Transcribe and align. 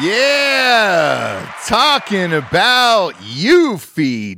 Yeah, 0.00 1.52
talking 1.66 2.32
about 2.32 3.14
Eufy.com. 3.14 4.36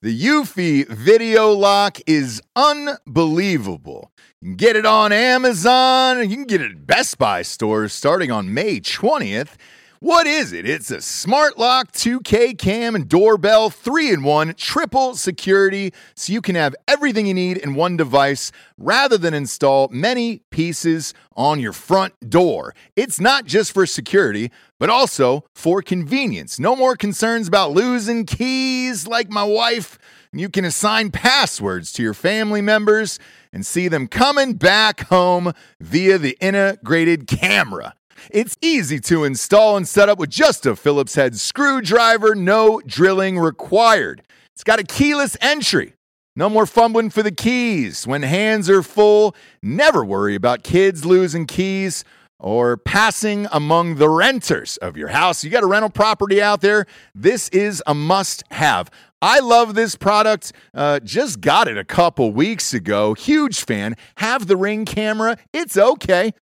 The 0.00 0.24
Eufy 0.24 0.86
video 0.86 1.50
lock 1.50 1.98
is 2.06 2.40
unbelievable. 2.54 4.12
You 4.40 4.50
can 4.50 4.56
get 4.56 4.76
it 4.76 4.86
on 4.86 5.10
Amazon, 5.10 6.30
you 6.30 6.36
can 6.36 6.44
get 6.44 6.60
it 6.60 6.70
at 6.70 6.86
Best 6.86 7.18
Buy 7.18 7.42
stores 7.42 7.92
starting 7.92 8.30
on 8.30 8.54
May 8.54 8.78
20th. 8.78 9.56
What 10.00 10.28
is 10.28 10.52
it? 10.52 10.64
It's 10.64 10.92
a 10.92 11.00
smart 11.00 11.58
lock 11.58 11.90
2K 11.90 12.56
cam 12.56 12.94
and 12.94 13.08
doorbell, 13.08 13.68
three 13.68 14.12
in 14.12 14.22
one, 14.22 14.54
triple 14.54 15.16
security, 15.16 15.92
so 16.14 16.32
you 16.32 16.40
can 16.40 16.54
have 16.54 16.76
everything 16.86 17.26
you 17.26 17.34
need 17.34 17.56
in 17.56 17.74
one 17.74 17.96
device 17.96 18.52
rather 18.76 19.18
than 19.18 19.34
install 19.34 19.88
many 19.88 20.38
pieces 20.50 21.14
on 21.34 21.58
your 21.58 21.72
front 21.72 22.30
door. 22.30 22.76
It's 22.94 23.18
not 23.18 23.44
just 23.44 23.72
for 23.72 23.86
security, 23.86 24.52
but 24.78 24.88
also 24.88 25.44
for 25.52 25.82
convenience. 25.82 26.60
No 26.60 26.76
more 26.76 26.94
concerns 26.94 27.48
about 27.48 27.72
losing 27.72 28.24
keys 28.24 29.08
like 29.08 29.30
my 29.30 29.42
wife. 29.42 29.98
You 30.32 30.48
can 30.48 30.64
assign 30.64 31.10
passwords 31.10 31.90
to 31.94 32.04
your 32.04 32.14
family 32.14 32.62
members 32.62 33.18
and 33.52 33.66
see 33.66 33.88
them 33.88 34.06
coming 34.06 34.54
back 34.54 35.08
home 35.08 35.54
via 35.80 36.18
the 36.18 36.38
integrated 36.40 37.26
camera. 37.26 37.94
It's 38.30 38.56
easy 38.60 39.00
to 39.00 39.24
install 39.24 39.76
and 39.76 39.86
set 39.86 40.08
up 40.08 40.18
with 40.18 40.30
just 40.30 40.66
a 40.66 40.76
Phillips 40.76 41.14
head 41.14 41.36
screwdriver, 41.36 42.34
no 42.34 42.80
drilling 42.86 43.38
required. 43.38 44.22
It's 44.54 44.64
got 44.64 44.80
a 44.80 44.84
keyless 44.84 45.36
entry. 45.40 45.94
No 46.36 46.48
more 46.48 46.66
fumbling 46.66 47.10
for 47.10 47.22
the 47.22 47.32
keys. 47.32 48.06
When 48.06 48.22
hands 48.22 48.70
are 48.70 48.82
full, 48.82 49.34
never 49.60 50.04
worry 50.04 50.36
about 50.36 50.62
kids 50.62 51.04
losing 51.04 51.46
keys 51.46 52.04
or 52.38 52.76
passing 52.76 53.48
among 53.50 53.96
the 53.96 54.08
renters 54.08 54.76
of 54.76 54.96
your 54.96 55.08
house. 55.08 55.42
You 55.42 55.50
got 55.50 55.64
a 55.64 55.66
rental 55.66 55.90
property 55.90 56.40
out 56.40 56.60
there, 56.60 56.86
this 57.14 57.48
is 57.48 57.82
a 57.86 57.94
must 57.94 58.44
have. 58.52 58.90
I 59.20 59.40
love 59.40 59.74
this 59.74 59.96
product. 59.96 60.52
Uh, 60.72 61.00
just 61.00 61.40
got 61.40 61.66
it 61.66 61.76
a 61.76 61.84
couple 61.84 62.32
weeks 62.32 62.72
ago. 62.72 63.14
Huge 63.14 63.64
fan. 63.64 63.96
Have 64.18 64.46
the 64.46 64.56
ring 64.56 64.84
camera. 64.84 65.36
It's 65.52 65.76
okay. 65.76 66.32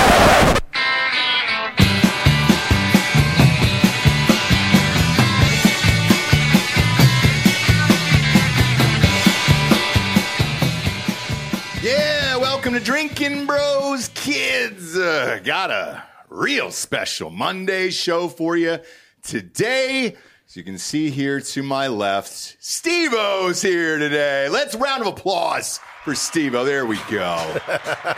Yeah, 11.84 12.38
welcome 12.38 12.74
to 12.74 12.80
Drinkin 12.80 13.46
Bros 13.48 14.10
Kids. 14.10 14.98
Uh, 14.98 15.40
got 15.44 15.72
a 15.72 16.04
real 16.30 16.72
special 16.72 17.30
Monday 17.30 17.90
show 17.90 18.28
for 18.28 18.58
you 18.58 18.80
today. 19.28 20.16
As 20.48 20.56
you 20.56 20.64
can 20.64 20.78
see 20.78 21.10
here 21.10 21.42
to 21.42 21.62
my 21.62 21.88
left, 21.88 22.56
Steve-O's 22.60 23.62
here 23.62 24.00
today. 24.00 24.48
Let's 24.48 24.74
round 24.74 25.02
of 25.02 25.08
applause 25.08 25.82
for 26.06 26.16
Steve-O. 26.16 26.64
There 26.64 26.86
we 26.86 26.96
go. 27.10 27.60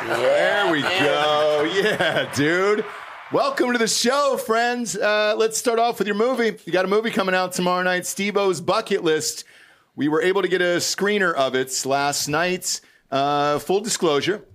there 0.05 0.71
we 0.71 0.83
go. 0.83 1.67
Yeah, 1.73 2.31
dude. 2.35 2.85
Welcome 3.31 3.71
to 3.71 3.79
the 3.79 3.87
show, 3.87 4.37
friends. 4.37 4.95
Uh, 4.95 5.33
let's 5.35 5.57
start 5.57 5.79
off 5.79 5.97
with 5.97 6.07
your 6.07 6.15
movie. 6.15 6.55
You 6.65 6.71
got 6.71 6.85
a 6.85 6.87
movie 6.87 7.09
coming 7.09 7.33
out 7.33 7.53
tomorrow 7.53 7.81
night, 7.81 8.05
Steve-O's 8.05 8.61
Bucket 8.61 9.03
List. 9.03 9.43
We 9.95 10.07
were 10.07 10.21
able 10.21 10.43
to 10.43 10.47
get 10.47 10.61
a 10.61 10.77
screener 10.77 11.33
of 11.33 11.55
it 11.55 11.83
last 11.85 12.27
night. 12.27 12.81
Uh, 13.09 13.57
full 13.57 13.81
disclosure, 13.81 14.45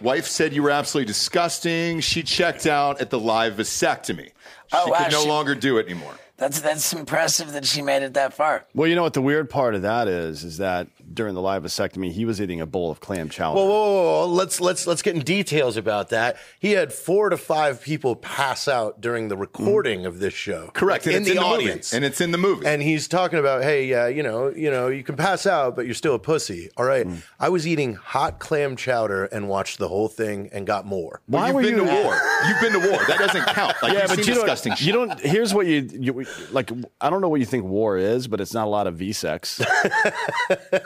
wife 0.00 0.26
said 0.26 0.52
you 0.52 0.62
were 0.62 0.70
absolutely 0.70 1.08
disgusting. 1.08 1.98
She 1.98 2.22
checked 2.22 2.66
out 2.66 3.00
at 3.00 3.10
the 3.10 3.18
live 3.18 3.54
vasectomy. 3.54 4.30
Oh, 4.72 4.84
she 4.84 4.90
Oh, 4.90 4.92
wow, 4.92 5.02
could 5.04 5.12
no 5.12 5.22
she- 5.22 5.28
longer 5.28 5.54
do 5.54 5.78
it 5.78 5.86
anymore. 5.86 6.14
That's 6.36 6.60
that's 6.60 6.92
impressive 6.92 7.52
that 7.52 7.64
she 7.64 7.80
made 7.80 8.02
it 8.02 8.14
that 8.14 8.34
far. 8.34 8.66
Well, 8.74 8.88
you 8.88 8.96
know 8.96 9.02
what 9.04 9.14
the 9.14 9.22
weird 9.22 9.48
part 9.48 9.76
of 9.76 9.82
that 9.82 10.08
is, 10.08 10.42
is 10.42 10.58
that 10.58 10.88
during 11.14 11.34
the 11.34 11.40
live 11.40 11.62
vasectomy, 11.62 12.10
he 12.12 12.24
was 12.24 12.40
eating 12.40 12.60
a 12.60 12.66
bowl 12.66 12.90
of 12.90 13.00
clam 13.00 13.28
chowder. 13.28 13.56
Whoa, 13.56 13.64
whoa, 13.66 13.92
whoa, 13.92 14.02
whoa. 14.26 14.26
Let's 14.28 14.60
let's 14.60 14.86
let's 14.86 15.02
get 15.02 15.14
in 15.14 15.22
details 15.22 15.76
about 15.76 16.08
that. 16.10 16.36
He 16.58 16.72
had 16.72 16.92
four 16.92 17.28
to 17.30 17.36
five 17.36 17.80
people 17.82 18.16
pass 18.16 18.66
out 18.68 19.00
during 19.00 19.28
the 19.28 19.36
recording 19.36 20.06
of 20.06 20.18
this 20.18 20.34
show. 20.34 20.70
Correct. 20.74 21.06
Like, 21.06 21.14
and 21.14 21.26
in 21.26 21.32
it's 21.32 21.40
the 21.40 21.46
movie. 21.48 21.62
audience. 21.64 21.92
And 21.94 22.04
it's 22.04 22.20
in 22.20 22.30
the 22.32 22.38
movie. 22.38 22.66
and 22.66 22.82
he's 22.82 23.08
talking 23.08 23.38
about, 23.38 23.62
hey, 23.62 23.92
uh, 23.94 24.06
you 24.06 24.22
know, 24.22 24.48
you 24.48 24.70
know, 24.70 24.88
you 24.88 25.02
can 25.04 25.16
pass 25.16 25.46
out, 25.46 25.76
but 25.76 25.86
you're 25.86 25.94
still 25.94 26.14
a 26.14 26.18
pussy. 26.18 26.70
All 26.76 26.84
right. 26.84 27.06
Mm. 27.06 27.22
I 27.38 27.48
was 27.48 27.66
eating 27.66 27.94
hot 27.94 28.38
clam 28.38 28.76
chowder 28.76 29.24
and 29.26 29.48
watched 29.48 29.78
the 29.78 29.88
whole 29.88 30.08
thing 30.08 30.48
and 30.52 30.66
got 30.66 30.84
more. 30.86 31.20
Well, 31.28 31.42
Why 31.42 31.46
you've 31.48 31.54
were 31.56 31.62
been 31.62 31.76
you- 31.78 31.84
to 31.86 32.02
war. 32.02 32.20
You've 32.48 32.60
been 32.60 32.72
to 32.72 32.90
war. 32.90 32.98
That 33.06 33.18
doesn't 33.18 33.46
count. 33.46 33.74
Like, 33.82 33.94
yeah, 33.94 34.06
but 34.06 34.18
you 34.18 34.24
disgusting 34.24 34.70
don't. 34.72 34.82
You 34.82 34.92
don't. 34.92 35.20
Here's 35.20 35.54
what 35.54 35.66
you, 35.66 35.88
you 35.92 36.26
like. 36.50 36.70
I 37.00 37.08
don't 37.08 37.20
know 37.22 37.28
what 37.30 37.40
you 37.40 37.46
think 37.46 37.64
war 37.64 37.96
is, 37.96 38.28
but 38.28 38.40
it's 38.40 38.52
not 38.52 38.66
a 38.66 38.70
lot 38.70 38.86
of 38.86 38.96
V-sex. 38.96 39.62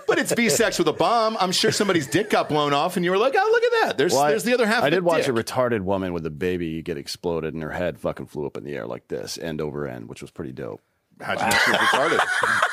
But 0.07 0.18
it's 0.19 0.33
V-sex 0.33 0.79
with 0.79 0.89
a 0.89 0.93
bomb. 0.93 1.37
I'm 1.41 1.53
sure 1.53 1.71
somebody's 1.73 2.07
dick 2.07 2.31
got 2.31 2.49
blown 2.49 2.73
off, 2.75 2.97
and 2.97 3.05
you 3.05 3.11
were 3.11 3.19
like, 3.19 3.35
"Oh, 3.37 3.49
look 3.53 3.63
at 3.65 3.73
that! 3.89 3.99
There's 3.99 4.13
Well, 4.13 4.23
I- 4.23 4.31
there's 4.31 4.45
the 4.45 4.55
other 4.55 4.67
half." 4.67 4.83
I 4.83 4.91
did 4.91 5.03
watch 5.05 5.27
dick. 5.27 5.29
a 5.29 5.33
retarded 5.33 5.81
woman 5.81 6.13
with 6.13 6.27
a 6.27 6.31
baby 6.31 6.83
get 6.83 6.97
exploded, 6.99 7.55
and 7.55 7.63
her 7.63 7.71
head 7.73 7.99
fucking 7.99 8.27
flew 8.27 8.47
up 8.47 8.57
in 8.57 8.65
the 8.65 8.75
air 8.75 8.87
like 8.87 9.09
this, 9.09 9.39
end 9.39 9.61
over 9.61 9.87
end, 9.87 10.09
which 10.09 10.21
was 10.23 10.31
pretty 10.31 10.53
dope. 10.53 10.81
How'd 11.21 11.39
you 11.41 11.47
know 11.47 11.51
she 11.65 11.71
was 11.71 11.81
retarded? 11.81 12.21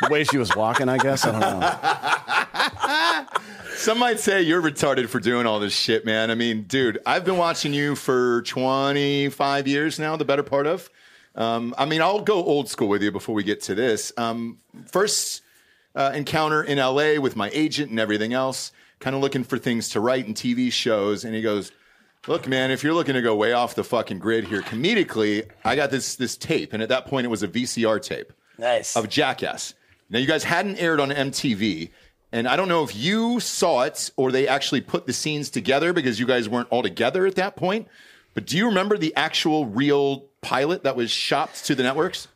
The 0.00 0.10
way 0.10 0.22
she 0.22 0.38
was 0.38 0.54
walking, 0.54 0.88
I 0.88 0.96
guess. 0.96 1.24
I 1.26 1.32
don't 1.32 1.58
know. 1.58 3.26
Some 3.76 3.98
might 3.98 4.20
say 4.20 4.42
you're 4.42 4.62
retarded 4.62 5.08
for 5.08 5.18
doing 5.18 5.44
all 5.44 5.58
this 5.58 5.72
shit, 5.74 6.04
man. 6.04 6.30
I 6.30 6.36
mean, 6.36 6.62
dude, 6.64 7.00
I've 7.04 7.24
been 7.24 7.36
watching 7.36 7.72
you 7.74 7.96
for 7.96 8.42
25 8.42 9.66
years 9.66 9.98
now, 9.98 10.16
the 10.16 10.24
better 10.24 10.44
part 10.44 10.68
of. 10.68 10.88
Um, 11.34 11.74
I 11.76 11.84
mean, 11.84 12.00
I'll 12.00 12.20
go 12.20 12.34
old 12.44 12.68
school 12.68 12.86
with 12.88 13.02
you 13.02 13.10
before 13.10 13.34
we 13.34 13.42
get 13.42 13.60
to 13.62 13.74
this. 13.74 14.12
Um, 14.16 14.58
first 14.86 15.42
uh, 15.94 16.12
encounter 16.14 16.62
in 16.62 16.78
LA 16.78 17.20
with 17.20 17.36
my 17.36 17.50
agent 17.52 17.90
and 17.90 17.98
everything 18.00 18.32
else, 18.32 18.72
kind 19.00 19.14
of 19.16 19.22
looking 19.22 19.44
for 19.44 19.58
things 19.58 19.88
to 19.90 20.00
write 20.00 20.26
and 20.26 20.34
TV 20.36 20.70
shows. 20.72 21.24
And 21.24 21.34
he 21.34 21.42
goes, 21.42 21.72
Look, 22.26 22.46
man, 22.46 22.70
if 22.70 22.82
you're 22.82 22.94
looking 22.94 23.14
to 23.14 23.22
go 23.22 23.34
way 23.36 23.52
off 23.52 23.74
the 23.74 23.84
fucking 23.84 24.18
grid 24.18 24.44
here 24.44 24.60
comedically, 24.60 25.48
I 25.64 25.76
got 25.76 25.90
this 25.90 26.16
this 26.16 26.36
tape. 26.36 26.72
And 26.72 26.82
at 26.82 26.88
that 26.90 27.06
point, 27.06 27.24
it 27.24 27.28
was 27.28 27.42
a 27.42 27.48
VCR 27.48 28.02
tape 28.02 28.32
Nice. 28.58 28.96
of 28.96 29.08
Jackass. 29.08 29.74
Now, 30.10 30.18
you 30.18 30.26
guys 30.26 30.44
hadn't 30.44 30.78
aired 30.78 31.00
on 31.00 31.10
MTV, 31.10 31.90
and 32.32 32.48
I 32.48 32.56
don't 32.56 32.68
know 32.68 32.82
if 32.82 32.94
you 32.96 33.40
saw 33.40 33.82
it 33.82 34.10
or 34.16 34.32
they 34.32 34.48
actually 34.48 34.80
put 34.80 35.06
the 35.06 35.12
scenes 35.12 35.48
together 35.50 35.92
because 35.92 36.18
you 36.18 36.26
guys 36.26 36.48
weren't 36.48 36.68
all 36.70 36.82
together 36.82 37.26
at 37.26 37.36
that 37.36 37.56
point. 37.56 37.88
But 38.34 38.46
do 38.46 38.56
you 38.56 38.66
remember 38.66 38.98
the 38.98 39.14
actual 39.16 39.66
real 39.66 40.24
pilot 40.42 40.82
that 40.84 40.96
was 40.96 41.10
shopped 41.10 41.64
to 41.66 41.74
the 41.74 41.82
networks? 41.82 42.28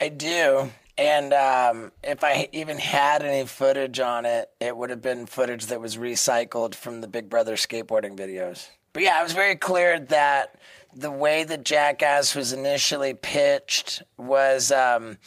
I 0.00 0.08
do. 0.08 0.70
And 0.96 1.32
um, 1.32 1.92
if 2.04 2.22
I 2.22 2.48
even 2.52 2.78
had 2.78 3.22
any 3.22 3.46
footage 3.46 3.98
on 3.98 4.24
it, 4.24 4.50
it 4.60 4.76
would 4.76 4.90
have 4.90 5.02
been 5.02 5.26
footage 5.26 5.66
that 5.66 5.80
was 5.80 5.96
recycled 5.96 6.74
from 6.74 7.00
the 7.00 7.08
Big 7.08 7.28
Brother 7.28 7.56
skateboarding 7.56 8.16
videos. 8.16 8.68
But 8.92 9.02
yeah, 9.02 9.20
it 9.20 9.24
was 9.24 9.32
very 9.32 9.56
clear 9.56 9.98
that 9.98 10.54
the 10.94 11.10
way 11.10 11.42
that 11.42 11.64
Jackass 11.64 12.36
was 12.36 12.52
initially 12.52 13.12
pitched 13.12 14.04
was 14.16 14.70
um, 14.70 15.18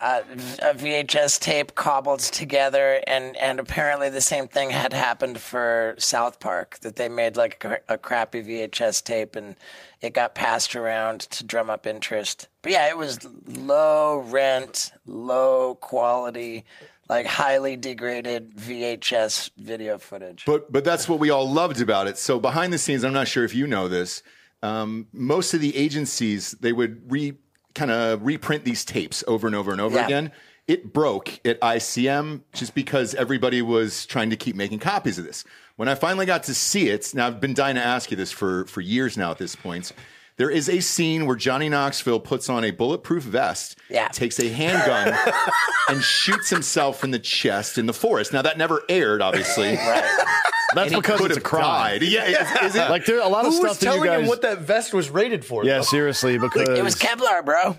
a, 0.00 0.22
a 0.62 0.74
VHS 0.74 1.38
tape 1.38 1.74
cobbled 1.74 2.20
together, 2.20 3.02
and, 3.06 3.36
and 3.36 3.60
apparently 3.60 4.08
the 4.08 4.22
same 4.22 4.48
thing 4.48 4.70
had 4.70 4.94
happened 4.94 5.38
for 5.38 5.94
South 5.98 6.40
Park, 6.40 6.78
that 6.80 6.96
they 6.96 7.10
made 7.10 7.36
like 7.36 7.62
a, 7.64 7.78
a 7.90 7.98
crappy 7.98 8.42
VHS 8.42 9.04
tape 9.04 9.36
and 9.36 9.56
it 10.00 10.14
got 10.14 10.34
passed 10.34 10.74
around 10.74 11.20
to 11.20 11.44
drum 11.44 11.68
up 11.68 11.86
interest. 11.86 12.48
But 12.64 12.72
yeah, 12.72 12.88
it 12.88 12.96
was 12.98 13.18
low 13.46 14.18
rent, 14.18 14.90
low 15.06 15.76
quality, 15.76 16.64
like 17.08 17.26
highly 17.26 17.76
degraded 17.76 18.56
VHS 18.56 19.50
video 19.58 19.98
footage. 19.98 20.44
But 20.46 20.72
but 20.72 20.82
that's 20.82 21.08
what 21.08 21.20
we 21.20 21.30
all 21.30 21.48
loved 21.48 21.80
about 21.80 22.08
it. 22.08 22.18
So 22.18 22.40
behind 22.40 22.72
the 22.72 22.78
scenes, 22.78 23.04
I'm 23.04 23.12
not 23.12 23.28
sure 23.28 23.44
if 23.44 23.54
you 23.54 23.66
know 23.66 23.86
this. 23.88 24.22
Um, 24.62 25.06
most 25.12 25.52
of 25.54 25.60
the 25.60 25.76
agencies 25.76 26.52
they 26.52 26.72
would 26.72 27.12
re 27.12 27.34
kind 27.74 27.90
of 27.90 28.24
reprint 28.24 28.64
these 28.64 28.84
tapes 28.84 29.22
over 29.28 29.46
and 29.46 29.54
over 29.54 29.70
and 29.70 29.80
over 29.80 29.96
Yeah. 29.96 30.06
again. 30.06 30.32
it 30.66 30.94
broke 30.94 31.40
at 31.46 31.60
ICM 31.60 32.40
just 32.54 32.74
because 32.74 33.14
everybody 33.14 33.60
was 33.60 34.06
trying 34.06 34.30
to 34.30 34.36
keep 34.36 34.56
making 34.56 34.78
copies 34.78 35.18
of 35.18 35.26
this. 35.26 35.44
When 35.76 35.88
I 35.88 35.94
finally 35.94 36.24
got 36.24 36.44
to 36.44 36.54
see 36.54 36.88
it, 36.88 37.12
now 37.14 37.26
I've 37.26 37.38
been 37.40 37.52
dying 37.52 37.74
to 37.74 37.82
ask 37.84 38.10
you 38.10 38.16
this 38.16 38.32
for, 38.32 38.64
for 38.64 38.80
years 38.80 39.18
now 39.18 39.30
at 39.30 39.36
this 39.36 39.54
point. 39.54 39.92
There 40.36 40.50
is 40.50 40.68
a 40.68 40.80
scene 40.80 41.26
where 41.26 41.36
Johnny 41.36 41.68
Knoxville 41.68 42.18
puts 42.20 42.48
on 42.48 42.64
a 42.64 42.72
bulletproof 42.72 43.22
vest, 43.22 43.78
Yeah. 43.88 44.08
takes 44.08 44.40
a 44.40 44.48
handgun, 44.48 45.16
and 45.88 46.02
shoots 46.02 46.50
himself 46.50 47.04
in 47.04 47.12
the 47.12 47.20
chest 47.20 47.78
in 47.78 47.86
the 47.86 47.92
forest. 47.92 48.32
Now, 48.32 48.42
that 48.42 48.58
never 48.58 48.82
aired, 48.88 49.22
obviously. 49.22 49.76
That's 50.74 50.90
He 50.90 50.96
because 50.96 51.20
could 51.20 51.30
it's 51.30 51.36
a 51.36 51.40
have 51.40 51.44
crime. 51.44 52.00
died. 52.00 52.02
Yeah, 52.02 52.24
is, 52.24 52.70
is 52.70 52.74
it? 52.82 52.90
Like 52.90 53.04
there 53.04 53.20
a 53.20 53.28
lot 53.28 53.44
of 53.46 53.52
Who 53.52 53.58
stuff 53.58 53.68
was 53.70 53.78
that 53.78 53.84
telling 53.86 54.00
you 54.02 54.06
guys. 54.08 54.20
him 54.22 54.26
what 54.26 54.42
that 54.42 54.58
vest 54.62 54.92
was 54.92 55.08
rated 55.08 55.44
for? 55.44 55.64
yeah, 55.64 55.76
though? 55.76 55.82
seriously, 55.82 56.36
because 56.36 56.68
It 56.68 56.82
was 56.82 56.96
Kevlar, 56.96 57.44
bro. 57.44 57.76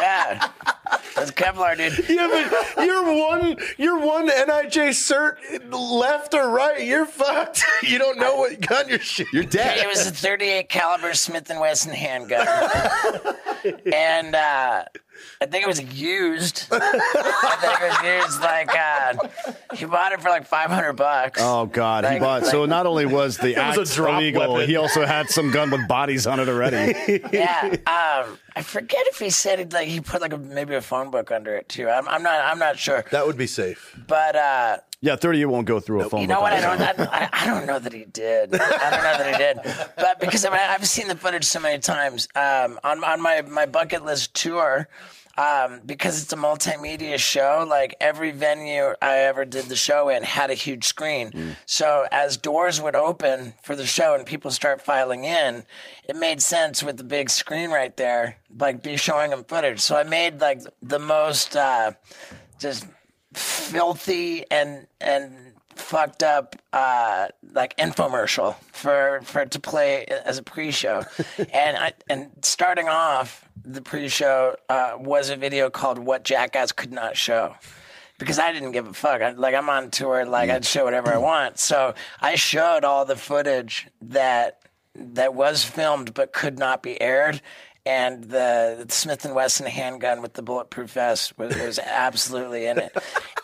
yeah. 0.00 0.48
It 1.18 1.20
was 1.20 1.30
Kevlar, 1.32 1.76
dude. 1.76 2.08
Yeah, 2.08 2.28
but 2.74 2.84
you're 2.86 3.02
one, 3.28 3.56
you're 3.76 3.98
one 3.98 4.28
NIJ 4.28 4.90
cert 4.90 5.36
left 5.70 6.34
or 6.34 6.50
right. 6.50 6.84
You're 6.84 7.06
fucked. 7.06 7.64
You 7.82 7.98
don't 7.98 8.18
know 8.18 8.36
what 8.36 8.60
gun 8.60 8.88
you're 8.88 8.98
shooting. 8.98 9.32
You're 9.32 9.44
dead. 9.44 9.78
It 9.78 9.86
was 9.88 10.06
a 10.06 10.10
38 10.10 10.68
caliber 10.68 11.14
Smith 11.14 11.48
and 11.48 11.60
Wesson 11.60 11.92
handgun, 11.92 12.46
and 13.92 14.34
uh, 14.34 14.84
I 15.40 15.46
think 15.46 15.64
it 15.64 15.68
was 15.68 15.80
used. 15.80 16.66
I 16.72 17.56
think 17.60 17.80
it 17.80 18.22
was 18.22 18.24
used 18.26 18.40
like 18.40 18.70
uh, 18.76 19.14
he 19.74 19.84
bought 19.84 20.12
it 20.12 20.20
for 20.20 20.28
like 20.30 20.46
500 20.46 20.92
bucks. 20.94 21.40
Oh 21.42 21.66
God, 21.66 22.04
he 22.04 22.10
Like- 22.12 22.20
bought. 22.20 22.46
so 22.46 22.66
not 22.66 22.86
only 22.86 23.06
was 23.06 23.36
the 23.38 23.54
was 23.56 23.78
act 23.78 23.78
a 23.78 23.84
drop 23.94 24.20
illegal, 24.20 24.54
weapon. 24.54 24.68
he 24.68 24.76
also 24.76 25.06
had 25.06 25.28
some 25.30 25.50
gun 25.50 25.70
with 25.70 25.86
bodies 25.88 26.26
on 26.26 26.40
it 26.40 26.48
already. 26.48 27.22
Yeah, 27.32 27.62
um, 27.86 28.38
I 28.56 28.62
forget 28.62 29.06
if 29.06 29.18
he 29.18 29.30
said 29.30 29.60
it 29.60 29.72
like 29.72 29.88
he 29.88 30.00
put 30.00 30.20
like 30.20 30.32
a, 30.32 30.38
maybe 30.38 30.74
a 30.74 30.80
phone 30.80 31.10
book 31.10 31.30
under 31.30 31.54
it 31.54 31.68
too. 31.68 31.88
I'm, 31.88 32.08
I'm 32.08 32.22
not 32.22 32.44
I'm 32.44 32.58
not 32.58 32.78
sure, 32.78 33.04
That 33.10 33.26
would 33.26 33.36
be 33.36 33.46
safe. 33.46 33.96
but 34.06 34.34
uh, 34.36 34.78
yeah, 35.00 35.16
thirty. 35.16 35.38
You 35.38 35.48
won't 35.48 35.66
go 35.66 35.80
through 35.80 36.02
a 36.02 36.08
phone. 36.10 36.22
you 36.22 36.26
know 36.26 36.40
what? 36.40 36.52
I 36.52 36.60
don't. 36.60 37.00
I, 37.00 37.28
I 37.32 37.46
don't 37.46 37.66
know 37.66 37.78
that 37.78 37.92
he 37.92 38.04
did. 38.04 38.54
I 38.54 38.90
don't 38.90 39.02
know 39.02 39.18
that 39.18 39.32
he 39.32 39.38
did, 39.38 39.86
but 39.96 40.20
because 40.20 40.44
I 40.44 40.50
mean, 40.50 40.60
I've 40.60 40.86
seen 40.86 41.08
the 41.08 41.16
footage 41.16 41.44
so 41.44 41.60
many 41.60 41.78
times 41.78 42.28
um, 42.34 42.78
on 42.84 43.02
on 43.04 43.20
my 43.20 43.42
my 43.42 43.66
bucket 43.66 44.04
list 44.04 44.34
tour. 44.34 44.88
Um, 45.36 45.82
because 45.86 46.20
it's 46.20 46.32
a 46.32 46.36
multimedia 46.36 47.16
show, 47.16 47.64
like 47.70 47.94
every 48.00 48.32
venue 48.32 48.94
I 49.00 49.18
ever 49.18 49.44
did 49.44 49.66
the 49.66 49.76
show 49.76 50.08
in 50.08 50.24
had 50.24 50.50
a 50.50 50.54
huge 50.54 50.82
screen. 50.82 51.54
So 51.64 52.08
as 52.10 52.36
doors 52.36 52.80
would 52.82 52.96
open 52.96 53.54
for 53.62 53.76
the 53.76 53.86
show 53.86 54.16
and 54.16 54.26
people 54.26 54.50
start 54.50 54.82
filing 54.82 55.22
in, 55.22 55.62
it 56.08 56.16
made 56.16 56.42
sense 56.42 56.82
with 56.82 56.96
the 56.96 57.04
big 57.04 57.30
screen 57.30 57.70
right 57.70 57.96
there, 57.96 58.38
like 58.58 58.82
be 58.82 58.96
showing 58.96 59.30
them 59.30 59.44
footage. 59.44 59.78
So 59.78 59.94
I 59.94 60.02
made 60.02 60.40
like 60.40 60.60
the 60.82 60.98
most 60.98 61.54
uh, 61.54 61.92
just 62.58 62.86
filthy 63.34 64.44
and 64.50 64.86
and 65.00 65.54
fucked 65.78 66.22
up 66.22 66.56
uh, 66.72 67.28
like 67.52 67.76
infomercial 67.76 68.56
for 68.72 69.20
for 69.24 69.46
to 69.46 69.60
play 69.60 70.04
as 70.06 70.38
a 70.38 70.42
pre-show, 70.42 71.04
and 71.52 71.76
I, 71.76 71.92
and 72.08 72.30
starting 72.42 72.88
off 72.88 73.48
the 73.64 73.82
pre-show 73.82 74.56
uh, 74.68 74.92
was 74.98 75.30
a 75.30 75.36
video 75.36 75.70
called 75.70 75.98
"What 75.98 76.24
Jackass 76.24 76.72
Could 76.72 76.92
Not 76.92 77.16
Show." 77.16 77.54
Because 78.18 78.40
I 78.40 78.52
didn't 78.52 78.72
give 78.72 78.88
a 78.88 78.92
fuck. 78.92 79.22
I, 79.22 79.30
like 79.30 79.54
I'm 79.54 79.70
on 79.70 79.90
tour, 79.90 80.24
like 80.26 80.50
I'd 80.50 80.64
show 80.64 80.84
whatever 80.84 81.12
I 81.12 81.18
want. 81.18 81.58
So 81.58 81.94
I 82.20 82.34
showed 82.34 82.82
all 82.82 83.04
the 83.04 83.14
footage 83.14 83.86
that 84.02 84.58
that 84.94 85.34
was 85.34 85.64
filmed 85.64 86.14
but 86.14 86.32
could 86.32 86.58
not 86.58 86.82
be 86.82 87.00
aired. 87.00 87.40
And 87.88 88.24
the 88.24 88.84
Smith 88.90 89.24
and 89.24 89.34
Wesson 89.34 89.64
handgun 89.64 90.20
with 90.20 90.34
the 90.34 90.42
bulletproof 90.42 90.90
vest 90.90 91.38
was, 91.38 91.56
was 91.56 91.78
absolutely 91.78 92.66
in 92.66 92.76
it. 92.76 92.94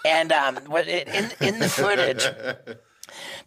And 0.05 0.31
um, 0.33 0.57
what 0.67 0.87
it, 0.87 1.09
in 1.09 1.31
in 1.41 1.59
the 1.61 1.69
footage, 1.69 2.29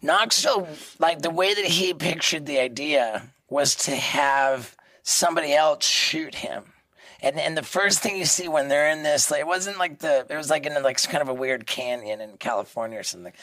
Knoxville, 0.02 0.66
like 0.98 1.22
the 1.22 1.30
way 1.30 1.54
that 1.54 1.64
he 1.64 1.94
pictured 1.94 2.46
the 2.46 2.58
idea 2.58 3.30
was 3.48 3.76
to 3.76 3.94
have 3.94 4.74
somebody 5.04 5.54
else 5.54 5.86
shoot 5.86 6.34
him. 6.34 6.64
And 7.22 7.38
and 7.38 7.56
the 7.56 7.62
first 7.62 8.00
thing 8.00 8.16
you 8.16 8.24
see 8.24 8.48
when 8.48 8.66
they're 8.66 8.90
in 8.90 9.04
this, 9.04 9.30
like, 9.30 9.40
it 9.40 9.46
wasn't 9.46 9.78
like 9.78 10.00
the, 10.00 10.26
it 10.28 10.36
was 10.36 10.50
like 10.50 10.66
in 10.66 10.82
like 10.82 11.00
kind 11.04 11.22
of 11.22 11.28
a 11.28 11.34
weird 11.34 11.64
canyon 11.64 12.20
in 12.20 12.38
California 12.38 12.98
or 12.98 13.04
something. 13.04 13.34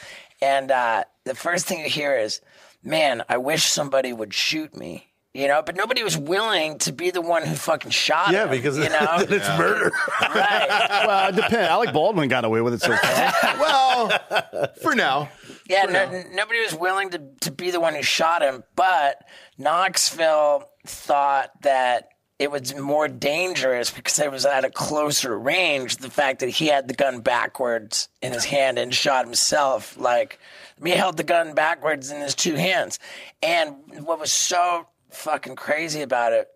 And 0.42 0.70
uh, 0.70 1.04
the 1.24 1.34
first 1.34 1.64
thing 1.64 1.78
you 1.80 1.88
hear 1.88 2.14
is, 2.18 2.42
"Man, 2.84 3.22
I 3.30 3.38
wish 3.38 3.64
somebody 3.64 4.12
would 4.12 4.34
shoot 4.34 4.76
me." 4.76 5.08
You 5.36 5.48
know, 5.48 5.60
but 5.60 5.76
nobody 5.76 6.02
was 6.02 6.16
willing 6.16 6.78
to 6.78 6.92
be 6.92 7.10
the 7.10 7.20
one 7.20 7.42
who 7.44 7.54
fucking 7.54 7.90
shot 7.90 8.30
Yeah, 8.32 8.44
him. 8.44 8.50
because 8.50 8.78
you 8.78 8.88
know, 8.88 9.18
then 9.18 9.32
it's 9.40 9.48
murder. 9.58 9.92
right? 10.22 11.02
Well, 11.06 11.28
it 11.28 11.34
depends. 11.36 11.56
Alec 11.68 11.92
Baldwin 11.92 12.28
got 12.30 12.44
away 12.46 12.62
with 12.62 12.72
it 12.72 12.80
so 12.80 12.96
far. 12.96 13.32
well, 13.60 14.72
for 14.82 14.94
now. 14.94 15.28
Yeah, 15.68 15.84
no, 15.84 16.22
nobody 16.32 16.60
was 16.62 16.74
willing 16.74 17.10
to, 17.10 17.20
to 17.42 17.50
be 17.50 17.70
the 17.70 17.80
one 17.80 17.94
who 17.94 18.02
shot 18.02 18.40
him, 18.40 18.64
but 18.76 19.22
Knoxville 19.58 20.68
thought 20.86 21.50
that 21.62 22.08
it 22.38 22.50
was 22.50 22.74
more 22.74 23.08
dangerous 23.08 23.90
because 23.90 24.18
it 24.18 24.30
was 24.30 24.46
at 24.46 24.64
a 24.64 24.70
closer 24.70 25.38
range. 25.38 25.98
The 25.98 26.10
fact 26.10 26.40
that 26.40 26.48
he 26.48 26.66
had 26.68 26.88
the 26.88 26.94
gun 26.94 27.20
backwards 27.20 28.08
in 28.22 28.32
his 28.32 28.44
hand 28.46 28.78
and 28.78 28.94
shot 28.94 29.24
himself, 29.26 29.96
like 29.98 30.38
he 30.82 30.90
held 30.90 31.16
the 31.18 31.24
gun 31.24 31.54
backwards 31.54 32.10
in 32.10 32.20
his 32.20 32.34
two 32.34 32.54
hands. 32.54 32.98
And 33.42 33.74
what 34.06 34.18
was 34.18 34.32
so 34.32 34.86
fucking 35.16 35.56
crazy 35.56 36.02
about 36.02 36.32
it, 36.32 36.48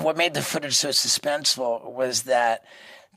what 0.00 0.16
made 0.16 0.34
the 0.34 0.42
footage 0.42 0.74
so 0.74 0.88
suspenseful, 0.88 1.92
was 1.92 2.22
that 2.22 2.62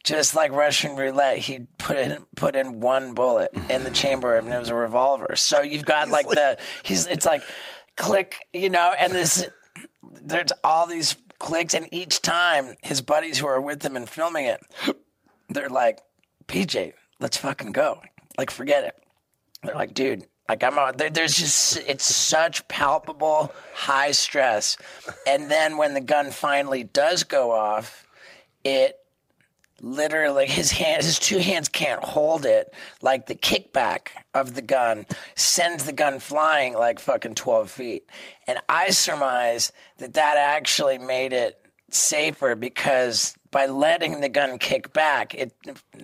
just 0.03 0.35
like 0.35 0.51
Russian 0.51 0.95
roulette, 0.95 1.37
he 1.37 1.67
put 1.77 1.97
in 1.97 2.25
put 2.35 2.55
in 2.55 2.79
one 2.79 3.13
bullet 3.13 3.51
in 3.69 3.83
the 3.83 3.91
chamber, 3.91 4.35
and 4.37 4.51
it 4.51 4.59
was 4.59 4.69
a 4.69 4.75
revolver. 4.75 5.35
So 5.35 5.61
you've 5.61 5.85
got 5.85 6.09
like 6.09 6.27
the 6.27 6.57
he's 6.83 7.05
it's 7.07 7.25
like 7.25 7.43
click, 7.95 8.35
you 8.51 8.69
know, 8.69 8.93
and 8.97 9.13
this 9.13 9.47
there's 10.21 10.51
all 10.63 10.87
these 10.87 11.15
clicks, 11.39 11.73
and 11.73 11.87
each 11.91 12.21
time 12.21 12.75
his 12.81 13.01
buddies 13.01 13.37
who 13.37 13.47
are 13.47 13.61
with 13.61 13.83
him 13.83 13.95
and 13.95 14.09
filming 14.09 14.45
it, 14.45 14.61
they're 15.49 15.69
like, 15.69 15.99
PJ, 16.47 16.93
let's 17.19 17.37
fucking 17.37 17.71
go. 17.71 18.01
Like, 18.37 18.51
forget 18.51 18.83
it. 18.83 18.95
They're 19.63 19.75
like, 19.75 19.93
dude, 19.93 20.25
like 20.51 20.65
I'm. 20.65 20.97
There, 20.97 21.09
there's 21.09 21.35
just 21.35 21.77
it's 21.87 22.03
such 22.03 22.67
palpable 22.67 23.53
high 23.73 24.11
stress, 24.11 24.75
and 25.25 25.49
then 25.49 25.77
when 25.77 25.93
the 25.93 26.01
gun 26.01 26.29
finally 26.31 26.83
does 26.83 27.23
go 27.23 27.51
off, 27.51 28.05
it 28.65 28.97
literally 29.79 30.45
his 30.45 30.69
hand 30.71 31.03
his 31.03 31.17
two 31.17 31.39
hands 31.39 31.67
can't 31.67 32.03
hold 32.03 32.45
it 32.45 32.71
like 33.01 33.25
the 33.25 33.33
kickback 33.33 34.09
of 34.35 34.53
the 34.53 34.61
gun 34.61 35.07
sends 35.33 35.85
the 35.85 35.91
gun 35.91 36.19
flying 36.19 36.75
like 36.75 36.99
fucking 36.99 37.33
12 37.33 37.71
feet 37.71 38.07
and 38.45 38.59
i 38.69 38.91
surmise 38.91 39.71
that 39.97 40.13
that 40.13 40.37
actually 40.37 40.99
made 40.99 41.33
it 41.33 41.59
safer 41.89 42.53
because 42.53 43.35
by 43.51 43.65
letting 43.65 44.21
the 44.21 44.29
gun 44.29 44.57
kick 44.57 44.91
back 44.93 45.35
it 45.35 45.53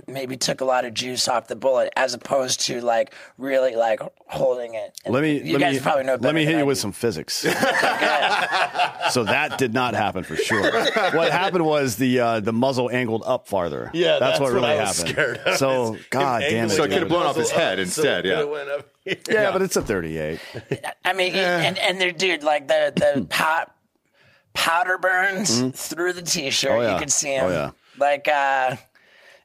maybe 0.07 0.35
took 0.37 0.61
a 0.61 0.65
lot 0.65 0.85
of 0.85 0.93
juice 0.93 1.27
off 1.27 1.47
the 1.47 1.55
bullet 1.55 1.91
as 1.95 2.13
opposed 2.13 2.59
to 2.61 2.81
like 2.81 3.13
really 3.37 3.75
like 3.75 4.01
holding 4.27 4.73
it 4.75 4.99
And 5.05 5.13
Let 5.13 5.23
me 5.23 5.41
you 5.41 5.53
let 5.53 5.61
guys 5.61 5.75
me 5.75 5.79
probably 5.79 6.03
know 6.03 6.17
let 6.19 6.35
me 6.35 6.41
hit 6.41 6.47
than 6.51 6.55
you 6.59 6.63
I 6.63 6.63
with 6.67 6.77
do. 6.77 6.81
some 6.81 6.91
physics. 6.91 7.33
so 9.11 9.23
that 9.23 9.55
did 9.57 9.73
not 9.73 9.93
happen 9.93 10.23
for 10.23 10.35
sure. 10.35 10.61
What 11.15 11.31
happened 11.31 11.65
was 11.65 11.95
the 11.95 12.19
uh, 12.19 12.39
the 12.41 12.53
muzzle 12.53 12.89
angled 12.91 13.23
up 13.25 13.47
farther. 13.47 13.89
Yeah, 13.93 14.19
that's, 14.19 14.19
that's 14.19 14.39
what 14.39 14.53
what 14.53 14.53
really 14.61 14.71
I 14.73 14.81
was 14.81 14.97
happened. 14.97 15.13
scared 15.15 15.37
of, 15.37 15.57
So 15.57 15.95
is 15.95 16.05
god 16.09 16.41
damn 16.41 16.65
it. 16.67 16.69
So 16.71 16.83
it 16.83 16.89
could 16.89 16.99
have 16.99 17.07
blown 17.09 17.25
off 17.25 17.35
his 17.35 17.51
head 17.51 17.79
up, 17.79 17.85
instead, 17.85 18.03
so 18.03 18.09
it 18.19 18.25
yeah. 18.29 18.35
could've 18.35 18.49
went 18.49 18.69
up 18.69 18.89
here. 19.05 19.15
yeah, 19.29 19.51
but 19.51 19.61
it's 19.61 19.75
a 19.75 19.81
38. 19.81 20.39
I 21.05 21.13
mean, 21.13 21.33
and 21.35 21.77
and 21.77 21.99
they're 22.01 22.11
dude 22.11 22.43
like 22.43 22.67
the 22.67 22.91
the 23.15 23.25
pot 23.29 23.73
powder 24.57 24.97
burns 24.97 25.61
mm-hmm. 25.61 25.69
through 25.69 26.13
the 26.13 26.21
t-shirt. 26.23 26.71
Oh, 26.71 26.81
yeah. 26.81 26.93
You 26.93 26.99
could 26.99 27.11
see 27.11 27.29
him. 27.29 27.45
Oh, 27.45 27.49
yeah. 27.49 27.71
Like 27.99 28.27
uh, 28.27 28.75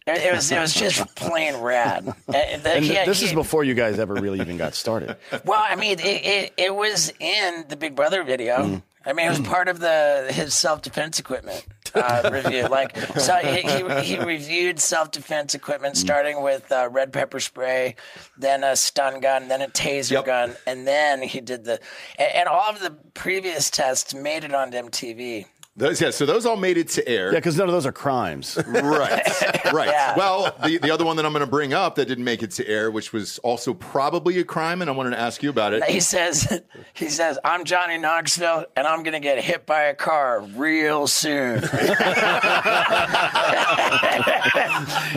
it, 0.07 0.35
was 0.35 0.51
it 0.51 0.59
was 0.59 0.73
just 0.73 1.07
plain 1.17 1.57
rad. 1.59 2.09
Uh, 2.09 2.33
and, 2.33 2.67
And 2.67 2.85
he- 2.85 2.95
this 2.95 3.23
is 3.23 3.33
before 3.35 3.63
you 3.63 3.75
guys 3.75 3.99
ever 3.99 4.15
really 4.15 4.41
even 4.41 4.57
got 4.57 4.75
started. 4.75 5.17
well, 5.45 5.63
I 5.63 5.77
mean, 5.77 5.99
it, 6.01 6.25
it 6.25 6.53
it 6.57 6.75
was 6.75 7.13
in 7.21 7.67
the 7.69 7.77
Big 7.77 7.95
Brother 7.95 8.25
video. 8.25 8.57
Mm. 8.57 8.83
I 9.05 9.13
mean, 9.13 9.27
it 9.27 9.31
was 9.31 9.41
mm. 9.41 9.47
part 9.47 9.69
of 9.69 9.81
the 9.81 10.29
his 10.31 10.55
self 10.55 10.81
defense 10.81 11.19
equipment 11.19 11.67
uh, 11.95 12.31
review. 12.33 12.69
Like, 12.69 12.97
so 13.19 13.37
he, 13.37 13.61
he, 13.63 14.03
he 14.03 14.19
reviewed 14.19 14.79
self 14.81 15.11
defense 15.11 15.55
equipment, 15.55 15.97
starting 15.97 16.43
with 16.43 16.71
uh, 16.73 16.89
red 16.91 17.13
pepper 17.13 17.41
spray, 17.41 17.97
then 18.37 18.65
a 18.65 18.77
stun 18.77 19.21
gun, 19.21 19.49
then 19.49 19.63
a 19.63 19.69
taser 19.69 20.13
Yep. 20.13 20.25
gun, 20.27 20.57
and 20.67 20.87
then 20.87 21.23
he 21.23 21.41
did 21.41 21.65
the. 21.65 21.81
And, 22.19 22.33
and 22.35 22.49
all 22.49 22.69
of 22.71 22.81
the 22.81 22.91
previous 23.15 23.71
tests 23.71 24.15
made 24.15 24.45
it 24.45 24.55
onto 24.55 24.77
MTV. 24.79 25.47
Those, 25.75 26.03
yeah, 26.03 26.11
so 26.11 26.27
those 26.27 26.45
all 26.45 26.57
made 26.57 26.77
it 26.77 26.89
to 26.91 27.09
air. 27.09 27.33
Yeah, 27.33 27.39
because 27.39 27.57
none 27.57 27.67
of 27.67 27.73
those 27.73 27.87
are 27.87 27.93
crimes. 27.93 28.59
Right, 28.83 29.23
right. 29.73 29.89
Yeah. 29.89 30.17
Well, 30.17 30.55
the, 30.65 30.79
the 30.79 30.91
other 30.91 31.05
one 31.05 31.17
that 31.17 31.25
I'm 31.25 31.33
going 31.33 31.45
to 31.45 31.51
bring 31.51 31.73
up 31.73 31.95
that 31.95 32.09
didn't 32.09 32.25
make 32.25 32.43
it 32.43 32.51
to 32.53 32.67
air, 32.67 32.91
which 32.91 33.13
was 33.13 33.39
also 33.39 33.73
probably 33.75 34.39
a 34.39 34.45
crime, 34.45 34.83
and 34.83 34.91
I 34.91 34.93
wanted 34.93 35.11
to 35.11 35.21
ask 35.21 35.43
you 35.43 35.51
about 35.51 35.73
it. 35.73 35.85
He 35.85 36.01
says, 36.01 36.61
he 36.93 37.09
says, 37.09 37.39
I'm 37.45 37.65
Johnny 37.65 37.97
Knoxville, 37.99 38.67
and 38.77 38.87
I'm 38.87 39.03
gonna 39.03 39.21
get 39.21 39.39
hit 39.43 39.65
by 39.65 39.83
a 39.85 39.95
car 39.95 40.41
real 40.41 41.07
soon. 41.07 41.63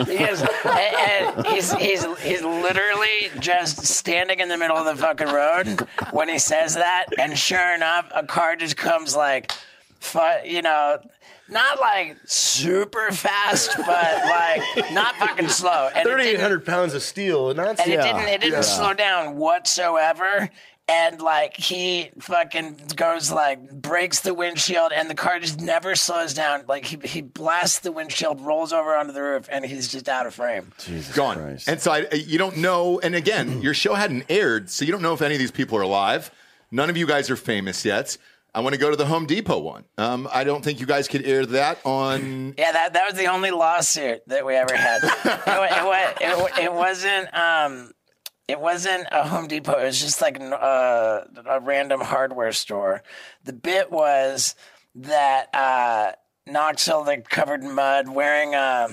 Because, 0.06 0.42
and, 0.42 1.36
and 1.36 1.48
he's, 1.48 1.72
he's, 1.74 2.06
he's 2.20 2.42
literally 2.42 3.30
just 3.40 3.86
standing 3.86 4.40
in 4.40 4.50
the 4.50 4.58
middle 4.58 4.78
of 4.78 4.86
the 4.86 5.02
fucking 5.02 5.28
road 5.28 5.88
when 6.12 6.30
he 6.30 6.38
says 6.38 6.76
that. 6.76 7.06
And 7.18 7.38
sure 7.38 7.74
enough, 7.74 8.10
a 8.14 8.24
car 8.26 8.56
just 8.56 8.78
comes 8.78 9.16
like, 9.16 9.52
fu- 10.06 10.46
you 10.48 10.62
know, 10.62 11.00
not 11.50 11.80
like 11.80 12.18
super 12.26 13.12
fast, 13.12 13.72
but 13.78 14.26
like 14.26 14.92
not 14.94 15.16
fucking 15.16 15.50
slow. 15.50 15.90
And 15.94 16.06
it 16.08 16.10
Thirty-eight 16.10 16.26
didn't- 16.32 16.42
hundred 16.42 16.66
pounds 16.66 16.94
of 16.94 17.02
steel, 17.04 17.50
and 17.50 17.60
that's 17.60 17.82
and 17.82 17.92
it 17.92 18.02
didn't 18.02 18.28
it 18.28 18.42
didn't 18.42 18.64
slow 18.64 18.94
down 18.94 19.36
whatsoever. 19.38 20.50
And 20.88 21.20
like 21.20 21.58
he 21.58 22.12
fucking 22.20 22.80
goes 22.96 23.32
like 23.32 23.72
breaks 23.72 24.20
the 24.20 24.36
windshield, 24.36 24.92
and 24.94 25.10
the 25.10 25.16
car 25.16 25.40
just 25.40 25.60
never 25.60 25.96
slows 25.96 26.36
down. 26.36 26.64
Like 26.68 26.86
he 26.86 26.98
he 27.08 27.22
blasts 27.22 27.80
the 27.80 27.92
windshield, 27.92 28.40
rolls 28.40 28.72
over 28.72 28.96
onto 28.96 29.12
the 29.12 29.24
roof, 29.24 29.48
and 29.52 29.66
he's 29.66 29.92
just 29.92 30.08
out 30.08 30.28
of 30.28 30.36
frame. 30.36 30.74
Gone. 31.16 31.38
Christ. 31.38 31.68
And 31.68 31.82
so 31.82 31.92
I, 31.92 32.02
uh, 32.06 32.16
you 32.16 32.38
don't 32.38 32.58
know. 32.58 33.00
And 33.00 33.16
again, 33.16 33.64
your 33.64 33.74
show 33.74 33.96
hadn't 33.96 34.26
aired, 34.30 34.70
so 34.70 34.86
you 34.86 34.92
don't 34.92 35.02
know 35.02 35.14
if 35.16 35.24
any 35.24 35.34
of 35.34 35.40
these 35.40 35.50
people 35.50 35.76
are 35.80 35.82
alive. 35.82 36.30
None 36.70 36.92
of 36.92 36.98
you 36.98 37.08
guys 37.08 37.32
are 37.32 37.36
famous 37.36 37.84
yet. 37.84 38.16
I 38.56 38.62
want 38.62 38.74
to 38.74 38.80
go 38.80 38.90
to 38.90 38.96
the 38.96 39.06
Home 39.06 39.26
Depot 39.26 39.60
one. 39.60 39.84
Um, 39.98 40.30
I 40.34 40.46
don't 40.46 40.64
think 40.64 40.80
you 40.80 40.86
guys 40.86 41.10
could 41.10 41.26
air 41.26 41.46
that 41.48 41.78
on. 41.84 42.54
Yeah, 42.58 42.72
that 42.72 42.94
that 42.94 43.06
was 43.12 43.20
the 43.20 43.28
only 43.28 43.52
lawsuit 43.52 44.22
that 44.30 44.46
we 44.46 44.56
ever 44.56 44.74
had. 44.76 45.04
it, 45.04 45.86
wa- 45.86 46.14
it, 46.22 46.52
it, 46.58 46.64
it 46.66 46.74
wasn't 46.74 47.34
um, 47.36 47.92
it 48.48 48.60
wasn't 48.60 49.08
a 49.12 49.28
Home 49.28 49.48
Depot. 49.48 49.78
It 49.80 49.86
was 49.86 50.00
just 50.00 50.22
like 50.22 50.40
uh, 50.40 51.22
a 51.48 51.60
random 51.60 52.00
hardware 52.00 52.54
store. 52.54 53.04
The 53.44 53.52
bit 53.54 53.92
was 53.92 54.56
that 54.96 55.54
uh, 55.54 56.14
Knoxville, 56.48 57.06
like 57.06 57.28
covered 57.28 57.62
in 57.62 57.74
mud, 57.74 58.08
wearing 58.08 58.56
a 58.56 58.88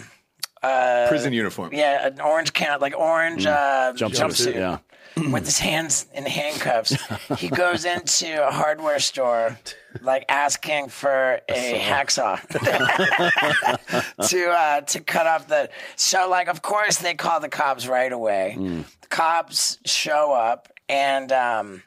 prison 1.09 1.33
uniform. 1.33 1.71
yeah 1.73 2.07
an 2.07 2.21
orange 2.21 2.53
count 2.53 2.81
like 2.81 2.97
orange 2.97 3.47
uh, 3.47 3.93
Jumpsuit, 3.97 4.15
jumpsuit. 4.17 4.55
yeah. 4.55 4.79
With 5.17 5.45
his 5.45 5.59
hands 5.59 6.07
in 6.15 6.25
handcuffs. 6.25 6.97
he 7.39 7.49
goes 7.49 7.85
into 7.85 8.47
a 8.47 8.51
hardware 8.51 8.99
store, 8.99 9.59
like 10.01 10.25
asking 10.29 10.89
for 10.89 11.41
a 11.49 11.79
hacksaw 11.81 12.41
to 14.29 14.51
uh, 14.51 14.81
to 14.83 15.01
cut 15.01 15.27
off 15.27 15.49
the. 15.49 15.69
So, 15.97 16.29
like, 16.29 16.49
of 16.49 16.63
course, 16.63 16.99
they 16.99 17.15
call 17.15 17.41
the 17.41 17.49
cops 17.49 17.87
right 17.87 18.13
away. 18.13 18.57
The 19.03 19.09
cops 19.09 19.79
show 19.85 20.33
up, 20.33 20.73
and 20.89 21.31
um, 21.33 21.83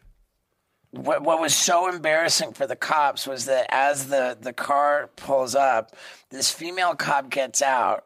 what 0.91 1.23
what 1.23 1.41
was 1.41 1.55
so 1.55 1.89
embarrassing 1.89 2.53
for 2.53 2.67
the 2.67 2.75
cops 2.75 3.27
was 3.27 3.45
that 3.45 3.67
as 3.69 4.07
the 4.07 4.37
the 4.39 4.53
car 4.53 5.09
pulls 5.15 5.55
up, 5.55 5.95
this 6.29 6.51
female 6.51 6.95
cop 6.95 7.29
gets 7.29 7.61
out, 7.61 8.05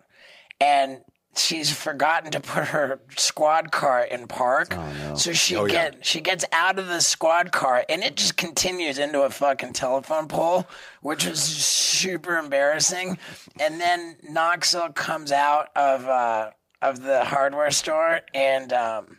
and 0.60 1.02
she's 1.40 1.72
forgotten 1.72 2.32
to 2.32 2.40
put 2.40 2.66
her 2.70 3.00
squad 3.16 3.72
car 3.72 4.02
in 4.04 4.28
park. 4.28 4.74
So 5.16 5.32
she 5.34 5.56
get 5.72 6.06
she 6.06 6.22
gets 6.22 6.46
out 6.52 6.80
of 6.80 6.88
the 6.88 7.02
squad 7.02 7.52
car 7.52 7.86
and 7.88 8.04
it 8.04 8.16
just 8.16 8.36
continues 8.38 8.98
into 8.98 9.22
a 9.22 9.30
fucking 9.30 9.74
telephone 9.74 10.28
pole, 10.28 10.68
which 11.02 11.26
was 11.26 11.40
super 11.42 12.38
embarrassing. 12.38 13.18
And 13.60 13.80
then 13.80 14.18
Knoxville 14.24 14.90
comes 14.94 15.32
out 15.32 15.70
of 15.76 16.06
uh, 16.06 16.52
of 16.82 17.02
the 17.04 17.24
hardware 17.26 17.72
store 17.72 18.22
and 18.34 18.72
um, 18.74 19.18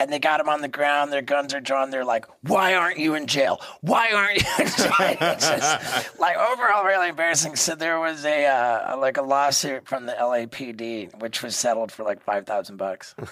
and 0.00 0.10
they 0.10 0.18
got 0.18 0.40
him 0.40 0.48
on 0.48 0.62
the 0.62 0.68
ground. 0.68 1.12
Their 1.12 1.20
guns 1.22 1.52
are 1.54 1.60
drawn. 1.60 1.90
They're 1.90 2.04
like, 2.04 2.24
"Why 2.42 2.74
aren't 2.74 2.98
you 2.98 3.14
in 3.14 3.26
jail? 3.26 3.60
Why 3.82 4.10
aren't 4.12 4.38
you?" 4.42 4.48
in 4.58 4.66
jail?" 4.76 5.36
Just, 5.38 6.18
like 6.18 6.36
overall, 6.36 6.84
really 6.84 7.10
embarrassing. 7.10 7.54
So 7.56 7.74
there 7.74 8.00
was 8.00 8.24
a 8.24 8.46
uh, 8.46 8.96
like 8.98 9.18
a 9.18 9.22
lawsuit 9.22 9.86
from 9.86 10.06
the 10.06 10.12
LAPD, 10.14 11.20
which 11.20 11.42
was 11.42 11.54
settled 11.54 11.92
for 11.92 12.02
like 12.02 12.22
five 12.22 12.46
thousand 12.46 12.76
bucks. 12.78 13.14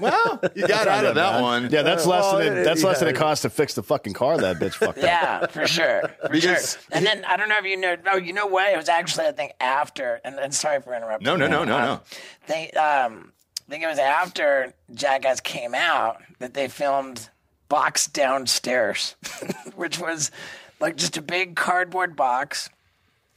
Well, 0.00 0.40
you 0.54 0.66
got 0.66 0.88
out 0.88 1.04
of 1.04 1.14
that 1.14 1.40
one. 1.40 1.70
Yeah, 1.70 1.82
that's 1.82 2.04
less 2.06 2.24
well, 2.24 2.38
than 2.38 2.48
it, 2.48 2.58
it- 2.58 2.64
that's 2.64 2.82
less 2.82 2.98
than 2.98 3.08
it 3.08 3.14
yeah. 3.14 3.20
costs 3.20 3.42
to 3.42 3.50
fix 3.50 3.74
the 3.74 3.82
fucking 3.84 4.12
car 4.14 4.36
that 4.36 4.56
bitch 4.56 4.74
fucked 4.74 4.98
up. 4.98 5.04
Yeah, 5.04 5.46
for 5.46 5.66
sure, 5.66 6.02
for 6.20 6.28
Because- 6.28 6.72
sure. 6.72 6.82
And 6.90 7.06
then 7.06 7.24
I 7.24 7.36
don't 7.36 7.48
know 7.48 7.56
if 7.58 7.64
you 7.64 7.76
know. 7.76 7.96
No, 8.04 8.14
you 8.16 8.32
know 8.32 8.46
what? 8.46 8.72
It 8.72 8.76
was 8.76 8.88
actually 8.88 9.26
I 9.26 9.32
think 9.32 9.52
after. 9.60 10.20
And, 10.24 10.38
and 10.38 10.52
sorry 10.52 10.80
for 10.82 10.94
interrupting. 10.94 11.24
No, 11.24 11.36
no, 11.36 11.46
no, 11.46 11.64
no, 11.64 11.78
no. 11.78 12.00
They 12.48 12.70
um, 12.72 13.32
I 13.66 13.70
think 13.70 13.82
it 13.82 13.88
was 13.88 13.98
after 13.98 14.72
Jackass 14.94 15.40
came 15.40 15.74
out 15.74 16.22
that 16.38 16.54
they 16.54 16.68
filmed 16.68 17.28
Box 17.68 18.06
Downstairs, 18.06 19.16
which 19.74 19.98
was 19.98 20.30
like 20.78 20.96
just 20.96 21.16
a 21.16 21.22
big 21.22 21.56
cardboard 21.56 22.14
box. 22.14 22.70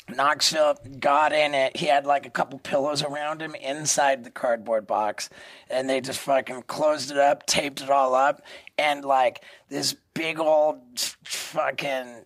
Knoxville 0.07 0.77
got 0.99 1.33
in 1.33 1.53
it. 1.53 1.77
He 1.77 1.87
had 1.87 2.05
like 2.05 2.25
a 2.25 2.31
couple 2.31 2.59
pillows 2.59 3.03
around 3.03 3.41
him 3.41 3.55
inside 3.55 4.23
the 4.23 4.31
cardboard 4.31 4.85
box, 4.87 5.29
and 5.69 5.89
they 5.89 6.01
just 6.01 6.19
fucking 6.19 6.63
closed 6.63 7.11
it 7.11 7.17
up, 7.17 7.45
taped 7.45 7.81
it 7.81 7.89
all 7.89 8.15
up, 8.15 8.41
and 8.77 9.03
like 9.03 9.43
this 9.69 9.95
big 10.13 10.39
old 10.39 10.79
fucking 11.23 12.25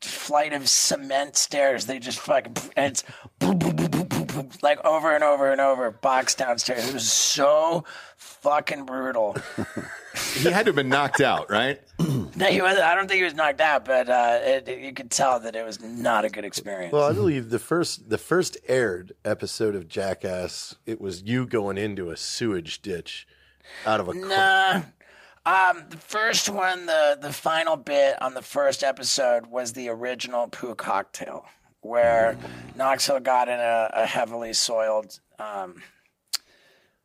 flight 0.00 0.52
of 0.52 0.68
cement 0.68 1.36
stairs. 1.36 1.86
They 1.86 1.98
just 1.98 2.18
fucking 2.18 2.56
and 2.76 2.92
it's 2.92 3.04
boom, 3.38 3.58
boom, 3.58 3.76
boom, 3.76 3.91
like 4.62 4.84
over 4.84 5.14
and 5.14 5.22
over 5.24 5.50
and 5.50 5.60
over, 5.60 5.90
box 5.90 6.34
downstairs. 6.34 6.88
It 6.88 6.94
was 6.94 7.10
so 7.10 7.84
fucking 8.16 8.84
brutal. 8.86 9.36
He 10.34 10.50
had 10.50 10.66
to 10.66 10.68
have 10.70 10.74
been 10.74 10.88
knocked 10.88 11.20
out, 11.20 11.50
right? 11.50 11.80
No, 12.34 12.46
he 12.46 12.60
was. 12.60 12.78
I 12.78 12.94
don't 12.94 13.08
think 13.08 13.18
he 13.18 13.24
was 13.24 13.34
knocked 13.34 13.60
out, 13.60 13.84
but 13.84 14.08
uh, 14.08 14.38
it, 14.42 14.68
it- 14.68 14.80
you 14.80 14.92
could 14.92 15.10
tell 15.10 15.38
that 15.40 15.54
it 15.54 15.64
was 15.64 15.80
not 15.82 16.24
a 16.24 16.28
good 16.30 16.44
experience. 16.44 16.92
Well, 16.92 17.04
I 17.08 17.12
believe 17.12 17.50
the 17.50 17.58
first 17.58 18.08
the 18.10 18.18
first 18.18 18.56
aired 18.68 19.12
episode 19.24 19.74
of 19.76 19.86
Jackass, 19.88 20.74
it 20.86 21.00
was 21.00 21.22
you 21.22 21.46
going 21.46 21.78
into 21.78 22.10
a 22.10 22.16
sewage 22.16 22.82
ditch 22.82 23.26
out 23.86 24.00
of 24.00 24.08
a 24.08 24.12
car. 24.14 24.20
Nah. 24.28 24.82
Um, 25.44 25.84
the 25.90 25.96
first 25.96 26.48
one, 26.48 26.86
the 26.86 27.18
the 27.20 27.32
final 27.32 27.76
bit 27.76 28.20
on 28.22 28.34
the 28.34 28.42
first 28.42 28.82
episode 28.82 29.46
was 29.46 29.72
the 29.74 29.88
original 29.88 30.48
poo 30.48 30.74
cocktail, 30.74 31.44
where 31.82 32.36
Knoxville 32.76 33.20
got 33.20 33.48
in 33.48 33.60
a, 33.60 33.90
a 33.92 34.06
heavily 34.06 34.52
soiled 34.54 35.20
um, 35.38 35.82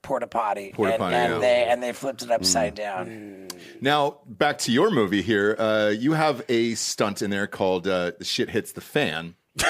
porta 0.01 0.27
potty, 0.27 0.71
Porta 0.73 0.93
and, 0.93 0.99
potty, 0.99 1.15
and 1.15 1.33
yeah. 1.33 1.39
they 1.39 1.65
and 1.65 1.83
they 1.83 1.91
flipped 1.93 2.21
it 2.21 2.31
upside 2.31 2.73
down. 2.75 3.47
Now, 3.81 4.19
back 4.25 4.59
to 4.59 4.71
your 4.71 4.89
movie 4.91 5.21
here. 5.21 5.55
Uh, 5.59 5.89
you 5.89 6.13
have 6.13 6.43
a 6.49 6.75
stunt 6.75 7.21
in 7.21 7.29
there 7.29 7.47
called 7.47 7.87
uh, 7.87 8.11
"The 8.17 8.25
Shit 8.25 8.49
Hits 8.49 8.71
the 8.71 8.81
Fan." 8.81 9.35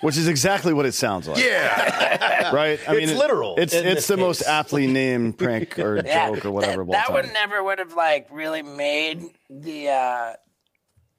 Which 0.00 0.16
is 0.16 0.26
exactly 0.26 0.72
what 0.72 0.84
it 0.84 0.94
sounds 0.94 1.28
like. 1.28 1.38
Yeah, 1.44 2.50
Right? 2.52 2.80
I 2.88 2.92
mean 2.94 3.02
It's 3.04 3.12
it- 3.12 3.18
literal 3.18 3.54
It's 3.56 3.72
in 3.72 3.86
it's 3.86 3.94
this 4.00 4.06
the 4.08 4.16
most 4.16 4.38
case. 4.40 4.48
aptly 4.48 4.88
named 4.88 5.38
prank 5.38 5.78
or 5.78 5.96
Yeah, 6.04 6.30
joke 6.34 6.44
or 6.44 6.50
whatever. 6.50 6.78
That, 6.78 6.80
of 6.82 6.88
all 6.88 6.92
that 6.94 7.06
time. 7.06 7.14
one 7.14 7.32
never 7.32 7.62
would 7.62 7.78
have 7.78 7.94
like 7.94 8.26
really 8.32 8.62
made 8.62 9.22
the. 9.48 9.88
Uh, 9.90 10.32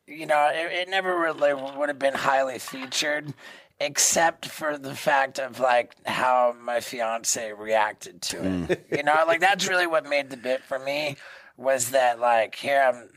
you 0.07 0.25
know, 0.25 0.51
it, 0.53 0.71
it 0.71 0.89
never 0.89 1.17
really 1.17 1.53
would 1.53 1.89
have 1.89 1.99
been 1.99 2.13
highly 2.13 2.59
featured, 2.59 3.33
except 3.79 4.45
for 4.45 4.77
the 4.77 4.95
fact 4.95 5.39
of 5.39 5.59
like 5.59 5.95
how 6.05 6.55
my 6.61 6.79
fiance 6.79 7.53
reacted 7.53 8.21
to 8.21 8.37
it. 8.37 8.89
Mm. 8.89 8.97
You 8.97 9.03
know, 9.03 9.23
like 9.27 9.39
that's 9.39 9.67
really 9.67 9.87
what 9.87 10.07
made 10.07 10.29
the 10.29 10.37
bit 10.37 10.63
for 10.63 10.79
me 10.79 11.17
was 11.57 11.91
that 11.91 12.19
like 12.19 12.55
here 12.55 12.81
I'm, 12.81 13.09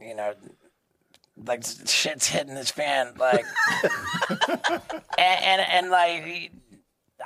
you 0.00 0.14
know, 0.14 0.34
like 1.36 1.64
shit's 1.64 2.28
hitting 2.28 2.54
this 2.54 2.70
fan 2.70 3.14
like, 3.18 3.44
and, 4.48 5.00
and 5.18 5.60
and 5.60 5.90
like 5.90 6.52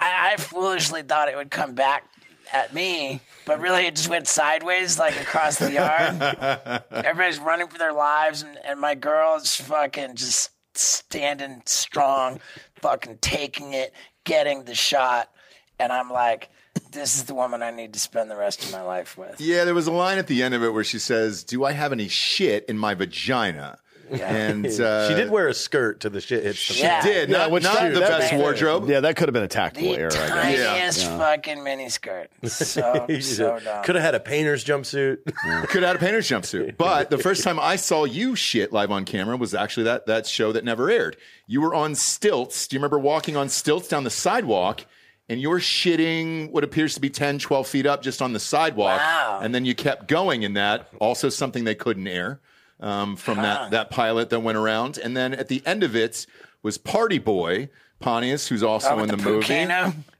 I, 0.01 0.33
I 0.33 0.37
foolishly 0.37 1.03
thought 1.03 1.29
it 1.29 1.37
would 1.37 1.51
come 1.51 1.75
back 1.75 2.05
at 2.53 2.75
me, 2.75 3.21
but 3.47 3.61
really 3.61 3.87
it 3.87 3.97
just 3.97 4.09
went 4.09 4.27
sideways, 4.29 4.99
like 4.99 5.21
across 5.21 5.59
the 5.59 5.73
yard. 5.73 6.83
Everybody's 6.91 7.39
running 7.39 7.69
for 7.69 7.79
their 7.79 7.93
lives, 7.93 8.43
and, 8.43 8.59
and 8.65 8.81
my 8.81 8.95
girl's 8.95 9.57
fucking 9.57 10.17
just 10.17 10.51
standing 10.75 11.63
strong, 11.67 12.41
fucking 12.81 13.19
taking 13.21 13.73
it, 13.73 13.93
getting 14.25 14.65
the 14.65 14.75
shot. 14.75 15.31
And 15.79 15.93
I'm 15.93 16.11
like, 16.11 16.51
this 16.93 17.17
is 17.17 17.25
the 17.25 17.35
woman 17.35 17.63
I 17.63 17.71
need 17.71 17.93
to 17.95 18.01
spend 18.01 18.31
the 18.31 18.37
rest 18.37 18.65
of 18.65 18.73
my 18.73 18.83
life 18.83 19.17
with. 19.19 19.41
yeah. 19.41 19.65
There 19.65 19.75
was 19.75 19.87
a 19.87 19.93
line 19.93 20.19
at 20.19 20.27
the 20.27 20.43
end 20.43 20.55
of 20.55 20.63
it 20.63 20.71
where 20.71 20.85
she 20.85 20.99
says, 20.99 21.45
"Do 21.45 21.65
I 21.65 21.73
have 21.73 21.93
any 21.93 22.09
shit 22.09 22.65
in 22.67 22.79
my 22.79 22.95
vagina?" 22.95 23.79
And 24.13 24.67
uh, 24.81 25.09
she 25.09 25.15
did 25.15 25.31
wear 25.31 25.49
a 25.49 25.55
skirt 25.55 26.01
to 26.01 26.11
the 26.11 26.21
shit 26.21 26.43
hits 26.45 26.67
the 26.69 26.75
She 26.75 26.83
Yeah. 26.83 27.03
did. 27.03 27.29
Yeah, 27.29 27.39
Not, 27.39 27.51
which 27.51 27.63
not 27.63 27.81
the 27.93 28.01
that- 28.01 28.21
best 28.21 28.35
wardrobe. 28.35 28.89
Yeah, 28.89 29.01
that 29.01 29.17
could 29.17 29.29
have 29.29 29.33
been 29.33 29.43
a 29.43 29.49
tactical 29.49 29.93
The 29.93 29.99
error, 29.99 30.11
I 30.13 30.53
guess. 30.53 31.03
tiniest 31.03 31.07
fucking 31.07 31.59
miniskirt. 31.59 32.27
So, 32.49 33.07
so 33.21 33.59
dumb. 33.61 33.85
Could 33.85 33.95
have 33.95 34.05
had 34.05 34.15
a 34.15 34.21
painter's 34.21 34.65
jumpsuit. 34.65 35.19
Could 35.69 35.83
have 35.83 35.91
had 35.91 35.97
a 35.97 35.99
painter's 35.99 36.29
jumpsuit. 36.29 36.77
But 36.77 37.11
the 37.11 37.19
first 37.19 37.43
time 37.45 37.59
I 37.61 37.77
saw 37.77 38.05
you 38.05 38.35
shit 38.37 38.73
live 38.73 38.91
on 38.91 39.05
camera 39.05 39.37
was 39.37 39.55
actually 39.55 39.85
that 39.85 40.07
that 40.07 40.27
show 40.27 40.53
that 40.53 40.65
never 40.65 40.91
aired. 40.91 41.17
You 41.47 41.61
were 41.61 41.75
on 41.75 41.95
stilts. 41.95 42.67
Do 42.69 42.77
you 42.77 42.79
remember 42.81 42.99
walking 42.99 43.37
on 43.37 43.49
stilts 43.49 43.89
down 43.89 44.05
the 44.05 44.11
sidewalk? 44.11 44.85
And 45.31 45.43
you're 45.43 45.59
shitting 45.61 46.51
what 46.53 46.65
appears 46.65 46.95
to 46.95 47.01
be 47.03 47.11
10, 47.11 47.39
12 47.39 47.67
feet 47.67 47.85
up 47.85 48.03
just 48.03 48.23
on 48.23 48.33
the 48.33 48.41
sidewalk. 48.41 48.99
Wow. 48.99 49.41
And 49.43 49.55
then 49.55 49.67
you 49.67 49.75
kept 49.75 50.09
going 50.09 50.43
in 50.43 50.55
that. 50.55 50.89
Also, 51.01 51.29
something 51.29 51.65
they 51.65 51.75
couldn't 51.75 52.07
air 52.09 52.41
um, 52.81 53.17
from 53.17 53.39
that, 53.39 53.71
that 53.73 53.91
pilot 53.91 54.31
that 54.31 54.41
went 54.41 54.59
around. 54.59 54.99
And 54.99 55.17
then 55.17 55.35
at 55.35 55.49
the 55.49 55.63
end 55.67 55.83
of 55.83 55.95
it 55.97 56.27
was 56.63 56.79
Party 56.79 57.19
Boy, 57.19 57.69
Pontius, 58.01 58.49
who's 58.49 58.63
also 58.63 58.91
Oh, 58.91 58.99
in 59.01 59.09
the, 59.09 59.17
the 59.17 59.23
movie. 59.23 59.55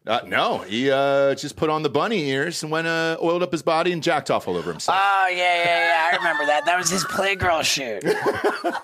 Uh, 0.07 0.21
no, 0.27 0.59
he 0.61 0.91
uh, 0.91 1.35
just 1.35 1.55
put 1.57 1.69
on 1.69 1.83
the 1.83 1.91
bunny 1.91 2.29
ears 2.31 2.63
and 2.63 2.73
went 2.73 2.87
uh, 2.87 3.19
oiled 3.23 3.43
up 3.43 3.53
his 3.53 3.63
body 3.63 3.93
and 3.93 4.03
jacked 4.03 4.31
off 4.31 4.49
all 4.49 4.57
over 4.57 4.71
himself. 4.71 4.99
Oh 4.99 5.29
yeah, 5.31 5.37
yeah, 5.37 5.87
yeah. 5.87 6.11
I 6.13 6.17
remember 6.17 6.47
that. 6.47 6.65
That 6.65 6.79
was 6.79 6.89
his 6.89 7.05
Playgirl 7.05 7.63
shoot. 7.63 8.03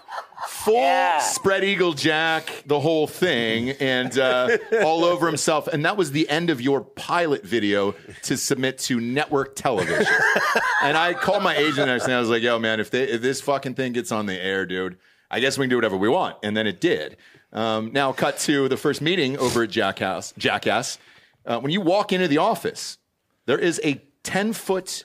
Full 0.48 0.74
yeah. 0.74 1.18
spread 1.20 1.64
eagle 1.64 1.92
jack, 1.92 2.64
the 2.66 2.80
whole 2.80 3.06
thing, 3.06 3.70
and 3.70 4.18
uh, 4.18 4.56
all 4.82 5.04
over 5.04 5.26
himself. 5.26 5.68
And 5.68 5.84
that 5.84 5.96
was 5.96 6.12
the 6.12 6.28
end 6.28 6.50
of 6.50 6.60
your 6.60 6.80
pilot 6.80 7.44
video 7.44 7.94
to 8.22 8.36
submit 8.36 8.78
to 8.78 9.00
network 9.00 9.56
television. 9.56 10.06
and 10.82 10.96
I 10.96 11.14
called 11.14 11.42
my 11.42 11.56
agent 11.56 11.88
and 11.88 12.12
I 12.12 12.20
was 12.20 12.28
like, 12.28 12.42
"Yo, 12.42 12.58
man, 12.58 12.80
if, 12.80 12.90
they, 12.90 13.04
if 13.04 13.22
this 13.22 13.40
fucking 13.40 13.74
thing 13.74 13.92
gets 13.92 14.12
on 14.12 14.26
the 14.26 14.40
air, 14.40 14.66
dude, 14.66 14.96
I 15.30 15.40
guess 15.40 15.58
we 15.58 15.64
can 15.64 15.70
do 15.70 15.76
whatever 15.76 15.96
we 15.96 16.08
want." 16.08 16.36
And 16.42 16.56
then 16.56 16.66
it 16.66 16.80
did. 16.80 17.16
Um, 17.52 17.92
now, 17.92 18.12
cut 18.12 18.38
to 18.40 18.68
the 18.68 18.76
first 18.76 19.00
meeting 19.00 19.38
over 19.38 19.62
at 19.62 19.70
Jackass. 19.70 20.34
Jackass. 20.36 20.98
Uh, 21.46 21.60
when 21.60 21.70
you 21.70 21.80
walk 21.80 22.12
into 22.12 22.26
the 22.26 22.38
office, 22.38 22.98
there 23.46 23.58
is 23.58 23.80
a 23.84 24.02
10 24.24 24.54
foot 24.54 25.04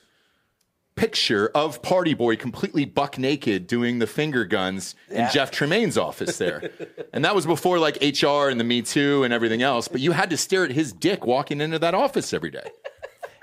picture 0.99 1.49
of 1.55 1.81
Party 1.81 2.13
Boy 2.13 2.35
completely 2.35 2.83
buck 2.83 3.17
naked 3.17 3.67
doing 3.67 3.99
the 3.99 4.07
finger 4.07 4.43
guns 4.43 4.95
in 5.09 5.29
Jeff 5.31 5.49
Tremaine's 5.49 5.97
office 5.97 6.37
there. 6.37 6.71
and 7.13 7.23
that 7.23 7.33
was 7.33 7.45
before 7.45 7.79
like 7.79 7.95
HR 8.01 8.49
and 8.49 8.59
the 8.59 8.65
Me 8.65 8.81
Too 8.81 9.23
and 9.23 9.33
everything 9.33 9.61
else. 9.61 9.87
But 9.87 10.01
you 10.01 10.11
had 10.11 10.29
to 10.31 10.35
stare 10.35 10.65
at 10.65 10.71
his 10.71 10.91
dick 10.91 11.25
walking 11.25 11.61
into 11.61 11.79
that 11.79 11.93
office 11.93 12.33
every 12.33 12.51
day. 12.51 12.69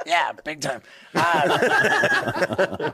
Yeah, 0.04 0.30
big 0.44 0.60
time. 0.60 0.82
Uh, 1.16 1.58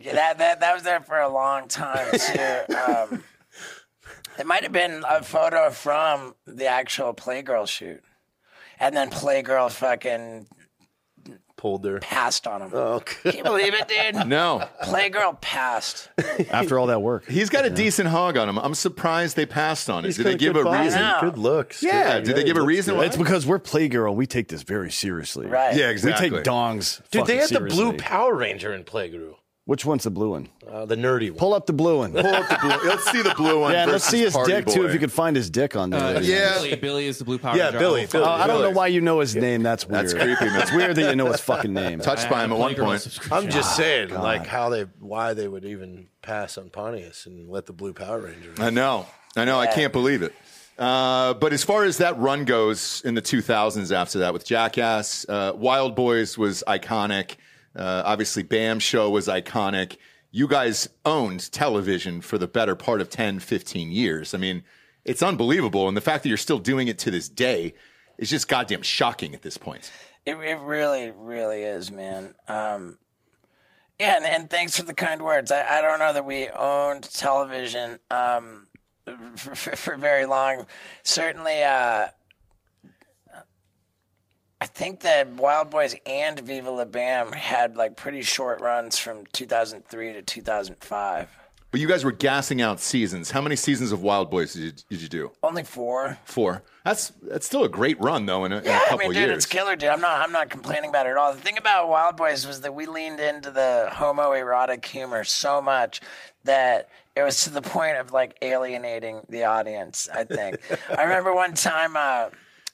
yeah, 0.00 0.12
that, 0.12 0.38
that 0.38 0.60
that 0.60 0.74
was 0.74 0.84
there 0.84 1.00
for 1.00 1.18
a 1.18 1.28
long 1.28 1.66
time 1.66 2.06
too. 2.12 2.76
Um, 2.76 3.24
it 4.38 4.46
might 4.46 4.62
have 4.62 4.70
been 4.70 5.02
a 5.08 5.24
photo 5.24 5.70
from 5.70 6.36
the 6.46 6.66
actual 6.66 7.14
Playgirl 7.14 7.66
shoot, 7.66 8.04
and 8.78 8.94
then 8.94 9.10
Playgirl 9.10 9.72
fucking 9.72 10.46
Pulled 11.62 11.84
there. 11.84 12.00
passed 12.00 12.48
on 12.48 12.60
him. 12.60 12.70
Oh, 12.74 12.98
Can 13.04 13.36
you 13.36 13.44
believe 13.44 13.72
it, 13.72 13.86
dude? 13.86 14.26
No. 14.26 14.66
Playgirl 14.82 15.40
passed. 15.40 16.08
After 16.50 16.76
all 16.76 16.88
that 16.88 17.00
work. 17.02 17.24
He's 17.30 17.50
got 17.50 17.64
a 17.64 17.70
decent 17.70 18.08
hog 18.08 18.36
on 18.36 18.48
him. 18.48 18.58
I'm 18.58 18.74
surprised 18.74 19.36
they 19.36 19.46
passed 19.46 19.88
on 19.88 20.04
it. 20.04 20.08
He's 20.08 20.16
Did 20.16 20.26
they 20.26 20.34
give 20.36 20.56
a 20.56 20.64
body, 20.64 20.86
reason? 20.86 21.00
know. 21.02 21.18
Good 21.20 21.38
looks. 21.38 21.80
Yeah, 21.80 22.14
Good. 22.18 22.24
did 22.24 22.36
they 22.36 22.42
give 22.42 22.56
a 22.56 22.62
reason 22.62 22.96
why? 22.96 23.04
It's 23.04 23.16
because 23.16 23.46
we're 23.46 23.60
Playgirl. 23.60 24.12
We 24.16 24.26
take 24.26 24.48
this 24.48 24.62
very 24.64 24.90
seriously. 24.90 25.46
Right. 25.46 25.76
Yeah, 25.76 25.90
exactly. 25.90 26.30
We 26.30 26.36
take 26.38 26.44
dongs. 26.44 27.00
Dude, 27.12 27.26
they 27.26 27.38
fucking 27.38 27.54
had 27.54 27.62
the 27.64 27.72
blue 27.72 27.92
Power 27.96 28.34
Ranger 28.34 28.72
in 28.74 28.82
Playgirl. 28.82 29.36
Which 29.72 29.86
one's 29.86 30.04
the 30.04 30.10
blue 30.10 30.32
one? 30.32 30.50
Uh, 30.70 30.84
the 30.84 30.96
nerdy 30.96 31.30
one. 31.30 31.38
Pull 31.38 31.54
up 31.54 31.64
the 31.64 31.72
blue 31.72 31.96
one. 31.96 32.12
Pull 32.12 32.26
up 32.26 32.46
the 32.46 32.58
blue. 32.60 32.90
Let's 32.90 33.10
see 33.10 33.22
the 33.22 33.32
blue 33.34 33.60
one. 33.60 33.72
yeah, 33.72 33.86
let's 33.86 34.04
see 34.04 34.20
his 34.20 34.34
Party 34.34 34.52
dick 34.52 34.66
too. 34.66 34.84
If 34.84 34.92
you 34.92 34.98
could 35.00 35.10
find 35.10 35.34
his 35.34 35.48
dick 35.48 35.76
on 35.76 35.88
there. 35.88 36.16
Uh, 36.18 36.20
Yeah. 36.20 36.56
Billy, 36.56 36.76
Billy 36.76 37.06
is 37.06 37.16
the 37.16 37.24
blue 37.24 37.38
power. 37.38 37.56
Yeah, 37.56 37.64
Ranger. 37.70 37.78
Billy, 37.78 38.04
Billy. 38.04 38.22
Uh, 38.24 38.30
I 38.32 38.46
don't 38.46 38.60
know 38.60 38.68
why 38.68 38.88
you 38.88 39.00
know 39.00 39.20
his 39.20 39.34
name. 39.34 39.62
That's 39.62 39.88
weird. 39.88 40.10
That's 40.10 40.12
creepy, 40.12 40.44
man. 40.44 40.60
It's 40.60 40.72
weird 40.72 40.94
that 40.96 41.08
you 41.08 41.16
know 41.16 41.32
his 41.32 41.40
fucking 41.40 41.72
name. 41.72 42.00
Touched 42.02 42.26
I 42.26 42.28
by 42.28 42.40
have 42.40 42.50
him 42.50 42.52
at 42.52 42.58
one 42.58 42.74
point. 42.74 43.18
I'm 43.30 43.48
just 43.48 43.74
saying, 43.74 44.10
God. 44.10 44.22
like 44.22 44.46
how 44.46 44.68
they, 44.68 44.82
why 45.00 45.32
they 45.32 45.48
would 45.48 45.64
even 45.64 46.08
pass 46.20 46.58
on 46.58 46.68
Pontius 46.68 47.24
and 47.24 47.48
let 47.48 47.64
the 47.64 47.72
Blue 47.72 47.94
Power 47.94 48.20
Ranger. 48.20 48.52
I 48.58 48.68
know. 48.68 49.06
I 49.38 49.46
know. 49.46 49.58
I 49.58 49.68
can't 49.68 49.94
believe 49.94 50.20
it. 50.20 50.34
Uh, 50.78 51.32
but 51.32 51.54
as 51.54 51.64
far 51.64 51.84
as 51.84 51.96
that 51.96 52.18
run 52.18 52.44
goes 52.44 53.00
in 53.06 53.14
the 53.14 53.22
2000s 53.22 53.90
after 53.90 54.18
that 54.18 54.34
with 54.34 54.44
Jackass, 54.44 55.24
uh, 55.30 55.54
Wildboyz 55.54 56.36
was 56.36 56.62
iconic. 56.68 57.36
Uh, 57.74 58.02
obviously, 58.04 58.42
Bam 58.42 58.78
Show 58.78 59.10
was 59.10 59.28
iconic. 59.28 59.96
You 60.30 60.48
guys 60.48 60.88
owned 61.04 61.50
television 61.52 62.20
for 62.20 62.38
the 62.38 62.48
better 62.48 62.74
part 62.74 63.00
of 63.00 63.10
10, 63.10 63.38
15 63.40 63.90
years. 63.90 64.34
I 64.34 64.38
mean, 64.38 64.62
it's 65.04 65.22
unbelievable. 65.22 65.88
And 65.88 65.96
the 65.96 66.00
fact 66.00 66.22
that 66.22 66.28
you're 66.28 66.38
still 66.38 66.58
doing 66.58 66.88
it 66.88 66.98
to 67.00 67.10
this 67.10 67.28
day 67.28 67.74
is 68.18 68.30
just 68.30 68.48
goddamn 68.48 68.82
shocking 68.82 69.34
at 69.34 69.42
this 69.42 69.56
point. 69.56 69.90
It, 70.24 70.36
it 70.36 70.58
really, 70.60 71.10
really 71.10 71.62
is, 71.62 71.90
man. 71.90 72.34
Um, 72.48 72.98
yeah, 73.98 74.16
and, 74.16 74.24
and 74.24 74.50
thanks 74.50 74.76
for 74.76 74.84
the 74.84 74.94
kind 74.94 75.22
words. 75.22 75.50
I, 75.50 75.78
I 75.78 75.82
don't 75.82 75.98
know 75.98 76.12
that 76.12 76.24
we 76.24 76.48
owned 76.48 77.04
television 77.04 77.98
um, 78.10 78.66
for, 79.36 79.54
for, 79.54 79.76
for 79.76 79.96
very 79.96 80.26
long. 80.26 80.66
Certainly, 81.02 81.62
uh, 81.62 82.08
I 84.62 84.66
think 84.66 85.00
that 85.00 85.34
Wildboyz 85.34 85.98
and 86.06 86.38
Viva 86.38 86.70
La 86.70 86.84
Bam 86.84 87.32
had 87.32 87.74
like 87.76 87.96
pretty 87.96 88.22
short 88.22 88.60
runs 88.60 88.96
from 88.96 89.26
2003 89.32 90.12
to 90.12 90.22
2005. 90.22 91.28
But 91.72 91.80
you 91.80 91.88
guys 91.88 92.04
were 92.04 92.12
gassing 92.12 92.62
out 92.62 92.78
seasons. 92.78 93.32
How 93.32 93.40
many 93.40 93.56
seasons 93.56 93.90
of 93.90 93.98
Wildboyz 93.98 94.52
did 94.52 94.62
you, 94.62 94.72
did 94.88 95.02
you 95.02 95.08
do? 95.08 95.32
Only 95.42 95.64
four. 95.64 96.16
Four. 96.24 96.62
That's 96.84 97.08
that's 97.22 97.44
still 97.44 97.64
a 97.64 97.68
great 97.68 98.00
run 98.00 98.26
though 98.26 98.44
in 98.44 98.52
a, 98.52 98.58
in 98.58 98.66
a 98.66 98.68
Yeah, 98.68 98.82
I 98.88 98.96
mean, 98.98 99.08
dude, 99.08 99.16
years. 99.16 99.38
it's 99.38 99.46
killer, 99.46 99.74
dude. 99.74 99.88
I'm 99.88 100.00
not, 100.00 100.20
I'm 100.20 100.30
not 100.30 100.48
complaining 100.48 100.90
about 100.90 101.06
it 101.06 101.10
at 101.10 101.16
all. 101.16 101.34
The 101.34 101.40
thing 101.40 101.58
about 101.58 101.88
Wild 101.88 102.16
Boys 102.16 102.46
was 102.46 102.60
that 102.60 102.72
we 102.72 102.86
leaned 102.86 103.18
into 103.18 103.50
the 103.50 103.88
homoerotic 103.90 104.84
humor 104.84 105.24
so 105.24 105.60
much 105.60 106.00
that 106.44 106.88
it 107.16 107.24
was 107.24 107.42
to 107.42 107.50
the 107.50 107.62
point 107.62 107.96
of 107.96 108.12
like 108.12 108.38
alienating 108.42 109.22
the 109.28 109.42
audience. 109.42 110.08
I 110.14 110.22
think. 110.22 110.60
I 110.96 111.02
remember 111.02 111.34
one 111.34 111.54
time 111.54 111.96
uh, 111.96 112.28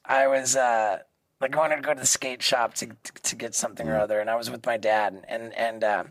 I 0.05 0.27
was 0.27 0.55
uh, 0.55 0.98
like 1.40 1.55
I 1.55 1.59
wanted 1.59 1.77
to 1.77 1.83
go 1.83 1.94
to 1.94 2.01
the 2.01 2.07
skate 2.07 2.42
shop 2.42 2.74
to 2.74 2.88
to 3.22 3.37
get 3.37 3.55
something 3.55 3.88
or 3.88 3.98
other, 3.98 4.20
and 4.20 4.31
I 4.31 4.37
was 4.37 4.51
with 4.51 4.66
my 4.66 4.77
dad, 4.77 5.24
and 5.29 5.53
and. 5.55 5.85
Uh, 5.85 6.05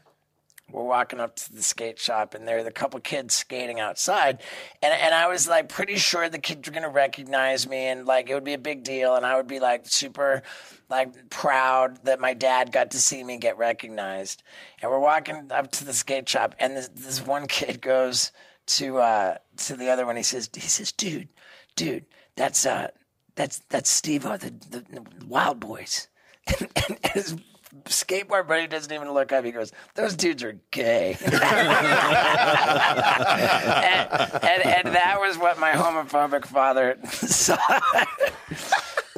we're 0.70 0.84
walking 0.84 1.22
up 1.22 1.36
to 1.38 1.54
the 1.54 1.64
skate 1.64 1.98
shop 1.98 2.34
and 2.34 2.46
there 2.46 2.58
are 2.58 2.68
a 2.68 2.72
couple 2.72 3.00
kids 3.00 3.34
skating 3.34 3.80
outside 3.80 4.42
and 4.82 4.94
and 4.94 5.16
I 5.16 5.28
was 5.28 5.48
like 5.48 5.70
pretty 5.70 5.96
sure 5.96 6.28
the 6.28 6.40
kids 6.40 6.68
were 6.68 6.74
gonna 6.74 6.90
recognize 6.90 7.68
me 7.68 7.86
and 7.88 8.06
like 8.06 8.30
it 8.30 8.34
would 8.34 8.44
be 8.44 8.54
a 8.54 8.58
big 8.58 8.84
deal 8.84 9.16
and 9.16 9.26
I 9.26 9.38
would 9.38 9.48
be 9.48 9.60
like 9.62 9.88
super 9.88 10.44
like 10.90 11.30
proud 11.30 12.04
that 12.06 12.20
my 12.20 12.34
dad 12.34 12.72
got 12.72 12.92
to 12.92 13.00
see 13.00 13.24
me 13.24 13.38
get 13.38 13.58
recognized. 13.58 14.44
And 14.82 14.92
we're 14.92 15.00
walking 15.00 15.52
up 15.52 15.72
to 15.74 15.86
the 15.86 15.94
skate 15.94 16.28
shop 16.28 16.56
and 16.60 16.76
this 16.76 16.90
this 16.90 17.26
one 17.26 17.48
kid 17.48 17.82
goes 17.82 18.32
to 18.68 18.98
uh 18.98 19.38
to 19.58 19.76
the 19.76 19.90
other 19.90 20.06
one, 20.06 20.18
he 20.18 20.24
says 20.24 20.50
he 20.54 20.62
says, 20.62 20.92
Dude, 20.92 21.30
dude, 21.76 22.06
that's 22.36 22.66
uh 22.66 22.90
that's 23.38 23.60
that's 23.70 23.90
Steve-O, 23.90 24.36
the, 24.36 24.50
the, 24.70 24.80
the 24.80 25.00
Wildboyz. 25.26 26.08
and, 26.48 26.70
and 26.76 27.00
his 27.14 27.36
skateboard 27.86 28.48
buddy 28.48 28.68
doesn't 28.68 28.92
even 28.92 29.12
look 29.14 29.32
up. 29.32 29.46
He 29.46 29.52
goes, 29.52 29.72
"Those 29.96 30.16
dudes 30.16 30.44
are 30.44 30.60
gay," 30.72 31.18
and, 31.26 31.34
and, 34.44 34.66
and 34.66 34.96
that 34.96 35.18
was 35.20 35.38
what 35.38 35.60
my 35.60 35.72
homophobic 35.72 36.46
father 36.46 36.98
saw. 37.06 37.58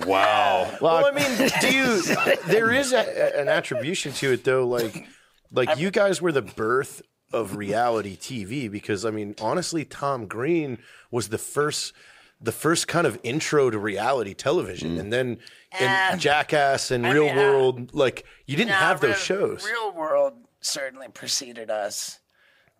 wow. 0.05 0.77
Well, 0.81 1.05
I 1.05 1.11
mean, 1.11 1.49
do 1.61 1.75
you? 1.75 2.01
There 2.47 2.71
is 2.71 2.93
a, 2.93 3.39
an 3.39 3.47
attribution 3.47 4.13
to 4.13 4.33
it, 4.33 4.43
though. 4.43 4.67
Like, 4.67 5.07
like 5.51 5.77
you 5.79 5.91
guys 5.91 6.21
were 6.21 6.31
the 6.31 6.41
birth 6.41 7.01
of 7.31 7.55
reality 7.55 8.17
TV 8.17 8.71
because, 8.71 9.05
I 9.05 9.11
mean, 9.11 9.35
honestly, 9.39 9.85
Tom 9.85 10.25
Green 10.25 10.79
was 11.11 11.29
the 11.29 11.37
first, 11.37 11.93
the 12.41 12.51
first 12.51 12.87
kind 12.87 13.05
of 13.05 13.19
intro 13.23 13.69
to 13.69 13.77
reality 13.77 14.33
television, 14.33 14.97
and 14.97 15.11
then 15.11 15.37
in 15.79 15.87
Uh, 15.87 16.15
Jackass 16.15 16.89
and 16.91 17.05
I 17.05 17.11
Real 17.11 17.25
mean, 17.25 17.37
uh, 17.37 17.41
World, 17.41 17.93
like 17.93 18.25
you 18.45 18.55
didn't 18.55 18.71
Nah, 18.71 18.77
have 18.79 19.01
those 19.01 19.09
real, 19.29 19.37
shows. 19.37 19.65
Real 19.65 19.91
World 19.91 20.33
certainly 20.61 21.07
preceded 21.09 21.69
us. 21.69 22.19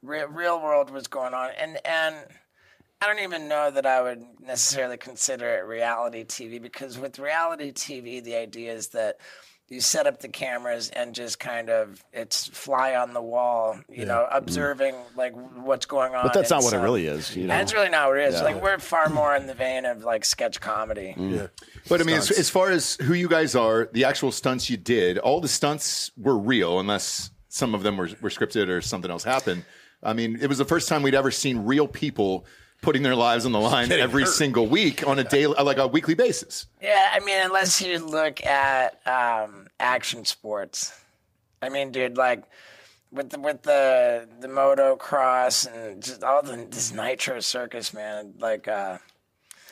Real, 0.02 0.28
real 0.28 0.62
World 0.62 0.89
was 0.91 1.08
going 1.08 1.34
on, 1.34 1.50
and 1.58 1.78
and 1.86 2.15
I 3.02 3.08
don't 3.08 3.19
even 3.19 3.48
know 3.48 3.69
that 3.72 3.86
I 3.86 4.02
would 4.02 4.24
necessarily 4.41 4.98
consider 4.98 5.58
it 5.58 5.65
reality 5.65 6.24
TV 6.26 6.62
because 6.62 6.98
with 6.98 7.19
reality 7.19 7.72
TV, 7.72 8.24
the 8.24 8.36
idea 8.36 8.74
is 8.74 8.89
that 8.89 9.17
you 9.69 9.79
set 9.82 10.08
up 10.08 10.19
the 10.19 10.27
cameras 10.27 10.89
and 10.89 11.13
just 11.13 11.39
kind 11.39 11.69
of 11.69 12.03
it's 12.12 12.47
fly 12.47 12.95
on 12.95 13.13
the 13.13 13.21
wall, 13.21 13.79
you 13.88 14.05
know, 14.05 14.25
mm-hmm. 14.27 14.38
observing 14.38 14.95
like 15.15 15.34
what's 15.55 15.86
going 15.86 16.15
on. 16.15 16.23
But 16.23 16.34
that's 16.34 16.49
not 16.49 16.63
what 16.63 16.73
it 16.73 16.79
really 16.79 17.05
is. 17.05 17.36
You 17.36 17.43
know? 17.43 17.49
That's 17.49 17.73
really 17.73 17.89
not 17.89 18.10
what 18.10 18.17
it 18.17 18.34
is. 18.34 18.41
Like 18.41 18.62
we're 18.62 18.79
far 18.79 19.10
more 19.10 19.36
in 19.36 19.45
the 19.45 19.53
vein 19.53 19.86
of 19.86 20.03
like 20.03 20.25
sketch 20.25 20.60
comedy. 20.60 21.13
Mm. 21.17 21.36
Yeah. 21.36 21.47
But 21.88 22.01
I 22.01 22.03
mean, 22.03 22.17
as, 22.17 22.32
as 22.32 22.49
far 22.49 22.71
as 22.71 22.95
who 22.95 23.13
you 23.13 23.29
guys 23.29 23.55
are, 23.55 23.89
the 23.93 24.05
actual 24.05 24.32
stunts 24.32 24.69
you 24.69 24.77
did, 24.77 25.19
all 25.19 25.39
the 25.39 25.47
stunts 25.47 26.12
were 26.17 26.38
real, 26.38 26.79
unless 26.79 27.29
some 27.49 27.75
of 27.75 27.84
them 27.84 27.97
were, 27.97 28.10
were 28.21 28.29
scripted 28.29 28.69
or 28.69 28.82
something 28.82 29.12
else 29.12 29.23
happened. 29.23 29.65
I 30.01 30.13
mean, 30.13 30.38
it 30.41 30.47
was 30.47 30.58
the 30.58 30.65
first 30.65 30.88
time 30.88 31.03
we'd 31.03 31.15
ever 31.15 31.32
seen 31.32 31.65
real 31.65 31.88
people 31.88 32.45
putting 32.82 33.04
their 33.04 33.15
lives 33.15 33.46
on 33.46 33.52
the 33.52 33.60
line 33.60 33.92
every 33.92 34.26
single 34.26 34.68
week 34.68 35.06
on 35.06 35.20
a 35.20 35.24
daily, 35.24 35.56
like 35.63 35.78
a 35.78 35.88
weekly 35.88 36.13
basis. 36.13 36.68
Yeah, 36.82 37.10
I 37.13 37.20
mean, 37.20 37.39
unless 37.42 37.82
you 37.82 38.00
look 38.00 38.44
at 38.46 39.00
um, 39.08 39.68
action 39.80 40.26
sports. 40.26 40.94
I 41.62 41.70
mean, 41.70 41.92
dude, 41.92 42.18
like 42.18 42.44
with 43.12 43.30
the 43.32 43.39
with 43.39 43.63
the 43.63 44.28
the 44.39 44.48
motocross 44.48 45.68
and 45.72 46.02
just 46.02 46.24
all 46.24 46.42
the 46.42 46.68
this 46.70 46.94
nitro 46.94 47.39
circus, 47.39 47.94
man. 47.94 48.34
Like 48.39 48.68
uh, 48.68 49.00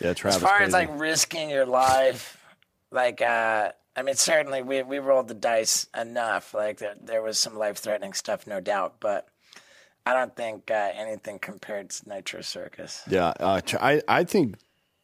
yeah, 0.01 0.13
Travis. 0.13 0.37
as 0.37 0.41
far 0.41 0.61
as 0.61 0.73
like 0.73 0.89
risking 0.99 1.49
your 1.49 1.65
life, 1.65 2.37
like 2.91 3.21
uh, 3.21 3.71
I 3.95 4.01
mean, 4.01 4.15
certainly 4.15 4.61
we 4.61 4.83
we 4.83 4.99
rolled 4.99 5.29
the 5.29 5.33
dice 5.33 5.87
enough. 5.97 6.53
Like 6.53 6.79
there, 6.79 6.95
there 7.01 7.21
was 7.21 7.39
some 7.39 7.55
life 7.55 7.77
threatening 7.77 8.13
stuff, 8.13 8.47
no 8.47 8.59
doubt, 8.59 8.95
but. 8.99 9.27
I 10.07 10.13
don't 10.13 10.35
think 10.35 10.71
uh, 10.71 10.91
anything 10.95 11.39
compared 11.39 11.89
to 11.89 12.09
Nitro 12.09 12.41
Circus. 12.41 13.03
yeah, 13.09 13.33
uh, 13.39 13.61
I 13.79 14.01
I 14.07 14.23
think 14.23 14.55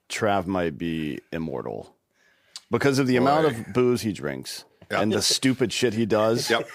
Trav 0.10 0.46
might 0.46 0.78
be 0.78 1.20
immortal. 1.32 1.96
because 2.72 3.00
of 3.00 3.08
the 3.08 3.18
amount 3.18 3.48
of 3.48 3.74
booze 3.74 4.02
he 4.02 4.13
drinks 4.13 4.66
and 4.89 5.12
the 5.12 5.22
stupid 5.22 5.74
shit 5.74 5.94
he 5.94 6.06
does. 6.06 6.50
Yep. 6.50 6.68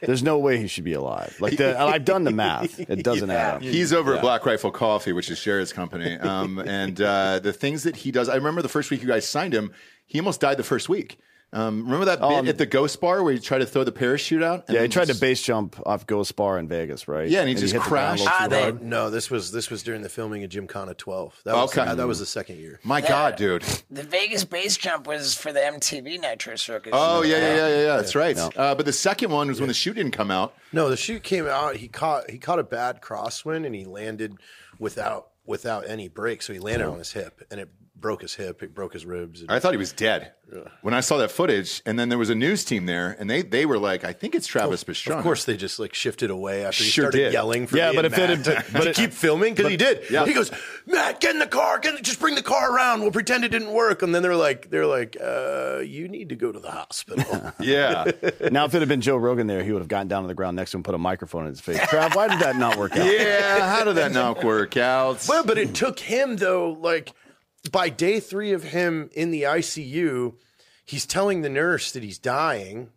There's 0.00 0.22
no 0.22 0.38
way 0.38 0.58
he 0.58 0.66
should 0.66 0.84
be 0.84 0.92
alive. 0.94 1.36
Like 1.40 1.56
the, 1.56 1.78
I've 1.78 2.04
done 2.04 2.24
the 2.24 2.30
math. 2.30 2.78
It 2.80 3.02
doesn't 3.02 3.30
add 3.30 3.56
up. 3.56 3.62
He's 3.62 3.92
over 3.92 4.14
at 4.14 4.22
Black 4.22 4.46
Rifle 4.46 4.70
Coffee, 4.70 5.12
which 5.12 5.30
is 5.30 5.42
Jared's 5.42 5.72
company. 5.72 6.16
Um, 6.16 6.58
and 6.58 7.00
uh, 7.00 7.38
the 7.40 7.52
things 7.52 7.82
that 7.82 7.96
he 7.96 8.10
does, 8.10 8.28
I 8.28 8.36
remember 8.36 8.62
the 8.62 8.68
first 8.68 8.90
week 8.90 9.02
you 9.02 9.08
guys 9.08 9.28
signed 9.28 9.54
him, 9.54 9.72
he 10.06 10.18
almost 10.18 10.40
died 10.40 10.56
the 10.56 10.64
first 10.64 10.88
week. 10.88 11.18
Um, 11.52 11.84
remember 11.84 12.06
that 12.06 12.20
bit 12.20 12.48
at 12.48 12.58
the 12.58 12.66
Ghost 12.66 13.00
Bar 13.00 13.22
where 13.22 13.32
he 13.32 13.38
tried 13.38 13.58
to 13.58 13.66
throw 13.66 13.84
the 13.84 13.92
parachute 13.92 14.42
out? 14.42 14.64
And 14.66 14.74
Yeah, 14.74 14.80
he 14.80 14.88
then 14.88 14.90
tried 14.90 15.06
to 15.06 15.14
base 15.14 15.40
jump 15.40 15.80
off 15.86 16.04
Ghost 16.04 16.34
Bar 16.34 16.58
in 16.58 16.66
Vegas, 16.66 17.06
right? 17.06 17.28
Yeah, 17.28 17.40
and 17.40 17.48
he 17.48 17.54
just 17.54 17.72
hit 17.72 17.82
the 17.84 17.88
ground 17.88 18.18
crashed. 18.20 18.40
little 18.50 18.58
Ah, 18.66 18.70
they- 18.72 18.84
No, 18.84 19.08
this 19.08 19.30
was 19.30 19.52
this 19.52 19.70
was 19.70 19.84
during 19.84 20.02
the 20.02 20.08
filming 20.08 20.42
of 20.42 20.50
Gymkhana 20.50 20.94
12. 20.94 21.40
That 21.44 21.54
was, 21.54 21.76
Okay. 21.78 21.94
that 21.94 22.06
was 22.08 22.18
the 22.18 22.26
second 22.26 22.58
year. 22.58 22.80
My 22.82 23.00
God, 23.00 23.36
dude. 23.36 23.62
The 23.88 24.02
Vegas 24.02 24.42
base 24.42 24.76
jump 24.76 25.06
was 25.06 25.34
for 25.36 25.52
the 25.52 25.60
MTV 25.60 26.18
Nitro 26.20 26.56
Circus. 26.56 26.90
Oh, 26.92 27.22
yeah, 27.22 27.36
yeah, 27.36 27.54
yeah, 27.56 27.68
yeah, 27.68 27.76
yeah. 27.84 27.96
That's 27.98 28.16
right. 28.16 28.36
Uh, 28.36 28.74
but 28.74 28.84
the 28.84 28.92
second 28.92 29.30
one 29.30 29.46
was 29.46 29.60
when 29.60 29.68
the 29.68 29.74
shoe 29.74 29.94
didn't 29.94 30.12
come 30.12 30.32
out. 30.32 30.54
No, 30.72 30.88
the 30.88 30.96
chute 30.96 31.22
came 31.22 31.46
out. 31.46 31.76
He 31.76 31.86
caught 31.86 32.30
he 32.30 32.38
caught 32.38 32.58
a 32.58 32.64
bad 32.64 33.00
crosswind 33.00 33.64
and 33.64 33.76
he 33.76 33.84
landed 33.84 34.34
without 34.80 35.28
without 35.46 35.88
any 35.88 36.08
brake. 36.08 36.42
So 36.42 36.52
he 36.52 36.58
landed 36.58 36.88
on 36.88 36.98
his 36.98 37.12
hip 37.12 37.42
and 37.50 37.60
it 37.60 37.68
broke 37.96 38.22
his 38.22 38.34
hip. 38.34 38.62
It 38.62 38.74
broke 38.74 38.92
his 38.92 39.06
ribs. 39.06 39.40
And, 39.42 39.50
I 39.50 39.58
thought 39.58 39.72
he 39.72 39.78
was 39.78 39.92
dead 39.92 40.32
when 40.82 40.92
I 40.94 41.00
saw 41.00 41.16
that 41.18 41.30
footage. 41.30 41.80
And 41.86 41.98
then 41.98 42.10
there 42.10 42.18
was 42.18 42.28
a 42.28 42.34
news 42.34 42.64
team 42.64 42.84
there, 42.86 43.16
and 43.18 43.30
they, 43.30 43.40
they 43.42 43.64
were 43.66 43.78
like, 43.78 44.04
I 44.04 44.12
think 44.12 44.34
it's 44.34 44.46
Travis 44.46 44.84
Pastrana. 44.84 45.16
of 45.18 45.22
course, 45.22 45.44
they 45.46 45.56
just 45.56 45.78
like 45.78 45.94
shifted 45.94 46.28
away 46.30 46.64
after 46.64 46.84
he 46.84 46.90
Sure 46.90 47.04
started 47.04 47.18
did. 47.18 47.32
yelling 47.32 47.66
for 47.66 47.76
Yeah, 47.78 47.90
me 47.90 47.96
but 47.96 48.04
and 48.04 48.14
if 48.14 48.20
it 48.20 48.28
had 48.28 48.44
to, 48.44 48.50
been- 48.50 48.64
but 48.72 48.80
to 48.84 48.90
it- 48.90 48.96
keep 48.96 49.12
filming 49.12 49.54
because 49.54 49.70
he 49.70 49.76
did. 49.78 50.02
Yeah. 50.10 50.26
He 50.26 50.34
goes, 50.34 50.50
Matt, 50.86 51.20
get 51.20 51.30
in 51.32 51.38
the 51.38 51.46
car. 51.46 51.78
Get, 51.78 52.02
just 52.02 52.20
bring 52.20 52.34
the 52.34 52.42
car 52.42 52.74
around. 52.76 53.00
We'll 53.00 53.10
pretend 53.10 53.44
it 53.44 53.48
didn't 53.48 53.72
work. 53.72 54.02
And 54.02 54.14
then 54.14 54.22
they're 54.22 54.36
like, 54.36 54.70
they're 54.70 54.86
like, 54.86 55.16
uh, 55.22 55.78
you 55.78 56.08
need 56.08 56.28
to 56.28 56.36
go 56.36 56.52
to 56.52 56.58
the 56.60 56.70
hospital. 56.70 57.52
Yeah. 57.60 58.10
Now, 58.52 58.66
if 58.66 58.74
it 58.74 58.80
had 58.80 58.88
been 58.88 59.00
Joe 59.00 59.16
Rogan 59.16 59.46
there, 59.46 59.64
he 59.64 59.72
would 59.72 59.78
have 59.80 59.88
gotten 59.88 60.08
down 60.08 60.22
on 60.22 60.28
the 60.28 60.34
ground 60.34 60.56
next 60.56 60.72
to 60.72 60.76
him, 60.76 60.82
put 60.82 60.94
a 60.94 60.98
microphone 60.98 61.44
in 61.44 61.50
his 61.50 61.60
face. 61.60 61.78
Trav, 61.78 62.14
why 62.14 62.28
did 62.28 62.40
that 62.40 62.56
not 62.56 62.76
work 62.76 62.92
out? 62.96 63.06
yeah. 63.10 63.70
How 63.74 63.84
did 63.84 63.96
that 63.96 64.12
not 64.12 64.44
work 64.44 64.76
out? 64.76 65.24
Well, 65.28 65.44
but 65.44 65.56
it 65.56 65.74
took 65.74 65.98
him 65.98 66.36
though, 66.36 66.72
like 66.72 67.12
by 67.70 67.88
day 67.88 68.20
three 68.20 68.52
of 68.52 68.62
him 68.64 69.10
in 69.14 69.30
the 69.30 69.42
ICU, 69.42 70.34
he's 70.84 71.06
telling 71.06 71.42
the 71.42 71.48
nurse 71.48 71.92
that 71.92 72.02
he's 72.02 72.18
dying, 72.18 72.90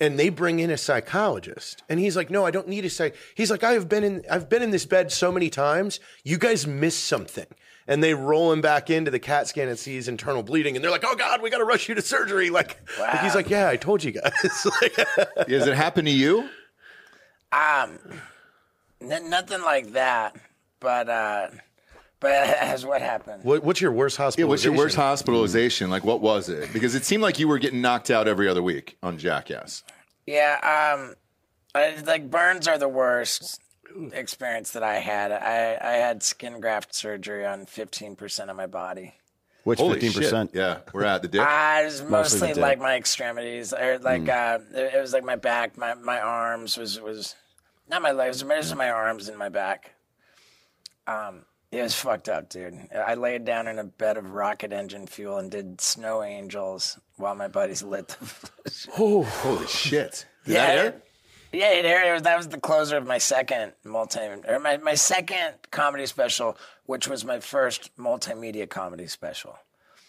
and 0.00 0.18
they 0.18 0.28
bring 0.28 0.58
in 0.58 0.70
a 0.70 0.76
psychologist, 0.76 1.82
and 1.88 1.98
he's 2.00 2.16
like, 2.16 2.28
"No, 2.30 2.44
I 2.44 2.50
don't 2.50 2.68
need 2.68 2.84
a 2.84 2.90
psych." 2.90 3.14
He's 3.34 3.50
like, 3.50 3.62
"I 3.62 3.72
have 3.72 3.88
been 3.88 4.04
in, 4.04 4.24
I've 4.30 4.48
been 4.48 4.62
in 4.62 4.70
this 4.70 4.84
bed 4.84 5.12
so 5.12 5.30
many 5.32 5.48
times. 5.50 6.00
You 6.24 6.38
guys 6.38 6.66
missed 6.66 7.04
something." 7.04 7.46
And 7.88 8.02
they 8.02 8.14
roll 8.14 8.52
him 8.52 8.60
back 8.60 8.90
into 8.90 9.10
the 9.10 9.18
CAT 9.18 9.48
scan 9.48 9.68
and 9.68 9.76
sees 9.76 10.06
internal 10.06 10.44
bleeding, 10.44 10.76
and 10.76 10.84
they're 10.84 10.90
like, 10.92 11.04
"Oh 11.04 11.16
God, 11.16 11.42
we 11.42 11.50
got 11.50 11.58
to 11.58 11.64
rush 11.64 11.88
you 11.88 11.94
to 11.96 12.02
surgery!" 12.02 12.48
Like, 12.50 12.78
like, 12.98 13.20
he's 13.20 13.34
like, 13.34 13.50
"Yeah, 13.50 13.68
I 13.68 13.76
told 13.76 14.04
you 14.04 14.12
guys." 14.12 14.32
Like, 14.80 15.48
Does 15.48 15.66
it 15.66 15.74
happen 15.74 16.04
to 16.04 16.10
you? 16.10 16.48
Um, 17.50 17.98
n- 19.00 19.28
nothing 19.30 19.62
like 19.62 19.92
that, 19.92 20.36
but 20.80 21.08
uh, 21.08 21.48
but 22.22 22.30
as 22.32 22.86
what 22.86 23.02
happened? 23.02 23.44
what, 23.44 23.62
what's 23.62 23.80
your 23.82 23.92
worst 23.92 24.16
hospitalization? 24.16 24.46
Yeah, 24.46 24.48
what's 24.50 24.64
your 24.64 24.74
worst 24.74 24.96
hospitalization? 24.96 25.90
Like, 25.90 26.04
what 26.04 26.22
was 26.22 26.48
it? 26.48 26.72
Because 26.72 26.94
it 26.94 27.04
seemed 27.04 27.22
like 27.22 27.38
you 27.38 27.48
were 27.48 27.58
getting 27.58 27.82
knocked 27.82 28.10
out 28.10 28.26
every 28.26 28.48
other 28.48 28.62
week 28.62 28.96
on 29.02 29.18
Jackass. 29.18 29.82
Yeah, 30.26 30.54
um, 30.96 31.14
I, 31.74 32.00
like 32.06 32.30
burns 32.30 32.66
are 32.68 32.78
the 32.78 32.88
worst 32.88 33.60
experience 34.12 34.70
that 34.70 34.82
I 34.82 34.94
had. 35.00 35.32
I 35.32 35.76
I 35.80 35.92
had 35.98 36.22
skin 36.22 36.60
graft 36.60 36.94
surgery 36.94 37.44
on 37.44 37.66
fifteen 37.66 38.16
percent 38.16 38.48
of 38.50 38.56
my 38.56 38.66
body. 38.66 39.14
Which 39.64 39.78
Holy 39.78 40.00
15%? 40.00 40.48
shit. 40.48 40.54
Yeah, 40.54 40.78
we're 40.92 41.04
at 41.04 41.22
the 41.22 41.28
dick. 41.28 41.40
Ah, 41.44 41.82
it 41.82 41.84
was 41.84 42.02
Mostly 42.02 42.48
mostly 42.48 42.54
like 42.60 42.80
my 42.80 42.96
extremities, 42.96 43.72
or 43.72 43.98
like 44.00 44.22
Hmm. 44.22 44.30
uh, 44.30 44.58
it, 44.78 44.94
it 44.94 45.00
was 45.00 45.12
like 45.12 45.24
my 45.24 45.36
back, 45.36 45.76
my 45.78 45.94
my 45.94 46.20
arms 46.20 46.76
was 46.76 47.00
was 47.00 47.36
not 47.88 48.02
my 48.02 48.10
legs, 48.12 48.42
it 48.42 48.48
was 48.48 48.74
my 48.74 48.90
arms 48.90 49.28
and 49.28 49.38
my 49.38 49.48
back. 49.48 49.92
Um, 51.06 51.44
it 51.72 51.82
was 51.82 51.94
fucked 51.94 52.28
up, 52.28 52.50
dude. 52.50 52.78
I 52.94 53.14
laid 53.14 53.46
down 53.46 53.66
in 53.66 53.78
a 53.78 53.84
bed 53.84 54.18
of 54.18 54.32
rocket 54.32 54.72
engine 54.72 55.06
fuel 55.06 55.38
and 55.38 55.50
did 55.50 55.80
snow 55.80 56.22
angels 56.22 56.98
while 57.16 57.34
my 57.34 57.48
buddies 57.48 57.82
lit 57.82 58.08
the. 58.08 58.50
Oh, 58.98 59.22
holy 59.22 59.66
shit. 59.66 60.26
Did 60.44 60.52
yeah, 60.52 60.66
that 60.66 60.78
air? 60.78 61.02
yeah, 61.52 61.72
it 61.72 61.84
aired. 61.86 62.12
Was, 62.12 62.22
that 62.22 62.36
was 62.36 62.48
the 62.48 62.60
closer 62.60 62.98
of 62.98 63.06
my 63.06 63.16
second 63.16 63.72
multi, 63.84 64.20
or 64.20 64.58
my, 64.58 64.76
my 64.76 64.94
second 64.94 65.54
comedy 65.70 66.04
special, 66.04 66.58
which 66.84 67.08
was 67.08 67.24
my 67.24 67.40
first 67.40 67.90
multimedia 67.96 68.68
comedy 68.68 69.06
special. 69.06 69.56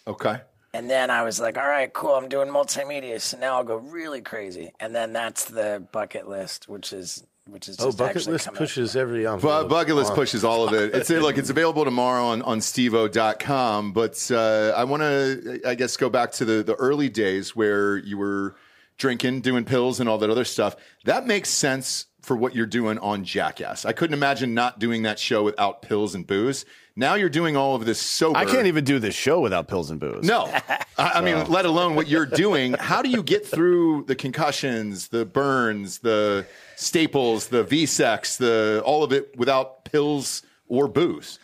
Okay. 0.06 0.40
And 0.74 0.90
then 0.90 1.08
I 1.08 1.22
was 1.22 1.40
like, 1.40 1.56
all 1.56 1.68
right, 1.68 1.90
cool, 1.92 2.14
I'm 2.14 2.28
doing 2.28 2.48
multimedia, 2.48 3.20
so 3.20 3.38
now 3.38 3.56
I'll 3.56 3.64
go 3.64 3.76
really 3.76 4.20
crazy. 4.20 4.72
And 4.80 4.94
then 4.94 5.12
that's 5.12 5.44
the 5.44 5.86
bucket 5.92 6.28
list, 6.28 6.68
which 6.68 6.92
is 6.92 7.24
which 7.46 7.68
is 7.68 7.76
Oh, 7.80 7.92
bucket 7.92 8.26
list 8.26 8.46
coming- 8.46 8.58
pushes 8.58 8.96
every 8.96 9.24
Bu- 9.24 9.28
envelope. 9.32 9.68
Bucket 9.68 9.94
List 9.96 10.14
pushes 10.14 10.44
all 10.44 10.66
of 10.66 10.74
it. 10.74 10.94
It's 10.94 11.10
look, 11.10 11.36
it's 11.38 11.50
available 11.50 11.84
tomorrow 11.84 12.24
on 12.26 12.42
on 12.42 12.60
steveo.com. 12.60 13.92
But 13.92 14.30
uh, 14.30 14.72
I 14.76 14.84
want 14.84 15.02
to, 15.02 15.60
I 15.66 15.74
guess, 15.74 15.96
go 15.96 16.08
back 16.08 16.32
to 16.32 16.44
the 16.44 16.62
the 16.62 16.74
early 16.74 17.08
days 17.08 17.54
where 17.54 17.96
you 17.96 18.18
were 18.18 18.54
drinking, 18.96 19.40
doing 19.40 19.64
pills, 19.64 20.00
and 20.00 20.08
all 20.08 20.18
that 20.18 20.30
other 20.30 20.44
stuff. 20.44 20.76
That 21.04 21.26
makes 21.26 21.48
sense 21.50 22.06
for 22.22 22.36
what 22.36 22.54
you're 22.54 22.64
doing 22.64 22.98
on 23.00 23.22
Jackass. 23.24 23.84
I 23.84 23.92
couldn't 23.92 24.14
imagine 24.14 24.54
not 24.54 24.78
doing 24.78 25.02
that 25.02 25.18
show 25.18 25.42
without 25.42 25.82
pills 25.82 26.14
and 26.14 26.26
booze. 26.26 26.64
Now 26.96 27.14
you're 27.16 27.28
doing 27.28 27.56
all 27.56 27.74
of 27.74 27.84
this 27.84 28.00
sober. 28.00 28.38
I 28.38 28.44
can't 28.46 28.66
even 28.68 28.84
do 28.84 28.98
this 29.00 29.14
show 29.16 29.40
without 29.40 29.66
pills 29.68 29.90
and 29.90 29.98
booze. 30.00 30.24
No, 30.24 30.44
I, 30.96 31.10
I 31.16 31.20
mean, 31.20 31.50
let 31.50 31.66
alone 31.66 31.96
what 31.96 32.08
you're 32.08 32.24
doing. 32.24 32.74
How 32.74 33.02
do 33.02 33.10
you 33.10 33.22
get 33.22 33.44
through 33.46 34.04
the 34.06 34.14
concussions, 34.14 35.08
the 35.08 35.26
burns, 35.26 35.98
the 35.98 36.46
staples, 36.76 37.48
the 37.48 37.64
V-Sex, 37.64 38.36
the 38.36 38.82
all 38.84 39.04
of 39.04 39.12
it 39.12 39.36
without 39.36 39.84
pills 39.84 40.42
or 40.68 40.88
booze? 40.88 41.38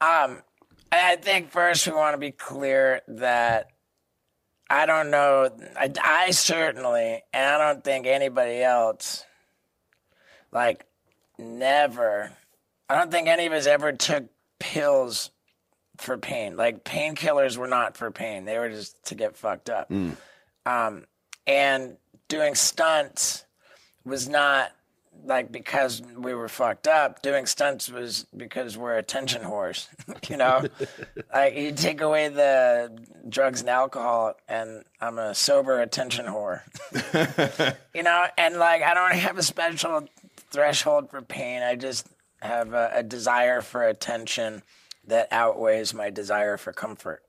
Um, 0.00 0.42
I 0.92 1.16
think 1.16 1.50
first 1.50 1.86
we 1.86 1.92
want 1.92 2.14
to 2.14 2.18
be 2.18 2.30
clear 2.32 3.02
that 3.08 3.70
I 4.68 4.86
don't 4.86 5.10
know. 5.10 5.50
I, 5.76 5.92
I 6.02 6.30
certainly, 6.30 7.22
and 7.32 7.46
I 7.46 7.58
don't 7.58 7.84
think 7.84 8.06
anybody 8.06 8.62
else, 8.62 9.24
like, 10.52 10.86
never. 11.38 12.32
I 12.88 12.98
don't 12.98 13.10
think 13.10 13.28
any 13.28 13.46
of 13.46 13.52
us 13.52 13.66
ever 13.66 13.92
took 13.92 14.26
pills 14.58 15.30
for 15.98 16.18
pain. 16.18 16.56
Like 16.56 16.84
painkillers 16.84 17.56
were 17.56 17.66
not 17.68 17.96
for 17.96 18.10
pain; 18.10 18.44
they 18.44 18.58
were 18.58 18.68
just 18.68 19.02
to 19.06 19.14
get 19.14 19.36
fucked 19.36 19.70
up. 19.70 19.90
Um, 20.66 21.04
and 21.46 21.96
doing 22.28 22.54
stunts 22.54 23.45
was 24.06 24.28
not 24.28 24.72
like 25.24 25.50
because 25.50 26.02
we 26.16 26.34
were 26.34 26.48
fucked 26.48 26.86
up. 26.86 27.22
Doing 27.22 27.46
stunts 27.46 27.90
was 27.90 28.26
because 28.36 28.78
we're 28.78 28.96
attention 28.96 29.42
whores. 29.42 29.88
you 30.30 30.36
know, 30.36 30.64
like 31.34 31.56
you 31.56 31.72
take 31.72 32.00
away 32.00 32.28
the 32.28 32.96
drugs 33.28 33.60
and 33.60 33.68
alcohol, 33.68 34.34
and 34.48 34.84
I'm 35.00 35.18
a 35.18 35.34
sober 35.34 35.80
attention 35.80 36.26
whore. 36.26 36.62
you 37.94 38.02
know, 38.02 38.26
and 38.38 38.56
like 38.56 38.82
I 38.82 38.94
don't 38.94 39.14
have 39.14 39.36
a 39.36 39.42
special 39.42 40.08
threshold 40.50 41.10
for 41.10 41.20
pain. 41.20 41.62
I 41.62 41.74
just 41.76 42.06
have 42.40 42.72
a, 42.72 42.90
a 42.94 43.02
desire 43.02 43.60
for 43.60 43.82
attention 43.82 44.62
that 45.06 45.28
outweighs 45.32 45.94
my 45.94 46.10
desire 46.10 46.56
for 46.56 46.72
comfort. 46.72 47.22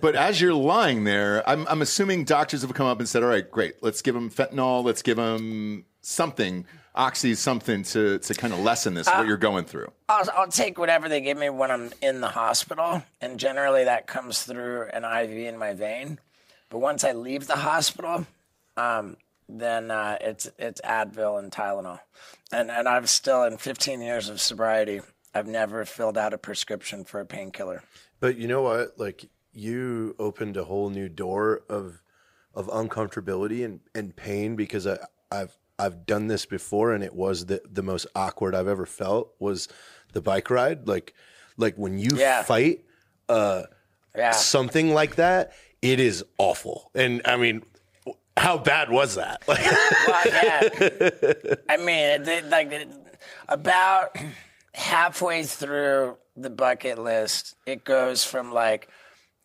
But 0.00 0.14
as 0.14 0.40
you're 0.40 0.54
lying 0.54 1.04
there, 1.04 1.48
I'm, 1.48 1.66
I'm 1.68 1.82
assuming 1.82 2.24
doctors 2.24 2.62
have 2.62 2.74
come 2.74 2.86
up 2.86 2.98
and 2.98 3.08
said, 3.08 3.22
"All 3.22 3.28
right, 3.28 3.48
great, 3.48 3.82
let's 3.82 4.02
give 4.02 4.16
him 4.16 4.30
fentanyl, 4.30 4.84
let's 4.84 5.02
give 5.02 5.18
him 5.18 5.84
something, 6.00 6.64
oxy, 6.94 7.34
something 7.34 7.82
to 7.84 8.18
to 8.18 8.34
kind 8.34 8.52
of 8.52 8.60
lessen 8.60 8.94
this 8.94 9.06
what 9.06 9.26
you're 9.26 9.36
going 9.36 9.64
through." 9.64 9.92
I'll, 10.08 10.28
I'll 10.34 10.48
take 10.48 10.78
whatever 10.78 11.08
they 11.08 11.20
give 11.20 11.38
me 11.38 11.50
when 11.50 11.70
I'm 11.70 11.90
in 12.00 12.20
the 12.20 12.28
hospital, 12.28 13.02
and 13.20 13.38
generally 13.38 13.84
that 13.84 14.06
comes 14.06 14.42
through 14.42 14.88
an 14.92 15.04
IV 15.04 15.30
in 15.30 15.58
my 15.58 15.74
vein. 15.74 16.18
But 16.68 16.78
once 16.78 17.04
I 17.04 17.12
leave 17.12 17.46
the 17.46 17.56
hospital, 17.56 18.26
um, 18.76 19.16
then 19.48 19.90
uh, 19.90 20.18
it's 20.20 20.50
it's 20.58 20.80
Advil 20.82 21.38
and 21.38 21.50
Tylenol, 21.52 22.00
and 22.52 22.70
and 22.70 22.88
I've 22.88 23.10
still 23.10 23.44
in 23.44 23.56
15 23.58 24.00
years 24.00 24.28
of 24.28 24.40
sobriety, 24.40 25.00
I've 25.34 25.46
never 25.46 25.84
filled 25.84 26.16
out 26.16 26.32
a 26.32 26.38
prescription 26.38 27.04
for 27.04 27.20
a 27.20 27.26
painkiller. 27.26 27.82
But 28.20 28.36
you 28.36 28.48
know 28.48 28.62
what? 28.62 28.98
Like 28.98 29.28
you 29.52 30.14
opened 30.18 30.56
a 30.56 30.64
whole 30.64 30.90
new 30.90 31.08
door 31.08 31.62
of 31.68 32.02
of 32.54 32.66
uncomfortability 32.68 33.64
and, 33.64 33.80
and 33.94 34.14
pain 34.16 34.56
because 34.56 34.86
I, 34.86 34.98
I've 35.30 35.56
I've 35.78 36.04
done 36.06 36.26
this 36.26 36.46
before 36.46 36.92
and 36.92 37.02
it 37.02 37.14
was 37.14 37.46
the 37.46 37.62
the 37.70 37.82
most 37.82 38.06
awkward 38.14 38.54
I've 38.54 38.68
ever 38.68 38.86
felt 38.86 39.34
was 39.38 39.68
the 40.12 40.20
bike 40.20 40.50
ride. 40.50 40.86
Like 40.88 41.14
like 41.56 41.76
when 41.76 41.98
you 41.98 42.10
Yeah. 42.16 42.42
fight 42.42 42.84
uh 43.28 43.62
Yeah, 44.16 44.32
something 44.32 44.92
like 44.92 45.16
that, 45.16 45.52
it 45.82 46.00
is 46.00 46.24
awful. 46.38 46.90
And 46.94 47.22
I 47.24 47.36
mean 47.36 47.62
how 48.36 48.58
bad 48.58 48.90
was 48.90 49.16
that? 49.16 49.42
Well, 49.48 50.26
yeah. 50.26 51.54
I 51.68 51.76
mean, 51.76 52.26
it, 52.28 52.46
like 52.46 52.88
about 53.48 54.16
halfway 54.74 55.42
through 55.44 56.16
the 56.36 56.50
bucket 56.50 56.98
list, 56.98 57.54
it 57.66 57.84
goes 57.84 58.24
from 58.24 58.52
like 58.52 58.88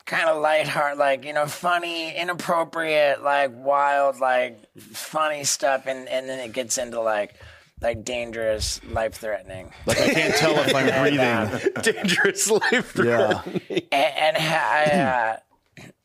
kind 0.06 0.30
of 0.30 0.42
lighthearted, 0.42 1.00
like 1.00 1.26
you 1.26 1.34
know, 1.34 1.48
funny, 1.48 2.16
inappropriate, 2.16 3.24
like 3.24 3.52
wild, 3.54 4.20
like 4.20 4.60
funny 4.78 5.44
stuff, 5.44 5.86
and 5.88 6.08
and 6.08 6.30
then 6.30 6.40
it 6.40 6.54
gets 6.54 6.78
into 6.78 7.02
like 7.02 7.36
like 7.82 8.06
dangerous, 8.06 8.84
life 8.86 9.16
threatening. 9.16 9.72
Like 9.86 10.00
I 10.00 10.14
can't 10.14 10.36
tell 10.36 10.58
if 10.60 10.74
I'm 10.74 10.86
breathing. 11.02 11.72
Dangerous 11.82 12.50
life 12.50 12.92
threatening. 12.92 13.62
Yeah. 13.70 13.80
and, 13.92 14.18
and 14.18 14.38
ha- 14.38 14.72
I, 14.72 14.84
uh, 14.92 15.38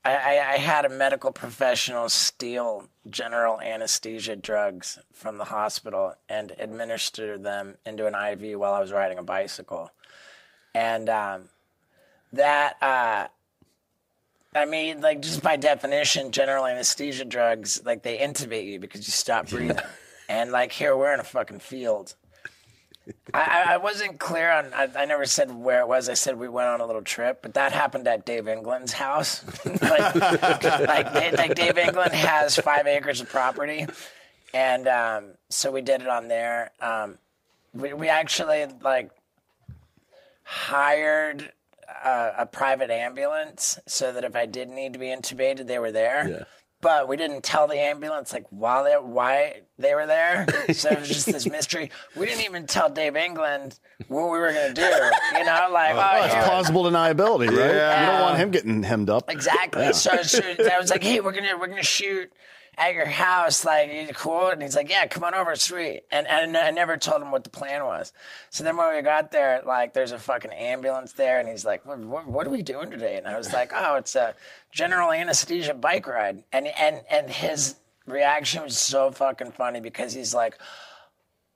I, 0.05 0.11
I 0.15 0.53
I 0.53 0.57
had 0.57 0.85
a 0.85 0.89
medical 0.89 1.31
professional 1.31 2.09
steal 2.09 2.89
general 3.09 3.61
anesthesia 3.61 4.37
drugs 4.37 4.99
from 5.13 5.39
the 5.39 5.45
hospital 5.45 6.15
and 6.29 6.53
administer 6.59 7.39
them 7.39 7.77
into 7.87 8.07
an 8.07 8.15
IV 8.15 8.59
while 8.59 8.73
I 8.73 8.81
was 8.81 8.93
riding 8.93 9.19
a 9.19 9.23
bicycle, 9.23 9.91
and 10.75 11.09
um, 11.11 11.49
that. 12.33 12.77
Uh, 12.83 13.29
I 14.55 14.65
mean, 14.65 15.01
like 15.01 15.23
just 15.23 15.43
by 15.43 15.57
definition, 15.57 16.33
general 16.33 16.67
anesthesia 16.67 17.25
drugs, 17.25 17.83
like 17.85 18.03
they 18.03 18.19
intubate 18.19 18.67
you 18.67 18.81
because 18.81 19.07
you 19.07 19.13
stop 19.13 19.49
breathing. 19.49 19.79
and 20.29 20.51
like 20.51 20.73
here, 20.73 20.97
we're 20.97 21.15
in 21.15 21.21
a 21.21 21.25
fucking 21.25 21.61
field. 21.61 22.15
I, 23.33 23.65
I- 23.69 23.75
I 23.75 23.77
wasn't 23.77 24.19
clear 24.19 24.51
on. 24.51 24.73
I, 24.75 24.89
I 24.97 25.05
never 25.05 25.25
said 25.25 25.53
where 25.55 25.81
it 25.81 25.89
was. 25.89 26.09
I 26.09 26.15
said 26.15 26.37
we 26.39 26.49
went 26.49 26.69
on 26.69 26.81
a 26.81 26.87
little 26.87 27.03
trip, 27.03 27.43
but 27.43 27.55
that 27.55 27.73
happened 27.73 28.07
at 28.09 28.27
Dave 28.27 28.49
England's 28.49 28.93
house. 28.93 29.45
like, 29.65 30.15
like, 30.15 31.33
like 31.39 31.55
Dave 31.55 31.79
England 31.79 32.13
has 32.13 32.57
five 32.57 32.87
acres 32.87 33.21
of 33.21 33.29
property, 33.29 33.87
and 34.53 34.87
um, 34.89 35.25
so 35.49 35.71
we 35.71 35.81
did 35.81 36.03
it 36.03 36.09
on 36.09 36.27
there. 36.29 36.73
Um, 36.81 37.19
we 37.73 37.93
we 37.95 38.09
actually 38.09 38.67
like 38.83 39.11
hired 40.43 41.53
a, 42.05 42.33
a 42.39 42.47
private 42.47 42.91
ambulance 42.91 43.79
so 43.87 44.13
that 44.13 44.25
if 44.25 44.35
I 44.37 44.47
did 44.47 44.69
need 44.69 44.93
to 44.95 44.99
be 44.99 45.07
intubated, 45.07 45.67
they 45.67 45.79
were 45.79 45.93
there. 45.93 46.29
Yeah. 46.29 46.45
But 46.83 47.09
we 47.09 47.19
didn't 47.19 47.43
tell 47.43 47.67
the 47.69 47.79
ambulance 47.79 48.33
like 48.33 48.47
why 48.49 48.83
they 48.85 48.95
why 48.95 49.61
they 49.79 49.95
were 49.95 50.07
there. 50.07 50.47
So 50.73 50.89
it 50.89 51.01
was 51.01 51.09
just 51.09 51.27
this 51.27 51.47
mystery. 51.51 51.91
We 52.17 52.25
didn't 52.25 52.45
even 52.47 52.67
tell 52.67 52.89
Dave 52.89 53.17
England 53.17 53.79
what 54.09 54.31
we 54.33 54.39
were 54.39 54.51
gonna 54.51 54.73
do. 54.73 54.81
You 54.81 55.45
know, 55.45 55.69
like 55.73 55.95
oh, 55.95 56.09
oh 56.21 56.25
It's 56.25 56.33
here- 56.35 56.43
plausible 56.45 56.85
deniability, 56.85 57.49
right? 57.49 57.75
Yeah. 57.75 58.01
You 58.01 58.07
don't 58.13 58.21
want 58.23 58.39
him 58.39 58.51
getting 58.51 58.83
hemmed 58.83 59.11
up. 59.11 59.29
Exactly. 59.29 59.93
So, 59.93 60.23
so 60.23 60.41
I 60.73 60.79
was 60.79 60.89
like, 60.91 61.03
"Hey, 61.03 61.21
we're 61.21 61.33
gonna 61.33 61.59
we're 61.59 61.67
gonna 61.67 61.83
shoot 61.83 62.33
at 62.77 62.95
your 62.95 63.07
house. 63.07 63.65
Like, 63.65 63.93
you 63.93 64.09
cool?" 64.15 64.49
And 64.49 64.63
he's 64.63 64.77
like, 64.77 64.91
"Yeah, 64.91 65.07
come 65.07 65.25
on 65.25 65.35
over, 65.35 65.55
sweet." 65.57 66.03
And 66.11 66.27
and 66.27 66.57
I 66.57 66.71
never 66.71 66.97
told 66.97 67.23
him 67.23 67.31
what 67.31 67.45
the 67.45 67.51
plan 67.51 67.85
was. 67.85 68.13
So 68.51 68.65
then 68.65 68.77
when 68.77 68.95
we 68.95 69.03
got 69.03 69.31
there, 69.31 69.63
like, 69.65 69.95
there's 69.95 70.13
a 70.13 70.19
fucking 70.19 70.53
ambulance 70.53 71.13
there, 71.13 71.41
and 71.41 71.49
he's 71.49 71.65
like, 71.65 71.85
"What, 71.87 71.99
what, 71.99 72.27
what 72.27 72.47
are 72.47 72.51
we 72.51 72.63
doing 72.63 72.91
today?" 72.91 73.17
And 73.17 73.27
I 73.27 73.37
was 73.37 73.53
like, 73.53 73.73
"Oh, 73.75 73.97
it's 73.97 74.15
a 74.15 74.35
general 74.73 75.13
anesthesia 75.13 75.75
bike 75.75 76.07
ride." 76.07 76.45
And 76.53 76.67
and 76.69 77.03
and 77.11 77.31
his 77.31 77.77
reaction 78.07 78.63
was 78.63 78.79
so 78.79 79.11
fucking 79.11 79.53
funny 79.53 79.81
because 79.81 80.13
he's 80.13 80.35
like, 80.35 80.59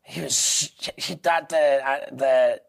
he 0.02 0.20
was 0.20 0.70
he 0.96 1.14
thought 1.14 1.48
that 1.48 1.82
I, 1.84 2.14
that 2.16 2.63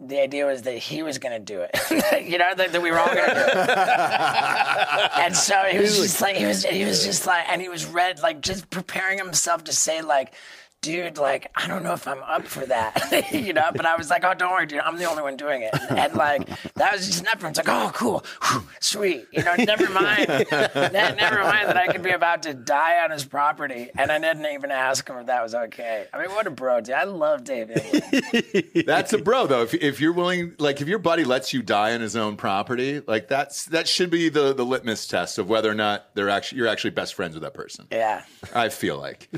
the 0.00 0.20
idea 0.20 0.44
was 0.44 0.62
that 0.62 0.76
he 0.76 1.02
was 1.02 1.18
going 1.18 1.32
to 1.32 1.38
do 1.38 1.60
it. 1.60 1.70
you 2.28 2.36
know, 2.38 2.52
that, 2.54 2.72
that 2.72 2.82
we 2.82 2.90
were 2.90 2.98
all 2.98 3.06
going 3.06 3.28
to 3.28 3.34
do 3.34 3.40
it. 3.40 5.10
and 5.18 5.36
so 5.36 5.54
he 5.70 5.78
was 5.78 5.96
just 5.96 6.20
like, 6.20 6.36
he 6.36 6.46
was, 6.46 6.64
he 6.64 6.84
was 6.84 7.04
just 7.04 7.26
like, 7.26 7.48
and 7.48 7.62
he 7.62 7.68
was 7.68 7.86
red, 7.86 8.20
like 8.20 8.40
just 8.40 8.68
preparing 8.70 9.18
himself 9.18 9.64
to 9.64 9.72
say 9.72 10.02
like, 10.02 10.34
dude, 10.84 11.16
like, 11.16 11.50
I 11.54 11.66
don't 11.66 11.82
know 11.82 11.94
if 11.94 12.06
I'm 12.06 12.22
up 12.22 12.46
for 12.46 12.66
that, 12.66 13.28
you 13.32 13.52
know, 13.52 13.70
but 13.74 13.86
I 13.86 13.96
was 13.96 14.10
like, 14.10 14.22
oh, 14.24 14.34
don't 14.34 14.50
worry, 14.52 14.66
dude, 14.66 14.80
I'm 14.80 14.98
the 14.98 15.04
only 15.04 15.22
one 15.22 15.36
doing 15.36 15.62
it. 15.62 15.74
And 15.90 16.14
like, 16.14 16.46
that 16.74 16.92
was 16.92 17.06
just 17.06 17.20
enough 17.20 17.40
for 17.40 17.46
him. 17.46 17.50
It's 17.50 17.58
like, 17.58 17.68
oh, 17.68 17.90
cool, 17.94 18.24
Whew, 18.42 18.62
sweet, 18.80 19.26
you 19.32 19.42
know, 19.42 19.54
never 19.56 19.88
mind, 19.90 20.28
Ne- 20.28 21.14
never 21.14 21.42
mind 21.42 21.68
that 21.68 21.76
I 21.76 21.86
could 21.88 22.02
be 22.02 22.10
about 22.10 22.42
to 22.42 22.54
die 22.54 23.02
on 23.02 23.10
his 23.10 23.24
property. 23.24 23.88
And 23.96 24.10
I 24.12 24.18
didn't 24.18 24.46
even 24.46 24.70
ask 24.70 25.08
him 25.08 25.16
if 25.16 25.26
that 25.26 25.42
was 25.42 25.54
okay. 25.54 26.06
I 26.12 26.20
mean, 26.20 26.30
what 26.30 26.46
a 26.46 26.50
bro, 26.50 26.80
dude. 26.80 26.94
I 26.94 27.04
love 27.04 27.44
David. 27.44 27.82
That's 28.86 29.12
a 29.12 29.18
bro 29.18 29.46
though. 29.46 29.62
If, 29.62 29.74
if 29.74 30.00
you're 30.00 30.12
willing, 30.12 30.54
like 30.58 30.80
if 30.80 30.88
your 30.88 30.98
buddy 30.98 31.24
lets 31.24 31.52
you 31.52 31.62
die 31.62 31.94
on 31.94 32.00
his 32.00 32.16
own 32.16 32.36
property, 32.36 33.00
like 33.06 33.28
that's 33.28 33.66
that 33.66 33.88
should 33.88 34.10
be 34.10 34.28
the 34.28 34.52
the 34.52 34.64
litmus 34.64 35.06
test 35.06 35.38
of 35.38 35.48
whether 35.48 35.70
or 35.70 35.74
not 35.74 36.14
they're 36.14 36.28
actually 36.28 36.58
you're 36.58 36.68
actually 36.68 36.90
best 36.90 37.14
friends 37.14 37.34
with 37.34 37.42
that 37.42 37.54
person. 37.54 37.86
Yeah. 37.90 38.24
I 38.54 38.68
feel 38.68 38.98
like. 38.98 39.28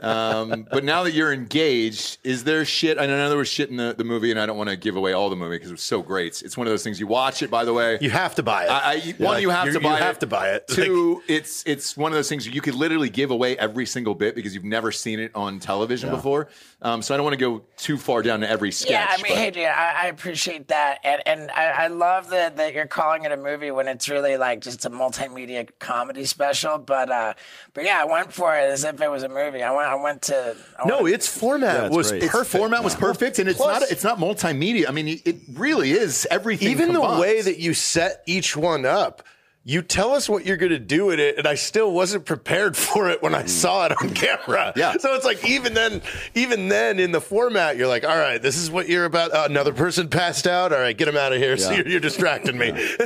Um, 0.00 0.66
but 0.70 0.84
now 0.84 0.93
that 1.02 1.12
you're 1.14 1.32
engaged, 1.32 2.18
is 2.22 2.44
there 2.44 2.64
shit? 2.64 2.96
I 2.98 3.06
know 3.06 3.28
there 3.28 3.36
was 3.36 3.48
shit 3.48 3.70
in 3.70 3.76
the, 3.76 3.94
the 3.98 4.04
movie, 4.04 4.30
and 4.30 4.38
I 4.38 4.46
don't 4.46 4.56
want 4.56 4.70
to 4.70 4.76
give 4.76 4.94
away 4.94 5.12
all 5.12 5.28
the 5.30 5.34
movie 5.36 5.56
because 5.56 5.70
it 5.70 5.74
was 5.74 5.82
so 5.82 6.00
great. 6.02 6.40
It's 6.42 6.56
one 6.56 6.68
of 6.68 6.72
those 6.72 6.84
things 6.84 7.00
you 7.00 7.08
watch 7.08 7.42
it. 7.42 7.50
By 7.50 7.64
the 7.64 7.72
way, 7.72 7.98
You 8.00 8.10
have 8.10 8.36
to 8.36 8.42
buy 8.44 8.64
it. 8.66 8.70
I, 8.70 8.92
I, 8.92 8.98
one, 9.18 9.32
Like, 9.34 9.42
you 9.42 9.50
have 9.50 9.72
to 9.72 9.80
buy 9.80 9.90
you 9.90 9.96
it. 9.96 10.02
have 10.02 10.18
to 10.20 10.26
buy 10.28 10.50
it. 10.50 10.68
Two, 10.68 11.22
it's 11.26 11.64
it's 11.66 11.96
one 11.96 12.12
of 12.12 12.16
those 12.16 12.28
things 12.28 12.46
you 12.46 12.60
could 12.60 12.74
literally 12.76 13.08
give 13.10 13.32
away 13.32 13.58
every 13.58 13.86
single 13.86 14.14
bit 14.14 14.36
because 14.36 14.54
you've 14.54 14.62
never 14.64 14.92
seen 14.92 15.18
it 15.18 15.32
on 15.34 15.58
television 15.58 16.10
before. 16.10 16.48
Um, 16.84 17.00
so 17.00 17.14
I 17.14 17.16
don't 17.16 17.24
want 17.24 17.32
to 17.32 17.38
go 17.38 17.62
too 17.78 17.96
far 17.96 18.20
down 18.20 18.40
to 18.40 18.48
every 18.48 18.70
sketch. 18.70 18.90
Yeah, 18.90 19.06
I 19.08 19.16
mean, 19.16 19.32
but- 19.32 19.38
hey, 19.38 19.50
dude, 19.50 19.64
I, 19.64 20.02
I 20.02 20.06
appreciate 20.08 20.68
that, 20.68 20.98
and 21.02 21.22
and 21.26 21.50
I, 21.50 21.84
I 21.84 21.86
love 21.86 22.28
that 22.28 22.58
that 22.58 22.74
you're 22.74 22.86
calling 22.86 23.24
it 23.24 23.32
a 23.32 23.38
movie 23.38 23.70
when 23.70 23.88
it's 23.88 24.06
really 24.10 24.36
like 24.36 24.60
just 24.60 24.84
a 24.84 24.90
multimedia 24.90 25.66
comedy 25.78 26.26
special. 26.26 26.76
But 26.76 27.10
uh, 27.10 27.32
but 27.72 27.84
yeah, 27.84 28.02
I 28.02 28.04
went 28.04 28.34
for 28.34 28.54
it 28.54 28.70
as 28.70 28.84
if 28.84 29.00
it 29.00 29.10
was 29.10 29.22
a 29.22 29.30
movie. 29.30 29.62
I 29.62 29.70
went, 29.70 29.88
I 29.88 29.94
went 29.94 30.22
to. 30.22 30.54
I 30.78 30.86
no, 30.86 31.04
went, 31.04 31.14
its 31.14 31.26
format 31.26 31.86
it's 31.86 31.96
was 31.96 32.10
great. 32.10 32.22
its 32.24 32.32
perfect. 32.32 32.60
format 32.60 32.84
was 32.84 32.94
perfect, 32.94 33.38
and 33.38 33.48
it's 33.48 33.58
Plus- 33.58 33.80
not 33.80 33.90
it's 33.90 34.04
not 34.04 34.18
multimedia. 34.18 34.86
I 34.86 34.92
mean, 34.92 35.22
it 35.24 35.36
really 35.54 35.92
is 35.92 36.26
everything. 36.30 36.68
Even 36.68 36.92
the 36.92 37.00
way 37.00 37.40
that 37.40 37.58
you 37.58 37.72
set 37.72 38.22
each 38.26 38.58
one 38.58 38.84
up. 38.84 39.22
You 39.66 39.80
tell 39.80 40.12
us 40.12 40.28
what 40.28 40.44
you're 40.44 40.58
going 40.58 40.72
to 40.72 40.78
do 40.78 41.06
with 41.06 41.18
it, 41.18 41.38
and 41.38 41.46
I 41.46 41.54
still 41.54 41.90
wasn't 41.90 42.26
prepared 42.26 42.76
for 42.84 43.08
it 43.08 43.22
when 43.22 43.34
I 43.34 43.46
saw 43.46 43.86
it 43.86 43.92
on 44.02 44.10
camera. 44.10 44.72
Yeah. 44.76 44.92
So 44.98 45.14
it's 45.14 45.24
like 45.24 45.42
even 45.44 45.72
then, 45.72 46.02
even 46.34 46.68
then 46.68 46.98
in 46.98 47.12
the 47.12 47.20
format, 47.20 47.78
you're 47.78 47.88
like, 47.88 48.04
all 48.04 48.16
right, 48.18 48.40
this 48.40 48.58
is 48.58 48.70
what 48.70 48.88
you're 48.88 49.06
about. 49.06 49.32
Uh, 49.32 49.46
another 49.48 49.72
person 49.72 50.08
passed 50.08 50.46
out. 50.46 50.72
All 50.72 50.78
right, 50.78 50.96
get 50.96 51.08
him 51.08 51.16
out 51.16 51.32
of 51.32 51.38
here. 51.38 51.54
So 51.64 51.70
you're, 51.70 51.88
you're 51.88 52.00
distracting 52.00 52.58
me. 52.58 52.66
yeah, 52.66 52.74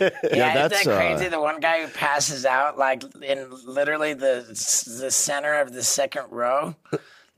that's, 0.00 0.30
isn't 0.30 0.32
that 0.32 0.86
uh, 0.86 0.96
crazy? 0.96 1.28
the 1.28 1.40
one 1.40 1.58
guy 1.58 1.84
who 1.84 1.88
passes 1.88 2.46
out 2.46 2.78
like 2.78 3.02
in 3.22 3.48
literally 3.64 4.12
the 4.12 4.44
the 5.00 5.10
center 5.10 5.54
of 5.54 5.72
the 5.72 5.82
second 5.82 6.26
row. 6.30 6.76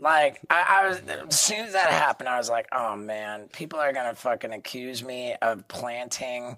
Like 0.02 0.40
I, 0.50 0.80
I 0.80 0.88
was, 0.88 1.00
as 1.28 1.38
soon 1.38 1.60
as 1.60 1.74
that 1.74 1.92
happened, 1.92 2.28
I 2.28 2.36
was 2.36 2.50
like, 2.50 2.66
"Oh 2.72 2.96
man, 2.96 3.48
people 3.52 3.78
are 3.78 3.92
gonna 3.92 4.16
fucking 4.16 4.52
accuse 4.52 5.04
me 5.04 5.36
of 5.40 5.68
planting, 5.68 6.56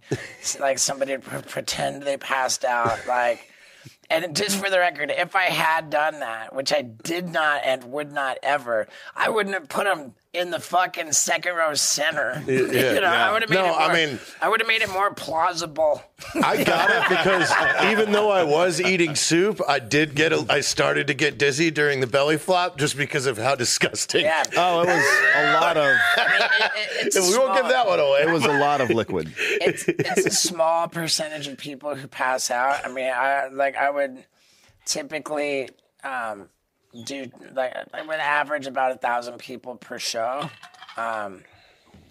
like 0.59 0.79
somebody 0.79 1.19
pretend 1.19 2.03
they 2.03 2.17
passed 2.17 2.65
out." 2.65 3.07
Like, 3.07 3.53
and 4.09 4.35
just 4.35 4.57
for 4.57 4.71
the 4.71 4.79
record, 4.79 5.13
if 5.15 5.37
I 5.37 5.45
had 5.45 5.91
done 5.91 6.21
that, 6.21 6.55
which 6.55 6.73
I 6.73 6.81
did 6.81 7.29
not 7.29 7.61
and 7.67 7.85
would 7.93 8.13
not 8.13 8.39
ever, 8.43 8.89
I 9.15 9.29
wouldn't 9.29 9.55
have 9.55 9.69
put 9.69 9.87
him 9.87 10.15
in 10.35 10.51
the 10.51 10.59
fucking 10.59 11.13
second 11.13 11.55
row 11.55 11.75
center. 11.75 12.43
you 12.47 12.67
know, 12.69 13.05
I 13.05 13.33
would 13.33 13.43
have 13.43 13.51
made 13.51 13.57
No, 13.57 13.67
it. 13.67 13.69
More, 13.69 13.79
I 13.81 13.95
mean- 14.07 14.19
I 14.43 14.49
would 14.49 14.61
have 14.61 14.67
made 14.67 14.83
it 14.83 14.91
more 14.91 15.15
plausible. 15.15 16.03
I 16.43 16.65
got 16.65 16.91
it 16.91 17.09
because 17.09 17.51
even 17.93 18.11
though 18.13 18.31
I 18.31 18.43
was 18.43 18.81
eating 18.81 19.15
soup, 19.15 19.61
I 19.69 19.79
did 19.79 20.15
get 20.15 20.33
a, 20.33 20.45
I 20.49 20.61
started 20.61 21.07
to 21.07 21.15
get 21.15 21.39
dizzy 21.39 21.71
during 21.71 22.01
the 22.01 22.07
belly 22.07 22.37
flop 22.37 22.79
just 22.79 22.97
because 22.97 23.27
of 23.27 23.39
how 23.39 23.55
disgusting. 23.55 24.23
Yeah. 24.23 24.43
Oh, 24.57 24.81
it 24.83 24.87
was 24.87 25.05
a 25.37 25.53
lot 25.61 25.77
of 25.77 25.85
I 26.17 26.29
mean, 26.29 26.43
it, 26.43 27.07
it, 27.07 27.07
it's 27.17 27.17
we 27.31 27.39
won't 27.39 27.55
give 27.55 27.69
that 27.69 27.87
one 27.87 28.01
away. 28.01 28.21
it 28.23 28.31
was 28.31 28.45
a 28.45 28.59
lot 28.59 28.81
of 28.81 28.91
liquid. 28.91 29.33
It's, 29.39 29.85
it's 29.87 30.27
a 30.27 30.31
small 30.31 30.89
percentage 30.89 31.47
of 31.47 31.57
people 31.59 31.95
who 31.95 32.09
pass 32.09 32.51
out. 32.51 32.85
I 32.85 32.93
mean, 32.93 33.11
I 33.15 33.49
like 33.53 33.77
I 33.77 33.91
would 33.91 34.25
typically 34.85 35.69
um, 36.03 36.49
do 37.05 37.31
like 37.55 37.75
I 37.93 38.03
would 38.03 38.21
average 38.21 38.67
about 38.67 38.93
a 38.93 38.97
thousand 38.97 39.39
people 39.39 39.77
per 39.77 39.99
show. 39.99 40.49
Um, 40.97 41.43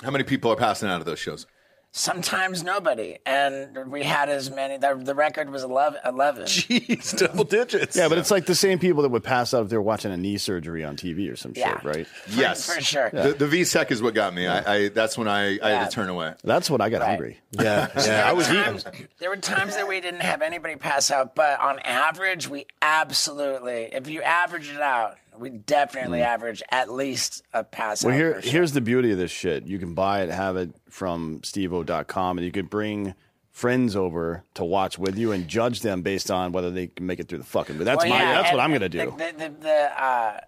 How 0.04 0.12
many 0.12 0.24
people 0.24 0.52
are 0.52 0.56
passing 0.58 0.90
out 0.90 1.00
of 1.00 1.06
those 1.06 1.20
shows? 1.20 1.46
Sometimes 1.96 2.64
nobody, 2.64 3.20
and 3.24 3.92
we 3.92 4.02
had 4.02 4.28
as 4.28 4.50
many. 4.50 4.78
The, 4.78 4.96
the 4.96 5.14
record 5.14 5.52
was 5.52 5.62
11. 5.62 6.00
11. 6.04 6.44
Jeez, 6.48 7.16
double 7.16 7.44
digits. 7.44 7.96
Yeah, 7.96 8.10
but 8.10 8.18
it's 8.18 8.32
like 8.32 8.48
the 8.48 8.56
same 8.56 8.80
people 8.80 9.04
that 9.04 9.10
would 9.10 9.24
pass 9.24 9.54
out 9.54 9.66
if 9.66 9.70
they're 9.70 9.80
watching 9.80 10.12
a 10.12 10.18
knee 10.18 10.40
surgery 10.40 10.84
on 10.84 10.98
TV 10.98 11.32
or 11.32 11.36
some 11.36 11.54
Yeah. 11.56 11.76
shit, 11.76 11.84
right? 11.84 12.08
Yes, 12.30 12.66
for 12.74 12.82
sure. 12.82 13.12
The, 13.12 13.34
the 13.34 13.46
VSEC 13.46 13.92
is 13.92 14.02
what 14.02 14.16
got 14.16 14.34
me. 14.34 14.48
I, 14.48 14.74
I 14.76 14.90
that's 14.90 15.20
when 15.20 15.28
I, 15.28 15.60
I 15.62 15.70
had 15.70 15.92
to 15.92 15.96
turn 15.96 16.10
away. 16.10 16.34
That's 16.44 16.68
what 16.68 16.82
I 16.82 16.90
got 16.90 17.02
Right. 17.02 17.10
hungry. 17.10 17.38
yeah, 17.52 17.88
yeah. 18.04 18.24
I 18.28 18.34
was 18.34 18.50
eating. 18.50 18.64
times, 18.64 18.86
there 19.20 19.30
were 19.30 19.38
times 19.38 19.76
that 19.76 19.88
we 19.88 20.02
didn't 20.02 20.22
have 20.22 20.42
anybody 20.42 20.78
pass 20.78 21.12
out, 21.12 21.36
but 21.36 21.60
on 21.60 21.78
average, 21.82 22.50
we 22.50 22.66
absolutely, 22.82 23.90
if 23.94 24.08
you 24.08 24.24
average 24.24 24.68
it 24.70 24.82
out, 24.82 25.18
we 25.38 25.50
definitely 25.50 26.22
average 26.22 26.62
at 26.70 26.92
least 26.92 27.44
a 27.54 27.64
pass 27.64 28.02
Mm. 28.02 28.06
Well, 28.06 28.16
here, 28.16 28.42
here's 28.42 28.72
the 28.74 28.82
beauty 28.82 29.12
of 29.12 29.18
this 29.18 29.32
shit. 29.32 29.66
You 29.66 29.80
can 29.80 29.94
buy 29.94 30.22
it, 30.24 30.30
have 30.30 30.58
it 30.58 30.72
from 30.90 31.40
steveo.com, 31.42 32.38
and 32.38 32.46
you 32.46 32.52
could 32.52 32.70
bring 32.70 33.14
friends 33.52 33.96
over 33.96 34.44
to 34.56 34.66
watch 34.66 34.98
with 34.98 35.18
you 35.18 35.32
and 35.32 35.48
judge 35.48 35.82
them 35.82 36.02
based 36.02 36.32
on 36.32 36.52
whether 36.52 36.72
they 36.72 36.88
can 36.88 37.06
make 37.06 37.20
it 37.20 37.28
through 37.28 37.38
the 37.38 37.44
fucking. 37.44 37.78
But 37.78 37.86
that's 37.86 38.04
Well, 38.04 38.10
my 38.10 38.20
yeah, 38.20 38.34
that's 38.34 38.50
and 38.50 38.58
what 38.58 38.64
I'm 38.64 38.74
gonna 38.74 38.90
do. 38.90 39.14
The, 39.18 39.34
the, 39.38 39.54
the, 39.62 40.04
uh, 40.04 40.40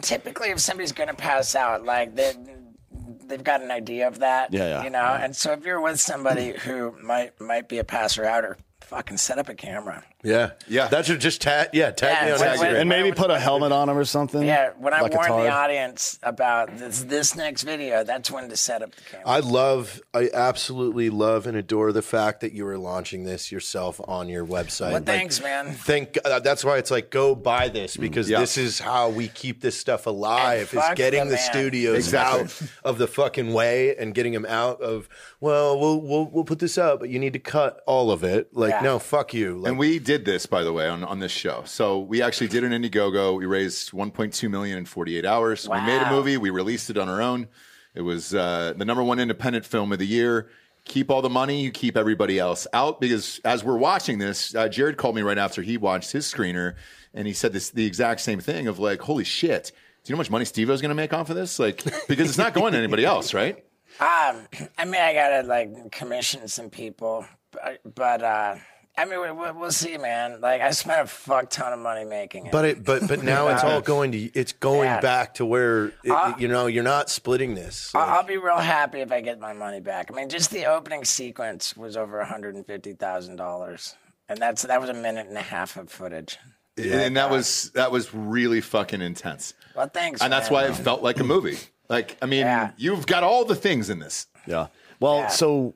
typically, 0.00 0.48
if 0.50 0.60
somebody's 0.60 0.92
gonna 0.92 1.14
pass 1.14 1.54
out, 1.54 1.84
like 1.84 2.16
the 2.16 2.36
they've 3.26 3.44
got 3.44 3.62
an 3.62 3.70
idea 3.70 4.08
of 4.08 4.20
that. 4.20 4.52
Yeah, 4.52 4.66
yeah. 4.66 4.84
You 4.84 4.90
know, 4.90 5.04
and 5.04 5.34
so 5.34 5.52
if 5.52 5.64
you're 5.64 5.80
with 5.80 6.00
somebody 6.00 6.52
who 6.52 6.94
might 7.02 7.38
might 7.40 7.68
be 7.68 7.78
a 7.78 7.84
passer 7.84 8.24
outer, 8.24 8.56
fucking 8.80 9.18
set 9.18 9.38
up 9.38 9.48
a 9.48 9.54
camera. 9.54 10.04
Yeah, 10.24 10.50
Yeah. 10.66 10.88
That 10.88 11.06
should 11.06 11.20
just 11.20 11.40
tag. 11.42 11.68
Yeah, 11.72 11.90
tag 11.90 12.16
Yeah, 12.20 12.24
me 12.26 12.32
on 12.32 12.40
when- 12.40 12.48
Instagram. 12.58 12.80
and 12.80 12.88
maybe 12.88 13.12
put 13.12 13.30
a 13.30 13.38
helmet 13.38 13.72
on 13.72 13.88
him 13.88 13.96
or 13.98 14.04
something. 14.06 14.42
Yeah, 14.42 14.70
when 14.78 14.94
I 14.94 15.00
like 15.02 15.12
a 15.14 15.16
warn 15.18 15.44
the 15.44 15.50
audience 15.50 16.18
about 16.22 16.76
this 16.78 17.02
this 17.04 17.36
next 17.36 17.62
video, 17.62 18.02
that's 18.04 18.30
when 18.30 18.48
to 18.48 18.56
set 18.56 18.82
up 18.82 18.94
the 18.96 19.02
camera. 19.02 19.26
I 19.28 19.40
love, 19.40 20.00
I 20.14 20.30
absolutely 20.32 21.10
love 21.10 21.46
and 21.46 21.56
adore 21.56 21.92
the 21.92 22.02
fact 22.02 22.40
that 22.40 22.52
you 22.52 22.66
are 22.66 22.78
launching 22.78 23.24
this 23.24 23.52
yourself 23.52 24.00
on 24.08 24.28
your 24.28 24.46
website. 24.46 24.80
well, 24.80 24.92
Like, 24.94 25.04
thanks, 25.06 25.42
man. 25.42 25.72
Thank. 25.74 26.16
Uh, 26.24 26.40
that's 26.40 26.64
why 26.64 26.78
it's 26.78 26.90
like 26.90 27.10
go 27.10 27.34
buy 27.34 27.68
this 27.68 27.96
because 27.96 28.30
Yeah. 28.30 28.40
this 28.40 28.56
is 28.56 28.78
how 28.78 29.10
we 29.10 29.28
keep 29.28 29.60
this 29.60 29.78
stuff 29.78 30.06
alive. 30.06 30.72
And 30.72 30.82
Is 30.82 30.88
getting 30.96 31.24
the 31.28 31.34
the 31.34 31.38
studios 31.38 31.96
Exactly. 31.96 32.42
out 32.42 32.62
of 32.84 32.98
the 32.98 33.08
fucking 33.08 33.52
way 33.52 33.96
and 33.96 34.14
getting 34.14 34.32
them 34.32 34.46
out 34.46 34.80
of. 34.80 35.08
Well, 35.40 35.78
we'll 35.78 36.00
we'll 36.00 36.24
we'll 36.32 36.44
put 36.44 36.60
this 36.60 36.78
out, 36.78 37.00
but 37.00 37.08
you 37.08 37.18
need 37.18 37.32
to 37.32 37.40
cut 37.40 37.82
all 37.86 38.10
of 38.12 38.22
it. 38.22 38.54
Like 38.56 38.70
Yeah. 38.70 38.80
no, 38.82 38.98
fuck 39.00 39.34
you. 39.34 39.56
Like, 39.58 39.70
And 39.70 39.78
we 39.78 39.98
did 39.98 40.13
this, 40.22 40.46
by 40.46 40.62
the 40.62 40.72
way, 40.72 40.88
on, 40.88 41.02
on 41.02 41.18
this 41.18 41.32
show. 41.32 41.62
So 41.66 41.98
we 41.98 42.22
actually 42.22 42.48
did 42.48 42.62
an 42.62 42.72
Indiegogo. 42.72 43.38
We 43.38 43.46
raised 43.46 43.92
1.2 43.92 44.50
million 44.50 44.78
in 44.78 44.84
48 44.84 45.24
hours. 45.24 45.68
We 45.68 45.80
made 45.80 46.02
a 46.02 46.10
movie. 46.10 46.36
We 46.36 46.50
released 46.50 46.90
it 46.90 46.98
on 46.98 47.08
our 47.08 47.20
own. 47.20 47.48
It 47.94 48.02
was 48.02 48.34
uh, 48.34 48.74
the 48.76 48.84
number 48.84 49.02
one 49.02 49.18
independent 49.18 49.64
film 49.64 49.92
of 49.92 49.98
the 49.98 50.06
year. 50.06 50.50
Keep 50.84 51.10
all 51.10 51.22
the 51.22 51.30
money. 51.30 51.62
You 51.62 51.70
keep 51.70 51.96
everybody 51.96 52.38
else 52.38 52.66
out 52.72 53.00
because 53.00 53.40
as 53.44 53.64
we're 53.64 53.78
watching 53.78 54.18
this, 54.18 54.54
uh, 54.54 54.68
Jared 54.68 54.96
called 54.98 55.16
me 55.16 55.22
right 55.22 55.38
after 55.38 55.62
he 55.62 55.78
watched 55.78 56.12
his 56.12 56.30
screener, 56.30 56.74
and 57.14 57.26
he 57.26 57.32
said 57.32 57.54
this 57.54 57.70
the 57.70 57.86
exact 57.86 58.20
same 58.20 58.38
thing 58.38 58.66
of 58.66 58.78
like, 58.78 59.00
"Holy 59.00 59.24
shit." 59.24 59.72
Do 60.04 60.10
you 60.10 60.12
know 60.12 60.18
how 60.18 60.20
much 60.20 60.30
money 60.30 60.44
Steve-O's 60.44 60.82
going 60.82 60.90
to 60.90 60.94
make 60.94 61.14
off 61.14 61.30
of 61.30 61.36
this? 61.36 61.58
Like, 61.58 61.82
because 62.08 62.28
it's 62.28 62.36
not 62.36 62.52
going 62.52 62.72
to 62.72 62.78
anybody 62.78 63.06
else, 63.06 63.32
right? 63.32 63.64
Um, 64.00 64.48
I 64.76 64.84
mean, 64.86 65.00
I 65.00 65.14
gotta 65.14 65.46
like 65.46 65.92
commission 65.92 66.48
some 66.48 66.68
people, 66.68 67.24
but, 67.52 67.94
but 67.94 68.22
uh, 68.24 68.56
I 68.96 69.04
mean, 69.06 69.20
we, 69.20 69.30
we, 69.32 69.50
we'll 69.50 69.72
see, 69.72 69.98
man. 69.98 70.40
Like, 70.40 70.60
I 70.60 70.70
spent 70.70 71.00
a 71.02 71.06
fuck 71.06 71.50
ton 71.50 71.72
of 71.72 71.80
money 71.80 72.04
making 72.04 72.46
it. 72.46 72.52
But 72.52 72.64
it, 72.64 72.84
but 72.84 73.08
but 73.08 73.22
now 73.24 73.48
it's 73.48 73.64
all 73.64 73.80
going 73.80 74.12
to 74.12 74.18
it's 74.18 74.52
going 74.52 74.84
Yeah. 74.88 75.00
back 75.00 75.34
to 75.34 75.44
where 75.46 75.86
it, 76.04 76.10
uh, 76.10 76.34
you 76.38 76.46
know 76.46 76.66
you're 76.66 76.84
not 76.84 77.10
splitting 77.10 77.54
this. 77.54 77.90
I'll, 77.94 78.18
I'll 78.18 78.22
be 78.22 78.36
real 78.36 78.58
happy 78.58 79.00
if 79.00 79.10
I 79.10 79.20
get 79.20 79.40
my 79.40 79.52
money 79.52 79.80
back. 79.80 80.10
I 80.12 80.14
mean, 80.14 80.28
just 80.28 80.50
the 80.50 80.66
opening 80.66 81.04
sequence 81.04 81.76
was 81.76 81.96
over 81.96 82.18
one 82.18 82.26
hundred 82.28 82.54
and 82.54 82.64
fifty 82.64 82.92
thousand 82.92 83.36
dollars, 83.36 83.96
and 84.28 84.38
that's 84.38 84.62
that 84.62 84.80
was 84.80 84.90
a 84.90 84.94
minute 84.94 85.26
and 85.26 85.36
a 85.36 85.42
half 85.42 85.76
of 85.76 85.90
footage. 85.90 86.38
and 86.78 87.16
that 87.16 87.30
was 87.30 87.70
that 87.74 87.90
was 87.90 88.14
really 88.14 88.60
fucking 88.60 89.00
intense. 89.00 89.54
Well, 89.74 89.88
thanks, 89.92 90.20
and 90.22 90.32
that's 90.32 90.50
man. 90.50 90.54
why 90.62 90.68
it 90.68 90.76
felt 90.76 91.02
like 91.02 91.18
a 91.18 91.24
movie. 91.24 91.58
Like, 91.88 92.16
I 92.22 92.26
mean, 92.26 92.40
Yeah. 92.46 92.70
you've 92.76 93.06
got 93.06 93.24
all 93.24 93.44
the 93.44 93.54
things 93.56 93.90
in 93.90 93.98
this. 93.98 94.26
Yeah. 94.46 94.68
Well, 95.00 95.18
Yeah. 95.18 95.28
so 95.28 95.48
l- 95.56 95.74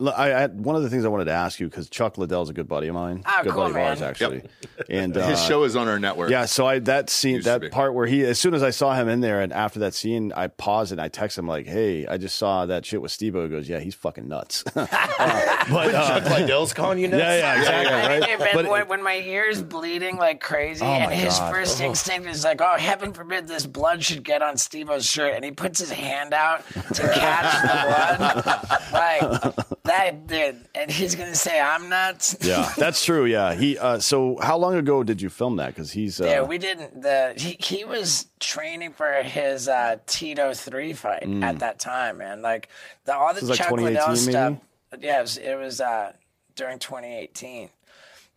I, 0.00 0.32
I 0.32 0.46
one 0.46 0.76
of 0.76 0.82
the 0.84 0.90
things 0.90 1.04
I 1.04 1.08
wanted 1.08 1.24
to 1.24 1.32
ask 1.32 1.58
you 1.58 1.68
because 1.68 1.88
Chuck 1.90 2.18
Liddell's 2.18 2.50
a 2.50 2.52
good 2.52 2.68
buddy 2.68 2.86
of 2.86 2.94
mine. 2.94 3.24
Oh, 3.26 3.40
good 3.42 3.52
cool, 3.52 3.62
buddy 3.64 3.74
of 3.74 3.80
ours, 3.80 4.00
man. 4.00 4.08
actually. 4.10 4.42
And 4.88 5.16
uh, 5.16 5.26
His 5.26 5.42
show 5.44 5.64
is 5.64 5.74
on 5.74 5.88
our 5.88 5.98
network. 5.98 6.30
Yeah, 6.30 6.44
so 6.44 6.68
I 6.68 6.78
that 6.80 7.10
scene 7.10 7.34
Used 7.36 7.48
that 7.48 7.72
part 7.72 7.94
where 7.94 8.06
he 8.06 8.24
as 8.24 8.38
soon 8.38 8.54
as 8.54 8.62
I 8.62 8.70
saw 8.70 8.94
him 8.94 9.08
in 9.08 9.20
there 9.22 9.40
and 9.40 9.52
after 9.52 9.80
that 9.80 9.94
scene 9.94 10.32
I 10.36 10.46
paused 10.46 10.92
and 10.92 11.00
I 11.00 11.08
texted 11.08 11.38
him 11.40 11.48
like, 11.48 11.66
"Hey, 11.66 12.06
I 12.06 12.16
just 12.16 12.38
saw 12.38 12.64
that 12.66 12.86
shit 12.86 13.02
with 13.02 13.10
Steve." 13.10 13.34
He 13.34 13.48
goes, 13.48 13.68
"Yeah, 13.68 13.80
he's 13.80 13.96
fucking 13.96 14.28
nuts." 14.28 14.62
Uh, 15.20 15.64
but 15.74 15.92
uh, 15.94 16.20
Chuck 16.20 16.30
Liddell's 16.38 16.72
calling 16.72 16.98
you 17.00 17.08
nuts. 17.08 17.20
yeah, 17.20 17.34
yeah, 17.36 17.58
exactly. 17.58 17.92
I 17.94 18.08
Right? 18.20 18.38
think, 18.40 18.54
But- 18.54 18.68
when, 18.70 18.88
when 18.88 19.02
my 19.02 19.16
ear's 19.18 19.60
bleeding 19.62 20.16
like 20.16 20.40
crazy, 20.40 20.84
Oh, 20.84 20.88
and 20.88 21.12
his 21.12 21.36
God. 21.38 21.52
first 21.52 21.80
instinct 21.80 22.28
is 22.28 22.44
like, 22.44 22.60
"Oh, 22.62 22.76
heaven 22.78 23.12
forbid 23.12 23.48
this 23.48 23.66
blood 23.66 24.02
should 24.04 24.22
get 24.22 24.40
on 24.42 24.56
Steve-O's 24.56 25.04
shirt," 25.04 25.34
and 25.34 25.44
he 25.44 25.50
puts 25.50 25.80
his 25.80 25.90
hand 25.90 26.32
out 26.34 26.64
to 26.94 27.02
catch 27.12 27.62
the 27.62 28.22
blood, 28.22 28.78
like 28.92 29.66
that, 29.88 30.26
dude. 30.26 30.64
And 30.74 30.90
he's 30.90 31.14
gonna 31.14 31.34
say, 31.34 31.60
"I'm 31.60 31.88
nuts." 31.88 32.36
yeah, 32.40 32.72
that's 32.78 33.04
true. 33.04 33.24
Yeah, 33.26 33.54
he. 33.54 33.76
Uh, 33.76 33.98
so 33.98 34.38
how 34.40 34.56
long 34.56 34.76
ago 34.76 35.02
did 35.02 35.20
you 35.20 35.28
film 35.28 35.56
that? 35.56 35.74
Because 35.74 35.90
he's. 35.92 36.20
Uh, 36.20 36.24
Yeah, 36.26 36.42
we 36.42 36.56
didn't. 36.58 37.02
The 37.02 37.34
he, 37.36 37.56
he 37.58 37.84
was 37.84 38.26
training 38.40 38.92
for 38.92 39.12
his 39.22 39.68
uh, 39.68 39.96
Tito 40.06 40.54
three 40.54 40.92
fight 40.92 41.24
at 41.42 41.58
that 41.58 41.78
time, 41.78 42.18
man. 42.18 42.40
Like 42.42 42.68
the 43.04 43.14
all 43.14 43.34
the 43.34 43.40
Mm. 43.40 43.42
was 43.42 43.50
like 43.50 43.58
Chuck 43.58 43.70
Liddell 43.72 44.06
2018 44.06 44.32
stuff. 44.32 44.58
maybe? 44.92 45.06
Yeah, 45.06 45.18
it 45.18 45.22
was, 45.22 45.36
it 45.36 45.54
was 45.58 45.80
uh, 45.80 46.12
during 46.56 46.78
2018. 46.78 47.68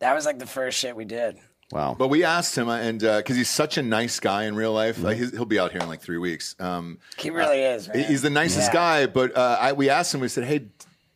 That 0.00 0.14
was 0.14 0.26
like 0.26 0.38
the 0.38 0.46
first 0.46 0.76
shit 0.78 0.94
we 0.96 1.04
did. 1.04 1.36
wow. 1.70 1.94
But 1.98 2.08
we 2.08 2.24
asked 2.24 2.58
him, 2.58 2.68
and 2.68 2.98
because 3.00 3.36
he's 3.36 3.48
such 3.48 3.78
a 3.78 3.82
nice 3.82 4.20
guy 4.20 4.44
in 4.44 4.54
real 4.56 4.72
life, 4.72 4.96
Mm-hmm. 4.96 5.04
like 5.06 5.16
he'll 5.32 5.44
be 5.46 5.58
out 5.58 5.72
here 5.72 5.80
in 5.80 5.88
like 5.88 6.00
three 6.02 6.18
weeks. 6.18 6.54
Um, 6.60 6.98
He 7.16 7.30
really 7.30 7.60
is. 7.60 7.88
Man. 7.88 8.04
he's 8.04 8.20
the 8.22 8.30
nicest 8.30 8.68
Yeah. 8.68 8.72
guy. 8.74 9.06
But 9.06 9.36
uh, 9.36 9.56
I, 9.60 9.72
we 9.72 9.88
asked 9.88 10.12
him, 10.14 10.20
we 10.20 10.28
said, 10.28 10.44
"Hey, 10.44 10.66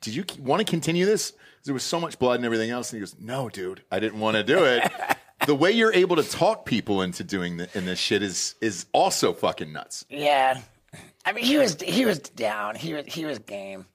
did 0.07 0.15
you 0.15 0.25
want 0.41 0.65
to 0.65 0.71
continue 0.71 1.05
this? 1.05 1.33
There 1.65 1.75
was 1.75 1.83
so 1.83 1.99
much 1.99 2.19
blood 2.21 2.37
and 2.37 2.45
everything 2.45 2.71
else." 2.71 2.93
And 2.93 2.99
he 2.99 3.01
goes, 3.01 3.17
"No, 3.19 3.49
dude, 3.49 3.83
I 3.91 3.99
didn't 3.99 4.21
want 4.21 4.37
to 4.37 4.45
do 4.45 4.65
it." 4.65 4.89
the 5.47 5.55
way 5.55 5.73
you're 5.73 5.93
able 5.93 6.15
to 6.15 6.23
talk 6.23 6.65
people 6.65 7.03
into 7.03 7.25
doing 7.25 7.57
the, 7.57 7.69
in 7.77 7.85
this 7.85 7.99
shit 7.99 8.23
is 8.23 8.55
is 8.61 8.87
also 8.93 9.33
fucking 9.33 9.73
nuts. 9.73 10.05
Yeah, 10.09 10.61
I 11.25 11.33
mean, 11.33 11.45
he 11.45 11.59
was 11.59 11.77
he 11.83 12.07
was 12.07 12.21
down. 12.21 12.77
He 12.77 12.95
was 12.95 13.05
he 13.07 13.25
was 13.25 13.41
game. 13.41 13.87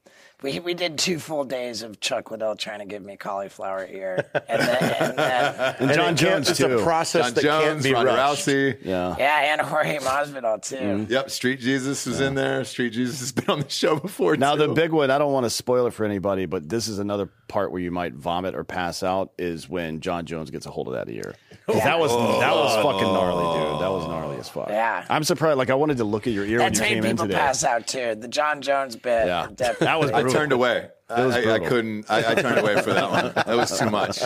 We 0.42 0.60
we 0.60 0.74
did 0.74 0.98
two 0.98 1.20
full 1.20 1.44
days 1.46 1.84
of 1.84 2.00
Chuck 2.00 2.32
Liddell 2.32 2.56
trying 2.56 2.80
to 2.80 2.86
give 2.86 3.04
me 3.04 3.16
cauliflower 3.16 3.86
ear, 3.86 4.26
and 4.34 4.62
then, 4.62 4.84
and 5.00 5.20
uh, 5.20 5.74
then 5.74 5.76
and 5.80 5.92
Jon 5.94 6.08
And 6.10 6.20
it 6.20 6.24
Jones 6.24 6.50
it's 6.50 6.60
too. 6.60 6.80
a 6.80 6.84
process 6.84 7.26
Jon 7.28 7.34
that 7.36 7.42
can't 7.44 7.64
Jones, 7.66 7.84
be 7.84 7.94
Ronda 7.94 8.12
rushed. 8.14 8.48
Rousey. 8.48 8.78
yeah. 8.84 9.16
yeah, 9.20 9.54
and 9.54 9.62
Jorge 9.62 10.00
Masvidal 10.00 10.62
too. 10.68 10.76
Mm-hmm. 10.78 11.12
Yep, 11.12 11.30
Street 11.30 11.60
Jesus 11.60 12.06
was 12.06 12.20
in 12.22 12.34
there. 12.36 12.64
Street 12.64 12.90
Jesus 12.92 13.20
has 13.20 13.32
been 13.32 13.50
on 13.50 13.60
the 13.62 13.70
show 13.70 13.98
before. 14.00 14.36
Now 14.36 14.56
the 14.56 14.70
big 14.70 14.92
one, 14.92 15.12
I 15.12 15.18
don't 15.20 15.32
want 15.32 15.46
to 15.46 15.50
spoil 15.52 15.86
it 15.88 15.94
for 15.94 16.06
anybody, 16.06 16.46
but 16.48 16.68
this 16.68 16.88
is 16.88 16.98
another 17.00 17.30
part 17.48 17.72
where 17.72 17.82
you 17.82 17.92
might 17.92 18.14
vomit 18.14 18.56
or 18.56 18.64
pass 18.64 19.04
out 19.04 19.34
is 19.38 19.70
when 19.70 20.00
Jon 20.00 20.26
Jones 20.26 20.50
gets 20.50 20.66
a 20.66 20.72
hold 20.72 20.88
of 20.88 20.94
that 20.94 21.10
ear. 21.10 21.36
'Cause 21.68 21.84
That 21.84 22.00
was 22.00 22.12
that 22.12 22.56
was 22.56 22.76
oh. 22.78 22.84
fucking 22.84 23.14
gnarly, 23.14 23.60
dude. 23.60 23.82
That 23.82 23.92
was 23.92 24.08
gnarly 24.08 24.38
as 24.38 24.50
fuck. 24.50 24.70
Yeah. 24.70 25.06
I'm 25.10 25.24
surprised. 25.24 25.58
Like 25.58 25.70
I 25.70 25.76
wanted 25.76 25.98
to 25.98 26.04
look 26.04 26.26
at 26.28 26.34
your 26.34 26.46
ear 26.46 26.58
That's 26.58 26.80
when 26.80 26.90
you 26.90 26.96
came 26.96 27.06
in 27.06 27.18
today. 27.18 27.34
That's 27.34 27.62
made 27.64 27.70
people 27.70 27.86
pass 27.86 28.06
out 28.06 28.16
too. 28.16 28.16
The 28.22 28.28
Jon 28.28 28.62
Jones 28.62 28.96
bit. 28.96 29.28
Yeah. 29.28 29.48
That 29.58 30.00
was 30.00 30.10
I 30.12 30.24
brutal. 30.32 30.40
turned 30.42 30.52
away. 30.54 30.90
I, 31.10 31.22
I, 31.22 31.54
I 31.56 31.60
couldn't. 31.60 32.10
I, 32.10 32.32
I 32.32 32.36
turned 32.36 32.60
away 32.60 32.82
for 32.82 32.94
that 32.94 33.12
one. 33.12 33.34
That 33.34 33.58
was 33.58 33.78
too 33.78 33.90
much. 33.90 34.22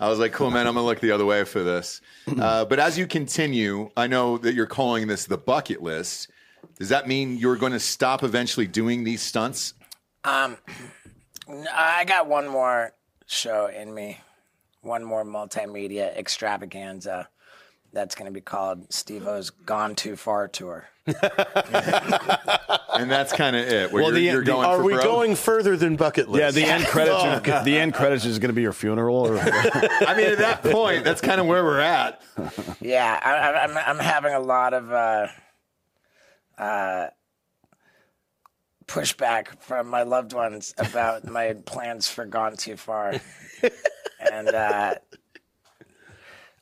I 0.00 0.08
was 0.08 0.18
like, 0.18 0.32
"Cool, 0.32 0.50
man. 0.50 0.66
I'm 0.66 0.74
gonna 0.74 0.86
look 0.86 1.00
the 1.00 1.10
other 1.12 1.26
way 1.26 1.44
for 1.44 1.62
this." 1.62 2.00
Uh, 2.40 2.64
but 2.64 2.78
as 2.78 2.96
you 2.96 3.06
continue, 3.06 3.90
I 3.96 4.06
know 4.06 4.38
that 4.38 4.54
you're 4.54 4.66
calling 4.66 5.08
this 5.08 5.26
the 5.26 5.36
bucket 5.36 5.82
list. 5.82 6.28
Does 6.78 6.88
that 6.88 7.06
mean 7.06 7.36
you're 7.36 7.56
going 7.56 7.72
to 7.72 7.80
stop 7.80 8.22
eventually 8.22 8.66
doing 8.66 9.04
these 9.04 9.20
stunts? 9.20 9.74
Um, 10.24 10.56
I 11.72 12.04
got 12.06 12.26
one 12.28 12.48
more 12.48 12.92
show 13.26 13.66
in 13.66 13.92
me, 13.94 14.18
one 14.80 15.04
more 15.04 15.24
multimedia 15.24 16.16
extravaganza. 16.16 17.28
That's 17.92 18.14
going 18.14 18.26
to 18.26 18.32
be 18.32 18.40
called 18.40 18.92
Steve-O's 18.92 19.50
Gone 19.50 19.94
Too 19.96 20.16
Far 20.16 20.48
tour. 20.48 20.88
And 22.92 23.10
that's 23.10 23.32
kind 23.32 23.56
of 23.56 23.66
it. 23.66 23.92
Where 23.92 24.02
Well, 24.02 24.12
you're, 24.12 24.14
the- 24.14 24.20
you're 24.20 24.40
the- 24.44 24.50
going 24.52 24.66
Are 24.66 24.76
for 24.78 24.84
we 24.84 24.92
broke? 24.94 25.04
going 25.04 25.34
further 25.34 25.76
than 25.76 25.96
bucket 25.96 26.28
list? 26.28 26.40
Yeah, 26.40 26.50
the 26.50 26.64
end 26.70 26.84
credits. 26.88 27.16
Are, 27.48 27.64
the 27.64 27.78
end 27.78 27.94
credits 27.94 28.24
is 28.24 28.38
going 28.38 28.48
to 28.50 28.54
be 28.54 28.62
your 28.62 28.72
funeral. 28.72 29.16
Or, 29.26 29.38
I 29.40 30.14
mean, 30.16 30.26
at 30.30 30.38
that 30.38 30.62
point, 30.62 31.04
that's 31.04 31.20
kind 31.20 31.40
of 31.40 31.46
where 31.46 31.64
we're 31.64 31.80
at. 31.80 32.20
Yeah, 32.80 33.18
I, 33.22 33.30
I, 33.30 33.64
I'm 33.64 33.76
I'm 33.78 33.98
having 33.98 34.34
a 34.34 34.40
lot 34.40 34.74
of 34.74 34.92
uh, 34.92 35.26
uh, 36.58 37.06
pushback 38.86 39.60
from 39.60 39.88
my 39.88 40.02
loved 40.02 40.32
ones 40.32 40.74
about 40.78 41.24
my 41.26 41.54
plans 41.64 42.08
for 42.08 42.26
Gone 42.26 42.56
Too 42.56 42.76
Far, 42.76 43.14
and 44.32 44.48
uh, 44.48 44.94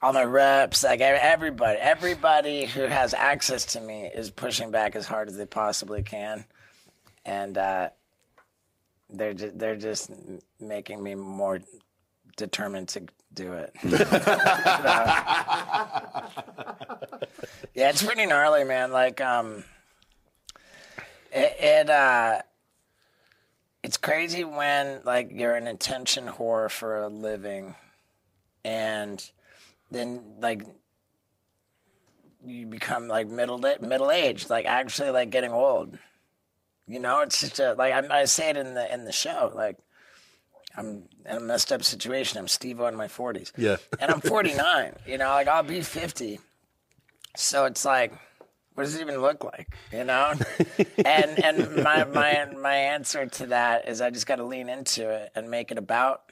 all 0.01 0.13
my 0.13 0.25
reps, 0.25 0.85
like 0.85 1.01
everybody, 1.01 1.79
everybody 1.79 2.67
who 2.67 2.83
has 2.83 3.15
access 3.15 3.65
to 3.67 3.81
me 3.81 4.07
is 4.07 4.31
pushing 4.31 4.71
back 4.71 4.97
as 4.97 5.07
hard 5.07 5.29
as 5.29 5.37
they 5.37 5.47
possibly 5.47 6.03
can, 6.03 6.45
and 7.25 7.59
uh, 7.59 7.91
they're 9.11 9.35
ju- 9.35 9.53
they're 9.55 9.77
just 9.77 10.11
making 10.61 11.03
me 11.03 11.15
more 11.15 11.61
determined 12.37 12.89
to 12.89 13.03
do 13.35 13.53
it. 13.55 13.75
Yeah, 17.75 17.91
it's 17.91 18.03
pretty 18.03 18.27
gnarly, 18.27 18.65
man. 18.65 18.91
Like, 18.91 19.21
um, 19.21 19.63
it, 21.33 21.57
it 21.61 21.91
uh, 21.91 22.43
it's 23.85 23.97
crazy 23.97 24.43
when 24.43 25.01
like 25.05 25.31
you're 25.33 25.55
an 25.55 25.69
attention 25.69 26.27
whore 26.27 26.69
for 26.71 27.01
a 27.01 27.09
living, 27.09 27.77
and 28.65 29.31
then 29.91 30.23
like 30.41 30.63
you 32.45 32.67
become 32.67 33.09
like 33.09 33.29
middle 33.29 33.59
middle 33.59 34.11
aged, 34.11 34.51
like 34.51 34.67
actually 34.67 35.11
like 35.11 35.31
getting 35.31 35.53
old. 35.53 35.99
You 36.87 37.01
know, 37.01 37.21
it's 37.21 37.41
just 37.41 37.59
a 37.59 37.75
like 37.75 37.93
I, 37.93 38.21
I 38.21 38.25
say 38.25 38.51
it 38.51 38.57
in 38.57 38.75
the 38.75 38.93
in 38.93 39.05
the 39.05 39.13
show, 39.13 39.53
like. 39.55 39.77
I'm 40.77 41.09
in 41.29 41.37
a 41.37 41.41
messed 41.41 41.73
up 41.73 41.83
situation. 41.83 42.39
I'm 42.39 42.47
Steve 42.47 42.79
in 42.79 42.95
my 42.95 43.09
40s. 43.09 43.51
Yeah. 43.57 43.79
and 44.01 44.13
I'm 44.13 44.21
49. 44.21 44.95
You 45.09 45.19
know, 45.19 45.31
like 45.31 45.49
I'll 45.49 45.65
be 45.65 45.81
50. 45.81 46.39
So 47.37 47.65
it's 47.65 47.85
like, 47.85 48.13
what 48.75 48.85
does 48.85 48.95
it 48.95 49.01
even 49.01 49.21
look 49.21 49.43
like? 49.43 49.75
You 49.93 50.05
know? 50.05 50.35
and 51.05 51.45
and 51.45 51.83
my 51.83 52.05
my 52.05 52.47
my 52.57 52.77
answer 52.77 53.27
to 53.27 53.47
that 53.47 53.89
is 53.89 54.01
I 54.01 54.11
just 54.11 54.29
got 54.29 54.37
to 54.37 54.45
lean 54.45 54.69
into 54.69 55.11
it 55.11 55.33
and 55.35 55.51
make 55.51 55.73
it 55.73 55.79
about. 55.79 56.28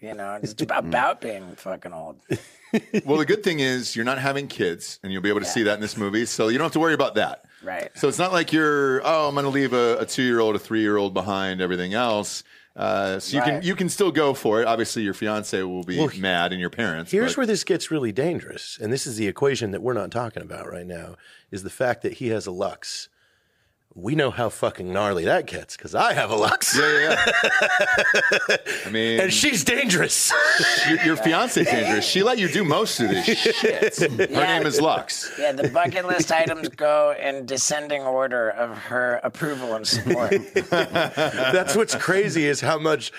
You 0.00 0.14
know, 0.14 0.38
it's 0.42 0.60
about, 0.60 0.84
about 0.84 1.20
being 1.20 1.54
fucking 1.56 1.92
old. 1.92 2.18
well, 3.04 3.18
the 3.18 3.24
good 3.24 3.42
thing 3.42 3.60
is 3.60 3.96
you're 3.96 4.04
not 4.04 4.18
having 4.18 4.48
kids, 4.48 4.98
and 5.02 5.12
you'll 5.12 5.22
be 5.22 5.28
able 5.28 5.40
to 5.40 5.46
see 5.46 5.62
that 5.62 5.74
in 5.74 5.80
this 5.80 5.96
movie, 5.96 6.26
so 6.26 6.48
you 6.48 6.58
don't 6.58 6.66
have 6.66 6.72
to 6.72 6.80
worry 6.80 6.94
about 6.94 7.14
that. 7.14 7.44
Right. 7.62 7.90
So 7.94 8.08
it's 8.08 8.18
not 8.18 8.32
like 8.32 8.52
you're, 8.52 9.00
oh, 9.06 9.28
I'm 9.28 9.34
going 9.34 9.44
to 9.44 9.50
leave 9.50 9.72
a, 9.72 9.98
a 10.00 10.06
two 10.06 10.22
year 10.22 10.40
old, 10.40 10.56
a 10.56 10.58
three 10.58 10.80
year 10.82 10.96
old 10.96 11.14
behind, 11.14 11.60
everything 11.60 11.94
else. 11.94 12.44
Uh, 12.76 13.20
so 13.20 13.36
you 13.36 13.42
can 13.44 13.62
you 13.62 13.76
can 13.76 13.88
still 13.88 14.10
go 14.10 14.34
for 14.34 14.60
it. 14.60 14.66
Obviously, 14.66 15.02
your 15.02 15.14
fiance 15.14 15.62
will 15.62 15.84
be 15.84 15.96
Well, 15.96 16.10
mad, 16.18 16.50
and 16.50 16.60
your 16.60 16.70
parents. 16.70 17.12
Here's 17.12 17.32
but- 17.32 17.38
where 17.38 17.46
this 17.46 17.62
gets 17.62 17.90
really 17.90 18.10
dangerous, 18.10 18.78
and 18.82 18.92
this 18.92 19.06
is 19.06 19.16
the 19.16 19.28
equation 19.28 19.70
that 19.70 19.80
we're 19.80 19.92
not 19.94 20.10
talking 20.10 20.42
about 20.42 20.68
right 20.68 20.86
now. 20.86 21.14
Is 21.52 21.62
the 21.62 21.70
fact 21.70 22.02
that 22.02 22.14
he 22.14 22.28
has 22.28 22.46
a 22.46 22.50
Lux. 22.50 23.08
We 23.96 24.16
know 24.16 24.32
how 24.32 24.48
fucking 24.48 24.92
gnarly 24.92 25.24
that 25.26 25.46
gets 25.46 25.76
because 25.76 25.94
I 25.94 26.14
have 26.14 26.30
a 26.32 26.34
Lux, 26.34 26.76
Yeah, 26.76 26.98
yeah, 26.98 27.24
yeah. 28.48 28.56
I 28.86 28.90
mean, 28.90 29.20
and 29.20 29.32
she's 29.32 29.62
dangerous. 29.62 30.32
your, 30.88 31.00
your 31.04 31.16
fiance's 31.16 31.68
dangerous. 31.68 32.04
She 32.04 32.24
let 32.24 32.38
you 32.38 32.48
do 32.48 32.64
most 32.64 32.98
of 32.98 33.08
this 33.08 33.24
shit. 33.38 33.96
Her 33.96 34.26
Yeah. 34.28 34.58
name 34.58 34.66
is 34.66 34.80
Lux. 34.80 35.32
Yeah, 35.38 35.52
the 35.52 35.68
bucket 35.68 36.06
list 36.06 36.32
items 36.32 36.68
go 36.70 37.14
in 37.20 37.46
descending 37.46 38.02
order 38.02 38.50
of 38.50 38.76
her 38.76 39.20
approval 39.22 39.74
and 39.74 39.86
support. 39.86 40.32
That's 40.70 41.76
what's 41.76 41.94
crazy 41.94 42.46
is 42.46 42.60
how 42.60 42.78
much 42.80 43.12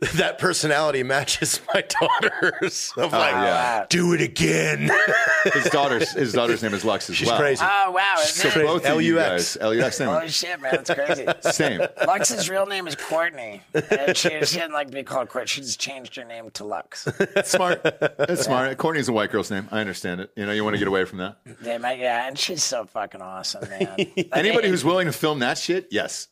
that 0.14 0.38
personality 0.38 1.02
matches 1.02 1.60
my 1.74 1.82
daughter's. 2.00 2.92
Of 2.96 3.12
oh, 3.12 3.18
like, 3.18 3.32
yeah. 3.32 3.84
do 3.88 4.12
it 4.12 4.20
again. 4.20 4.90
His 5.52 5.64
daughter's 5.70 6.10
his 6.12 6.32
daughter's 6.32 6.62
name 6.62 6.74
is 6.74 6.84
Lux 6.84 7.08
as 7.10 7.16
She's 7.16 7.26
well. 7.28 7.38
crazy. 7.38 7.64
Oh 7.64 7.90
wow! 7.92 8.14
is 8.20 8.28
So 8.34 8.48
it? 8.48 8.54
both 8.66 8.84
of 8.86 9.00
you 9.02 9.16
LUX. 9.16 9.56
guys, 9.56 9.76
LUX, 9.76 9.96
same. 9.96 10.08
Holy 10.08 10.28
shit, 10.28 10.60
man, 10.60 10.72
that's 10.84 10.90
crazy. 10.90 11.26
same. 11.40 11.80
Lux's 12.06 12.48
real 12.50 12.66
name 12.66 12.86
is 12.86 12.94
Courtney. 12.94 13.62
And 13.74 14.16
she, 14.16 14.28
she 14.44 14.58
didn't 14.58 14.72
like 14.72 14.88
to 14.88 14.94
be 14.94 15.02
called 15.02 15.28
Courtney. 15.30 15.46
She 15.48 15.60
just 15.62 15.80
changed 15.80 16.14
her 16.16 16.24
name 16.24 16.50
to 16.50 16.64
Lux. 16.64 17.04
That's 17.34 17.50
smart. 17.50 17.82
That's 17.82 18.42
smart. 18.44 18.76
Courtney's 18.78 19.08
a 19.08 19.12
white 19.12 19.30
girl's 19.30 19.50
name. 19.50 19.68
I 19.72 19.80
understand 19.80 20.20
it. 20.20 20.30
You 20.36 20.46
know, 20.46 20.52
you 20.52 20.62
want 20.64 20.74
to 20.74 20.78
get 20.78 20.88
away 20.88 21.04
from 21.06 21.18
that. 21.18 21.38
They 21.60 21.78
might, 21.78 21.98
yeah, 21.98 22.28
and 22.28 22.38
she's 22.38 22.62
so 22.62 22.84
fucking 22.84 23.22
awesome, 23.22 23.68
man. 23.68 23.94
Like, 23.98 24.28
Anybody 24.32 24.68
who's 24.68 24.84
willing 24.84 25.06
to 25.06 25.12
film 25.12 25.38
that 25.40 25.58
shit, 25.58 25.88
yes. 25.90 26.28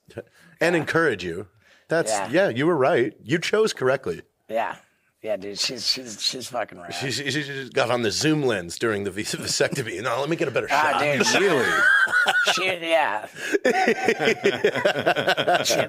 and 0.61 0.77
encourage 0.77 1.25
you. 1.25 1.47
That's 1.89 2.11
Yeah. 2.11 2.29
yeah. 2.31 2.49
you 2.49 2.67
were 2.67 2.77
right. 2.77 3.15
You 3.23 3.39
chose 3.39 3.73
correctly. 3.73 4.23
yeah, 4.49 4.77
yeah, 5.23 5.37
dude, 5.37 5.59
she's 5.59 5.87
she's 5.87 6.23
she's 6.23 6.47
fucking 6.49 6.79
right. 6.79 6.93
She, 6.95 7.11
she, 7.11 7.31
she 7.31 7.43
just 7.43 7.73
got 7.73 7.91
on 7.91 8.03
the 8.03 8.11
zoom 8.13 8.43
lens 8.43 8.79
during 8.79 9.05
the 9.05 9.11
vasectomy. 9.13 10.01
No, 10.03 10.21
let 10.21 10.29
me 10.29 10.37
get 10.37 10.47
a 10.49 10.51
better 10.53 10.69
Ah, 10.71 10.99
shot. 10.99 11.01
dude, 11.03 11.27
she, 11.27 11.39
Really? 11.47 11.65
she, 12.55 12.65
yeah, 12.89 13.27
she, 15.65 15.81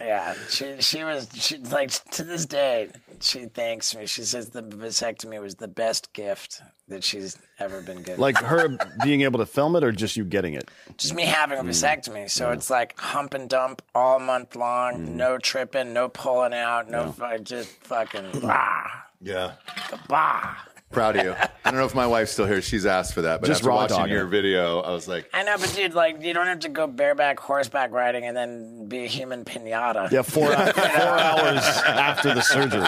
yeah, 0.00 0.34
she, 0.48 0.80
she 0.80 1.04
was, 1.04 1.28
she 1.34 1.58
like 1.58 1.90
to 2.12 2.24
this 2.24 2.46
day, 2.46 2.88
she 3.22 3.46
thanks 3.46 3.94
me. 3.94 4.06
She 4.06 4.22
says 4.22 4.50
the 4.50 4.62
vasectomy 4.62 5.40
was 5.40 5.56
the 5.56 5.68
best 5.68 6.12
gift 6.12 6.62
that 6.88 7.04
she's 7.04 7.36
ever 7.58 7.80
been 7.80 8.02
given. 8.02 8.20
Like 8.20 8.38
her 8.38 8.78
being 9.02 9.22
able 9.22 9.38
to 9.38 9.46
film 9.46 9.76
it, 9.76 9.84
or 9.84 9.92
just 9.92 10.16
you 10.16 10.24
getting 10.24 10.54
it? 10.54 10.70
just 10.96 11.14
me 11.14 11.24
having 11.24 11.58
a 11.58 11.62
mm. 11.62 11.68
vasectomy. 11.68 12.30
So 12.30 12.50
it's 12.52 12.70
like 12.70 12.98
hump 12.98 13.34
and 13.34 13.48
dump 13.48 13.82
all 13.94 14.18
month 14.18 14.56
long, 14.56 14.94
mm. 14.94 15.08
no 15.14 15.38
tripping, 15.38 15.92
no 15.92 16.08
pulling 16.08 16.54
out, 16.54 16.90
no, 16.90 17.12
fu- 17.12 17.38
just 17.38 17.68
fucking 17.84 18.40
bah, 18.40 18.88
Yeah. 19.20 19.52
bah. 20.08 20.54
Proud 20.90 21.16
of 21.16 21.24
you. 21.24 21.34
I 21.64 21.70
don't 21.70 21.78
know 21.78 21.84
if 21.84 21.94
my 21.94 22.06
wife's 22.06 22.32
still 22.32 22.46
here. 22.46 22.62
She's 22.62 22.86
asked 22.86 23.12
for 23.12 23.22
that, 23.22 23.40
but 23.42 23.46
Just 23.46 23.60
after 23.60 23.68
raw 23.68 23.76
watching 23.76 23.96
dogging 23.98 24.12
your 24.14 24.24
video, 24.24 24.80
I 24.80 24.90
was 24.90 25.06
like, 25.06 25.28
I 25.34 25.42
know, 25.42 25.56
but 25.58 25.70
dude, 25.76 25.92
like, 25.92 26.22
you 26.22 26.32
don't 26.32 26.46
have 26.46 26.60
to 26.60 26.70
go 26.70 26.86
bareback 26.86 27.38
horseback 27.38 27.92
riding 27.92 28.24
and 28.24 28.34
then 28.34 28.88
be 28.88 29.04
a 29.04 29.06
human 29.06 29.44
pinata. 29.44 30.10
Yeah, 30.10 30.22
four 30.22 30.46
four 30.56 30.56
hours 30.56 31.62
after 31.84 32.32
the 32.34 32.40
surgery. 32.40 32.84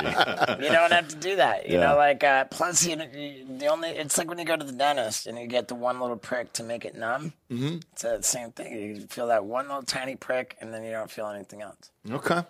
You 0.64 0.72
don't 0.72 0.92
have 0.92 1.08
to 1.08 1.16
do 1.16 1.36
that. 1.36 1.68
You 1.68 1.74
Yeah. 1.78 1.88
know, 1.90 1.96
like, 1.96 2.24
uh, 2.24 2.44
plus, 2.44 2.86
you, 2.86 2.96
you, 3.14 3.44
the 3.58 3.66
only, 3.66 3.90
it's 3.90 4.16
like 4.16 4.28
when 4.28 4.38
you 4.38 4.46
go 4.46 4.56
to 4.56 4.64
the 4.64 4.72
dentist 4.72 5.26
and 5.26 5.38
you 5.38 5.46
get 5.46 5.68
the 5.68 5.74
one 5.74 6.00
little 6.00 6.16
prick 6.16 6.54
to 6.54 6.62
make 6.62 6.86
it 6.86 6.94
numb. 6.96 7.34
Mm-hmm. 7.50 7.78
It's 7.92 8.02
the 8.02 8.22
same 8.22 8.52
thing. 8.52 8.72
You 8.72 9.06
feel 9.08 9.26
that 9.26 9.44
one 9.44 9.66
little 9.66 9.82
tiny 9.82 10.14
prick 10.14 10.56
and 10.60 10.72
then 10.72 10.84
you 10.84 10.92
don't 10.92 11.10
feel 11.10 11.26
anything 11.26 11.62
else. 11.62 11.90
okay. 12.08 12.42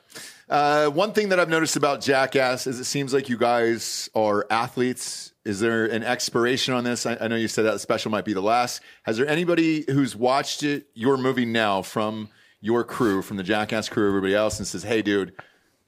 Uh, 0.49 0.89
one 0.89 1.13
thing 1.13 1.31
that 1.31 1.41
I've 1.41 1.49
noticed 1.49 1.77
about 1.77 2.03
Jackass 2.03 2.67
is 2.67 2.79
it 2.79 2.85
seems 2.85 3.15
like 3.15 3.29
you 3.29 3.39
guys 3.39 4.11
are 4.15 4.47
athletes. 4.51 5.33
Is 5.45 5.59
there 5.59 5.87
an 5.87 6.03
expiration 6.03 6.75
on 6.75 6.85
this? 6.85 7.07
I, 7.07 7.17
I 7.19 7.29
know 7.29 7.37
you 7.37 7.49
said 7.49 7.65
that 7.65 7.73
the 7.73 7.79
special 7.79 8.11
might 8.11 8.27
be 8.27 8.35
the 8.35 8.43
last. 8.43 8.83
Has 9.05 9.17
there 9.17 9.27
anybody 9.27 9.85
who's 9.89 10.15
watched 10.15 10.63
it, 10.63 10.89
your 10.93 11.17
movie 11.17 11.47
now, 11.47 11.81
from 11.81 12.29
your 12.61 12.85
crew, 12.85 13.23
from 13.23 13.39
the 13.39 13.43
Jackass 13.43 13.89
crew, 13.89 14.07
everybody 14.07 14.35
else, 14.35 14.59
and 14.59 14.67
says, 14.69 14.83
hey, 14.83 15.01
dude, 15.01 15.33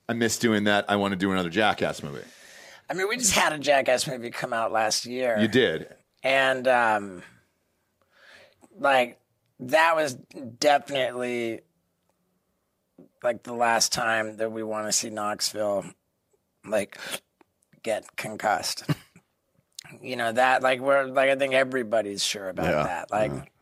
I 0.08 0.14
miss 0.14 0.38
doing 0.38 0.64
that. 0.64 0.86
I 0.88 0.96
want 0.96 1.12
to 1.12 1.16
do 1.18 1.30
another 1.32 1.50
Jackass 1.50 2.02
movie? 2.02 2.24
I 2.88 2.94
mean, 2.94 3.08
we 3.08 3.18
just 3.18 3.32
had 3.34 3.52
a 3.52 3.58
Jackass 3.58 4.06
movie 4.06 4.30
come 4.30 4.54
out 4.54 4.72
last 4.72 5.04
year. 5.04 5.38
You 5.38 5.48
did. 5.48 5.94
and 6.22 6.66
um 6.66 7.22
like 8.82 9.18
that 9.60 9.96
was 9.96 10.14
definitely 10.14 11.60
like 13.22 13.42
the 13.44 13.52
last 13.54 13.92
time 13.92 14.36
that 14.38 14.50
we 14.52 14.62
want 14.62 14.86
to 14.86 14.92
see 14.92 15.10
Knoxville 15.10 15.86
like 16.66 16.98
get 17.82 18.16
concussed. 18.16 18.84
you 20.02 20.16
know 20.16 20.32
that 20.32 20.62
like 20.62 20.80
we're 20.80 21.04
like 21.04 21.30
I 21.30 21.36
think 21.36 21.54
everybody's 21.54 22.24
sure 22.24 22.48
about 22.48 22.66
Yeah, 22.66 22.82
that. 22.84 23.10
Like 23.10 23.52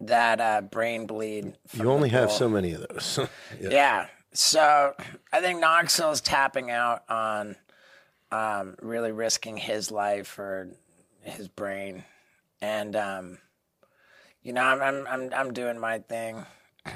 that 0.00 0.40
uh 0.40 0.60
brain 0.62 1.06
bleed. 1.06 1.56
You 1.72 1.90
only 1.90 2.08
have 2.10 2.30
so 2.30 2.48
many 2.48 2.72
of 2.72 2.86
those. 2.88 3.18
Yeah. 3.60 3.70
Yeah. 3.70 4.06
So 4.32 4.94
I 5.32 5.40
think 5.40 5.60
Knoxville's 5.60 6.20
tapping 6.20 6.70
out 6.70 7.04
on 7.08 7.54
um, 8.32 8.74
really 8.82 9.12
risking 9.12 9.56
his 9.56 9.92
life 9.92 10.40
or 10.40 10.70
his 11.20 11.46
brain, 11.46 12.02
and 12.60 12.96
um, 12.96 13.38
you 14.44 14.52
know, 14.52 14.62
I'm 14.62 14.80
I'm 14.80 15.06
I'm, 15.08 15.30
I'm 15.34 15.52
doing 15.52 15.80
my 15.80 15.98
thing. 15.98 16.44
I, 16.86 16.92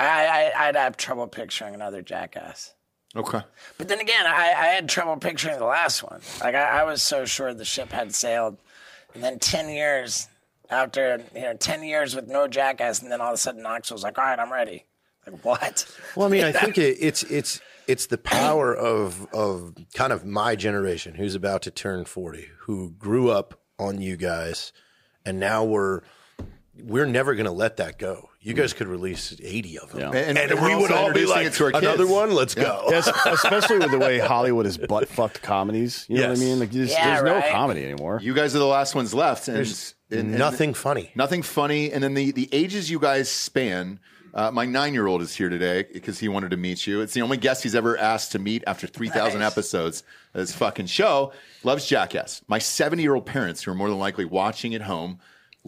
I 0.00 0.52
I'd 0.68 0.76
have 0.76 0.96
trouble 0.96 1.26
picturing 1.26 1.74
another 1.74 2.02
jackass. 2.02 2.74
Okay. 3.16 3.40
But 3.78 3.88
then 3.88 4.00
again, 4.00 4.26
I, 4.26 4.52
I 4.56 4.66
had 4.66 4.88
trouble 4.88 5.16
picturing 5.16 5.58
the 5.58 5.64
last 5.64 6.02
one. 6.02 6.20
Like 6.40 6.54
I, 6.54 6.80
I 6.80 6.84
was 6.84 7.00
so 7.00 7.24
sure 7.24 7.54
the 7.54 7.64
ship 7.64 7.90
had 7.90 8.14
sailed, 8.14 8.58
and 9.14 9.24
then 9.24 9.38
ten 9.38 9.70
years 9.70 10.28
after, 10.68 11.22
you 11.34 11.40
know, 11.40 11.54
ten 11.54 11.82
years 11.82 12.14
with 12.14 12.28
no 12.28 12.48
jackass, 12.48 13.00
and 13.00 13.10
then 13.10 13.20
all 13.20 13.28
of 13.28 13.34
a 13.34 13.38
sudden 13.38 13.62
Knoxville's 13.62 14.02
like, 14.04 14.18
"All 14.18 14.24
right, 14.24 14.38
I'm 14.38 14.52
ready." 14.52 14.84
Like 15.26 15.44
what? 15.44 15.86
Well, 16.16 16.26
I 16.26 16.30
mean, 16.30 16.44
I 16.44 16.52
think 16.60 16.76
it, 16.78 16.98
it's 17.00 17.22
it's 17.24 17.60
it's 17.86 18.06
the 18.06 18.18
power 18.18 18.74
of 18.74 19.26
of 19.32 19.74
kind 19.94 20.12
of 20.12 20.24
my 20.26 20.54
generation 20.56 21.14
who's 21.14 21.34
about 21.34 21.62
to 21.62 21.70
turn 21.70 22.04
forty, 22.04 22.48
who 22.60 22.90
grew 22.90 23.30
up 23.30 23.60
on 23.78 24.00
you 24.00 24.16
guys, 24.16 24.72
and 25.24 25.40
now 25.40 25.64
we're 25.64 26.02
we're 26.82 27.06
never 27.06 27.34
going 27.34 27.46
to 27.46 27.52
let 27.52 27.76
that 27.78 27.98
go. 27.98 28.28
You 28.40 28.54
guys 28.54 28.72
could 28.72 28.86
release 28.86 29.36
eighty 29.42 29.78
of 29.78 29.90
them, 29.92 30.00
Yeah. 30.12 30.18
And- 30.18 30.38
and, 30.38 30.50
and 30.52 30.60
we're 30.60 30.78
would 30.80 30.92
all 30.92 31.12
be 31.12 31.26
like, 31.26 31.52
to 31.54 31.64
our 31.64 31.70
another 31.74 32.06
one, 32.06 32.32
let's 32.32 32.54
go. 32.54 32.86
Yes, 32.88 33.08
especially 33.26 33.78
with 33.78 33.90
the 33.90 33.98
way 33.98 34.18
Hollywood 34.18 34.64
is 34.66 34.78
butt 34.78 35.08
fucked 35.08 35.42
comedies. 35.42 36.06
You 36.08 36.16
know 36.16 36.22
Yes. 36.28 36.38
what 36.38 36.44
I 36.44 36.48
mean? 36.48 36.58
Like, 36.60 36.70
there's, 36.70 36.90
Yeah, 36.92 37.20
there's 37.20 37.44
no 37.44 37.50
comedy 37.52 37.84
anymore. 37.84 38.20
You 38.22 38.32
guys 38.34 38.54
are 38.54 38.60
the 38.60 38.66
last 38.66 38.94
ones 38.94 39.12
left. 39.12 39.48
And, 39.48 39.58
and- 39.58 39.94
and 40.10 40.38
Nothing 40.38 40.72
funny. 40.72 41.10
Nothing 41.14 41.42
funny. 41.42 41.92
And 41.92 42.02
then 42.02 42.14
the, 42.14 42.30
the 42.32 42.48
ages 42.52 42.90
you 42.90 42.98
guys 42.98 43.28
span. 43.28 44.00
Uh, 44.32 44.50
my 44.50 44.64
nine 44.64 44.94
year 44.94 45.06
old 45.06 45.20
is 45.20 45.34
here 45.34 45.48
today 45.48 45.84
because 45.92 46.18
he 46.18 46.28
wanted 46.28 46.50
to 46.52 46.56
meet 46.56 46.86
you. 46.86 47.00
It's 47.02 47.12
the 47.12 47.22
only 47.22 47.36
guest 47.38 47.62
he's 47.62 47.74
ever 47.74 47.98
asked 47.98 48.32
to 48.32 48.38
meet 48.38 48.62
after 48.66 48.86
3,000 48.86 49.40
Nice. 49.40 49.52
episodes 49.52 50.02
of 50.32 50.40
this 50.40 50.54
fucking 50.54 50.86
show. 50.86 51.32
Loves 51.64 51.86
Jackass. 51.86 52.42
My 52.46 52.58
70 52.58 53.02
year 53.02 53.14
old 53.14 53.26
parents, 53.26 53.62
who 53.62 53.70
are 53.72 53.74
more 53.74 53.88
than 53.90 53.98
likely 53.98 54.24
watching 54.26 54.74
at 54.74 54.82
home, 54.82 55.18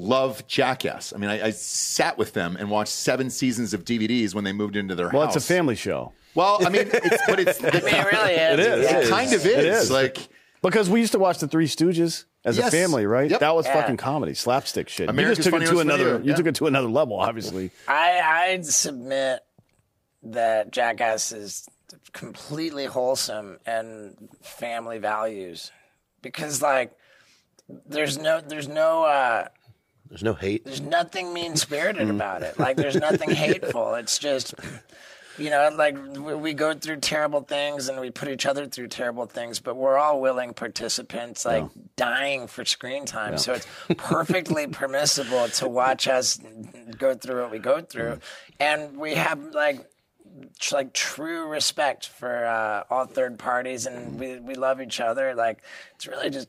love 0.01 0.47
Jackass. 0.47 1.13
I 1.15 1.19
mean, 1.19 1.31
I, 1.31 1.47
I 1.47 1.51
sat 1.51 2.17
with 2.19 2.33
them 2.33 2.57
and 2.57 2.71
watched 2.71 2.93
seven 2.93 3.29
seasons 3.31 3.75
of 3.75 3.85
DVDs 3.85 4.35
when 4.35 4.45
they 4.45 4.53
moved 4.53 4.77
into 4.77 4.95
their 4.95 5.07
Well, 5.09 5.23
house. 5.23 5.29
Well, 5.31 5.37
it's 5.37 5.45
a 5.45 5.55
family 5.55 5.77
show. 5.77 6.13
Well, 6.35 6.65
I 6.65 6.71
mean, 6.71 6.89
it's, 6.93 7.23
but 7.27 7.41
it's 7.41 7.61
I 7.63 7.65
mean, 7.71 7.75
it 7.75 8.13
really 8.13 8.33
is. 8.35 8.53
It 8.53 8.61
is. 8.61 8.87
it 8.91 8.97
It 8.97 9.03
is. 9.05 9.11
kind 9.11 9.33
of 9.33 9.41
is. 9.41 9.47
It 9.47 9.65
is. 9.67 9.91
Like, 9.91 10.29
Because 10.63 10.89
we 10.89 11.01
used 11.01 11.13
to 11.13 11.19
watch 11.19 11.39
the 11.39 11.49
Three 11.49 11.67
Stooges 11.67 12.25
as 12.45 12.57
Yes. 12.57 12.69
a 12.69 12.71
family, 12.71 13.05
right? 13.05 13.31
Yep. 13.31 13.41
That 13.41 13.55
was 13.55 13.67
Yeah. 13.67 13.75
fucking 13.81 13.97
comedy, 13.99 14.35
slapstick 14.35 14.89
shit. 14.89 15.09
America's 15.11 15.39
you 15.39 15.45
just 15.45 15.55
took 15.55 15.63
it 15.63 15.67
to 15.75 15.81
another. 15.81 16.05
Video, 16.05 16.19
You 16.25 16.31
yeah. 16.31 16.37
took 16.37 16.47
it 16.47 16.55
to 16.57 16.67
another 16.67 16.89
level, 16.89 17.19
obviously. 17.21 17.71
I 17.89 18.21
I'd 18.53 18.65
submit 18.67 19.41
that 20.23 20.71
Jackass 20.71 21.33
is 21.33 21.69
completely 22.13 22.87
wholesome 22.87 23.59
and 23.67 24.17
family 24.43 24.99
values 24.99 25.73
because 26.23 26.63
like 26.63 26.93
there's 27.87 28.19
no 28.19 28.41
there's 28.41 28.69
no 28.69 29.05
uh 29.05 29.49
There's 30.11 30.23
no 30.25 30.35
hate. 30.35 30.65
there's 30.65 30.81
nothing 30.81 31.33
mean 31.33 31.57
spirited 31.57 32.11
about 32.11 32.43
it. 32.43 32.59
Like 32.59 32.77
there's 32.77 32.97
nothing 32.97 33.31
hateful. 33.31 33.95
It's 33.95 34.19
just 34.19 34.55
You 35.39 35.49
know, 35.49 35.71
like 35.75 35.97
we 35.97 36.53
go 36.53 36.75
through 36.75 36.97
terrible 36.99 37.41
things 37.43 37.89
and 37.89 37.99
we 38.01 38.11
put 38.11 38.29
each 38.29 38.45
other 38.45 38.67
through 38.67 38.89
terrible 38.89 39.25
things, 39.27 39.61
but 39.61 39.77
we're 39.77 39.97
all 39.97 40.21
willing 40.21 40.53
participants, 40.53 41.47
like 41.47 41.65
dying 41.97 42.47
for 42.49 42.65
screen 42.65 43.07
time. 43.07 43.39
So 43.39 43.55
it's 43.55 43.67
perfectly 43.97 44.67
permissible 44.83 45.49
to 45.49 45.69
watch 45.69 46.09
us 46.09 46.39
go 46.99 47.15
through 47.15 47.43
what 47.43 47.51
we 47.53 47.59
go 47.59 47.81
through, 47.81 48.19
and 48.59 48.99
we 48.99 49.15
have 49.15 49.41
like 49.55 49.87
tr- 50.59 50.75
like 50.75 50.93
true 50.93 51.47
respect 51.49 52.09
for 52.09 52.45
uh, 52.45 52.83
all 52.91 53.07
third 53.07 53.39
parties, 53.39 53.87
and 53.87 54.19
we 54.19 54.41
we 54.41 54.55
love 54.57 54.81
each 54.83 55.01
other. 55.01 55.35
Like 55.35 55.63
it's 55.95 56.07
really 56.07 56.29
just 56.29 56.49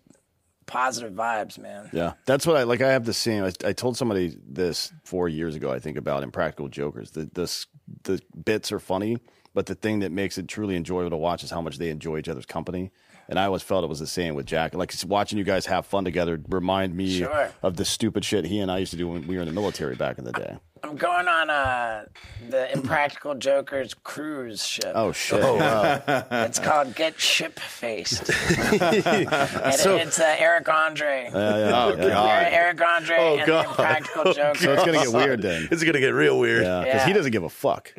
positive 0.71 1.13
vibes, 1.13 1.59
man. 1.59 1.89
Yeah, 1.93 2.13
that's 2.25 2.47
what 2.47 2.55
I 2.57 2.63
like. 2.63 2.81
I 2.81 2.91
have 2.93 3.05
the 3.05 3.13
same. 3.13 3.43
I, 3.43 3.51
I 3.65 3.73
told 3.73 3.97
somebody 3.97 4.37
this 4.47 4.91
four 5.03 5.27
years 5.29 5.55
ago. 5.55 5.71
I 5.71 5.79
think 5.79 5.97
about 5.97 6.23
Impractical 6.23 6.67
Jokers. 6.69 7.11
The 7.11 7.29
the 7.33 7.65
the 8.03 8.21
bits 8.45 8.71
are 8.71 8.79
funny, 8.79 9.17
but 9.53 9.65
the 9.65 9.75
thing 9.75 9.99
that 9.99 10.11
makes 10.11 10.37
it 10.37 10.47
truly 10.47 10.75
enjoyable 10.75 11.09
to 11.11 11.17
watch 11.17 11.43
is 11.43 11.51
how 11.51 11.61
much 11.61 11.77
they 11.77 11.89
enjoy 11.89 12.17
each 12.19 12.29
other's 12.29 12.45
company. 12.45 12.91
And 13.29 13.39
I 13.39 13.45
always 13.45 13.61
felt 13.61 13.83
it 13.83 13.87
was 13.87 13.99
the 13.99 14.07
same 14.07 14.35
with 14.35 14.45
Jack. 14.45 14.73
Like 14.73 14.93
watching 15.05 15.37
you 15.37 15.43
guys 15.45 15.65
have 15.67 15.85
fun 15.85 16.03
together 16.03 16.41
remind 16.49 16.95
me 16.95 17.19
Sure. 17.19 17.51
of 17.63 17.77
the 17.77 17.85
stupid 17.85 18.25
shit 18.25 18.45
he 18.45 18.59
and 18.59 18.69
I 18.71 18.79
used 18.79 18.91
to 18.91 18.97
do 18.97 19.07
when 19.07 19.25
we 19.27 19.35
were 19.35 19.41
in 19.41 19.47
the 19.47 19.53
military 19.53 19.95
back 19.95 20.17
in 20.17 20.25
the 20.25 20.33
day. 20.33 20.57
I'm 20.83 20.95
going 20.97 21.27
on 21.27 21.49
uh, 21.49 22.05
the 22.49 22.71
Impractical 22.73 23.35
Jokers 23.35 23.93
cruise 23.93 24.65
ship. 24.65 24.91
Oh 24.95 25.11
shit! 25.11 25.39
It's 26.31 26.59
called 26.59 26.95
Get 26.95 27.19
Ship 27.19 27.57
Faced. 27.59 28.29
and 28.81 29.73
So- 29.75 29.95
it's 29.97 30.19
uh, 30.19 30.35
Eric 30.37 30.67
Andre. 30.69 31.29
Oh, 31.33 31.95
God. 31.95 32.47
Eric 32.51 32.81
Andre 32.81 33.17
Oh, 33.19 33.37
and 33.37 33.47
God. 33.47 33.65
the 33.65 33.69
Impractical 33.69 34.33
Jokers. 34.33 34.59
so 34.61 34.73
it's 34.73 34.83
gonna 34.85 34.97
get 35.03 35.13
weird 35.13 35.41
then. 35.41 35.67
It's 35.71 35.83
gonna 35.83 35.99
get 35.99 36.09
real 36.13 36.39
weird. 36.39 36.63
Yeah, 36.63 36.79
because 36.83 37.01
Yeah. 37.01 37.07
he 37.07 37.13
doesn't 37.13 37.31
give 37.31 37.43
a 37.43 37.49
fuck. 37.49 37.93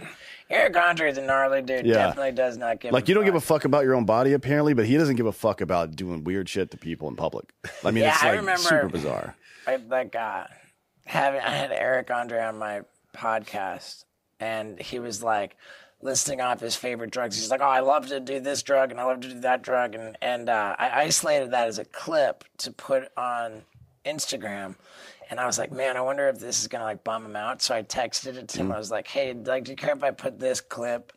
Eric 0.51 0.77
Andre 0.77 1.11
is 1.11 1.17
a 1.19 1.23
gnarly 1.23 1.63
dude. 1.63 1.87
Yeah. 1.87 1.95
Definitely 1.95 2.33
does 2.33 2.59
not 2.59 2.79
give 2.81 2.93
Like 2.93 3.05
a 3.05 3.09
you 3.09 3.15
don't 3.15 3.25
give 3.25 3.35
a 3.37 3.41
fuck. 3.41 3.61
fuck 3.63 3.65
about 3.65 3.85
your 3.85 3.95
own 3.95 4.05
body 4.05 4.33
apparently, 4.35 4.75
but 4.75 4.85
he 4.87 4.97
doesn't 4.99 5.17
give 5.17 5.25
a 5.27 5.33
fuck 5.33 5.61
about 5.63 5.97
doing 5.97 6.25
weird 6.25 6.49
shit 6.49 6.71
to 6.73 6.77
people 6.77 7.09
in 7.09 7.17
public. 7.17 7.53
I 7.85 7.91
mean, 7.91 8.03
Yeah, 8.05 8.11
it's 8.15 8.23
I 8.23 8.31
like 8.31 8.37
remember- 8.41 8.63
super 8.63 8.89
bizarre. 8.89 9.37
I, 9.67 9.77
like 9.77 10.15
uh, 10.17 10.45
having 11.05 11.41
I 11.41 11.51
had 11.51 11.73
Eric 11.73 12.11
Andre 12.11 12.41
on 12.43 12.59
my 12.59 12.83
podcast, 13.15 14.05
and 14.41 14.81
he 14.81 14.99
was 14.99 15.23
like 15.23 15.57
listing 16.01 16.41
off 16.41 16.61
his 16.61 16.75
favorite 16.75 17.11
drugs. 17.11 17.37
He's 17.37 17.51
like, 17.51 17.61
"Oh, 17.61 17.65
I 17.65 17.81
love 17.81 18.09
to 18.09 18.21
do 18.21 18.41
this 18.41 18.63
drug, 18.63 18.91
and 18.91 19.01
I 19.01 19.05
love 19.05 19.21
to 19.21 19.29
do 19.29 19.41
that 19.41 19.63
drug," 19.63 19.95
and 19.95 20.17
and 20.21 20.49
uh, 20.49 20.77
I 20.79 21.03
isolated 21.03 21.51
that 21.53 21.69
as 21.69 21.79
a 21.79 21.85
clip 21.85 22.45
to 22.59 22.73
put 22.73 23.11
on 23.17 23.63
Instagram. 24.05 24.77
And 25.31 25.41
I 25.41 25.47
was 25.47 25.59
like, 25.59 25.73
man, 25.73 25.97
I 25.97 26.03
wonder 26.03 26.29
if 26.29 26.39
this 26.39 26.61
is 26.61 26.69
gonna 26.69 26.85
like 26.85 27.05
bum 27.05 27.25
him 27.25 27.37
out. 27.37 27.63
So 27.63 27.75
I 27.75 27.83
texted 27.83 28.37
it 28.37 28.49
to 28.49 28.59
him. 28.59 28.73
I 28.73 28.79
was 28.79 28.91
like, 28.91 29.07
hey, 29.09 29.33
like, 29.33 29.65
do 29.65 29.71
you 29.71 29.77
care 29.77 29.95
if 29.95 30.03
I 30.03 30.11
put 30.11 30.39
this 30.39 30.61
clip 30.61 31.13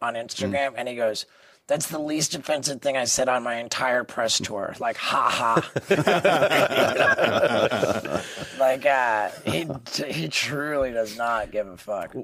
on 0.00 0.14
Instagram? 0.14 0.74
And 0.76 0.88
he 0.88 0.96
goes, 0.96 1.26
that's 1.72 1.86
the 1.86 1.98
least 1.98 2.34
offensive 2.34 2.82
thing 2.82 2.98
I 2.98 3.04
said 3.04 3.30
on 3.30 3.42
my 3.44 3.54
entire 3.56 4.04
press 4.04 4.36
tour. 4.38 4.74
Like, 4.78 4.98
ha 4.98 5.58
ha. 5.88 5.88
like, 8.58 8.84
uh, 8.84 9.30
he 9.46 9.66
he 10.06 10.28
truly 10.28 10.92
does 10.92 11.16
not 11.16 11.50
give 11.50 11.66
a 11.66 11.78
fuck. 11.78 12.14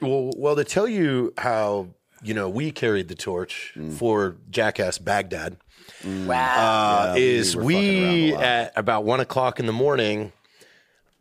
Well, 0.00 0.30
well, 0.36 0.54
to 0.54 0.62
tell 0.62 0.86
you 0.86 1.32
how 1.38 1.88
you 2.22 2.34
know 2.34 2.48
we 2.48 2.70
carried 2.70 3.08
the 3.08 3.16
torch 3.16 3.76
for 3.98 4.36
Jackass 4.48 4.98
Baghdad 4.98 5.56
Wow. 6.04 7.10
uh, 7.10 7.14
is 7.18 7.56
we 7.56 7.64
we, 7.64 7.74
fucking 7.74 8.04
around 8.04 8.30
a 8.30 8.34
lot. 8.34 8.42
at 8.44 8.72
about 8.76 9.04
one 9.04 9.18
o'clock 9.20 9.58
in 9.58 9.66
the 9.66 9.72
morning 9.72 10.32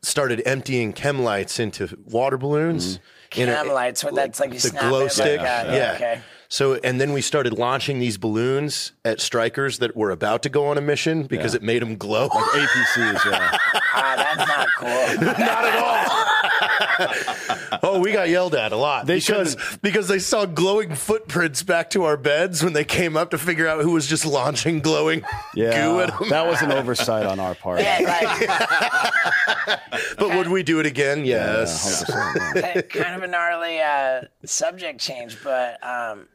started 0.04 0.44
emptying 0.46 0.94
chem 0.94 1.24
lights 1.24 1.60
into 1.60 1.98
water 2.06 2.38
balloons. 2.38 3.00
in 3.36 3.50
a- 3.50 3.56
Chem 3.56 3.70
lights, 3.70 4.04
what 4.04 4.14
that's 4.14 4.40
like 4.40 4.50
you 4.54 4.60
the 4.60 4.70
snap 4.70 4.90
glow 4.90 5.00
it 5.00 5.04
like 5.06 5.12
stick. 5.12 5.42
that. 5.42 5.74
yeah. 5.74 5.94
Okay. 5.96 6.22
So 6.54 6.76
and 6.84 7.02
then 7.02 7.14
we 7.14 7.22
started 7.22 7.58
launching 7.58 7.98
these 7.98 8.20
balloons 8.20 8.92
at 9.04 9.18
Strykers 9.18 9.80
that 9.80 9.96
were 9.96 10.12
about 10.12 10.44
to 10.44 10.50
go 10.50 10.68
on 10.68 10.78
a 10.78 10.82
mission 10.82 11.24
because 11.24 11.56
it 11.56 11.64
made 11.64 11.82
them 11.82 11.98
glow. 11.98 12.28
Like 12.28 12.46
APCs, 12.46 13.26
yeah. 13.32 13.58
Ah, 13.96 14.16
that's 14.16 14.48
not 14.48 14.68
cool. 14.78 14.90
Not 15.22 15.66
at 15.66 15.76
all. 17.72 17.80
oh, 17.84 18.00
we 18.00 18.12
got 18.12 18.28
yelled 18.28 18.56
at 18.56 18.72
a 18.72 18.76
lot 18.76 19.06
They 19.06 19.18
because 19.18 19.56
because 19.82 20.08
they 20.08 20.18
saw 20.18 20.46
glowing 20.46 20.96
footprints 20.96 21.62
back 21.64 21.92
to 21.92 22.04
our 22.04 22.18
beds 22.18 22.64
when 22.64 22.74
they 22.74 22.86
came 22.86 23.16
up 23.18 23.32
to 23.32 23.38
figure 23.38 23.68
out 23.68 23.82
who 23.82 23.92
was 23.92 24.08
just 24.08 24.26
launching 24.26 24.80
glowing 24.80 25.22
goo 25.56 26.00
at 26.02 26.20
them. 26.20 26.30
that 26.30 26.46
was 26.48 26.62
an 26.62 26.72
oversight 26.72 27.26
on 27.26 27.40
our 27.40 27.56
part. 27.56 27.82
Yeah, 27.82 28.00
like, 28.00 29.80
But 30.18 30.38
would 30.38 30.50
we 30.50 30.64
do 30.64 30.80
it 30.80 30.86
again? 30.86 31.26
Yes. 31.26 32.04
100%, 32.04 32.56
yeah. 32.56 32.82
kind 32.82 33.16
of 33.16 33.24
a 33.24 33.28
gnarly 33.28 33.80
uh, 33.80 34.22
subject 34.44 35.00
change, 35.00 35.38
but 35.44 35.84
um, 35.84 36.28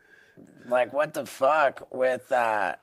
like, 0.69 0.93
what 0.93 1.14
the 1.14 1.27
fuck 1.27 1.93
with 1.93 2.31
uh, 2.33 2.75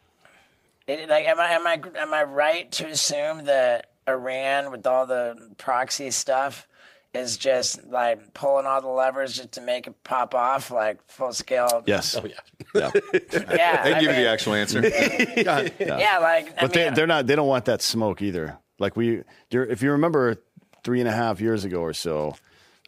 it, 0.88 1.10
like, 1.10 1.26
am 1.26 1.40
I 1.40 1.52
am 1.52 1.68
I 1.68 1.82
am 1.98 2.14
I 2.14 2.24
right 2.24 2.72
to 2.74 2.88
assume 2.88 3.46
that 3.46 3.88
Iran 4.08 4.72
with 4.72 4.86
all 4.86 5.06
the 5.06 5.54
proxy 5.58 6.12
stuff 6.12 6.68
is 7.14 7.38
just 7.38 7.86
like 7.88 8.34
pulling 8.34 8.66
all 8.66 8.82
the 8.82 8.88
levers 8.90 9.36
just 9.38 9.54
to 9.54 9.62
make 9.62 9.88
it 9.88 10.04
pop 10.04 10.36
off, 10.36 10.70
like 10.72 11.00
full 11.08 11.34
scale? 11.34 11.84
Yes. 11.86 12.16
Oh, 12.16 12.26
yeah. 12.26 12.36
Yeah. 12.76 12.92
yeah. 13.34 13.84
They 13.84 13.94
I 13.94 14.00
give 14.02 14.02
you 14.02 14.08
mean, 14.10 14.24
the 14.24 14.30
actual 14.30 14.54
answer. 14.54 14.82
yeah, 15.38 16.18
like, 16.20 16.58
I 16.58 16.62
But 16.62 16.74
they, 16.74 16.86
mean, 16.86 16.94
they're 16.94 17.08
not. 17.08 17.26
They 17.26 17.36
don't 17.38 17.48
want 17.48 17.66
that 17.66 17.82
smoke 17.82 18.22
either. 18.22 18.58
Like 18.80 18.98
we, 18.98 19.24
if 19.50 19.82
you 19.82 19.92
remember, 19.92 20.36
three 20.84 21.00
and 21.00 21.08
a 21.08 21.14
half 21.14 21.40
years 21.40 21.64
ago 21.64 21.80
or 21.80 21.94
so, 21.94 22.36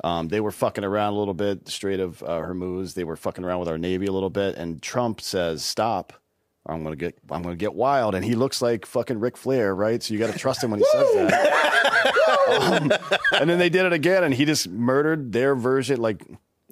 um, 0.04 0.28
they 0.28 0.40
were 0.40 0.52
fucking 0.52 0.84
around 0.84 1.14
a 1.14 1.18
little 1.18 1.34
bit. 1.34 1.68
Strait 1.68 2.00
of 2.00 2.22
uh, 2.24 2.28
Hormuz. 2.42 2.94
They 2.94 3.04
were 3.04 3.16
fucking 3.16 3.44
around 3.44 3.60
with 3.60 3.70
our 3.70 3.78
navy 3.78 4.06
a 4.06 4.12
little 4.12 4.30
bit, 4.30 4.56
and 4.56 4.82
Trump 4.82 5.22
says, 5.22 5.64
"Stop." 5.64 6.14
or 6.68 6.76
I'm 6.76 6.84
gonna 6.84 6.96
get 6.96 7.18
I'm 7.32 7.42
gonna 7.42 7.56
get 7.56 7.74
wild, 7.74 8.14
and 8.14 8.24
he 8.24 8.36
looks 8.36 8.62
like 8.62 8.86
fucking 8.86 9.20
Ric 9.20 9.38
Flair, 9.38 9.74
right? 9.74 10.04
So 10.04 10.14
you 10.14 10.20
got 10.20 10.32
to 10.32 10.38
trust 10.38 10.64
him 10.64 10.72
when 10.72 10.80
he 10.80 10.86
says 10.92 11.14
that. 11.14 11.64
Um, 12.48 12.92
and 13.34 13.50
then 13.50 13.60
they 13.60 13.70
did 13.70 13.86
it 13.86 13.92
again, 13.92 14.24
and 14.24 14.34
he 14.34 14.46
just 14.46 14.70
murdered 14.70 15.34
their 15.34 15.54
version. 15.54 16.00
Like 16.00 16.24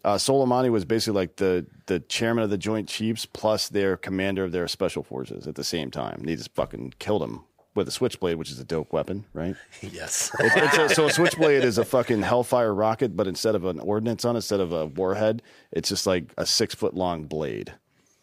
uh, 0.06 0.16
Soleimani 0.16 0.72
was 0.72 0.86
basically 0.86 1.20
like 1.20 1.36
the 1.36 1.66
the 1.88 2.00
chairman 2.00 2.44
of 2.44 2.50
the 2.50 2.58
Joint 2.58 2.88
Chiefs 2.88 3.26
plus 3.26 3.68
their 3.68 3.98
commander 3.98 4.46
of 4.46 4.52
their 4.52 4.68
special 4.68 5.04
forces 5.04 5.48
at 5.48 5.56
the 5.56 5.64
same 5.64 5.92
time. 5.92 6.20
And 6.20 6.30
he 6.30 6.36
just 6.36 6.56
fucking 6.56 6.94
killed 7.00 7.24
him 7.24 7.42
with 7.76 7.88
a 7.88 7.92
switchblade, 7.92 8.38
which 8.38 8.50
is 8.52 8.60
a 8.60 8.64
dope 8.64 8.92
weapon, 8.94 9.26
right? 9.34 9.56
Yes. 9.82 10.32
It- 10.40 10.52
it's 10.56 10.78
a, 10.78 10.96
so 10.96 11.06
a 11.08 11.12
switchblade 11.12 11.64
is 11.64 11.78
a 11.78 11.86
fucking 11.86 12.22
hellfire 12.24 12.74
rocket, 12.74 13.16
but 13.16 13.28
instead 13.28 13.54
of 13.56 13.66
an 13.66 13.80
ordnance 13.80 14.26
on 14.26 14.36
it, 14.36 14.40
instead 14.40 14.60
of 14.62 14.72
a 14.74 14.86
warhead, 14.88 15.42
it's 15.72 15.90
just 15.90 16.08
like 16.08 16.34
a 16.38 16.46
six 16.46 16.74
foot 16.74 16.94
long 16.94 17.26
blade 17.26 17.74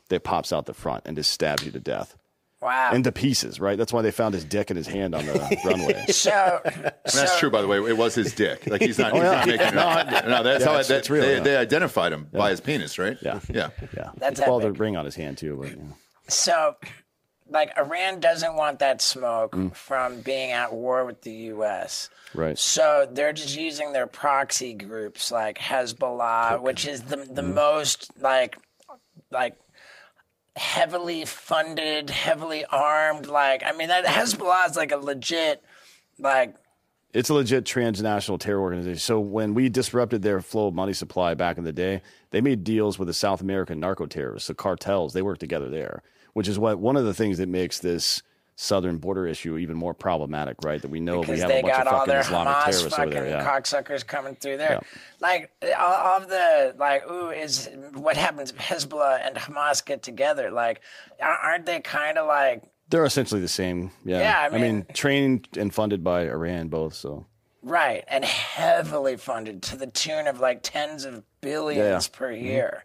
that 0.09 0.25
pops 0.25 0.53
out 0.53 0.67
the 0.67 0.75
front 0.75 1.03
and 1.07 1.17
just 1.17 1.31
stabs 1.33 1.65
you 1.65 1.71
to 1.71 1.81
death 1.81 2.17
wow. 2.61 2.93
into 2.93 3.13
pieces. 3.13 3.61
Right? 3.61 3.79
That's 3.79 3.93
why 3.93 4.03
they 4.03 4.11
found 4.11 4.35
his 4.35 4.45
dick 4.45 4.71
and 4.71 4.77
his 4.77 4.87
hand 4.87 5.15
on 5.15 5.25
the 5.27 5.59
runway. 5.65 6.05
so, 6.09 6.61
That's 6.65 7.15
so- 7.33 7.39
true, 7.39 7.51
by 7.51 7.63
the 7.63 7.69
way. 7.69 7.79
It 7.79 7.97
was 7.97 8.15
his 8.15 8.33
dick. 8.35 8.67
Like 8.67 8.81
he's 8.83 8.99
not. 8.99 9.13
Oh, 9.13 9.17
he's 9.17 9.55
yeah. 9.55 9.71
not 9.71 10.07
making 10.07 10.15
it 10.15 10.25
up. 10.25 10.27
No, 10.29 10.43
that's 10.43 10.61
Yeah, 10.65 10.67
how 10.67 10.73
it's- 10.75 10.89
that, 10.89 10.99
it's 10.99 11.11
real, 11.11 11.23
they, 11.23 11.35
yeah. 11.37 11.41
they 11.43 11.57
identified 11.57 12.13
him 12.13 12.29
by 12.33 12.51
his 12.51 12.61
penis, 12.61 12.99
right? 12.99 13.17
Yeah. 13.23 13.41
Yeah. 13.53 13.71
Yeah, 13.97 14.11
That's 14.17 14.41
well, 14.41 14.59
the 14.61 14.69
epic. 14.69 14.81
ring 14.81 14.97
on 14.97 15.05
his 15.05 15.15
hand 15.15 15.39
too. 15.39 15.57
But, 15.61 15.71
yeah. 15.71 15.77
So, 16.29 16.77
like, 17.53 17.77
Iran 17.79 18.19
doesn't 18.21 18.55
want 18.55 18.79
that 18.81 19.01
smoke 19.03 19.53
Mm. 19.53 19.75
from 19.77 20.21
being 20.23 20.51
at 20.53 20.73
war 20.73 21.05
with 21.05 21.21
the 21.23 21.33
U.S. 21.55 22.09
Right. 22.35 22.59
So 22.59 23.07
they're 23.11 23.33
just 23.33 23.57
using 23.57 23.93
their 23.93 24.07
proxy 24.07 24.73
groups 24.75 25.31
like 25.31 25.59
Hezbollah, 25.59 26.61
which 26.63 26.87
is 26.87 27.03
the 27.03 27.17
the 27.17 27.43
Mm. 27.43 27.55
most 27.55 28.11
like 28.21 28.57
like 29.31 29.57
heavily 30.57 31.25
funded, 31.25 32.11
heavily 32.11 32.65
armed. 32.67 33.27
Like, 33.27 33.63
I 33.65 33.73
mean, 33.73 33.89
that 33.89 34.05
Hezbollah 34.05 34.69
is 34.71 34.77
like 34.77 34.93
a 34.93 34.97
legit 34.99 35.63
like 36.19 36.57
It's 37.15 37.29
a 37.29 37.35
legit 37.35 37.65
transnational 37.67 38.39
terror 38.39 38.61
organization. 38.61 38.99
So 38.99 39.21
when 39.21 39.53
we 39.55 39.69
disrupted 39.69 40.23
their 40.23 40.41
flow 40.41 40.69
of 40.69 40.75
money 40.75 40.93
supply 40.95 41.35
back 41.35 41.59
in 41.59 41.65
the 41.65 41.73
day, 41.73 42.01
they 42.31 42.41
made 42.41 42.65
deals 42.65 42.99
with 42.99 43.09
the 43.09 43.15
South 43.15 43.41
American 43.43 43.79
narco 43.81 44.07
terrorists, 44.07 44.49
the 44.49 44.55
cartels. 44.55 45.13
They 45.13 45.21
worked 45.23 45.41
together 45.41 45.69
there, 45.69 46.03
which 46.33 46.49
is 46.49 46.59
what 46.59 46.79
one 46.79 46.97
of 46.97 47.05
the 47.05 47.15
things 47.15 47.39
that 47.39 47.49
makes 47.49 47.79
this 47.79 48.23
southern 48.55 48.99
border 48.99 49.27
issue 49.27 49.57
even 49.57 49.77
more 49.77 49.95
problematic, 49.95 50.57
right? 50.63 50.81
That 50.83 50.91
we 50.91 51.01
know 51.01 51.21
we 51.21 51.39
have 51.39 51.51
a 51.51 51.63
bunch 51.63 51.75
got 51.75 51.87
of 51.87 51.93
all 51.93 51.99
fucking 52.01 52.15
Islamic 52.15 52.55
Hamas 52.55 52.65
terrorists 52.65 52.99
over 52.99 53.11
there. 53.11 53.27
Yeah. 53.27 53.45
cocksuckers 53.45 54.07
coming 54.07 54.37
through 54.37 54.59
there. 54.59 54.73
Yeah. 54.73 54.81
Like 55.21 55.51
all 55.79 56.23
of 56.23 56.29
the 56.29 56.75
like, 56.79 57.09
ooh, 57.11 57.31
is 57.31 57.69
what 57.95 58.17
happens 58.17 58.51
if 58.51 58.59
Hezbollah 58.59 59.27
and 59.27 59.37
Hamas 59.37 59.85
get 59.85 60.03
together? 60.03 60.51
Like, 60.51 60.81
aren't 61.21 61.67
they 61.67 61.81
kind 61.81 62.19
of 62.19 62.27
like 62.27 62.63
They're 62.91 63.05
essentially 63.05 63.41
the 63.41 63.49
same. 63.49 63.91
Yeah. 64.05 64.19
Yeah, 64.19 64.41
I 64.41 64.47
I 64.47 64.49
mean, 64.51 64.61
mean- 64.61 64.87
trained 64.93 65.49
and 65.57 65.73
funded 65.75 66.05
by 66.05 66.23
Iran 66.23 66.69
both. 66.69 66.95
So 66.95 67.27
right 67.63 68.05
and 68.09 68.25
heavily 68.25 69.17
funded 69.17 69.63
to 69.63 69.77
the 69.77 69.87
tune 69.87 70.27
of 70.27 70.41
like 70.41 70.61
tens 70.63 71.05
of 71.05 71.23
billions 71.41 72.09
Yeah. 72.13 72.17
per 72.19 72.33
mm-hmm. 72.33 72.45
year? 72.45 72.85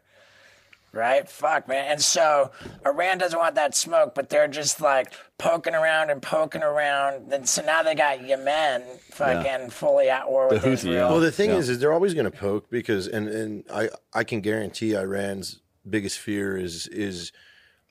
Right? 0.91 1.27
Fuck, 1.29 1.67
man. 1.67 1.85
And 1.91 2.01
so 2.01 2.51
Iran 2.85 3.17
doesn't 3.17 3.38
want 3.38 3.55
that 3.55 3.75
smoke, 3.75 4.15
but 4.15 4.29
they're 4.29 4.47
just 4.47 4.81
like 4.81 5.13
poking 5.38 5.75
around 5.75 6.09
and 6.09 6.21
poking 6.21 6.63
around. 6.63 7.31
And 7.33 7.47
so 7.47 7.63
now 7.63 7.83
they 7.83 7.95
got 7.95 8.25
Yemen 8.25 8.83
fucking 9.11 9.69
fully 9.69 10.09
at 10.09 10.29
war 10.29 10.49
with 10.49 10.61
The 10.63 10.69
Houthi, 10.69 10.73
Israel. 10.73 10.93
yeah. 10.95 11.09
Well, 11.09 11.19
the 11.19 11.31
thing 11.31 11.51
Yeah. 11.51 11.57
is, 11.57 11.69
is 11.69 11.79
they're 11.79 11.93
always 11.93 12.13
going 12.13 12.29
to 12.29 12.38
poke 12.38 12.69
because, 12.69 13.07
and 13.07 13.27
and 13.27 13.63
I 13.71 13.89
I 14.13 14.23
can 14.23 14.41
guarantee 14.41 14.95
Iran's 14.95 15.59
biggest 15.89 16.19
fear 16.19 16.57
is 16.57 16.88
is 16.88 17.31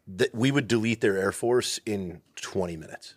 that 0.08 0.34
we 0.34 0.50
would 0.52 0.68
delete 0.68 1.00
their 1.00 1.16
air 1.18 1.32
force 1.32 1.80
in 1.86 2.20
20 2.36 2.76
minutes. 2.76 3.14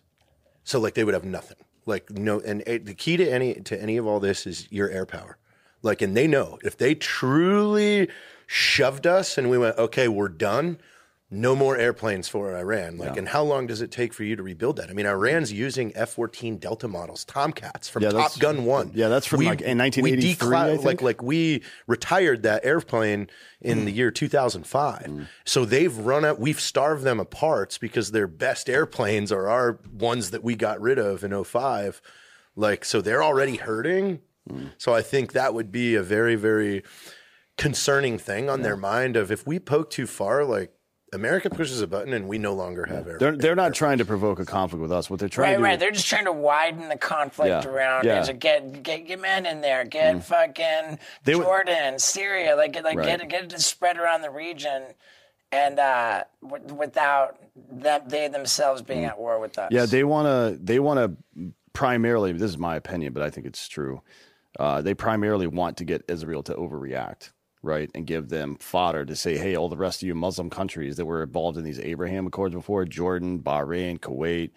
So 0.64 0.78
like 0.80 0.94
they 0.94 1.04
would 1.04 1.14
have 1.14 1.24
nothing. 1.24 1.56
Like 1.86 2.10
no, 2.10 2.40
and 2.40 2.62
eh, 2.66 2.78
the 2.82 2.94
key 2.94 3.16
to 3.16 3.28
any 3.28 3.54
to 3.54 3.80
any 3.80 3.96
of 3.96 4.06
all 4.06 4.20
this 4.20 4.46
is 4.46 4.70
your 4.70 4.88
air 4.90 5.06
power. 5.06 5.38
Like, 5.82 6.02
and 6.02 6.14
they 6.16 6.26
know 6.26 6.58
if 6.62 6.76
they 6.76 6.94
truly 6.94 8.08
shoved 8.52 9.06
us 9.06 9.38
and 9.38 9.48
we 9.48 9.56
went, 9.56 9.78
okay, 9.78 10.08
we're 10.08 10.28
done. 10.28 10.76
No 11.30 11.54
more 11.54 11.76
airplanes 11.76 12.26
for 12.26 12.56
Iran. 12.56 12.98
Like, 12.98 13.16
and 13.16 13.28
how 13.28 13.44
long 13.44 13.68
does 13.68 13.80
it 13.80 13.92
take 13.92 14.12
for 14.12 14.24
you 14.24 14.34
to 14.34 14.42
rebuild 14.42 14.78
that? 14.78 14.90
I 14.90 14.92
mean, 14.92 15.06
Iran's 15.06 15.52
using 15.52 15.92
F-14 15.94 16.58
Delta 16.58 16.88
models, 16.88 17.24
Tomcats 17.24 17.88
from 17.88 18.02
Yeah, 18.02 18.10
Top 18.10 18.36
Gun 18.40 18.64
One. 18.64 18.90
yeah, 18.92 19.06
that's 19.06 19.26
from, 19.26 19.42
like, 19.42 19.60
in 19.60 19.78
1983, 19.78 20.56
I 20.56 20.70
think? 20.70 20.84
like 20.84 21.02
like 21.02 21.22
we 21.22 21.62
retired 21.86 22.42
that 22.42 22.64
airplane 22.64 23.30
in 23.60 23.84
the 23.84 23.92
year 23.92 24.10
2005. 24.10 25.02
Mm. 25.04 25.28
So 25.44 25.64
they've 25.64 25.96
run 25.96 26.24
out. 26.24 26.40
We've 26.40 26.60
starved 26.60 27.04
them 27.04 27.20
of 27.20 27.30
parts 27.30 27.78
because 27.78 28.10
their 28.10 28.26
best 28.26 28.68
airplanes 28.68 29.30
are 29.30 29.46
our 29.48 29.78
ones 29.92 30.30
that 30.32 30.42
we 30.42 30.56
got 30.56 30.80
rid 30.80 30.98
of 30.98 31.22
in 31.22 31.44
05. 31.44 32.02
Like 32.56 32.84
so, 32.84 33.00
they're 33.00 33.22
already 33.22 33.54
hurting. 33.54 34.18
Mm. 34.50 34.70
So 34.78 34.92
I 34.92 35.02
think 35.02 35.30
that 35.34 35.54
would 35.54 35.70
be 35.70 35.94
a 35.94 36.02
very 36.02 36.34
very 36.34 36.82
concerning 37.60 38.18
thing 38.18 38.48
on 38.50 38.62
their 38.62 38.76
mind. 38.76 39.16
Of 39.16 39.30
if 39.30 39.46
we 39.46 39.58
poke 39.60 39.90
too 39.90 40.06
far, 40.06 40.44
like 40.44 40.72
America 41.12 41.50
pushes 41.50 41.80
a 41.80 41.86
button 41.86 42.12
and 42.12 42.26
we 42.28 42.38
no 42.38 42.54
longer 42.54 42.86
have 42.86 43.06
air. 43.06 43.18
They're 43.18 43.36
they're 43.36 43.54
not 43.56 43.74
trying 43.74 43.98
to 43.98 44.04
provoke 44.04 44.38
a 44.40 44.44
conflict 44.44 44.80
with 44.80 44.92
us. 44.92 45.10
What 45.10 45.20
they're 45.20 45.28
trying 45.28 45.46
Right, 45.48 45.52
to 45.52 45.58
do 45.58 45.64
right. 45.64 45.78
They're 45.80 45.90
just 45.90 46.06
trying 46.08 46.24
to 46.24 46.32
widen 46.32 46.88
the 46.88 46.96
conflict 46.96 47.64
Yeah, 47.64 47.70
around 47.70 48.04
yeah. 48.04 48.18
Mm. 48.18 48.22
it. 48.22 48.26
So 48.26 48.32
get 48.32 48.82
get 48.82 49.06
Yemen 49.08 49.46
in 49.46 49.60
there, 49.60 49.84
get 49.84 50.24
fucking 50.24 50.98
They 51.24 51.34
would- 51.34 51.44
Jordan, 51.44 51.98
Syria, 51.98 52.56
like 52.56 52.72
get 52.72 52.84
like 52.84 52.96
Right. 52.96 53.06
get 53.06 53.20
it 53.22 53.28
get 53.28 53.52
it 53.52 53.60
spread 53.60 53.98
around 53.98 54.22
the 54.22 54.30
region, 54.30 54.82
and 55.52 55.78
uh, 55.78 56.24
w- 56.42 56.74
without 56.74 57.38
them 57.70 58.02
they 58.06 58.28
themselves 58.28 58.80
being 58.82 59.04
at 59.04 59.18
war 59.18 59.38
with 59.40 59.58
us. 59.58 59.70
Mm. 59.70 59.74
Yeah, 59.76 59.86
they 59.86 60.04
want 60.04 60.26
to. 60.26 60.58
They 60.64 60.78
want 60.80 60.98
to 61.00 61.52
primarily. 61.72 62.32
This 62.32 62.50
is 62.50 62.58
my 62.58 62.76
opinion, 62.76 63.12
but 63.12 63.22
I 63.22 63.30
think 63.30 63.46
it's 63.46 63.68
true. 63.68 64.00
Uh, 64.58 64.80
they 64.82 64.94
primarily 64.94 65.46
want 65.46 65.76
to 65.78 65.84
get 65.84 66.02
Israel 66.08 66.42
to 66.44 66.54
overreact, 66.54 67.30
right, 67.62 67.90
and 67.94 68.06
give 68.06 68.28
them 68.28 68.56
fodder 68.60 69.04
to 69.04 69.16
say, 69.16 69.36
"Hey, 69.36 69.56
all 69.56 69.68
the 69.68 69.76
rest 69.76 70.02
of 70.02 70.06
you 70.08 70.14
Muslim 70.14 70.50
countries 70.50 70.96
that 70.96 71.06
were 71.06 71.22
involved 71.22 71.58
in 71.58 71.64
these 71.64 71.80
Abraham 71.80 72.26
Accords 72.26 72.54
before, 72.54 72.84
Jordan, 72.84 73.40
Bahrain, 73.40 73.98
Kuwait, 73.98 74.50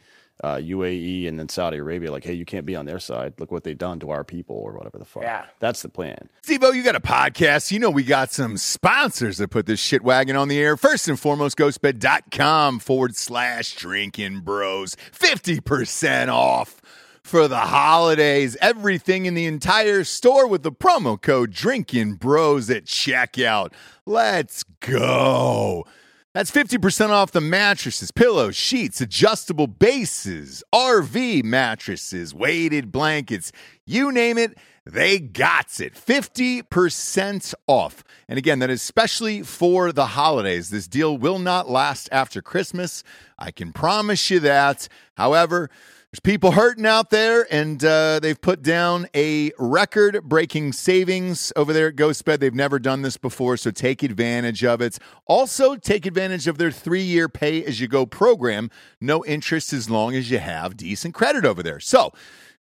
uh, 0.44 0.56
UAE, 0.56 1.28
and 1.28 1.40
then 1.40 1.48
Saudi 1.48 1.78
Arabia, 1.78 2.12
like, 2.12 2.24
hey, 2.24 2.34
you 2.34 2.46
can't 2.46 2.66
be 2.66 2.76
on 2.76 2.86
their 2.86 3.00
side. 3.00 3.34
Look 3.40 3.52
what 3.52 3.64
they've 3.64 3.78
done 3.78 4.00
to 4.00 4.10
our 4.10 4.24
people, 4.24 4.56
or 4.56 4.74
whatever 4.74 4.98
the 4.98 5.06
fuck. 5.06 5.24
Yeah. 5.24 5.46
That's 5.60 5.82
the 5.82 5.90
plan. 5.90 6.30
Steve 6.42 6.64
you 6.64 6.84
got 6.84 6.96
a 6.96 7.00
podcast. 7.00 7.72
You 7.72 7.80
know 7.80 7.90
we 7.90 8.04
got 8.04 8.32
some 8.32 8.58
sponsors 8.58 9.38
that 9.38 9.50
put 9.50 9.66
this 9.66 9.80
shit 9.80 10.04
wagon 10.04 10.36
on 10.36 10.48
the 10.48 10.60
air. 10.60 10.76
First 10.76 11.08
and 11.08 11.20
foremost, 11.20 11.58
ghostbed.com 11.58 12.80
forward 12.80 13.16
slash 13.16 13.76
Drinkin 13.76 14.42
Bros. 14.42 14.96
50% 15.12 16.30
off 16.30 16.82
for 17.24 17.48
the 17.48 17.60
holidays. 17.60 18.58
Everything 18.62 19.26
in 19.26 19.34
the 19.34 19.46
entire 19.46 20.04
store 20.04 20.48
with 20.48 20.64
the 20.64 20.72
promo 20.72 21.20
code 21.22 21.52
Drinkin 21.52 22.20
Bros 22.20 22.70
at 22.70 22.86
checkout. 22.86 23.74
Let's 24.06 24.64
go. 24.80 25.86
That's 26.34 26.50
50% 26.50 27.10
off 27.10 27.32
the 27.32 27.42
mattresses, 27.42 28.10
pillows, 28.10 28.56
sheets, 28.56 29.00
adjustable 29.00 29.68
bases, 29.68 30.64
RV 30.74 31.44
mattresses, 31.44 32.34
weighted 32.34 32.92
blankets, 32.92 33.52
you 33.86 34.12
name 34.12 34.40
it, 34.40 34.58
they 34.84 35.20
got 35.20 35.80
it. 35.80 35.94
50% 35.94 37.54
off. 37.68 38.04
And 38.28 38.40
again, 38.40 38.60
that 38.60 38.72
is 38.72 38.82
especially 38.82 39.44
for 39.44 39.92
the 39.92 40.08
holidays. 40.08 40.72
This 40.72 40.88
deal 40.88 41.18
will 41.18 41.40
not 41.40 41.70
last 41.70 42.10
after 42.12 42.42
Christmas. 42.42 43.04
I 43.38 43.52
can 43.52 43.72
promise 43.72 44.32
you 44.32 44.40
that. 44.40 44.90
However, 45.16 45.70
there's 46.14 46.20
people 46.20 46.52
hurting 46.52 46.86
out 46.86 47.10
there, 47.10 47.48
and 47.50 47.84
uh, 47.84 48.20
they've 48.20 48.40
put 48.40 48.62
down 48.62 49.08
a 49.16 49.52
record 49.58 50.22
breaking 50.24 50.74
savings 50.74 51.52
over 51.56 51.74
there 51.74 51.88
at 51.88 51.96
GhostBed. 51.96 52.38
They've 52.38 52.54
never 52.54 52.78
done 52.78 53.02
this 53.02 53.18
before, 53.18 53.58
so 53.58 53.72
take 53.72 54.04
advantage 54.04 54.64
of 54.64 54.80
it. 54.80 55.00
Also, 55.26 55.76
take 55.76 56.06
advantage 56.06 56.46
of 56.48 56.60
their 56.60 56.70
three 56.70 57.02
year 57.02 57.28
pay 57.28 57.66
as 57.66 57.82
you 57.82 57.88
go 57.88 58.06
program. 58.06 58.70
No 59.02 59.26
interest 59.26 59.74
as 59.74 59.90
long 59.90 60.14
as 60.14 60.30
you 60.30 60.38
have 60.38 60.78
decent 60.78 61.16
credit 61.16 61.46
over 61.46 61.64
there. 61.64 61.80
So, 61.80 62.14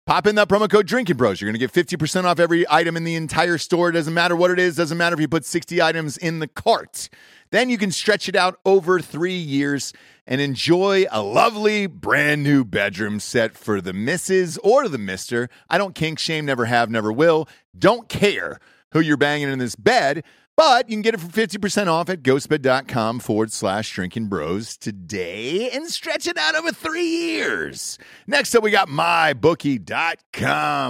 Pop 0.04 0.26
in 0.26 0.34
that 0.34 0.48
promo 0.48 0.68
code 0.68 0.88
Drinkin 0.88 1.16
Bros. 1.16 1.40
You're 1.40 1.48
going 1.52 1.60
to 1.60 1.64
get 1.64 1.72
50% 1.72 2.24
off 2.24 2.40
every 2.40 2.64
item 2.68 2.96
in 2.96 3.04
the 3.04 3.14
entire 3.14 3.56
store. 3.56 3.90
It 3.90 3.92
Doesn't 3.92 4.14
matter 4.14 4.34
what 4.34 4.50
it 4.50 4.58
is, 4.58 4.74
doesn't 4.74 4.98
matter 4.98 5.14
if 5.14 5.20
you 5.20 5.28
put 5.28 5.44
60 5.44 5.80
items 5.80 6.16
in 6.16 6.40
the 6.40 6.48
cart. 6.48 7.08
Then 7.52 7.70
you 7.70 7.78
can 7.78 7.92
stretch 7.92 8.28
it 8.30 8.34
out 8.34 8.58
over 8.64 8.98
three 8.98 9.36
years 9.36 9.92
and 10.26 10.40
enjoy 10.40 11.04
a 11.10 11.22
lovely 11.22 11.86
brand 11.86 12.42
new 12.42 12.64
bedroom 12.64 13.20
set 13.20 13.56
for 13.56 13.82
the 13.82 13.92
missus 13.92 14.56
or 14.58 14.88
the 14.88 14.96
mister. 14.98 15.50
I 15.68 15.76
don't 15.76 15.94
kink 15.94 16.18
shame, 16.18 16.46
never 16.46 16.64
have, 16.64 16.90
never 16.90 17.12
will. 17.12 17.46
Don't 17.78 18.08
care 18.08 18.58
who 18.92 19.00
you're 19.00 19.18
banging 19.18 19.50
in 19.50 19.58
this 19.58 19.76
bed. 19.76 20.24
But 20.56 20.88
you 20.88 20.96
can 20.96 21.02
get 21.02 21.14
it 21.14 21.20
for 21.20 21.28
50% 21.28 21.88
off 21.88 22.08
at 22.10 22.22
ghostbed.com 22.22 23.20
forward 23.20 23.52
slash 23.52 23.94
Drinkin 23.94 24.28
Bros 24.28 24.76
today 24.76 25.70
and 25.70 25.86
stretch 25.88 26.26
it 26.26 26.36
out 26.36 26.54
over 26.54 26.72
three 26.72 27.06
years. 27.06 27.98
Next 28.26 28.54
up, 28.54 28.62
we 28.62 28.70
got 28.70 28.88
mybookie.com. 28.88 29.88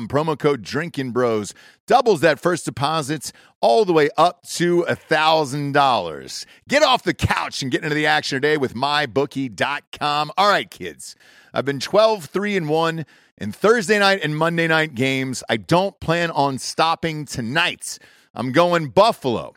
Promo 0.08 0.36
code 0.36 0.62
Drinkin 0.62 1.12
Bros 1.12 1.54
doubles 1.86 2.22
that 2.22 2.40
first 2.40 2.64
deposits 2.64 3.32
all 3.62 3.86
the 3.86 3.92
way 3.94 4.10
up 4.18 4.42
to 4.42 4.84
$1,000. 4.88 6.46
Get 6.68 6.82
off 6.82 7.02
the 7.04 7.14
couch 7.14 7.62
and 7.62 7.70
get 7.70 7.82
into 7.82 7.94
the 7.94 8.06
action 8.06 8.36
today 8.36 8.58
with 8.58 8.74
mybookie.com. 8.74 10.32
All 10.36 10.48
right, 10.50 10.70
kids. 10.70 11.16
I've 11.54 11.64
been 11.64 11.80
12, 11.80 12.26
3, 12.26 12.56
and 12.58 12.68
1 12.68 13.06
in 13.38 13.52
Thursday 13.52 13.98
night 13.98 14.20
and 14.22 14.36
Monday 14.36 14.68
night 14.68 14.94
games. 14.94 15.42
I 15.48 15.56
don't 15.56 15.98
plan 16.00 16.30
on 16.30 16.58
stopping 16.58 17.24
tonight. 17.24 17.98
I'm 18.34 18.52
going 18.52 18.88
Buffalo 18.88 19.54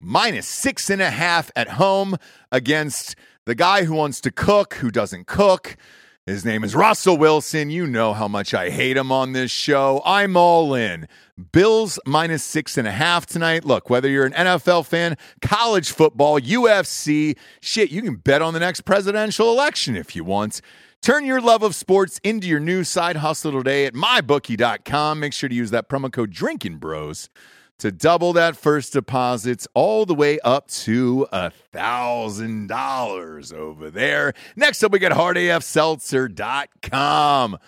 minus 0.00 0.46
six 0.46 0.88
and 0.88 1.02
a 1.02 1.10
half 1.10 1.50
at 1.54 1.68
home 1.68 2.16
against 2.50 3.16
the 3.46 3.54
guy 3.54 3.84
who 3.84 3.94
wants 3.94 4.20
to 4.22 4.30
cook, 4.30 4.74
who 4.74 4.90
doesn't 4.90 5.26
cook. 5.26 5.76
His 6.26 6.44
name 6.44 6.64
is 6.64 6.74
Russell 6.74 7.16
Wilson. 7.16 7.70
You 7.70 7.86
know 7.86 8.12
how 8.12 8.28
much 8.28 8.52
I 8.52 8.68
hate 8.68 8.98
him 8.98 9.10
on 9.10 9.32
this 9.32 9.50
show. 9.50 10.02
I'm 10.04 10.36
all 10.36 10.74
in. 10.74 11.08
Bills 11.50 11.98
minus 12.04 12.44
six 12.44 12.76
and 12.76 12.86
a 12.86 12.92
half 12.92 13.24
tonight. 13.24 13.64
Look, 13.64 13.88
whether 13.88 14.06
you're 14.06 14.26
an 14.26 14.34
NFL 14.34 14.84
fan, 14.86 15.16
college 15.40 15.90
football, 15.90 16.38
UFC, 16.38 17.38
shit, 17.62 17.90
you 17.90 18.02
can 18.02 18.16
bet 18.16 18.42
on 18.42 18.52
the 18.52 18.60
next 18.60 18.82
presidential 18.82 19.50
election 19.50 19.96
if 19.96 20.14
you 20.14 20.22
want. 20.22 20.60
Turn 21.00 21.24
your 21.24 21.40
love 21.40 21.62
of 21.62 21.74
sports 21.74 22.20
into 22.22 22.46
your 22.46 22.60
new 22.60 22.84
side 22.84 23.16
hustle 23.16 23.52
today 23.52 23.86
at 23.86 23.94
mybookie.com. 23.94 25.18
Make 25.18 25.32
sure 25.32 25.48
to 25.48 25.54
use 25.54 25.70
that 25.70 25.88
promo 25.88 26.12
code 26.12 26.32
Drinkin 26.32 26.78
Bros 26.78 27.30
to 27.80 27.90
double 27.90 28.32
that 28.34 28.56
first 28.56 28.92
deposits 28.92 29.66
all 29.74 30.06
the 30.06 30.14
way 30.14 30.38
up 30.40 30.68
to 30.68 31.26
a 31.32 31.50
thousand 31.50 32.68
dollars 32.68 33.52
over 33.52 33.90
there. 33.90 34.34
Next 34.54 34.84
up, 34.84 34.92
we 34.92 34.98
got 34.98 35.12
hardafseltzer.com. 35.12 37.58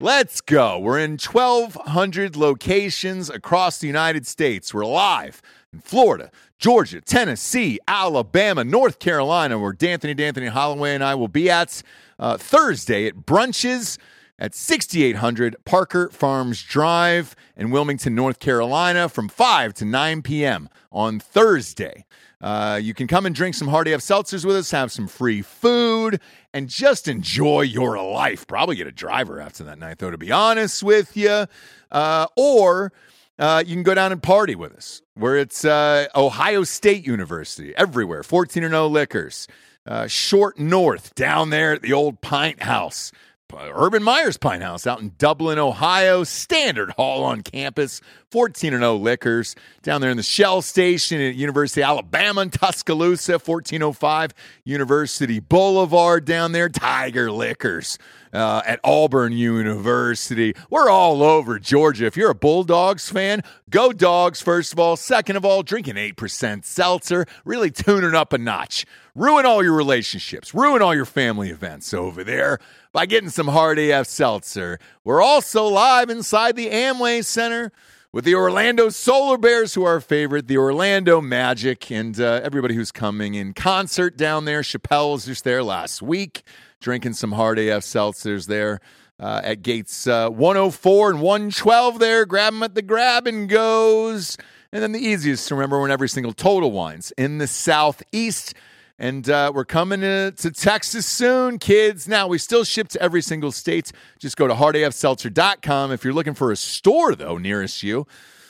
Let's 0.00 0.40
go. 0.40 0.78
We're 0.78 1.00
in 1.00 1.18
1,200 1.18 2.36
locations 2.36 3.28
across 3.28 3.78
the 3.78 3.88
United 3.88 4.26
States. 4.26 4.72
We're 4.72 4.86
live 4.86 5.42
in 5.72 5.80
Florida, 5.80 6.30
Georgia, 6.58 7.00
Tennessee, 7.00 7.80
Alabama, 7.88 8.62
North 8.64 9.00
Carolina, 9.00 9.58
where 9.58 9.72
D'Anthony, 9.72 10.14
D'Anthony 10.14 10.46
Holloway, 10.46 10.94
and 10.94 11.04
I 11.04 11.14
will 11.14 11.28
be 11.28 11.50
at 11.50 11.82
uh, 12.18 12.36
Thursday 12.36 13.06
at 13.06 13.16
brunches 13.16 13.98
at 14.38 14.54
6800 14.54 15.56
Parker 15.64 16.08
Farms 16.10 16.62
Drive 16.62 17.34
in 17.56 17.70
Wilmington, 17.70 18.14
North 18.14 18.38
Carolina 18.38 19.08
from 19.08 19.28
5 19.28 19.74
to 19.74 19.84
9 19.84 20.22
p.m. 20.22 20.68
on 20.92 21.18
Thursday. 21.18 22.04
Uh, 22.40 22.78
you 22.80 22.94
can 22.94 23.08
come 23.08 23.26
and 23.26 23.34
drink 23.34 23.54
some 23.54 23.68
Hard 23.68 23.88
AF 23.88 24.00
seltzers 24.00 24.44
with 24.44 24.56
us, 24.56 24.70
have 24.70 24.92
some 24.92 25.08
free 25.08 25.42
food, 25.42 26.20
and 26.54 26.68
just 26.68 27.08
enjoy 27.08 27.62
your 27.62 28.00
life. 28.00 28.46
Probably 28.46 28.76
get 28.76 28.86
a 28.86 28.92
driver 28.92 29.40
after 29.40 29.64
that 29.64 29.78
night, 29.78 29.98
though, 29.98 30.12
to 30.12 30.18
be 30.18 30.30
honest 30.30 30.82
with 30.84 31.16
you. 31.16 31.46
Uh, 31.90 32.26
or 32.36 32.92
uh, 33.40 33.64
you 33.66 33.74
can 33.74 33.82
go 33.82 33.94
down 33.94 34.12
and 34.12 34.22
party 34.22 34.54
with 34.54 34.72
us, 34.72 35.02
where 35.14 35.36
it's 35.36 35.64
uh, 35.64 36.06
Ohio 36.14 36.62
State 36.62 37.04
University, 37.06 37.74
everywhere, 37.76 38.22
14 38.22 38.62
and 38.62 38.72
0 38.72 38.86
liquors. 38.86 39.48
Uh, 39.84 40.06
Short 40.06 40.58
North, 40.58 41.14
down 41.14 41.50
there 41.50 41.72
at 41.72 41.82
the 41.82 41.92
old 41.94 42.20
Pint 42.20 42.62
House. 42.62 43.10
Urban 43.54 44.02
Meyer's 44.02 44.36
Pint 44.36 44.62
House 44.62 44.86
out 44.86 45.00
in 45.00 45.12
Dublin, 45.18 45.58
Ohio. 45.58 46.24
Standard 46.24 46.90
Hall 46.90 47.24
on 47.24 47.42
campus. 47.42 48.00
14 48.30 48.74
and 48.74 48.82
0 48.82 48.96
Liquors. 48.96 49.54
Down 49.82 50.00
there 50.00 50.10
in 50.10 50.16
the 50.16 50.22
Shell 50.22 50.62
Station 50.62 51.20
at 51.20 51.34
University 51.34 51.82
of 51.82 51.88
Alabama 51.88 52.42
in 52.42 52.50
Tuscaloosa, 52.50 53.32
1405 53.32 54.34
University 54.64 55.40
Boulevard 55.40 56.24
down 56.24 56.52
there, 56.52 56.68
Tiger 56.68 57.30
Liquors. 57.30 57.98
Uh, 58.30 58.60
at 58.66 58.78
Auburn 58.84 59.32
University. 59.32 60.52
We're 60.68 60.90
all 60.90 61.22
over 61.22 61.58
Georgia. 61.58 62.04
If 62.04 62.14
you're 62.14 62.28
a 62.28 62.34
Bulldogs 62.34 63.08
fan, 63.08 63.42
go 63.70 63.90
Dogs, 63.90 64.42
first 64.42 64.74
of 64.74 64.78
all. 64.78 64.96
Second 64.96 65.36
of 65.36 65.46
all, 65.46 65.62
drinking 65.62 65.94
8% 65.94 66.62
seltzer, 66.66 67.24
really 67.46 67.70
tuning 67.70 68.14
up 68.14 68.34
a 68.34 68.38
notch. 68.38 68.84
Ruin 69.14 69.46
all 69.46 69.62
your 69.64 69.72
relationships, 69.72 70.52
ruin 70.52 70.82
all 70.82 70.94
your 70.94 71.06
family 71.06 71.48
events 71.48 71.94
over 71.94 72.22
there 72.22 72.58
by 72.92 73.06
getting 73.06 73.30
some 73.30 73.48
hard 73.48 73.78
AF 73.78 74.06
seltzer. 74.06 74.78
We're 75.04 75.22
also 75.22 75.64
live 75.64 76.10
inside 76.10 76.54
the 76.54 76.68
Amway 76.68 77.24
Center 77.24 77.72
with 78.12 78.24
the 78.24 78.34
Orlando 78.34 78.88
Solar 78.88 79.36
Bears, 79.36 79.74
who 79.74 79.84
are 79.84 79.94
our 79.94 80.00
favorite, 80.00 80.46
the 80.46 80.56
Orlando 80.56 81.20
Magic, 81.20 81.90
and 81.90 82.18
uh, 82.18 82.40
everybody 82.42 82.74
who's 82.74 82.90
coming 82.90 83.34
in 83.34 83.52
concert 83.52 84.16
down 84.16 84.46
there. 84.46 84.62
Chappelle 84.62 85.12
was 85.12 85.26
just 85.26 85.44
there 85.44 85.62
last 85.62 86.00
week, 86.00 86.42
drinking 86.80 87.12
some 87.12 87.32
hard 87.32 87.58
AF 87.58 87.82
seltzers 87.82 88.46
there. 88.46 88.80
Uh, 89.20 89.40
at 89.42 89.62
gates 89.62 90.06
uh, 90.06 90.30
104 90.30 91.10
and 91.10 91.20
112 91.20 91.98
there. 91.98 92.24
Grab 92.24 92.52
them 92.52 92.62
at 92.62 92.76
the 92.76 92.82
grab 92.82 93.26
and 93.26 93.48
goes. 93.48 94.36
And 94.72 94.80
then 94.80 94.92
the 94.92 95.00
easiest 95.00 95.48
to 95.48 95.56
remember 95.56 95.80
when 95.80 95.90
every 95.90 96.08
single 96.08 96.32
total 96.32 96.70
wines 96.70 97.12
in 97.18 97.38
the 97.38 97.48
southeast. 97.48 98.54
And 98.98 99.30
uh, 99.30 99.52
we're 99.54 99.64
coming 99.64 100.00
to, 100.00 100.32
to 100.32 100.50
Texas 100.50 101.06
soon, 101.06 101.58
kids. 101.58 102.08
Now, 102.08 102.26
we 102.26 102.38
still 102.38 102.64
ship 102.64 102.88
to 102.88 103.02
every 103.02 103.22
single 103.22 103.52
state. 103.52 103.92
Just 104.18 104.36
go 104.36 104.48
to 104.48 104.54
hardafseltzer.com. 104.54 105.92
If 105.92 106.02
you're 106.02 106.12
looking 106.12 106.34
for 106.34 106.50
a 106.50 106.56
store, 106.56 107.14
though, 107.14 107.38
nearest 107.38 107.84
you, 107.84 108.06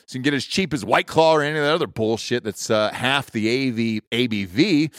so 0.07 0.17
you 0.17 0.21
can 0.21 0.23
get 0.23 0.35
as 0.35 0.47
cheap 0.47 0.73
as 0.73 0.87
White 0.87 1.07
Claw 1.07 1.35
or 1.35 1.43
any 1.43 1.59
of 1.59 1.65
that 1.65 1.75
other 1.75 1.87
bullshit 1.87 2.45
that's 2.45 2.71
uh, 2.71 2.91
half 2.93 3.31
the 3.31 3.47
AV, 3.47 4.03
ABV, 4.11 4.91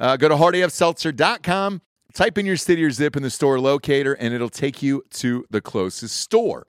uh, 0.00 0.16
go 0.16 0.28
to 0.28 0.34
hardafseltzer.com. 0.34 1.82
Type 2.12 2.38
in 2.38 2.46
your 2.46 2.56
city 2.56 2.82
or 2.82 2.90
zip 2.90 3.14
in 3.14 3.22
the 3.22 3.30
store 3.30 3.60
locator, 3.60 4.14
and 4.14 4.34
it'll 4.34 4.48
take 4.48 4.82
you 4.82 5.04
to 5.10 5.44
the 5.50 5.60
closest 5.60 6.16
store. 6.16 6.66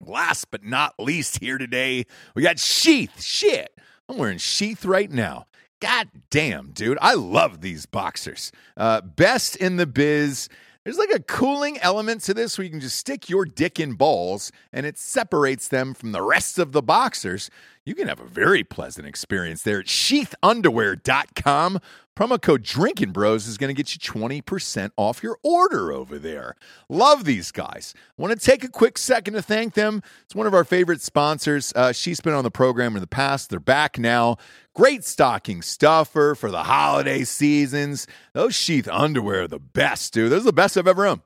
Last 0.00 0.50
but 0.50 0.62
not 0.62 0.94
least, 0.98 1.40
here 1.40 1.58
today, 1.58 2.04
we 2.34 2.42
got 2.42 2.58
Sheath. 2.58 3.22
Shit, 3.22 3.70
I'm 4.08 4.18
wearing 4.18 4.38
Sheath 4.38 4.84
right 4.84 5.10
now. 5.10 5.46
God 5.80 6.08
damn, 6.30 6.70
dude. 6.70 6.98
I 7.00 7.14
love 7.14 7.60
these 7.60 7.86
boxers. 7.86 8.50
Uh, 8.76 9.00
best 9.02 9.56
in 9.56 9.76
the 9.76 9.86
biz. 9.86 10.48
There's 10.84 10.98
like 10.98 11.10
a 11.10 11.20
cooling 11.20 11.78
element 11.78 12.22
to 12.22 12.34
this 12.34 12.56
where 12.56 12.64
you 12.64 12.70
can 12.70 12.78
just 12.80 12.96
stick 12.96 13.28
your 13.28 13.44
dick 13.44 13.80
in 13.80 13.94
balls 13.94 14.52
and 14.72 14.86
it 14.86 14.96
separates 14.96 15.66
them 15.68 15.94
from 15.94 16.12
the 16.12 16.22
rest 16.22 16.60
of 16.60 16.70
the 16.70 16.80
boxers. 16.80 17.50
You 17.84 17.94
can 17.94 18.06
have 18.08 18.20
a 18.20 18.26
very 18.26 18.62
pleasant 18.62 19.06
experience 19.06 19.62
there 19.62 19.80
at 19.80 19.86
sheathunderwear.com. 19.86 21.80
Promo 22.16 22.40
code 22.40 22.62
Drinkin 22.62 23.12
Bros 23.12 23.46
is 23.46 23.58
going 23.58 23.68
to 23.68 23.74
get 23.74 23.92
you 23.92 24.00
20% 24.00 24.90
off 24.96 25.22
your 25.22 25.36
order 25.42 25.92
over 25.92 26.18
there. 26.18 26.56
Love 26.88 27.24
these 27.26 27.52
guys. 27.52 27.92
Want 28.16 28.32
to 28.32 28.42
take 28.42 28.64
a 28.64 28.70
quick 28.70 28.96
second 28.96 29.34
to 29.34 29.42
thank 29.42 29.74
them. 29.74 30.02
It's 30.24 30.34
one 30.34 30.46
of 30.46 30.54
our 30.54 30.64
favorite 30.64 31.02
sponsors. 31.02 31.74
Uh, 31.76 31.92
she's 31.92 32.20
been 32.22 32.32
on 32.32 32.42
the 32.42 32.50
program 32.50 32.96
in 32.96 33.02
the 33.02 33.06
past. 33.06 33.50
They're 33.50 33.60
back 33.60 33.98
now. 33.98 34.38
Great 34.74 35.04
stocking 35.04 35.60
stuffer 35.60 36.34
for 36.34 36.50
the 36.50 36.62
holiday 36.62 37.22
seasons. 37.22 38.06
Those 38.32 38.54
sheath 38.54 38.88
underwear 38.90 39.42
are 39.42 39.48
the 39.48 39.58
best, 39.58 40.14
dude. 40.14 40.32
Those 40.32 40.40
are 40.42 40.46
the 40.46 40.52
best 40.54 40.78
I've 40.78 40.88
ever 40.88 41.06
owned. 41.06 41.20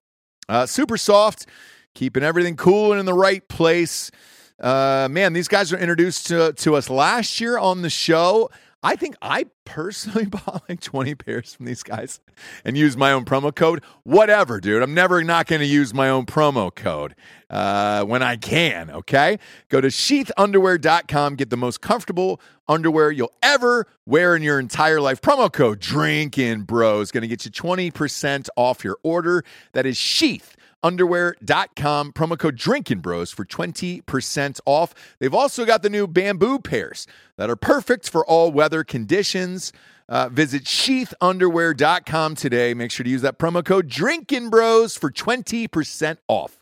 Uh, 0.48 0.66
super 0.66 0.96
soft, 0.96 1.46
keeping 1.94 2.24
everything 2.24 2.56
cool 2.56 2.90
and 2.90 2.98
in 2.98 3.06
the 3.06 3.14
right 3.14 3.46
place. 3.46 4.10
Uh, 4.58 5.06
man, 5.08 5.34
these 5.34 5.46
guys 5.46 5.70
were 5.70 5.78
introduced 5.78 6.26
to, 6.26 6.52
to 6.54 6.74
us 6.74 6.90
last 6.90 7.40
year 7.40 7.58
on 7.58 7.82
the 7.82 7.90
show. 7.90 8.50
I 8.82 8.96
think 8.96 9.14
I 9.22 9.46
personally 9.70 10.26
bought 10.26 10.64
like 10.68 10.80
20 10.80 11.14
pairs 11.14 11.54
from 11.54 11.66
these 11.66 11.82
guys 11.82 12.20
and 12.64 12.76
used 12.76 12.98
my 12.98 13.12
own 13.12 13.24
promo 13.24 13.54
code. 13.54 13.82
Whatever, 14.02 14.60
dude. 14.60 14.82
I'm 14.82 14.94
never 14.94 15.22
not 15.22 15.46
going 15.46 15.60
to 15.60 15.66
use 15.66 15.94
my 15.94 16.08
own 16.08 16.26
promo 16.26 16.74
code 16.74 17.14
uh, 17.48 18.04
when 18.04 18.22
I 18.22 18.36
can, 18.36 18.90
okay? 18.90 19.38
Go 19.68 19.80
to 19.80 19.88
sheathunderwear.com. 19.88 21.36
Get 21.36 21.50
the 21.50 21.56
most 21.56 21.80
comfortable 21.80 22.40
underwear 22.68 23.12
you'll 23.12 23.32
ever 23.42 23.86
wear 24.06 24.34
in 24.34 24.42
your 24.42 24.58
entire 24.58 25.00
life. 25.00 25.20
Promo 25.20 25.52
code 25.52 25.80
Drinkin 25.80 26.66
Bros 26.66 27.12
going 27.12 27.22
to 27.22 27.28
get 27.28 27.44
you 27.44 27.50
20% 27.50 28.48
off 28.56 28.82
your 28.82 28.98
order. 29.04 29.44
That 29.72 29.86
is 29.86 29.96
Sheath 29.96 30.56
underwear.com 30.82 32.12
promo 32.12 32.38
code 32.38 32.56
Drinkin 32.56 33.00
Bros 33.00 33.30
for 33.30 33.44
20% 33.44 34.60
off 34.66 34.94
they've 35.18 35.34
also 35.34 35.64
got 35.64 35.82
the 35.82 35.90
new 35.90 36.06
bamboo 36.06 36.58
pairs 36.58 37.06
that 37.36 37.50
are 37.50 37.56
perfect 37.56 38.08
for 38.08 38.24
all 38.26 38.50
weather 38.50 38.84
conditions 38.84 39.72
uh, 40.08 40.28
visit 40.28 40.64
sheathunderwear.com 40.64 42.34
today 42.34 42.74
make 42.74 42.90
sure 42.90 43.04
to 43.04 43.10
use 43.10 43.22
that 43.22 43.38
promo 43.38 43.64
code 43.64 43.88
Drinkin 43.88 44.50
Bros 44.50 44.96
for 44.96 45.10
20% 45.10 46.16
off 46.28 46.56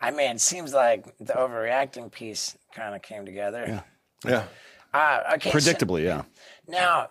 I 0.00 0.10
mean, 0.10 0.32
it 0.32 0.40
seems 0.40 0.74
like 0.74 1.06
the 1.18 1.32
overreacting 1.32 2.12
piece 2.12 2.56
kind 2.74 2.94
of 2.94 3.00
came 3.00 3.24
together. 3.24 3.64
Yeah. 3.66 3.80
yeah 4.30 4.44
Uh, 4.92 5.34
okay. 5.34 5.50
so- 5.50 5.56
Predictably, 5.58 6.04
yeah. 6.04 6.24
Now, 6.68 7.08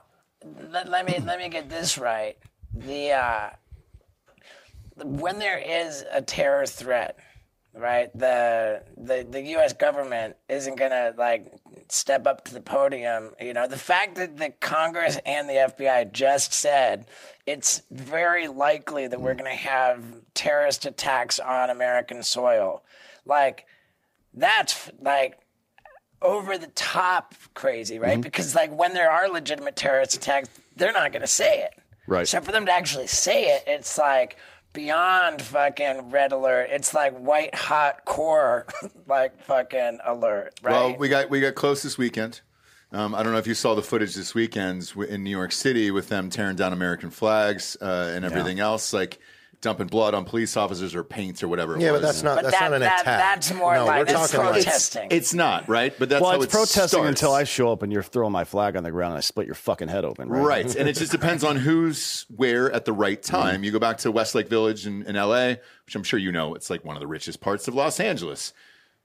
let, 0.70 0.88
let 0.90 1.06
me 1.06 1.20
let 1.26 1.40
me 1.40 1.50
get 1.50 1.68
this 1.70 1.98
right. 1.98 2.38
The 2.74 3.12
uh, 3.14 3.50
when 5.04 5.40
there 5.40 5.58
is 5.58 6.04
a 6.12 6.22
terror 6.22 6.66
threat, 6.66 7.18
right? 7.74 8.10
The 8.18 8.84
the 8.98 9.26
the 9.30 9.42
U.S. 9.42 9.74
government 9.74 10.36
isn't 10.50 10.76
gonna 10.76 11.14
like 11.18 11.52
step 11.90 12.28
up 12.28 12.46
to 12.46 12.54
the 12.54 12.62
podium. 12.62 13.32
You 13.40 13.54
know, 13.54 13.68
the 13.68 13.78
fact 13.78 14.16
that 14.16 14.38
the 14.38 14.52
Congress 14.60 15.20
and 15.26 15.50
the 15.50 15.54
FBI 15.54 16.12
just 16.12 16.54
said 16.54 17.08
it's 17.46 17.82
very 17.92 18.48
likely 18.48 19.08
that 19.08 19.20
we're 19.20 19.36
gonna 19.36 19.50
have 19.50 20.04
terrorist 20.34 20.86
attacks 20.86 21.40
on 21.40 21.70
American 21.70 22.24
soil, 22.24 22.84
like 23.26 23.66
that's 24.34 24.92
like 25.02 25.40
over 26.22 26.58
the 26.58 26.68
top 26.68 27.36
crazy, 27.54 28.00
right? 28.00 28.14
Mm-hmm. 28.14 28.22
Because 28.22 28.56
like 28.56 28.76
when 28.76 28.94
there 28.94 29.10
are 29.10 29.30
legitimate 29.30 29.76
terrorist 29.76 30.16
attacks, 30.16 30.50
they're 30.76 30.92
not 30.92 31.12
going 31.12 31.22
to 31.22 31.28
say 31.28 31.64
it. 31.64 31.72
Right. 32.08 32.28
So 32.28 32.42
for 32.42 32.52
them 32.52 32.66
to 32.66 32.72
actually 32.72 33.08
say 33.08 33.56
it, 33.56 33.64
it's 33.68 33.98
like 33.98 34.38
beyond 34.76 35.42
fucking 35.42 36.12
red 36.12 36.32
alert. 36.32 36.70
It's 36.72 36.94
like 36.94 37.18
white 37.18 37.56
hot 37.56 38.06
core, 38.06 38.68
like 39.08 39.42
fucking 39.44 40.00
alert, 40.06 40.60
right? 40.62 40.72
Well, 40.72 40.96
we 40.98 41.10
got 41.10 41.30
we 41.32 41.42
got 41.42 41.56
close 41.56 41.82
this 41.82 41.98
weekend. 41.98 42.42
Um, 42.92 43.16
I 43.16 43.24
don't 43.24 43.32
know 43.32 43.40
if 43.40 43.48
you 43.48 43.56
saw 43.56 43.74
the 43.74 43.82
footage 43.82 44.14
this 44.14 44.36
weekend 44.36 44.94
in 45.10 45.24
New 45.24 45.32
York 45.32 45.52
City 45.52 45.90
with 45.90 46.08
them 46.08 46.30
tearing 46.30 46.56
down 46.56 46.72
American 46.72 47.10
flags 47.10 47.76
uh, 47.82 48.14
and 48.16 48.24
everything 48.24 48.60
else, 48.60 48.94
like 48.94 49.20
dumping 49.66 49.88
blood 49.88 50.14
on 50.14 50.26
police 50.26 50.56
officers 50.56 50.94
or 50.94 51.04
paints 51.04 51.42
or 51.42 51.48
whatever. 51.48 51.76
It 51.76 51.82
Yeah, 51.82 51.92
was. 51.92 52.02
but 52.02 52.06
that's 52.08 52.24
not 52.24 52.36
But 52.36 52.42
that's 52.44 52.60
that- 52.60 52.70
not 52.70 52.74
an 52.76 52.82
that- 52.82 53.02
attack. 53.02 53.20
that's 53.20 53.52
more 53.52 53.74
no, 53.74 53.86
like- 53.86 54.00
we're 54.00 54.06
that's 54.14 54.32
talking 54.32 54.46
like 54.46 54.54
protesting. 54.64 55.08
It's 55.10 55.34
not 55.34 55.68
right, 55.68 55.92
but 55.98 56.08
that's 56.08 56.22
Well, 56.22 56.32
how 56.32 56.38
it's 56.38 56.46
it 56.46 56.52
protesting 56.52 56.88
starts. 56.88 57.10
until 57.10 57.34
I 57.34 57.46
show 57.46 57.72
up 57.72 57.82
and 57.82 57.92
you're 57.92 58.04
throwing 58.04 58.32
my 58.32 58.44
flag 58.44 58.76
on 58.76 58.84
the 58.84 58.92
ground 58.92 59.14
and 59.14 59.18
I 59.18 59.22
split 59.22 59.48
your 59.48 59.56
fucking 59.56 59.88
head 59.88 60.06
open. 60.06 60.30
Right. 60.30 60.66
Right. 60.66 60.76
and 60.76 60.88
it 60.88 60.94
just 60.94 61.12
depends 61.12 61.44
on 61.44 61.56
who's 61.58 62.28
where 62.36 62.72
at 62.72 62.86
the 62.86 62.94
right 62.94 63.20
mm-hmm. 63.22 63.36
time. 63.36 63.64
You 63.64 63.72
go 63.72 63.80
back 63.80 63.98
to 64.00 64.12
Westlake 64.12 64.48
Village 64.50 64.86
in, 64.86 65.02
in 65.04 65.16
LA, 65.16 65.56
which 65.86 65.96
I'm 65.96 66.04
sure 66.04 66.20
you 66.20 66.32
know, 66.32 66.54
it's 66.54 66.70
like 66.70 66.86
one 66.86 66.96
of 66.96 67.00
the 67.00 67.08
richest 67.08 67.42
parts 67.42 67.68
of 67.68 67.74
Los 67.74 68.00
Angeles. 68.00 68.54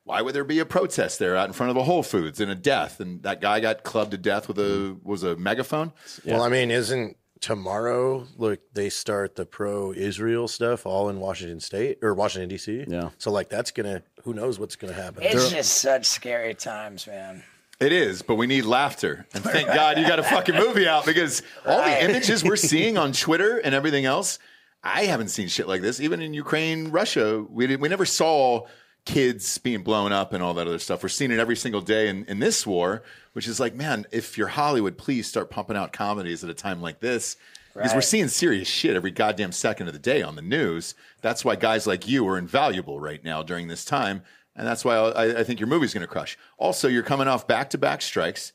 Why 0.05 0.21
would 0.23 0.35
there 0.35 0.45
be 0.45 0.59
a 0.59 0.67
protest 0.67 1.19
there 1.19 1.37
out 1.37 1.47
in 1.49 1.53
front 1.53 1.71
of 1.71 1.77
a 1.77 1.85
Whole 1.85 2.03
Foods 2.03 2.41
and 2.41 2.51
a 2.51 2.55
death? 2.55 3.01
And 3.01 3.23
that 3.23 3.41
guy 3.41 3.61
got 3.61 3.83
clubbed 3.85 4.11
to 4.11 4.19
death 4.19 4.49
with 4.49 4.59
a 4.59 4.97
was 5.03 5.23
a 5.23 5.37
megaphone. 5.37 5.93
Well, 6.27 6.43
I 6.43 6.49
mean, 6.49 6.71
isn't 6.71 7.17
tomorrow 7.41 8.26
like 8.36 8.61
they 8.74 8.91
start 8.91 9.36
the 9.36 9.47
pro-Israel 9.47 10.47
stuff 10.49 10.86
all 10.86 11.09
in 11.09 11.20
Washington 11.20 11.61
State 11.61 11.99
or 12.03 12.14
Washington 12.14 12.49
D.C. 12.49 12.84
Yeah. 12.86 13.11
So 13.18 13.30
like 13.30 13.49
that's 13.49 13.70
gonna 13.70 14.03
who 14.24 14.34
knows 14.34 14.59
what's 14.59 14.76
gonna 14.76 14.93
happen. 14.93 15.22
it's 15.22 15.51
just 15.51 15.78
such 15.78 16.07
scary 16.07 16.55
times, 16.55 17.07
man. 17.07 17.43
It 17.80 17.93
is, 17.93 18.20
but 18.20 18.34
we 18.34 18.47
need 18.47 18.66
laughter. 18.66 19.26
And 19.32 19.43
thank 19.43 19.66
God 19.68 19.97
you 19.97 20.07
got 20.07 20.18
a 20.18 20.22
fucking 20.22 20.55
movie 20.55 20.86
out 20.86 21.07
because 21.07 21.43
all 21.64 21.82
the 21.82 22.05
images 22.05 22.45
we're 22.45 22.57
seeing 22.72 22.99
on 22.99 23.12
Twitter 23.12 23.57
and 23.57 23.74
everything 23.74 24.05
else, 24.05 24.38
I 24.84 25.05
haven't 25.05 25.28
seen 25.28 25.49
shit 25.49 25.66
like 25.66 25.80
this. 25.80 25.99
Even 25.99 26.20
in 26.20 26.34
Ukraine, 26.34 26.91
Russia, 26.91 27.43
we 27.49 27.66
did, 27.66 27.80
we 27.80 27.88
never 27.88 28.05
saw 28.05 28.66
kids 29.05 29.59
being 29.59 29.83
blown 29.83 30.13
up 30.13 30.33
and 30.33 30.43
all 30.43 30.55
that 30.55 30.67
other 30.67 30.79
stuff. 30.79 31.03
We're 31.03 31.09
seeing 31.09 31.31
it 31.31 31.39
every 31.39 31.57
single 31.57 31.81
day 31.81 32.09
in, 32.09 32.25
in 32.27 32.39
this 32.39 32.67
war, 32.67 33.03
which 33.33 33.49
is 33.49 33.59
like, 33.61 33.75
man, 33.75 34.07
if 34.13 34.37
you're 34.37 34.49
Hollywood, 34.49 34.99
please 34.99 35.27
start 35.27 35.51
pumping 35.51 35.77
out 35.77 35.93
comedies 35.93 36.45
at 36.45 36.51
a 36.51 36.55
time 36.55 36.81
like 36.83 37.01
this. 37.01 37.37
Because 37.75 37.95
we're 37.95 38.01
seeing 38.01 38.29
serious 38.29 38.67
shit 38.67 38.97
every 38.97 39.13
goddamn 39.13 39.53
second 39.53 39.87
of 39.87 39.93
the 39.93 40.01
day 40.01 40.23
on 40.23 40.35
the 40.35 40.43
news. 40.43 40.95
That's 41.23 41.45
why 41.45 41.55
guys 41.55 41.87
like 41.87 42.09
you 42.09 42.27
are 42.29 42.37
invaluable 42.37 42.99
right 42.99 43.23
now 43.23 43.43
during 43.43 43.69
this 43.69 43.85
time. 43.85 44.23
And 44.57 44.67
that's 44.67 44.85
why 44.85 44.97
I, 44.97 45.41
I 45.41 45.45
think 45.45 45.61
your 45.61 45.69
movie's 45.69 45.95
going 45.95 46.03
to 46.03 46.09
crush. 46.09 46.37
Also, 46.59 46.89
you're 46.89 47.05
coming 47.05 47.29
off 47.29 47.47
back 47.47 47.71
to 47.71 47.79
back 47.79 48.03
strikes. 48.03 48.53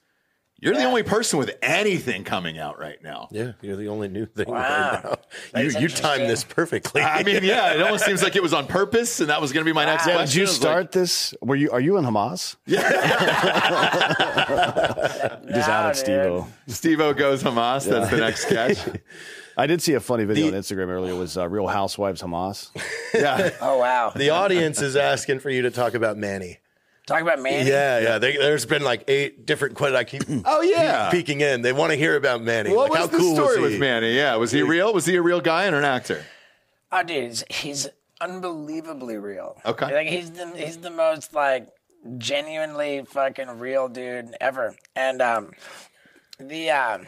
You're 0.59 0.73
the 0.73 0.85
only 0.85 1.03
person 1.03 1.37
with 1.37 1.51
anything 1.61 2.23
coming 2.23 2.57
out 2.57 2.79
right 2.79 3.01
now. 3.03 3.27
Yeah, 3.29 3.51
you're 3.61 3.75
the 3.75 3.89
only 3.89 4.07
new 4.07 4.25
thing 4.25 4.47
Wow. 4.47 5.01
right 5.03 5.17
now. 5.53 5.61
You, 5.61 5.79
you 5.81 5.87
timed 5.89 6.29
this 6.29 6.43
perfectly. 6.43 7.01
I 7.01 7.23
mean, 7.23 7.43
yeah, 7.43 7.73
it 7.73 7.81
almost 7.81 8.05
seems 8.05 8.23
like 8.23 8.35
it 8.35 8.41
was 8.41 8.53
on 8.53 8.65
purpose, 8.65 9.19
and 9.19 9.29
that 9.29 9.41
was 9.41 9.51
going 9.51 9.65
to 9.65 9.69
be 9.69 9.73
my 9.75 9.85
next 9.85 10.05
Wow. 10.05 10.11
Yeah, 10.13 10.17
question. 10.19 10.39
did 10.39 10.41
you 10.41 10.47
start 10.53 10.83
like- 10.85 10.91
this? 10.91 11.35
Were 11.41 11.55
you? 11.55 11.69
Are 11.71 11.81
you 11.81 11.97
in 11.97 12.05
Hamas? 12.05 12.55
Yeah. 12.65 12.81
Just 15.53 15.67
No, 15.67 15.73
out 15.73 15.89
of 15.91 15.95
dude. 15.95 16.05
Steve-O. 16.05 16.47
Steve-O 16.67 17.13
goes 17.13 17.43
Hamas. 17.43 17.87
That's 17.87 18.09
the 18.09 18.17
next 18.17 18.45
catch. 18.45 18.77
I 19.57 19.67
did 19.67 19.81
see 19.81 19.93
a 19.93 19.99
funny 20.01 20.25
video 20.25 20.47
on 20.47 20.53
Instagram 20.53 20.87
earlier. 20.89 21.13
It 21.13 21.17
was 21.17 21.37
uh, 21.37 21.47
Real 21.47 21.67
Housewives 21.67 22.21
Hamas. 22.21 22.71
Yeah. 23.13 23.51
Oh 23.61 23.77
wow. 23.79 24.11
the 24.15 24.31
audience 24.31 24.81
is 24.81 24.95
asking 24.97 25.39
for 25.39 25.49
you 25.49 25.61
to 25.63 25.71
talk 25.71 25.93
about 25.93 26.17
Manny. 26.17 26.59
Talk 27.05 27.21
about 27.21 27.39
Manny. 27.39 27.69
Yeah, 27.69 27.99
yeah. 27.99 28.17
They, 28.17 28.35
there's 28.35 28.65
been 28.65 28.83
like 28.83 29.03
eight 29.07 29.45
different 29.45 29.75
questions. 29.75 29.99
I 29.99 30.03
keep 30.03 30.23
Oh 30.45 30.61
yeah. 30.61 31.09
peeking 31.11 31.41
in. 31.41 31.61
They 31.61 31.71
want 31.73 31.91
to 31.91 31.97
hear 31.97 32.15
about 32.15 32.41
Manny. 32.41 32.73
What 32.73 32.89
like, 32.89 32.91
was 32.91 32.99
how 32.99 33.07
the 33.07 33.17
cool 33.17 33.35
story 33.35 33.61
was 33.61 33.71
with 33.71 33.79
Manny? 33.79 34.15
Yeah, 34.15 34.35
was 34.35 34.51
he 34.51 34.63
real? 34.63 34.93
Was 34.93 35.05
he 35.05 35.15
a 35.15 35.21
real 35.21 35.41
guy 35.41 35.65
and 35.65 35.75
an 35.75 35.85
actor? 35.85 36.25
Oh, 36.91 37.03
dude, 37.03 37.23
he's, 37.25 37.43
he's 37.49 37.87
unbelievably 38.21 39.17
real. 39.17 39.61
Okay. 39.65 39.93
like 39.93 40.07
he's 40.07 40.31
the 40.31 40.47
he's 40.55 40.77
the 40.77 40.89
most 40.89 41.33
like 41.33 41.67
genuinely 42.17 43.03
fucking 43.05 43.59
real 43.59 43.87
dude 43.87 44.35
ever. 44.41 44.75
And 44.95 45.21
um, 45.21 45.51
the 46.39 46.71
um, 46.71 47.07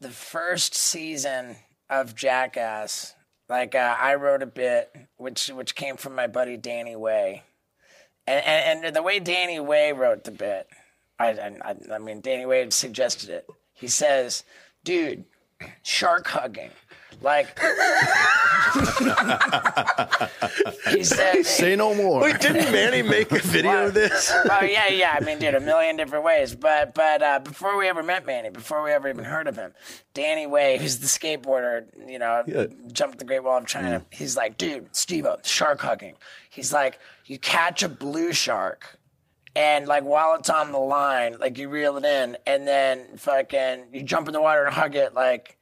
the 0.00 0.10
first 0.10 0.74
season 0.74 1.56
of 1.88 2.14
Jackass, 2.14 3.14
like 3.48 3.74
uh, 3.74 3.96
I 3.98 4.16
wrote 4.16 4.42
a 4.42 4.46
bit 4.46 4.94
which 5.16 5.48
which 5.48 5.74
came 5.74 5.96
from 5.96 6.14
my 6.14 6.26
buddy 6.26 6.56
Danny 6.56 6.96
Way, 6.96 7.42
and 8.26 8.84
and, 8.84 8.96
the 8.96 9.02
way 9.02 9.18
Danny 9.20 9.60
Way 9.60 9.92
wrote 9.92 10.24
the 10.24 10.30
bit, 10.30 10.68
I, 11.18 11.28
I 11.28 11.74
I 11.92 11.98
mean 11.98 12.20
Danny 12.20 12.46
Way 12.46 12.68
suggested 12.70 13.30
it. 13.30 13.46
He 13.72 13.88
says, 13.88 14.44
"Dude, 14.84 15.24
shark 15.82 16.28
hugging." 16.28 16.70
Like 17.22 17.58
he 20.90 21.02
said, 21.04 21.44
Say 21.44 21.76
no 21.76 21.94
more. 21.94 22.20
Wait, 22.22 22.38
didn't 22.40 22.70
Manny 22.72 23.02
make 23.02 23.30
a 23.32 23.38
video 23.38 23.86
of 23.86 23.94
this? 23.94 24.30
oh 24.50 24.62
yeah, 24.62 24.88
yeah. 24.88 25.16
I 25.18 25.24
mean, 25.24 25.38
dude, 25.38 25.54
a 25.54 25.60
million 25.60 25.96
different 25.96 26.24
ways. 26.24 26.54
But 26.54 26.94
but 26.94 27.22
uh, 27.22 27.38
before 27.40 27.76
we 27.78 27.88
ever 27.88 28.02
met 28.02 28.26
Manny, 28.26 28.50
before 28.50 28.82
we 28.82 28.92
ever 28.92 29.08
even 29.08 29.24
heard 29.24 29.46
of 29.48 29.56
him, 29.56 29.72
Danny 30.14 30.46
Way, 30.46 30.78
who's 30.78 30.98
the 30.98 31.06
skateboarder, 31.06 31.86
you 32.08 32.18
know, 32.18 32.42
Yeah. 32.46 32.66
jumped 32.92 33.18
the 33.18 33.24
Great 33.24 33.42
Wall 33.44 33.58
of 33.58 33.66
China. 33.66 34.04
He's 34.10 34.36
like, 34.36 34.58
dude, 34.58 34.94
Steve-O, 34.94 35.38
shark 35.44 35.80
hugging. 35.80 36.14
He's 36.50 36.72
like, 36.72 36.98
you 37.24 37.38
catch 37.38 37.82
a 37.82 37.88
blue 37.88 38.32
shark. 38.32 38.98
And 39.54 39.86
like 39.86 40.04
while 40.04 40.34
it's 40.34 40.50
on 40.50 40.70
the 40.72 40.78
line, 40.78 41.38
like 41.38 41.56
you 41.56 41.70
reel 41.70 41.96
it 41.96 42.04
in, 42.04 42.36
and 42.46 42.68
then 42.68 43.16
fucking 43.16 43.86
you 43.92 44.02
jump 44.02 44.28
in 44.28 44.34
the 44.34 44.42
water 44.42 44.64
and 44.64 44.74
hug 44.74 44.94
it, 44.96 45.14
like 45.14 45.56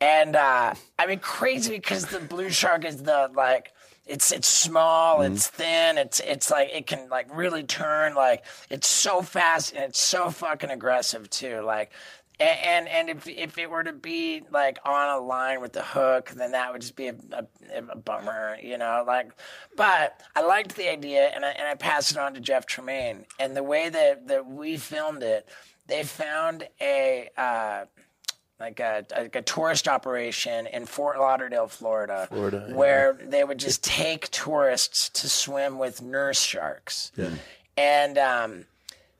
and 0.00 0.36
uh, 0.36 0.74
I 0.98 1.06
mean, 1.06 1.18
crazy 1.20 1.72
because 1.72 2.06
the 2.06 2.20
blue 2.20 2.50
shark 2.50 2.84
is 2.84 3.02
the 3.02 3.30
like 3.34 3.72
it's 4.06 4.32
it's 4.32 4.48
small, 4.48 5.22
it's 5.22 5.48
thin, 5.48 5.98
it's 5.98 6.20
it's 6.20 6.50
like 6.50 6.70
it 6.72 6.86
can 6.86 7.08
like 7.10 7.26
really 7.34 7.62
turn, 7.64 8.14
like 8.14 8.44
it's 8.70 8.88
so 8.88 9.22
fast 9.22 9.74
and 9.74 9.84
it's 9.84 10.00
so 10.00 10.30
fucking 10.30 10.70
aggressive 10.70 11.28
too, 11.30 11.60
like. 11.62 11.90
a- 12.40 12.44
And 12.44 12.88
and 12.88 13.10
if 13.10 13.26
if 13.28 13.58
it 13.58 13.68
were 13.68 13.82
to 13.82 13.92
be 13.92 14.42
like 14.52 14.78
on 14.84 15.08
a 15.10 15.18
line 15.20 15.60
with 15.60 15.72
the 15.72 15.82
hook, 15.82 16.30
then 16.30 16.52
that 16.52 16.72
would 16.72 16.80
just 16.82 16.94
be 16.96 17.08
a, 17.08 17.14
a, 17.32 17.44
a 17.90 17.96
bummer, 17.96 18.56
you 18.62 18.78
know. 18.78 19.02
Like, 19.06 19.32
but 19.76 20.20
I 20.36 20.42
liked 20.42 20.76
the 20.76 20.88
idea, 20.88 21.30
and 21.34 21.44
I 21.44 21.50
and 21.50 21.66
I 21.68 21.74
passed 21.74 22.12
it 22.12 22.16
on 22.18 22.34
to 22.34 22.40
Jeff 22.40 22.64
Tremaine. 22.66 23.26
And 23.40 23.56
the 23.56 23.64
way 23.64 23.88
that 23.88 24.28
that 24.28 24.46
we 24.46 24.76
filmed 24.76 25.22
it, 25.24 25.48
they 25.88 26.04
found 26.04 26.68
a. 26.80 27.28
Uh, 27.36 27.86
like 28.60 28.80
a, 28.80 29.04
like 29.16 29.36
a 29.36 29.42
tourist 29.42 29.86
operation 29.86 30.66
in 30.66 30.84
Fort 30.84 31.18
Lauderdale, 31.18 31.68
Florida, 31.68 32.26
where 32.74 33.12
they 33.22 33.44
would 33.44 33.58
just 33.58 33.84
take 33.84 34.28
tourists 34.30 35.08
to 35.10 35.28
swim 35.28 35.78
with 35.78 36.02
nurse 36.02 36.40
sharks. 36.42 37.12
And 37.76 38.18
um, 38.18 38.64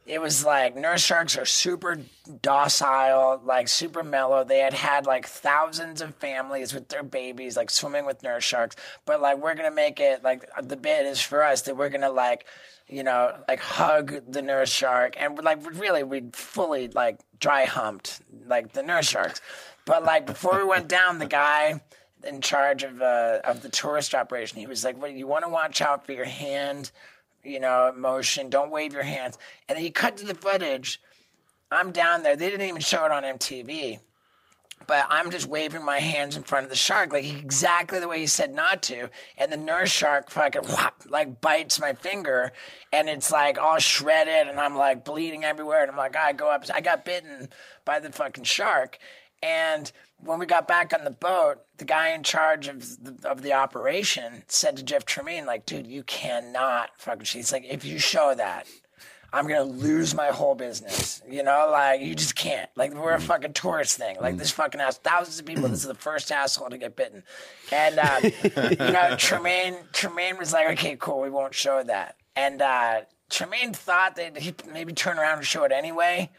it 0.07 0.21
was 0.21 0.45
like 0.45 0.75
nurse 0.75 1.03
sharks 1.05 1.39
are 1.39 1.45
super 1.45 2.01
docile, 2.43 3.41
like 3.45 3.69
super 3.69 4.03
mellow. 4.03 4.43
They 4.43 4.59
had 4.59 4.73
had 4.73 5.07
like 5.07 5.27
thousands 5.27 6.01
of 6.01 6.15
families 6.17 6.75
with 6.75 6.89
their 6.89 7.05
babies, 7.05 7.57
like 7.57 7.71
swimming 7.71 8.07
with 8.07 8.23
nurse 8.25 8.43
sharks. 8.43 8.75
But 9.07 9.21
like 9.21 9.39
we're 9.39 9.55
gonna 9.55 9.71
make 9.71 10.01
it 10.01 10.25
like 10.25 10.49
the 10.61 10.77
bit 10.77 11.07
is 11.07 11.21
for 11.21 11.45
us 11.45 11.63
that 11.63 11.77
we're 11.77 11.91
gonna 11.91 12.11
like, 12.11 12.45
you 12.89 13.03
know, 13.03 13.37
like 13.47 13.61
hug 13.61 14.23
the 14.31 14.43
nurse 14.43 14.71
shark, 14.71 15.15
and 15.19 15.39
like 15.43 15.59
really 15.79 16.03
we 16.03 16.23
fully 16.33 16.89
like 16.89 17.21
dry 17.39 17.65
humped 17.65 18.21
like 18.47 18.73
the 18.73 18.83
nurse 18.83 19.09
sharks. 19.09 19.41
But 19.85 20.05
like 20.05 20.27
before 20.27 20.59
we 20.59 20.65
went 20.65 20.89
down, 20.89 21.19
the 21.19 21.27
guy 21.27 21.81
in 22.25 22.41
charge 22.41 22.83
of 22.83 23.01
uh, 23.01 23.41
of 23.45 23.63
the 23.63 23.69
tourist 23.69 24.15
operation, 24.15 24.59
he 24.59 24.67
was 24.67 24.85
like, 24.85 25.01
"Well, 25.01 25.11
you 25.11 25.27
want 25.27 25.45
to 25.45 25.51
watch 25.51 25.81
out 25.81 26.07
for 26.07 26.13
your 26.13 26.25
hand." 26.25 26.91
you 27.45 27.61
know, 27.61 27.93
motion. 27.97 28.51
Don't 28.51 28.71
wave 28.71 28.93
your 28.93 29.03
hands. 29.03 29.39
And 29.69 29.77
then 29.77 29.85
you 29.85 29.93
cut 29.93 30.17
to 30.19 30.27
the 30.27 30.35
footage. 30.35 31.01
I'm 31.71 31.93
down 31.93 32.23
there. 32.23 32.37
They 32.37 32.51
didn't 32.51 32.67
even 32.69 32.81
show 32.81 33.05
it 33.05 33.13
on 33.13 33.23
MTV. 33.23 34.01
But 34.87 35.07
I'm 35.11 35.31
just 35.31 35.47
waving 35.47 35.85
my 35.85 35.99
hands 35.99 36.37
in 36.37 36.45
front 36.45 36.65
of 36.65 36.71
the 36.71 36.77
shark, 36.77 37.13
like 37.13 37.27
exactly 37.27 38.01
the 38.01 38.09
way 38.09 38.21
he 38.21 38.27
said 38.27 38.55
not 38.55 38.83
to. 38.85 39.11
And 39.37 39.53
the 39.53 39.57
nurse 39.57 39.91
shark 39.91 40.31
fucking 40.31 40.65
whop, 40.65 41.03
like 41.09 41.41
bites 41.41 41.79
my 41.79 41.93
finger, 41.93 42.53
and 42.93 43.09
it's 43.09 43.31
like 43.31 43.59
all 43.59 43.79
shredded, 43.79 44.49
and 44.49 44.59
I'm 44.59 44.77
like 44.77 45.05
bleeding 45.05 45.45
everywhere. 45.45 45.83
And 45.83 45.91
I'm 45.91 45.97
like, 45.97 46.17
I 46.17 46.33
go 46.33 46.51
up, 46.51 46.65
I 46.73 46.81
got 46.81 47.05
bitten 47.05 47.51
by 47.85 48.01
the 48.01 48.11
fucking 48.11 48.45
shark. 48.45 48.99
And 49.43 49.93
when 50.21 50.39
we 50.39 50.47
got 50.47 50.67
back 50.67 50.93
on 50.93 51.05
the 51.05 51.11
boat, 51.11 51.59
the 51.77 51.85
guy 51.85 52.09
in 52.11 52.23
charge 52.23 52.67
of 52.67 53.05
the, 53.05 53.29
of 53.29 53.43
the 53.43 53.53
operation 53.53 54.43
said 54.49 54.77
to 54.77 54.83
Jeff 54.83 55.05
Tremaine, 55.05 55.47
like, 55.47 55.65
dude, 55.65 55.87
you 55.87 56.03
cannot 56.03 56.91
fucking. 56.99 57.27
He's 57.27 57.53
like, 57.53 57.65
if 57.65 57.85
you 57.85 57.99
show 57.99 58.35
that, 58.35 58.67
I'm 59.33 59.47
gonna 59.47 59.65
lose 59.65 60.15
my 60.15 60.29
whole 60.29 60.55
business. 60.55 61.23
You 61.29 61.43
know, 61.43 61.69
like 61.71 62.01
you 62.01 62.15
just 62.15 62.35
can't. 62.35 62.71
Like 62.77 62.95
we're 62.95 63.13
a 63.13 63.21
fucking 63.21 63.53
tourist 63.53 63.99
thing. 63.99 64.17
Like 64.21 64.39
this 64.39 64.51
fucking 64.51 64.81
ass, 64.81 64.99
thousands 64.99 65.39
of 65.39 65.45
people. 65.45 65.69
This 65.69 65.81
is 65.81 65.89
the 65.89 65.95
first 65.95 66.33
asshole 66.33 66.71
to 66.71 66.79
get 66.79 66.97
bitten. 66.97 67.23
And 67.71 67.99
um, 67.99 68.25
you 68.71 68.93
know, 68.93 69.17
Tremaine, 69.19 69.77
Tremaine 69.93 70.39
was 70.39 70.53
like, 70.53 70.71
okay, 70.71 70.97
cool, 70.99 71.21
we 71.21 71.31
won't 71.31 71.55
show 71.55 71.83
that. 71.83 72.17
And 72.37 72.63
uh, 72.63 73.03
Tremaine 73.29 73.75
thought 73.75 74.17
that 74.17 74.39
he'd 74.39 74.67
maybe 74.67 74.93
turn 74.95 75.19
around 75.19 75.39
and 75.39 75.47
show 75.47 75.65
it 75.65 75.73
anyway. 75.73 76.31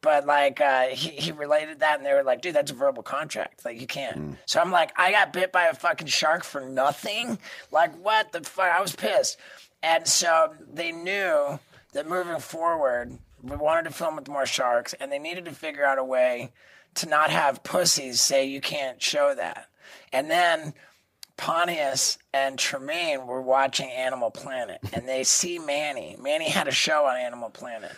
But 0.00 0.26
like 0.26 0.60
uh, 0.60 0.86
he 0.86 1.10
he 1.10 1.32
related 1.32 1.80
that, 1.80 1.98
and 1.98 2.06
they 2.06 2.14
were 2.14 2.22
like, 2.22 2.40
"Dude, 2.40 2.54
that's 2.54 2.70
a 2.70 2.74
verbal 2.74 3.02
contract. 3.02 3.64
Like 3.64 3.80
you 3.80 3.86
can't." 3.88 4.16
So 4.46 4.60
I'm 4.60 4.70
like, 4.70 4.92
"I 4.96 5.10
got 5.10 5.32
bit 5.32 5.50
by 5.52 5.64
a 5.64 5.74
fucking 5.74 6.06
shark 6.06 6.44
for 6.44 6.60
nothing. 6.60 7.38
Like 7.72 7.94
what 8.00 8.30
the 8.32 8.40
fuck?" 8.42 8.72
I 8.72 8.80
was 8.80 8.94
pissed, 8.94 9.38
and 9.82 10.06
so 10.06 10.54
they 10.72 10.92
knew 10.92 11.58
that 11.92 12.08
moving 12.08 12.40
forward, 12.40 13.18
we 13.42 13.56
wanted 13.56 13.84
to 13.84 13.94
film 13.94 14.16
with 14.16 14.28
more 14.28 14.46
sharks, 14.46 14.94
and 14.94 15.10
they 15.10 15.18
needed 15.18 15.44
to 15.46 15.52
figure 15.52 15.84
out 15.84 15.98
a 15.98 16.04
way 16.04 16.52
to 16.94 17.08
not 17.08 17.30
have 17.30 17.62
pussies 17.62 18.20
say 18.20 18.44
you 18.44 18.60
can't 18.60 19.00
show 19.00 19.34
that. 19.34 19.68
And 20.12 20.30
then 20.30 20.74
Pontius 21.36 22.18
and 22.34 22.58
Tremaine 22.58 23.26
were 23.26 23.40
watching 23.40 23.88
Animal 23.90 24.30
Planet, 24.30 24.80
and 24.92 25.08
they 25.08 25.22
see 25.22 25.58
Manny. 25.58 26.16
Manny 26.20 26.50
had 26.50 26.66
a 26.66 26.72
show 26.72 27.04
on 27.06 27.16
Animal 27.16 27.50
Planet, 27.50 27.92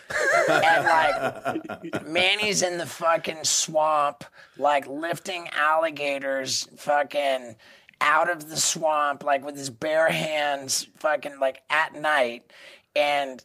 and 0.47 0.85
like 0.85 2.05
Manny's 2.05 2.61
in 2.61 2.77
the 2.77 2.85
fucking 2.85 3.43
swamp, 3.43 4.23
like 4.57 4.87
lifting 4.87 5.49
alligators, 5.53 6.67
fucking 6.77 7.55
out 7.99 8.29
of 8.29 8.47
the 8.49 8.57
swamp, 8.57 9.23
like 9.23 9.43
with 9.43 9.57
his 9.57 9.71
bare 9.71 10.09
hands, 10.09 10.87
fucking 10.97 11.39
like 11.39 11.63
at 11.71 11.95
night, 11.95 12.43
and 12.95 13.43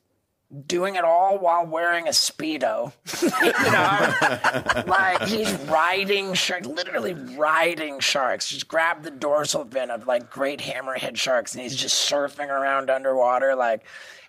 doing 0.67 0.95
it 0.95 1.05
all 1.05 1.39
while 1.39 1.67
wearing 1.67 2.07
a 2.07 2.13
speedo. 2.13 2.93
you 3.23 3.73
know, 3.73 4.85
like 4.87 5.23
he's 5.23 5.53
riding 5.69 6.35
sharks, 6.35 6.67
literally 6.67 7.15
riding 7.37 8.01
sharks. 8.01 8.49
Just 8.49 8.69
grab 8.69 9.03
the 9.03 9.11
dorsal 9.11 9.65
fin 9.65 9.91
of 9.91 10.07
like 10.07 10.31
great 10.31 10.61
hammerhead 10.61 11.17
sharks, 11.17 11.55
and 11.55 11.63
he's 11.63 11.77
just 11.77 12.11
surfing 12.11 12.49
around 12.49 12.91
underwater, 12.91 13.55
like, 13.55 13.85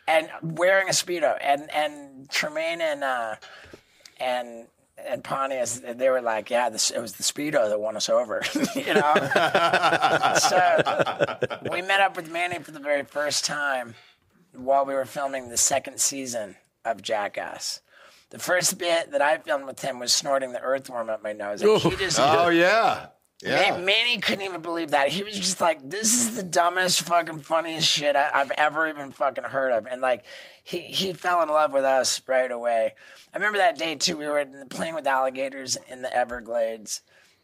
and 0.07 0.30
wearing 0.41 0.88
a 0.88 0.91
speedo. 0.91 1.38
And 1.39 1.70
and 1.72 2.30
Tremaine 2.30 2.82
and 2.82 3.03
uh, 3.03 3.36
and 4.20 4.68
and 4.97 5.24
Pontius, 5.24 5.80
they 5.80 6.09
were 6.09 6.22
like, 6.22 6.49
yeah, 6.49 6.70
this, 6.70 6.89
it 6.89 6.99
was 6.99 7.13
the 7.13 7.24
speedo 7.24 7.70
that 7.70 7.80
won 7.80 7.95
us 7.95 8.09
over, 8.09 8.41
you 8.76 8.93
know. 8.95 9.13
so 10.39 11.38
we 11.72 11.84
met 11.84 12.01
up 12.01 12.15
with 12.15 12.32
Manny 12.32 12.57
for 12.59 12.72
the 12.72 12.80
very 12.80 13.03
first 13.03 13.45
time 13.45 13.93
while 14.58 14.86
we 14.86 14.93
were 14.93 15.05
filming 15.05 15.49
the 15.49 15.58
second 15.58 15.99
season 15.99 16.55
of 16.86 17.01
Jackass. 17.01 17.82
The 18.30 18.39
first 18.39 18.78
bit 18.78 19.12
that 19.12 19.22
I 19.22 19.38
filmed 19.38 19.66
with 19.66 19.82
him 19.82 19.99
was 19.99 20.14
snorting 20.14 20.51
the 20.51 20.60
earthworm 20.62 21.10
up 21.10 21.24
my 21.24 21.34
nose. 21.34 21.62
And 21.62 21.82
he 21.82 21.95
just, 21.95 22.20
Oh 22.20 22.49
yeah. 22.49 23.08
Yeah. 23.41 23.72
Man, 23.72 23.86
Manny 23.86 24.18
couldn't 24.18 24.43
even 24.45 24.62
believe 24.62 24.91
that. 24.91 25.10
He 25.10 25.22
was 25.22 25.36
just 25.36 25.62
like, 25.62 25.88
"This 25.88 26.12
is 26.12 26.36
the 26.36 26.41
dumbest, 26.41 27.01
fucking 27.03 27.41
funniest 27.41 27.88
shit 27.88 28.16
I, 28.16 28.32
I've 28.34 28.49
ever 28.58 28.88
even 28.89 29.12
fucking 29.12 29.43
heard 29.43 29.72
of." 29.74 29.86
And 29.86 30.01
like, 30.01 30.24
he 30.64 30.80
he 30.80 31.14
fell 31.14 31.43
in 31.43 31.49
love 31.49 31.72
with 31.72 31.84
us 31.84 32.20
right 32.26 32.51
away. 32.51 32.95
I 33.32 33.38
remember 33.38 33.60
that 33.60 33.78
day 33.78 33.93
too. 33.93 34.18
We 34.18 34.26
were 34.26 34.43
playing 34.72 34.95
with 34.95 35.05
alligators 35.05 35.78
in 35.88 36.01
the 36.01 36.12
Everglades, 36.12 37.01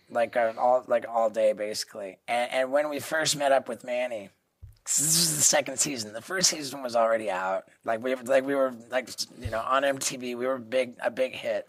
like 0.10 0.36
uh, 0.36 0.54
all 0.58 0.84
like 0.88 1.06
all 1.08 1.30
day 1.30 1.54
basically. 1.54 2.18
And 2.28 2.52
and 2.52 2.72
when 2.72 2.90
we 2.90 3.00
first 3.00 3.38
met 3.38 3.52
up 3.52 3.70
with 3.70 3.84
Manny, 3.84 4.30
'cause 4.30 4.32
this 4.86 5.00
was 5.00 5.36
the 5.36 5.42
second 5.42 5.80
season. 5.80 6.14
The 6.14 6.22
first 6.22 6.50
season 6.50 6.84
was 6.84 6.96
already 6.96 7.30
out. 7.30 7.66
Like 7.86 8.04
we 8.04 8.16
like 8.16 8.46
we 8.46 8.56
were 8.56 8.74
like 8.90 9.10
you 9.40 9.50
know 9.50 9.62
on 9.62 9.84
MTV. 9.84 10.38
We 10.38 10.46
were 10.48 10.58
big 10.58 10.96
a 11.02 11.10
big 11.10 11.34
hit 11.34 11.68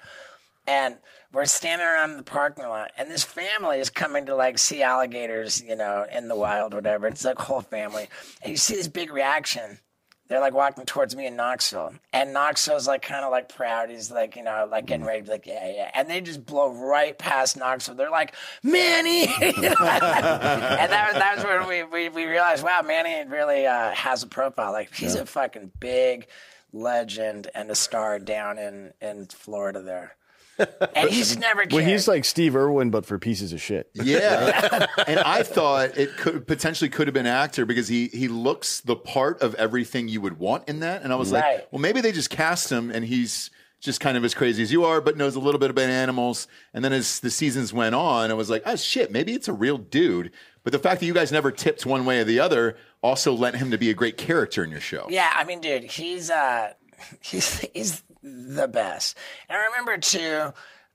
and 0.67 0.97
we're 1.33 1.45
standing 1.45 1.87
around 1.87 2.17
the 2.17 2.23
parking 2.23 2.65
lot 2.65 2.91
and 2.97 3.11
this 3.11 3.25
family 3.25 3.79
is 3.79 3.91
coming 3.91 4.27
to 4.27 4.35
like 4.35 4.59
see 4.59 4.83
alligators 4.83 5.63
you 5.63 5.77
know 5.77 6.07
in 6.13 6.29
the 6.29 6.37
wild 6.37 6.75
whatever 6.75 7.07
it's 7.07 7.25
like 7.25 7.39
a 7.39 7.43
whole 7.43 7.61
family 7.61 8.09
and 8.43 8.51
you 8.51 8.57
see 8.57 8.75
this 8.75 8.89
big 8.89 9.13
reaction 9.13 9.79
they're 10.29 10.41
like 10.41 10.55
walking 10.55 10.87
towards 10.87 11.15
me 11.15 11.27
in 11.27 11.37
Knoxville, 11.37 11.95
and 12.13 12.33
Knoxville's 12.33 12.87
like 12.87 13.03
kind 13.03 13.25
of 13.25 13.31
like 13.31 13.55
proud. 13.55 13.91
He's 13.91 14.11
like, 14.11 14.37
you 14.37 14.43
know, 14.43 14.67
like 14.71 14.87
getting 14.87 15.05
ready 15.05 15.21
to 15.21 15.25
be 15.25 15.31
like, 15.31 15.47
yeah, 15.47 15.71
yeah. 15.71 15.91
And 15.93 16.09
they 16.09 16.21
just 16.23 16.47
blow 16.47 16.73
right 16.73 17.17
past 17.19 17.57
Knoxville. 17.57 17.95
They're 17.95 18.11
like, 18.11 18.35
Manny! 18.63 19.25
and 19.41 19.65
that 19.65 21.11
was, 21.13 21.15
that 21.15 21.33
was 21.37 21.45
when 21.45 21.69
we, 21.69 21.83
we, 21.83 22.09
we 22.09 22.25
realized, 22.25 22.65
wow, 22.65 22.81
Manny 22.83 23.29
really 23.29 23.67
uh, 23.67 23.91
has 23.91 24.23
a 24.23 24.27
profile. 24.27 24.73
Like, 24.73 24.95
he's 24.95 25.15
a 25.15 25.27
fucking 25.27 25.73
big 25.79 26.27
legend 26.73 27.49
and 27.55 27.71
a 27.71 27.75
star 27.75 28.19
down 28.19 28.59
in, 28.59 28.93
in 29.03 29.27
Florida 29.27 29.83
there. 29.83 30.17
And 30.95 31.11
he's 31.11 31.37
never 31.37 31.63
cared. 31.63 31.73
Well, 31.73 31.85
he's 31.85 32.07
like 32.07 32.25
Steve 32.25 32.55
Irwin, 32.55 32.91
but 32.91 33.05
for 33.05 33.19
pieces 33.19 33.53
of 33.53 33.61
shit. 33.61 33.91
Yeah, 33.95 34.87
and 35.07 35.19
I 35.21 35.43
thought 35.43 35.97
it 35.99 36.17
could 36.17 36.47
potentially 36.47 36.89
could 36.89 37.07
have 37.09 37.15
been 37.15 37.27
actor 37.27 37.65
because 37.67 37.89
he 37.89 38.09
he 38.09 38.29
looks 38.29 38.81
the 38.81 38.95
part 38.97 39.43
of 39.43 39.55
everything 39.57 40.09
you 40.09 40.21
would 40.21 40.39
want 40.39 40.69
in 40.69 40.81
that, 40.81 41.03
and 41.03 41.13
I 41.13 41.17
was 41.17 41.33
Right. 41.33 41.57
like, 41.57 41.69
well, 41.73 41.81
maybe 41.81 42.01
they 42.01 42.13
just 42.13 42.31
cast 42.31 42.71
him 42.71 42.91
and 42.91 43.05
he's 43.05 43.51
just 43.81 44.01
kind 44.01 44.17
of 44.17 44.25
as 44.25 44.33
crazy 44.35 44.63
as 44.63 44.73
you 44.73 44.85
are, 44.85 45.01
but 45.01 45.17
knows 45.17 45.35
a 45.37 45.41
little 45.41 45.59
bit 45.59 45.69
about 45.71 45.91
animals. 45.91 46.47
And 46.73 46.83
then 46.85 46.93
as 46.95 47.21
the 47.21 47.31
seasons 47.31 47.71
went 47.73 47.95
on, 47.95 48.31
I 48.31 48.35
was 48.35 48.49
like, 48.49 48.63
oh 48.65 48.77
shit, 48.77 49.11
maybe 49.13 49.33
it's 49.35 49.49
a 49.49 49.53
real 49.53 49.77
dude. 49.77 50.31
But 50.63 50.73
the 50.73 50.79
fact 50.79 51.01
that 51.01 51.07
you 51.07 51.13
guys 51.13 51.31
never 51.31 51.51
tipped 51.51 51.85
one 51.85 52.07
way 52.07 52.21
or 52.21 52.25
the 52.25 52.41
other 52.41 52.77
also 53.03 53.35
lent 53.35 53.57
him 53.57 53.71
to 53.73 53.77
be 53.77 53.91
a 53.91 53.95
great 53.95 54.17
character 54.17 54.65
in 54.65 54.71
your 54.71 54.81
show. 54.81 55.07
Yeah, 55.11 55.31
I 55.35 55.45
mean, 55.45 55.61
dude, 55.61 55.85
he's 55.85 56.31
uh, 56.31 56.73
he's 57.21 57.59
he's 57.75 58.03
the 58.25 58.67
best. 58.69 59.17
And 59.49 59.59
I 59.59 59.67
remember 59.67 59.99
too, 59.99 60.53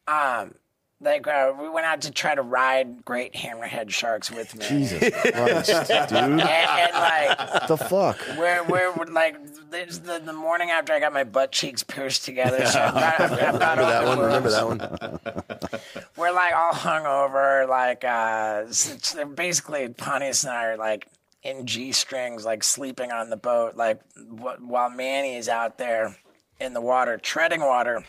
um, 0.08 0.56
like 1.02 1.28
uh, 1.28 1.54
we 1.58 1.70
went 1.70 1.86
out 1.86 2.02
to 2.02 2.12
try 2.12 2.36
to 2.36 2.42
ride 2.42 3.06
great 3.06 3.34
hammerhead 3.34 3.90
sharks 3.90 4.30
with 4.30 4.54
me. 4.58 4.66
Jesus 4.68 5.00
Christ, 5.32 5.88
dude. 5.88 6.18
And, 6.18 6.42
and 6.42 6.94
like 6.94 7.68
the 7.68 7.78
fuck? 7.78 8.18
we're 8.38 8.64
we're 8.66 8.92
we're, 8.94 9.06
like 9.06 9.38
there's 9.70 10.00
the, 10.00 10.20
the 10.20 10.34
morning 10.34 10.72
after 10.72 10.92
I 10.92 11.00
got 11.00 11.14
my 11.14 11.24
butt 11.24 11.54
cheeks 11.54 11.84
pierced 11.84 12.26
together. 12.26 12.66
So 12.66 12.82
I've 12.82 12.94
got, 12.94 13.22
I've, 13.22 13.32
I've 13.32 13.60
got 13.60 13.78
Remember 14.18 14.50
that 14.50 14.68
one? 14.68 14.80
Remember 14.80 15.20
that 15.20 15.30
one? 15.32 16.02
We're 16.18 16.34
like 16.34 16.54
all 16.54 16.74
hungover, 16.74 17.68
like 17.70 18.04
uh, 18.04 18.66
s- 18.68 19.16
s- 19.16 19.26
basically 19.36 19.88
Pontius 19.88 20.44
and 20.44 20.52
I 20.52 20.66
are 20.66 20.78
like 20.78 21.08
in 21.44 21.66
g 21.66 21.94
strings, 21.94 22.44
like 22.44 22.62
sleeping 22.62 23.14
on 23.14 23.30
the 23.30 23.38
boat, 23.38 23.78
like 23.78 24.02
wh- 24.18 24.60
while 24.62 24.90
Manny 24.90 25.36
is 25.38 25.48
out 25.48 25.78
there 25.78 26.18
in 26.60 26.74
the 26.74 26.82
water, 26.82 27.18
treading 27.18 27.62
water, 27.62 28.04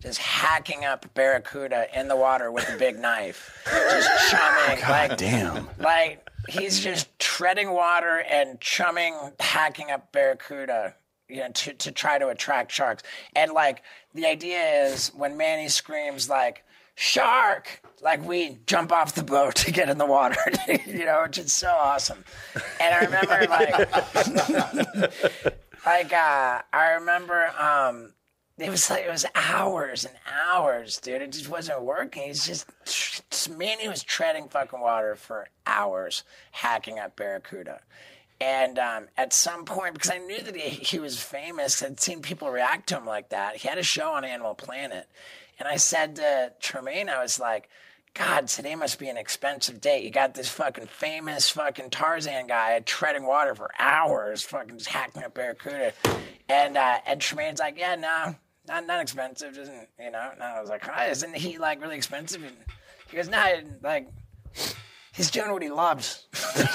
just 0.00 0.18
hacking 0.18 0.84
up 0.84 1.12
barracuda 1.14 1.86
in 1.98 2.08
the 2.08 2.16
water 2.16 2.50
with 2.50 2.68
a 2.68 2.76
big 2.76 2.98
knife, 2.98 3.62
just 3.64 4.10
chumming, 4.30 4.82
like 4.88 5.16
Damn. 5.16 5.68
like 5.78 6.28
he's 6.48 6.80
just 6.80 7.16
treading 7.18 7.70
water 7.70 8.24
and 8.28 8.60
chumming, 8.60 9.14
hacking 9.38 9.90
up 9.90 10.10
barracuda, 10.12 10.94
you 11.28 11.36
know, 11.36 11.48
to, 11.50 11.72
to 11.74 11.92
try 11.92 12.18
to 12.18 12.28
attract 12.28 12.72
sharks. 12.72 13.02
And 13.36 13.52
like 13.52 13.82
the 14.14 14.26
idea 14.26 14.86
is 14.86 15.08
when 15.14 15.36
Manny 15.36 15.68
screams 15.68 16.28
like 16.28 16.64
shark, 16.94 17.80
like 18.02 18.24
we 18.24 18.58
jump 18.66 18.92
off 18.92 19.14
the 19.14 19.22
boat 19.22 19.54
to 19.56 19.72
get 19.72 19.88
in 19.88 19.98
the 19.98 20.06
water, 20.06 20.40
you 20.86 21.04
know, 21.04 21.22
which 21.24 21.38
is 21.38 21.52
so 21.52 21.70
awesome. 21.70 22.24
And 22.80 22.94
I 22.94 23.04
remember 23.04 23.46
like 23.48 25.61
like 25.84 26.12
uh 26.12 26.62
I 26.72 26.92
remember 26.98 27.52
um 27.58 28.12
it 28.58 28.70
was 28.70 28.90
like 28.90 29.04
it 29.04 29.10
was 29.10 29.26
hours 29.34 30.04
and 30.04 30.14
hours, 30.26 30.98
dude. 30.98 31.22
It 31.22 31.32
just 31.32 31.48
wasn't 31.48 31.82
working. 31.82 32.28
It's 32.28 32.46
just, 32.46 33.50
Manny 33.50 33.88
was 33.88 34.02
treading 34.02 34.48
fucking 34.48 34.80
water 34.80 35.16
for 35.16 35.48
hours, 35.66 36.22
hacking 36.52 36.98
up 36.98 37.16
barracuda. 37.16 37.80
And 38.40 38.78
um, 38.78 39.08
at 39.16 39.32
some 39.32 39.64
point, 39.64 39.94
because 39.94 40.10
I 40.10 40.18
knew 40.18 40.40
that 40.42 40.56
he, 40.56 40.68
he 40.68 40.98
was 40.98 41.22
famous, 41.22 41.82
I'd 41.82 42.00
seen 42.00 42.22
people 42.22 42.50
react 42.50 42.88
to 42.88 42.96
him 42.96 43.06
like 43.06 43.30
that. 43.30 43.56
He 43.56 43.68
had 43.68 43.78
a 43.78 43.84
show 43.84 44.12
on 44.12 44.24
Animal 44.24 44.54
Planet, 44.54 45.08
and 45.58 45.68
I 45.68 45.76
said 45.76 46.16
to 46.16 46.52
Tremaine, 46.60 47.08
I 47.08 47.22
was 47.22 47.38
like, 47.38 47.68
God, 48.14 48.46
today 48.48 48.74
must 48.74 48.98
be 48.98 49.08
an 49.08 49.16
expensive 49.16 49.80
day. 49.80 50.02
You 50.02 50.10
got 50.10 50.34
this 50.34 50.48
fucking 50.48 50.86
famous 50.86 51.48
fucking 51.48 51.88
Tarzan 51.90 52.46
guy 52.46 52.78
treading 52.80 53.24
water 53.24 53.54
for 53.54 53.70
hours, 53.78 54.42
fucking 54.42 54.76
just 54.76 54.90
hacking 54.90 55.22
up 55.22 55.32
barracuda. 55.34 55.94
And 56.48 56.76
uh, 56.76 56.98
and 57.06 57.20
Tremaine's 57.20 57.58
like, 57.58 57.78
yeah, 57.78 57.94
no, 57.94 58.34
not 58.68 58.86
not 58.86 59.00
expensive, 59.00 59.56
isn't 59.56 59.88
you 59.98 60.10
know? 60.10 60.30
And 60.32 60.42
I 60.42 60.60
was 60.60 60.68
like, 60.68 60.86
oh, 60.86 61.10
isn't 61.10 61.34
he 61.34 61.56
like 61.56 61.80
really 61.80 61.96
expensive? 61.96 62.42
And 62.42 62.54
he 63.08 63.16
goes, 63.16 63.28
no, 63.28 63.60
like 63.82 64.08
he's 65.14 65.30
doing 65.30 65.50
what 65.50 65.62
he 65.62 65.70
loves. 65.70 66.26
I 66.34 66.68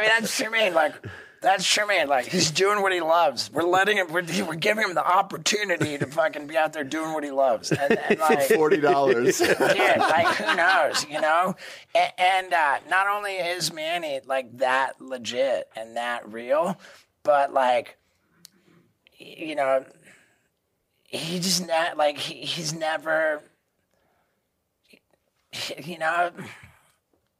mean, 0.00 0.10
that's 0.10 0.36
Tremaine. 0.36 0.74
Like, 0.74 0.94
that's 1.42 1.66
Tremaine. 1.68 2.06
Like, 2.08 2.26
he's 2.26 2.50
doing 2.50 2.80
what 2.82 2.92
he 2.92 3.00
loves. 3.00 3.50
We're 3.52 3.64
letting 3.64 3.96
him. 3.98 4.06
We're, 4.12 4.24
we're 4.46 4.54
giving 4.54 4.84
him 4.84 4.94
the 4.94 5.04
opportunity 5.04 5.98
to 5.98 6.06
fucking 6.06 6.46
be 6.46 6.56
out 6.56 6.72
there 6.72 6.84
doing 6.84 7.12
what 7.12 7.24
he 7.24 7.30
loves. 7.32 7.72
And, 7.72 7.98
and 7.98 8.18
like, 8.20 8.42
Forty 8.42 8.78
dollars. 8.78 9.38
dude, 9.38 9.58
like 9.58 10.36
who 10.36 10.56
knows, 10.56 11.04
you 11.10 11.20
know? 11.20 11.56
And, 11.94 12.12
and 12.16 12.54
uh, 12.54 12.78
not 12.88 13.08
only 13.08 13.32
is 13.32 13.72
Manny 13.72 14.20
like 14.24 14.56
that 14.58 15.00
legit 15.00 15.68
and 15.76 15.96
that 15.96 16.32
real, 16.32 16.78
but 17.24 17.52
like, 17.52 17.98
you 19.18 19.56
know, 19.56 19.84
he 21.04 21.40
just 21.40 21.66
not 21.66 21.96
like 21.96 22.18
he, 22.18 22.34
he's 22.46 22.72
never, 22.72 23.42
you 25.84 25.98
know, 25.98 26.30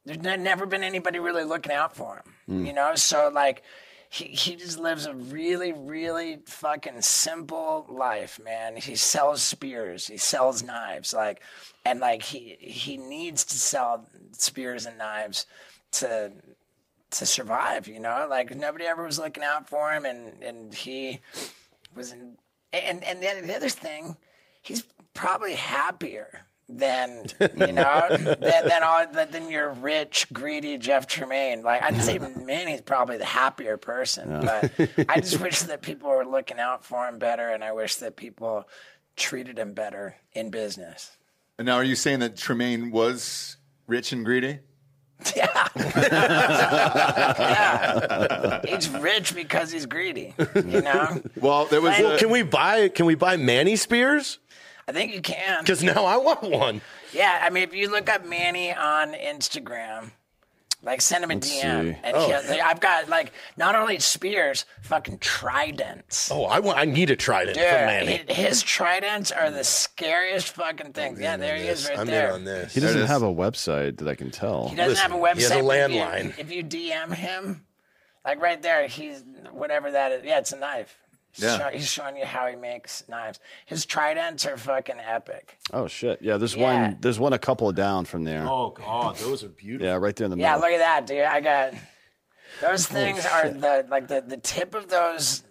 there's 0.05 0.19
never 0.19 0.65
been 0.65 0.83
anybody 0.83 1.19
really 1.19 1.45
looking 1.45 1.71
out 1.71 1.95
for 1.95 2.21
him, 2.47 2.65
you 2.65 2.73
know. 2.73 2.95
So 2.95 3.31
like. 3.33 3.63
He, 4.13 4.25
he 4.25 4.55
just 4.55 4.77
lives 4.77 5.07
a 5.07 5.15
really, 5.15 5.73
really 5.73 6.37
fucking 6.45 7.01
simple 7.01 7.87
life, 7.89 8.39
man. 8.39 8.75
He 8.75 8.95
sells 8.95 9.41
spears, 9.41 10.05
he 10.05 10.17
sells 10.17 10.61
knives, 10.61 11.15
like, 11.15 11.41
and 11.83 11.99
like 11.99 12.21
he 12.21 12.55
he 12.59 12.97
needs 12.97 13.43
to 13.45 13.57
sell 13.57 14.05
spears 14.33 14.85
and 14.85 14.99
knives 14.99 15.47
to 15.93 16.31
to 17.09 17.25
survive, 17.25 17.87
you 17.87 17.99
know. 17.99 18.27
Like 18.29 18.55
nobody 18.55 18.85
ever 18.85 19.03
was 19.03 19.17
looking 19.17 19.43
out 19.43 19.67
for 19.67 19.91
him, 19.91 20.05
and 20.05 20.43
and 20.43 20.75
he 20.75 21.19
was 21.95 22.11
in, 22.11 22.37
and 22.71 23.03
and 23.03 23.19
the, 23.19 23.47
the 23.47 23.55
other 23.55 23.69
thing, 23.69 24.15
he's 24.61 24.83
probably 25.15 25.55
happier 25.55 26.45
than 26.69 27.25
you 27.39 27.73
know 27.73 28.07
than 28.09 28.39
than, 28.39 28.83
all, 28.83 29.05
than 29.11 29.29
than 29.31 29.49
your 29.49 29.71
rich, 29.73 30.27
greedy 30.31 30.77
Jeff 30.77 31.07
Tremaine. 31.07 31.61
Like 31.61 31.83
I'd 31.83 32.01
say, 32.01 32.19
Manny's 32.19 32.81
probably 32.81 33.17
the 33.17 33.25
happier 33.25 33.77
person, 33.77 34.41
but 34.41 34.71
I 35.09 35.19
just 35.19 35.39
wish 35.41 35.61
that 35.63 35.81
people 35.81 36.09
were 36.09 36.25
looking 36.25 36.59
out 36.59 36.85
for 36.85 37.07
him 37.07 37.19
better, 37.19 37.49
and 37.49 37.63
I 37.63 37.71
wish 37.73 37.95
that 37.97 38.15
people 38.15 38.67
treated 39.15 39.59
him 39.59 39.73
better 39.73 40.15
in 40.33 40.49
business. 40.49 41.17
And 41.57 41.65
now, 41.67 41.75
are 41.75 41.83
you 41.83 41.95
saying 41.95 42.19
that 42.21 42.35
Tremaine 42.37 42.91
was 42.91 43.57
rich 43.87 44.11
and 44.11 44.25
greedy? 44.25 44.59
Yeah. 45.37 45.67
yeah. 47.37 48.61
He's 48.67 48.89
rich 48.89 49.33
because 49.35 49.71
he's 49.71 49.85
greedy, 49.85 50.33
you 50.55 50.81
know? 50.81 51.21
Well, 51.39 51.65
there 51.65 51.79
was. 51.81 51.97
Well, 51.97 52.15
a- 52.15 52.17
Can 52.19 52.29
we 52.29 52.43
buy? 52.43 52.89
Can 52.89 53.05
we 53.05 53.15
buy 53.15 53.37
Manny 53.37 53.75
Spears? 53.77 54.39
I 54.87 54.91
think 54.91 55.13
you 55.13 55.21
can. 55.21 55.61
Because 55.63 55.83
now 55.83 56.05
I 56.05 56.17
want 56.17 56.43
one. 56.43 56.81
Yeah, 57.13 57.39
I 57.41 57.49
mean, 57.49 57.63
if 57.63 57.73
you 57.73 57.89
look 57.89 58.09
up 58.09 58.25
Manny 58.25 58.73
on 58.73 59.13
Instagram, 59.13 60.11
like 60.81 60.99
send 60.99 61.23
him 61.23 61.31
a 61.31 61.35
DM. 61.35 61.41
see. 61.93 61.97
And 62.03 62.15
Oh. 62.15 62.27
he'll- 62.27 62.49
like, 62.49 62.59
I've 62.61 62.81
got 62.81 63.07
like 63.07 63.31
not 63.55 63.75
only 63.75 63.99
spears, 63.99 64.65
fucking 64.81 65.19
tridents. 65.19 66.29
Oh, 66.29 66.43
I 66.45 66.59
want. 66.59 66.77
I 66.77 66.83
need 66.85 67.09
a 67.09 67.15
trident 67.15 67.55
Dude, 67.55 67.63
for 67.65 67.71
Manny. 67.85 68.17
hi- 68.27 68.33
his 68.33 68.61
tridents 68.61 69.31
are 69.31 69.49
the 69.49 69.63
scariest 69.63 70.49
fucking 70.49 70.91
things. 70.91 71.21
yeah, 71.21 71.37
there 71.37 71.55
he 71.55 71.63
is 71.67 71.87
right 71.87 71.99
I'm 71.99 72.07
there. 72.07 72.27
in 72.29 72.33
on 72.33 72.43
this. 72.43 72.73
He 72.73 72.81
doesn't 72.81 73.03
is. 73.03 73.07
have 73.07 73.21
a 73.23 73.33
website 73.33 73.97
that 73.99 74.07
I 74.09 74.15
can 74.15 74.29
tell. 74.31 74.67
He 74.67 74.75
doesn't 74.75 74.89
Listen, 74.95 75.11
have 75.11 75.17
a 75.19 75.23
website. 75.23 75.35
he 75.37 75.41
has 75.43 75.51
a 75.51 75.63
but 75.63 75.77
if 75.77 75.91
you- 75.91 75.97
landline. 76.01 76.39
If 76.39 76.51
you 76.51 76.63
DM 76.63 77.13
him, 77.13 77.65
like 78.25 78.41
right 78.41 78.61
there, 78.61 78.87
he's 78.87 79.23
whatever 79.51 79.91
that 79.91 80.11
is. 80.11 80.25
Yeah, 80.25 80.39
it's 80.39 80.51
a 80.51 80.57
knife. 80.57 80.97
He's, 81.33 81.43
Yeah. 81.45 81.57
show- 81.57 81.69
he's 81.77 81.89
showing 81.89 82.15
you 82.17 82.25
how 82.25 82.47
he 82.47 82.55
makes 82.55 83.03
knives. 83.09 83.39
His 83.65 83.85
tridents 83.85 84.45
are 84.45 84.55
fucking 84.57 84.99
epic. 84.99 85.57
Oh 85.73 85.87
shit! 85.87 86.21
Yeah, 86.21 86.37
there's 86.37 86.55
Yeah. 86.55 86.63
one. 86.89 86.97
There's 87.01 87.19
one 87.19 87.33
a 87.33 87.39
couple 87.39 87.71
down 87.71 88.05
from 88.05 88.23
there. 88.23 88.45
Oh 88.47 88.69
god, 88.69 89.17
those 89.17 89.43
are 89.43 89.49
beautiful. 89.49 89.87
Yeah, 89.87 89.95
right 89.97 90.15
there 90.15 90.25
in 90.25 90.31
the 90.31 90.37
Yeah, 90.37 90.55
middle. 90.55 90.69
Yeah, 90.69 90.75
look 90.77 90.81
at 90.81 91.07
that, 91.07 91.07
dude. 91.07 91.23
I 91.25 91.41
got 91.41 91.73
those 92.61 92.85
things 92.87 93.25
are 93.25 93.49
the 93.49 93.85
like 93.89 94.07
the 94.07 94.21
the 94.21 94.37
tip 94.37 94.75
of 94.75 94.89
those 94.89 95.43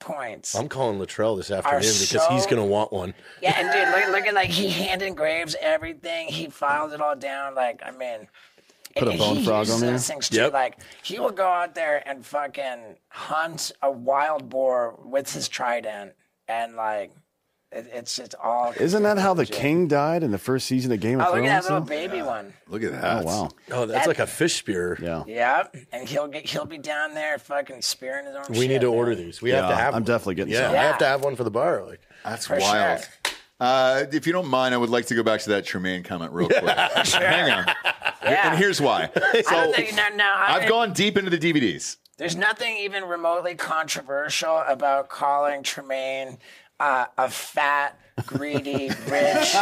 points. 0.00 0.54
I'm 0.54 0.68
calling 0.68 0.98
Latrell 0.98 1.36
this 1.36 1.50
afternoon 1.50 1.80
because 1.80 2.08
so- 2.08 2.28
he's 2.30 2.46
gonna 2.46 2.64
want 2.64 2.90
one. 2.92 3.14
Yeah, 3.42 3.52
and 3.56 3.70
dude, 3.70 3.88
look, 3.94 4.10
look 4.16 4.26
at 4.26 4.34
like 4.34 4.50
he 4.50 4.68
hand 4.82 5.02
engraves 5.02 5.54
everything. 5.60 6.28
He 6.28 6.48
files 6.48 6.92
it 6.92 7.00
all 7.00 7.14
down. 7.16 7.54
Like, 7.54 7.82
I 7.84 7.90
mean, 7.92 8.26
Put 8.96 9.08
a 9.08 9.16
bone 9.16 9.36
he 9.36 9.44
frog 9.44 9.66
uses 9.66 9.74
on 9.74 9.80
there? 9.80 9.90
those 9.92 10.06
Things 10.08 10.28
too. 10.28 10.36
Yep. 10.36 10.52
Like, 10.52 10.78
he 11.02 11.18
will 11.18 11.30
go 11.30 11.46
out 11.46 11.74
there 11.74 12.02
and 12.08 12.24
fucking 12.26 12.96
hunt 13.08 13.72
a 13.82 13.90
wild 13.90 14.48
boar 14.48 14.98
with 15.04 15.32
his 15.32 15.48
trident, 15.48 16.12
and 16.48 16.74
like, 16.76 17.12
it, 17.72 17.88
it's 17.92 18.18
it's 18.18 18.34
all. 18.42 18.72
Isn't 18.78 19.04
that 19.04 19.16
how 19.18 19.32
the 19.32 19.46
king 19.46 19.86
died 19.86 20.24
in 20.24 20.32
the 20.32 20.38
first 20.38 20.66
season 20.66 20.90
of 20.90 20.98
Game 20.98 21.20
of 21.20 21.26
Oh, 21.28 21.30
look 21.30 21.44
Thrones? 21.44 21.48
at 21.50 21.62
that 21.62 21.68
little 21.72 21.80
though? 21.82 21.86
baby 22.08 22.20
one. 22.22 22.52
Look 22.66 22.82
at 22.82 22.88
oh, 22.88 22.92
that. 23.00 23.22
Oh 23.22 23.24
wow! 23.24 23.48
Oh, 23.70 23.86
that's 23.86 24.08
like 24.08 24.18
a 24.18 24.26
fish 24.26 24.54
spear. 24.56 24.98
Yeah, 25.00 25.22
Yeah, 25.28 25.62
and 25.92 26.08
he'll 26.08 26.26
get 26.26 26.46
he'll 26.48 26.64
be 26.64 26.78
down 26.78 27.14
there 27.14 27.38
fucking 27.38 27.82
spearing 27.82 28.26
his 28.26 28.34
own. 28.34 28.42
We 28.48 28.56
shit, 28.62 28.68
need 28.70 28.80
to 28.80 28.88
man. 28.88 28.96
order 28.96 29.14
these. 29.14 29.40
We 29.40 29.50
Yeah, 29.52 29.60
have 29.60 29.70
to 29.70 29.76
have. 29.76 29.88
I'm 29.94 30.00
one. 30.00 30.02
definitely 30.02 30.34
getting 30.34 30.52
Yeah, 30.52 30.66
some. 30.66 30.74
I 30.74 30.82
have 30.82 30.98
to 30.98 31.06
have 31.06 31.22
one 31.22 31.36
for 31.36 31.44
the 31.44 31.50
bar. 31.52 31.84
Like, 31.84 32.00
That's 32.24 32.48
For 32.48 32.58
wild. 32.58 33.00
sure. 33.02 33.08
Uh, 33.60 34.04
if 34.12 34.26
you 34.26 34.32
don't 34.32 34.48
mind, 34.48 34.74
I 34.74 34.78
would 34.78 34.88
like 34.90 35.06
to 35.06 35.14
go 35.14 35.22
back 35.22 35.40
to 35.42 35.50
that 35.50 35.64
Tremaine 35.66 36.02
comment 36.02 36.32
real 36.32 36.48
quick. 36.48 36.64
Hang 36.64 37.50
on. 37.52 37.66
Yeah. 38.22 38.50
And 38.50 38.58
here's 38.58 38.80
why. 38.80 39.10
I 39.14 39.42
So 39.42 39.50
don't 39.50 39.74
think, 39.76 39.94
no, 39.94 40.08
no, 40.16 40.24
I 40.24 40.54
I've 40.54 40.60
mean- 40.62 40.68
gone 40.70 40.92
deep 40.94 41.18
into 41.18 41.30
the 41.30 41.38
DVDs. 41.38 41.96
There's 42.16 42.36
nothing 42.36 42.76
even 42.78 43.04
remotely 43.04 43.54
controversial 43.54 44.58
about 44.66 45.08
calling 45.10 45.62
Tremaine 45.62 46.38
uh, 46.78 47.06
a 47.18 47.28
fat, 47.30 47.98
greedy, 48.26 48.88
rich, 49.08 49.54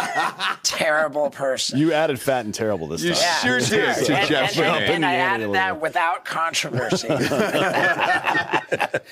terrible 0.62 1.30
person. 1.30 1.78
you 1.78 1.92
added 1.92 2.20
fat 2.20 2.44
and 2.44 2.54
terrible 2.54 2.88
this 2.88 3.02
You 3.02 3.12
time. 3.14 3.22
Yeah, 3.22 3.36
sure 3.38 3.58
did 3.60 4.04
to 4.06 4.16
and, 4.16 4.28
Jeff 4.28 4.56
and, 4.56 4.66
and, 4.66 4.84
and 4.94 5.06
I 5.06 5.14
added 5.16 5.52
that 5.54 5.80
without 5.80 6.24
controversy. 6.24 7.08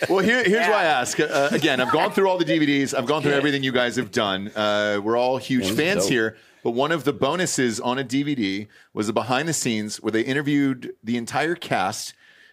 Well, 0.08 0.18
here, 0.18 0.36
here's 0.44 0.50
Yeah. 0.50 0.70
why 0.70 0.82
I 0.82 0.84
ask. 0.84 1.18
Uh, 1.18 1.48
again, 1.52 1.80
I've 1.80 1.90
gone 1.92 2.12
through 2.12 2.28
all 2.28 2.36
the 2.38 2.44
DVDs. 2.44 2.92
I've 2.96 3.06
gone 3.06 3.22
through 3.22 3.32
everything 3.32 3.62
you 3.62 3.72
guys 3.72 3.96
have 3.96 4.10
done. 4.10 4.48
Uh, 4.54 5.00
we're 5.02 5.16
all 5.16 5.38
huge 5.38 5.68
was 5.68 5.76
fans 5.76 6.02
dope. 6.04 6.10
here. 6.12 6.36
But 6.62 6.72
one 6.72 6.92
of 6.92 7.04
the 7.04 7.12
bonuses 7.12 7.80
on 7.80 7.98
a 7.98 8.04
DVD 8.04 8.66
was 8.92 9.08
a 9.08 9.12
behind 9.12 9.48
the 9.48 9.52
scenes 9.54 10.02
where 10.02 10.10
they 10.12 10.20
interviewed 10.22 10.92
the 11.02 11.16
entire 11.16 11.54
cast, 11.54 12.12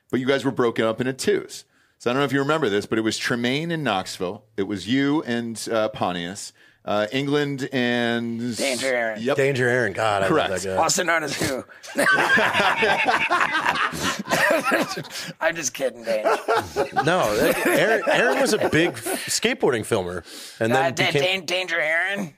but 0.09 0.19
you 0.19 0.25
guys 0.25 0.45
were 0.45 0.51
broken 0.51 0.85
up 0.85 1.01
into 1.01 1.13
twos. 1.13 1.65
So 1.97 2.09
I 2.09 2.13
don't 2.13 2.21
know 2.21 2.25
if 2.25 2.33
you 2.33 2.39
remember 2.39 2.69
this, 2.69 2.85
but 2.85 2.97
it 2.97 3.01
was 3.01 3.17
Tremaine 3.17 3.71
and 3.71 3.83
Knoxville. 3.83 4.43
It 4.55 4.63
was 4.63 4.87
you 4.87 5.21
and 5.23 5.67
uh, 5.71 5.89
Pontius, 5.89 6.53
uh, 6.86 7.07
England 7.11 7.69
and 7.71 8.55
Danger 8.57 8.88
Aaron. 8.93 9.21
Yep. 9.21 9.38
Danger 9.38 9.67
Aaron. 9.69 9.93
God, 9.93 10.23
I 10.23 10.27
Correct. 10.27 10.49
love 10.51 10.61
that 10.63 10.75
guy. 10.75 10.81
also 10.81 11.03
known 11.03 11.23
as 11.23 11.39
who? 11.41 11.63
I'm 15.39 15.55
just 15.55 15.73
kidding, 15.73 16.03
Dane. 16.03 16.23
No, 17.05 17.36
that- 17.38 17.63
Aaron, 17.67 18.01
Aaron 18.07 18.41
was 18.41 18.53
a 18.53 18.69
big 18.69 18.93
skateboarding 18.93 19.86
filmer, 19.86 20.23
and 20.59 20.73
Uh, 20.73 20.75
then 20.75 20.93
Da- 20.95 21.05
became. 21.11 21.21
Dan- 21.21 21.45
Danger 21.45 21.79
Aaron? 21.79 22.34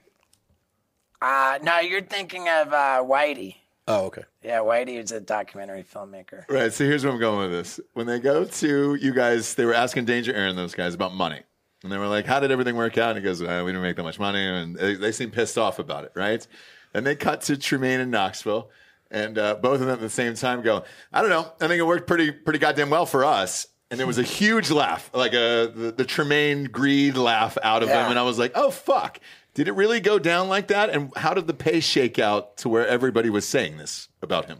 Uh, 1.21 1.57
no, 1.63 1.79
you're 1.79 2.01
thinking 2.01 2.47
of 2.49 2.73
uh, 2.73 3.01
Whitey. 3.03 3.55
oh, 3.87 4.05
okay. 4.05 4.23
Yeah, 4.43 4.59
Whitey 4.59 5.01
is 5.01 5.11
a 5.11 5.19
documentary 5.19 5.83
filmmaker. 5.83 6.43
Right. 6.49 6.71
So 6.71 6.83
here's 6.85 7.03
where 7.03 7.13
I'm 7.13 7.19
going 7.19 7.49
with 7.49 7.51
this. 7.51 7.79
When 7.93 8.05
they 8.05 8.19
go 8.19 8.45
to 8.45 8.95
you 8.95 9.13
guys, 9.13 9.55
they 9.55 9.65
were 9.65 9.73
asking 9.73 10.05
Danger 10.05 10.33
Aaron, 10.33 10.55
those 10.55 10.75
guys, 10.75 10.93
about 10.93 11.13
money. 11.15 11.41
And 11.85 11.91
they 11.91 11.97
were 11.97 12.07
like, 12.07 12.25
How 12.25 12.39
did 12.39 12.51
everything 12.51 12.75
work 12.75 12.97
out? 12.97 13.11
And 13.15 13.19
he 13.19 13.23
goes, 13.23 13.41
uh, 13.41 13.61
We 13.63 13.71
didn't 13.71 13.83
make 13.83 13.95
that 13.95 14.03
much 14.03 14.19
money. 14.19 14.45
And 14.45 14.75
they, 14.75 14.95
they 14.95 15.11
seem 15.11 15.31
pissed 15.31 15.57
off 15.57 15.79
about 15.79 16.03
it. 16.03 16.11
Right. 16.15 16.45
And 16.93 17.05
they 17.05 17.15
cut 17.15 17.41
to 17.41 17.57
Tremaine 17.57 17.99
and 17.99 18.11
Knoxville. 18.11 18.69
And 19.11 19.37
uh, 19.37 19.55
both 19.55 19.75
of 19.75 19.81
them 19.81 19.91
at 19.91 19.99
the 19.99 20.09
same 20.09 20.33
time 20.33 20.61
go, 20.61 20.83
I 21.13 21.21
don't 21.21 21.29
know. 21.29 21.51
I 21.61 21.67
think 21.67 21.79
it 21.79 21.85
worked 21.85 22.07
pretty, 22.07 22.31
pretty 22.31 22.59
goddamn 22.59 22.89
well 22.89 23.05
for 23.05 23.23
us. 23.23 23.67
And 23.91 23.99
there 23.99 24.07
was 24.07 24.17
a 24.17 24.23
huge 24.23 24.71
laugh, 24.71 25.11
like 25.13 25.33
a, 25.33 25.71
the, 25.73 25.93
the 25.95 26.05
Tremaine 26.05 26.65
greed 26.65 27.15
laugh 27.15 27.55
out 27.61 27.83
of 27.83 27.89
them. 27.89 28.09
And 28.09 28.17
I 28.17 28.23
was 28.23 28.39
like, 28.39 28.53
Oh, 28.55 28.71
fuck. 28.71 29.19
Did 29.53 29.67
it 29.69 29.73
really 29.73 30.01
go 30.01 30.19
down 30.19 30.49
like 30.49 30.67
that? 30.67 30.89
And 30.89 31.15
how 31.15 31.33
did 31.33 31.47
the 31.47 31.53
pay 31.53 31.79
shake 31.79 32.19
out 32.19 32.57
to 32.57 32.69
where 32.69 32.85
everybody 32.85 33.29
was 33.29 33.47
saying 33.47 33.77
this 33.77 34.09
about 34.21 34.45
him? 34.45 34.59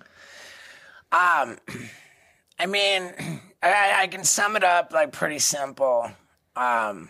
Um, 1.11 1.57
I 2.59 2.65
mean, 2.67 3.13
I, 3.63 4.03
I 4.03 4.07
can 4.07 4.23
sum 4.23 4.55
it 4.55 4.63
up 4.63 4.93
like 4.93 5.11
pretty 5.11 5.39
simple. 5.39 6.11
Um, 6.55 7.09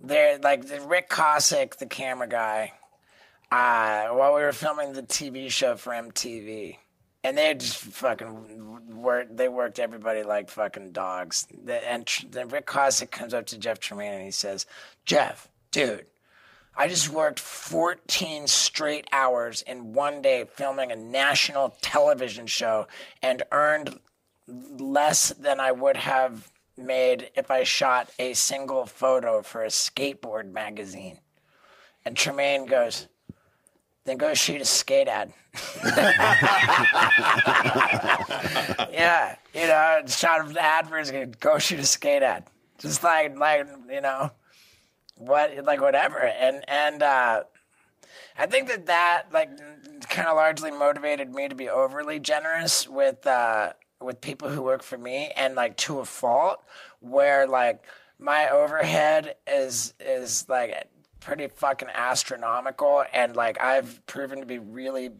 there, 0.00 0.38
like 0.38 0.64
Rick 0.86 1.08
Kosick, 1.10 1.76
the 1.76 1.86
camera 1.86 2.28
guy, 2.28 2.72
uh, 3.50 4.08
while 4.08 4.34
we 4.34 4.42
were 4.42 4.52
filming 4.52 4.92
the 4.92 5.02
TV 5.02 5.50
show 5.50 5.76
for 5.76 5.92
MTV, 5.92 6.76
and 7.24 7.36
they 7.36 7.54
just 7.54 7.76
fucking 7.76 9.00
worked. 9.00 9.36
They 9.36 9.48
worked 9.48 9.78
everybody 9.78 10.22
like 10.22 10.50
fucking 10.50 10.92
dogs. 10.92 11.46
And 11.68 12.08
then 12.30 12.48
Rick 12.48 12.66
Kosick 12.66 13.10
comes 13.10 13.34
up 13.34 13.46
to 13.46 13.58
Jeff 13.58 13.80
Tremaine 13.80 14.12
and 14.12 14.24
he 14.24 14.30
says, 14.30 14.66
"Jeff, 15.04 15.48
dude." 15.70 16.06
I 16.80 16.86
just 16.86 17.08
worked 17.08 17.40
14 17.40 18.46
straight 18.46 19.08
hours 19.10 19.62
in 19.62 19.94
one 19.94 20.22
day 20.22 20.44
filming 20.54 20.92
a 20.92 20.96
national 20.96 21.70
television 21.80 22.46
show 22.46 22.86
and 23.20 23.42
earned 23.50 23.98
less 24.46 25.30
than 25.30 25.58
I 25.58 25.72
would 25.72 25.96
have 25.96 26.48
made 26.78 27.30
if 27.34 27.50
I 27.50 27.64
shot 27.64 28.10
a 28.18 28.34
single 28.34 28.86
photo 28.86 29.42
for 29.42 29.64
a 29.64 29.68
skateboard 29.68 30.50
magazine. 30.52 31.18
And 32.04 32.16
Tremaine 32.16 32.66
goes, 32.66 33.08
then 34.04 34.16
go 34.16 34.32
shoot 34.34 34.60
a 34.60 34.64
skate 34.64 35.08
ad. 35.08 35.32
yeah, 38.92 39.36
you 39.54 39.66
know, 39.66 40.02
shot 40.06 40.48
an 40.48 40.56
ad 40.56 40.88
for 40.88 41.02
go 41.40 41.58
shoot 41.58 41.80
a 41.80 41.86
skate 41.86 42.22
ad. 42.22 42.44
Just 42.78 43.02
like, 43.02 43.36
like, 43.36 43.66
you 43.90 44.00
know, 44.00 44.30
what, 45.16 45.64
like 45.64 45.80
whatever. 45.80 46.18
And, 46.20 46.64
and, 46.68 47.02
uh, 47.02 47.42
I 48.38 48.46
think 48.46 48.68
that 48.68 48.86
that 48.86 49.24
like 49.32 49.50
kind 50.08 50.28
of 50.28 50.36
largely 50.36 50.70
motivated 50.70 51.34
me 51.34 51.48
to 51.48 51.56
be 51.56 51.68
overly 51.68 52.20
generous 52.20 52.88
with 52.88 53.26
uh, 53.26 53.72
with 54.00 54.20
people 54.20 54.48
who 54.48 54.62
work 54.62 54.82
for 54.82 54.98
me, 54.98 55.32
and 55.36 55.54
like 55.54 55.76
to 55.78 56.00
a 56.00 56.04
fault, 56.04 56.62
where 57.00 57.46
like 57.46 57.82
my 58.18 58.48
overhead 58.48 59.36
is 59.46 59.94
is 60.00 60.48
like 60.48 60.88
pretty 61.20 61.48
fucking 61.48 61.88
astronomical, 61.94 63.04
and 63.12 63.34
like 63.36 63.60
I've 63.60 64.04
proven 64.06 64.40
to 64.40 64.46
be 64.46 64.58
really 64.58 65.10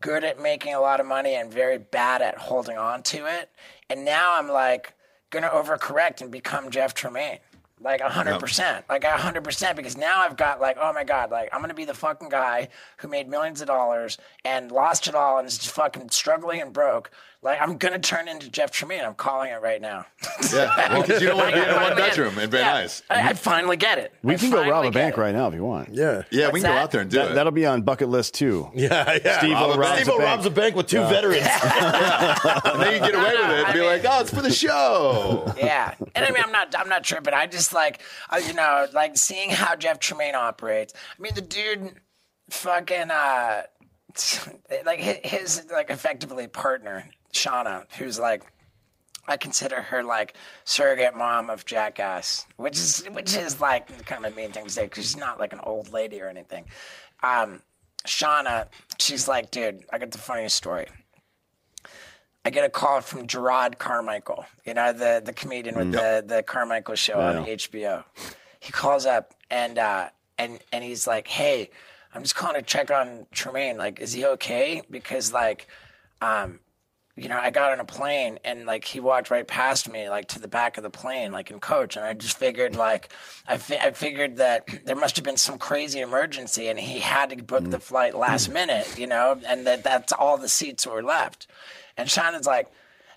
good 0.00 0.24
at 0.24 0.40
making 0.40 0.74
a 0.74 0.80
lot 0.80 1.00
of 1.00 1.06
money 1.06 1.34
and 1.34 1.52
very 1.52 1.78
bad 1.78 2.22
at 2.22 2.38
holding 2.38 2.78
on 2.78 3.02
to 3.04 3.26
it, 3.26 3.50
and 3.90 4.04
now 4.04 4.38
I'm 4.38 4.48
like 4.48 4.94
gonna 5.30 5.48
overcorrect 5.48 6.20
and 6.20 6.30
become 6.30 6.70
Jeff 6.70 6.94
Tremaine. 6.94 7.38
Like 7.80 8.00
a 8.00 8.08
hundred 8.08 8.38
percent, 8.38 8.84
like 8.88 9.04
a 9.04 9.10
hundred 9.10 9.42
percent, 9.42 9.76
because 9.76 9.96
now 9.96 10.20
I've 10.20 10.36
got 10.36 10.60
like, 10.60 10.78
oh 10.80 10.92
my 10.92 11.02
god, 11.02 11.30
like 11.30 11.50
I'm 11.52 11.60
gonna 11.60 11.74
be 11.74 11.84
the 11.84 11.92
fucking 11.92 12.28
guy 12.28 12.68
who 12.98 13.08
made 13.08 13.28
millions 13.28 13.60
of 13.60 13.66
dollars 13.66 14.16
and 14.44 14.70
lost 14.70 15.08
it 15.08 15.14
all 15.14 15.38
and 15.38 15.48
is 15.48 15.58
fucking 15.66 16.10
struggling 16.10 16.62
and 16.62 16.72
broke. 16.72 17.10
Like 17.44 17.60
I'm 17.60 17.76
gonna 17.76 17.98
turn 17.98 18.26
into 18.26 18.48
Jeff 18.50 18.70
Tremaine. 18.70 19.04
I'm 19.04 19.14
calling 19.14 19.50
it 19.52 19.60
right 19.60 19.80
now. 19.80 20.06
Yeah, 20.50 20.98
because 21.02 21.20
you 21.20 21.28
don't 21.28 21.36
want 21.36 21.50
to 21.50 21.56
be 21.56 21.62
in 21.62 21.68
a 21.68 21.74
one 21.76 21.94
bedroom 21.94 22.38
in 22.38 22.48
Van 22.48 22.60
Yeah, 22.62 22.82
Nuys. 22.82 23.02
I, 23.10 23.28
I 23.28 23.32
finally 23.34 23.76
get 23.76 23.98
it. 23.98 24.14
We 24.22 24.32
I 24.34 24.38
can 24.38 24.50
go 24.50 24.66
rob 24.66 24.86
a 24.86 24.90
bank 24.90 25.18
it. 25.18 25.20
right 25.20 25.34
now 25.34 25.48
if 25.48 25.54
you 25.54 25.62
want. 25.62 25.90
Yeah. 25.92 26.22
Yeah, 26.30 26.46
we 26.46 26.52
What's 26.52 26.64
can 26.64 26.72
go 26.72 26.78
out 26.78 26.90
there 26.90 27.02
and 27.02 27.10
do 27.10 27.18
That, 27.18 27.32
it. 27.32 27.34
that'll 27.34 27.52
be 27.52 27.66
on 27.66 27.82
bucket 27.82 28.08
list 28.08 28.32
too. 28.34 28.70
Yeah, 28.74 29.18
yeah. 29.22 29.38
Steve-O 29.40 29.76
robs 29.76 30.00
a 30.00 30.04
Steve-O 30.04 30.18
bank. 30.18 30.30
robs 30.30 30.46
a 30.46 30.50
bank 30.50 30.74
with 30.74 30.86
two 30.86 31.00
veterans. 31.00 31.36
and 31.44 32.80
then 32.82 32.92
you 32.94 32.98
get 33.00 33.14
away 33.14 33.32
with 33.36 33.50
it 33.58 33.64
and 33.66 33.74
be 33.74 33.82
like, 33.82 34.04
oh, 34.08 34.20
it's 34.22 34.30
for 34.30 34.40
the 34.42 34.50
show. 34.50 35.52
Yeah, 35.58 35.94
and 36.14 36.24
I 36.24 36.30
mean, 36.30 36.42
I'm 36.42 36.50
not, 36.52 36.74
I'm 36.78 36.88
not 36.88 37.04
tripping. 37.04 37.34
I 37.34 37.46
just 37.46 37.74
like, 37.74 38.00
uh, 38.30 38.36
you 38.38 38.54
know, 38.54 38.86
like 38.94 39.18
seeing 39.18 39.50
how 39.50 39.76
Jeff 39.76 39.98
Tremaine 39.98 40.34
operates. 40.34 40.94
I 41.18 41.22
mean, 41.22 41.34
the 41.34 41.42
dude, 41.42 41.94
fucking, 42.48 43.10
uh, 43.10 43.62
like 44.86 45.00
his, 45.00 45.18
his 45.24 45.66
like 45.70 45.90
effectively 45.90 46.46
partner, 46.46 47.04
Shanna, 47.34 47.86
who's 47.98 48.18
like, 48.18 48.42
I 49.26 49.36
consider 49.36 49.80
her 49.80 50.02
like 50.02 50.34
surrogate 50.64 51.16
mom 51.16 51.48
of 51.48 51.64
Jackass, 51.64 52.46
which 52.56 52.76
is 52.76 53.06
which 53.12 53.34
is 53.34 53.60
like 53.60 54.04
kind 54.06 54.24
of 54.24 54.32
a 54.32 54.36
mean 54.36 54.52
thing 54.52 54.66
to 54.66 54.70
say 54.70 54.84
because 54.84 55.04
she's 55.04 55.16
not 55.16 55.40
like 55.40 55.52
an 55.52 55.60
old 55.62 55.92
lady 55.92 56.20
or 56.20 56.28
anything. 56.28 56.66
Um, 57.22 57.62
Shanna, 58.04 58.68
she's 58.98 59.26
like, 59.26 59.50
dude, 59.50 59.84
I 59.90 59.98
got 59.98 60.10
the 60.10 60.18
funniest 60.18 60.56
story. 60.56 60.86
I 62.44 62.50
get 62.50 62.64
a 62.64 62.68
call 62.68 63.00
from 63.00 63.26
Jerrod 63.26 63.78
Carmichael, 63.78 64.44
you 64.66 64.74
know, 64.74 64.92
the, 64.92 65.22
the 65.24 65.32
comedian 65.32 65.76
with 65.78 65.92
the, 65.92 66.22
the 66.26 66.42
Carmichael 66.42 66.94
show 66.94 67.18
on 67.18 67.46
HBO. 67.46 68.04
He 68.60 68.70
calls 68.70 69.06
up 69.06 69.32
and 69.50 69.78
uh, 69.78 70.10
and 70.36 70.58
and 70.70 70.84
he's 70.84 71.06
like, 71.06 71.26
Hey, 71.26 71.70
I'm 72.14 72.22
just 72.22 72.34
calling 72.34 72.56
to 72.56 72.62
check 72.62 72.90
on 72.90 73.26
Tremaine. 73.32 73.78
Like, 73.78 74.00
is 74.00 74.12
he 74.12 74.26
okay? 74.26 74.82
Because 74.90 75.32
like 75.32 75.66
um 76.20 76.60
you 77.16 77.28
know, 77.28 77.38
I 77.38 77.50
got 77.50 77.70
on 77.70 77.78
a 77.78 77.84
plane 77.84 78.40
and 78.44 78.66
like 78.66 78.84
he 78.84 78.98
walked 78.98 79.30
right 79.30 79.46
past 79.46 79.88
me, 79.88 80.08
like 80.08 80.28
to 80.28 80.40
the 80.40 80.48
back 80.48 80.76
of 80.76 80.82
the 80.82 80.90
plane, 80.90 81.30
like 81.30 81.50
in 81.50 81.60
coach. 81.60 81.96
And 81.96 82.04
I 82.04 82.12
just 82.12 82.36
figured, 82.36 82.74
like, 82.74 83.08
I, 83.46 83.56
fi- 83.56 83.78
I 83.78 83.92
figured 83.92 84.38
that 84.38 84.68
there 84.84 84.96
must 84.96 85.14
have 85.16 85.24
been 85.24 85.36
some 85.36 85.56
crazy 85.56 86.00
emergency 86.00 86.66
and 86.66 86.78
he 86.78 86.98
had 86.98 87.30
to 87.30 87.36
book 87.36 87.70
the 87.70 87.78
mm. 87.78 87.82
flight 87.82 88.16
last 88.16 88.50
mm. 88.50 88.54
minute, 88.54 88.98
you 88.98 89.06
know, 89.06 89.40
and 89.46 89.64
that 89.66 89.84
that's 89.84 90.12
all 90.12 90.38
the 90.38 90.48
seats 90.48 90.86
were 90.86 91.04
left. 91.04 91.46
And 91.96 92.10
Shanna's 92.10 92.46
like, 92.46 92.68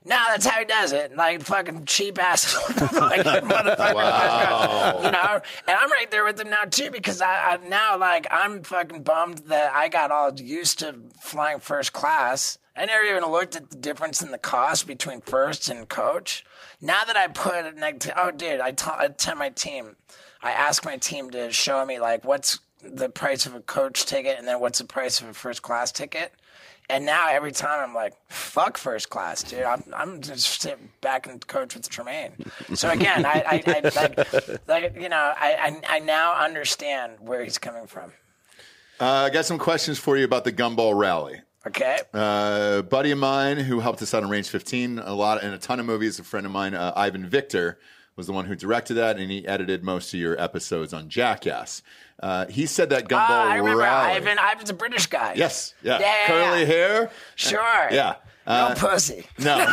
no, 0.05 0.15
that's 0.29 0.45
how 0.45 0.59
he 0.59 0.65
does 0.65 0.93
it. 0.93 1.15
Like 1.15 1.41
fucking 1.41 1.85
cheap 1.85 2.17
ass, 2.17 2.55
like 2.79 3.25
motherfucker. 3.25 5.03
You 5.03 5.11
know, 5.11 5.41
and 5.67 5.77
I'm 5.77 5.91
right 5.91 6.09
there 6.09 6.23
with 6.23 6.39
him 6.39 6.49
now 6.49 6.63
too 6.69 6.91
because 6.91 7.19
I, 7.19 7.53
I 7.53 7.67
now 7.67 7.97
like 7.97 8.25
I'm 8.31 8.63
fucking 8.63 9.03
bummed 9.03 9.39
that 9.47 9.73
I 9.73 9.89
got 9.89 10.11
all 10.11 10.33
used 10.39 10.79
to 10.79 10.95
flying 11.19 11.59
first 11.59 11.91
class. 11.93 12.57
I 12.77 12.85
never 12.85 13.03
even 13.05 13.25
looked 13.25 13.55
at 13.55 13.71
the 13.71 13.75
difference 13.75 14.21
in 14.21 14.31
the 14.31 14.37
cost 14.37 14.85
between 14.85 15.21
first 15.21 15.67
and 15.69 15.89
coach. 15.89 16.45
Now 16.79 17.03
that 17.05 17.17
I 17.17 17.27
put 17.27 17.75
like, 17.77 17.99
t- 17.99 18.11
oh 18.15 18.31
dude, 18.31 18.59
I 18.59 18.71
tell 18.71 19.35
my 19.35 19.49
team, 19.49 19.95
I 20.43 20.51
ask 20.51 20.85
my 20.85 20.97
team 20.97 21.31
to 21.31 21.51
show 21.51 21.85
me 21.85 21.99
like 21.99 22.23
what's 22.23 22.59
the 22.83 23.09
price 23.09 23.47
of 23.47 23.55
a 23.55 23.61
coach 23.61 24.05
ticket 24.05 24.37
and 24.37 24.47
then 24.47 24.59
what's 24.59 24.77
the 24.77 24.85
price 24.85 25.19
of 25.19 25.27
a 25.27 25.33
first 25.33 25.63
class 25.63 25.91
ticket. 25.91 26.31
And 26.89 27.05
now 27.05 27.27
every 27.29 27.51
time 27.51 27.79
I'm 27.81 27.93
like, 27.93 28.13
fuck 28.29 28.77
first 28.77 29.09
class, 29.09 29.43
dude. 29.43 29.63
I'm, 29.63 29.83
I'm 29.93 30.21
just 30.21 30.61
sitting 30.61 30.89
back 31.01 31.27
and 31.27 31.45
coach 31.45 31.75
with 31.75 31.89
Tremaine. 31.89 32.31
So 32.75 32.89
again, 32.89 33.25
I, 33.25 33.43
I, 33.45 33.63
I 33.65 33.91
like, 33.93 34.67
like, 34.67 34.95
you 34.95 35.09
know, 35.09 35.33
I, 35.37 35.81
I, 35.89 35.97
I 35.97 35.99
now 35.99 36.35
understand 36.35 37.13
where 37.19 37.43
he's 37.43 37.57
coming 37.57 37.87
from. 37.87 38.13
Uh, 39.01 39.25
I 39.25 39.29
got 39.31 39.45
some 39.45 39.57
questions 39.57 39.99
for 39.99 40.15
you 40.15 40.23
about 40.23 40.45
the 40.45 40.53
Gumball 40.53 40.97
Rally. 40.97 41.41
Okay. 41.67 41.99
Uh, 42.13 42.81
buddy 42.83 43.11
of 43.11 43.17
mine 43.17 43.57
who 43.57 43.79
helped 43.79 44.01
us 44.01 44.13
out 44.13 44.23
on 44.23 44.29
Range 44.29 44.47
15 44.47 44.99
a 44.99 45.13
lot 45.13 45.43
and 45.43 45.53
a 45.53 45.57
ton 45.57 45.79
of 45.79 45.85
movies. 45.85 46.19
A 46.19 46.23
friend 46.23 46.45
of 46.45 46.51
mine, 46.51 46.73
uh, 46.73 46.93
Ivan 46.95 47.27
Victor, 47.27 47.77
was 48.15 48.27
the 48.27 48.33
one 48.33 48.45
who 48.45 48.55
directed 48.55 48.95
that, 48.95 49.17
and 49.17 49.29
he 49.29 49.47
edited 49.47 49.83
most 49.83 50.13
of 50.13 50.19
your 50.19 50.39
episodes 50.41 50.93
on 50.93 51.07
Jackass. 51.09 51.83
Uh, 52.21 52.47
he 52.47 52.65
said 52.65 52.89
that 52.89 53.07
Gumball 53.07 53.17
Ah, 53.29 53.51
I 53.51 53.55
remember 53.57 53.79
Rally. 53.81 54.13
Ivan. 54.13 54.37
Ivan's 54.39 54.69
a 54.71 54.73
British 54.73 55.05
guy. 55.07 55.33
Yes, 55.35 55.73
yeah, 55.83 55.99
Yeah, 55.99 56.05
yeah, 56.05 56.27
curly 56.27 56.65
hair. 56.65 57.11
Sure. 57.35 57.87
Yeah. 57.91 58.15
No 58.47 58.53
Uh, 58.53 58.75
pussy. 58.75 59.25
no, 59.39 59.57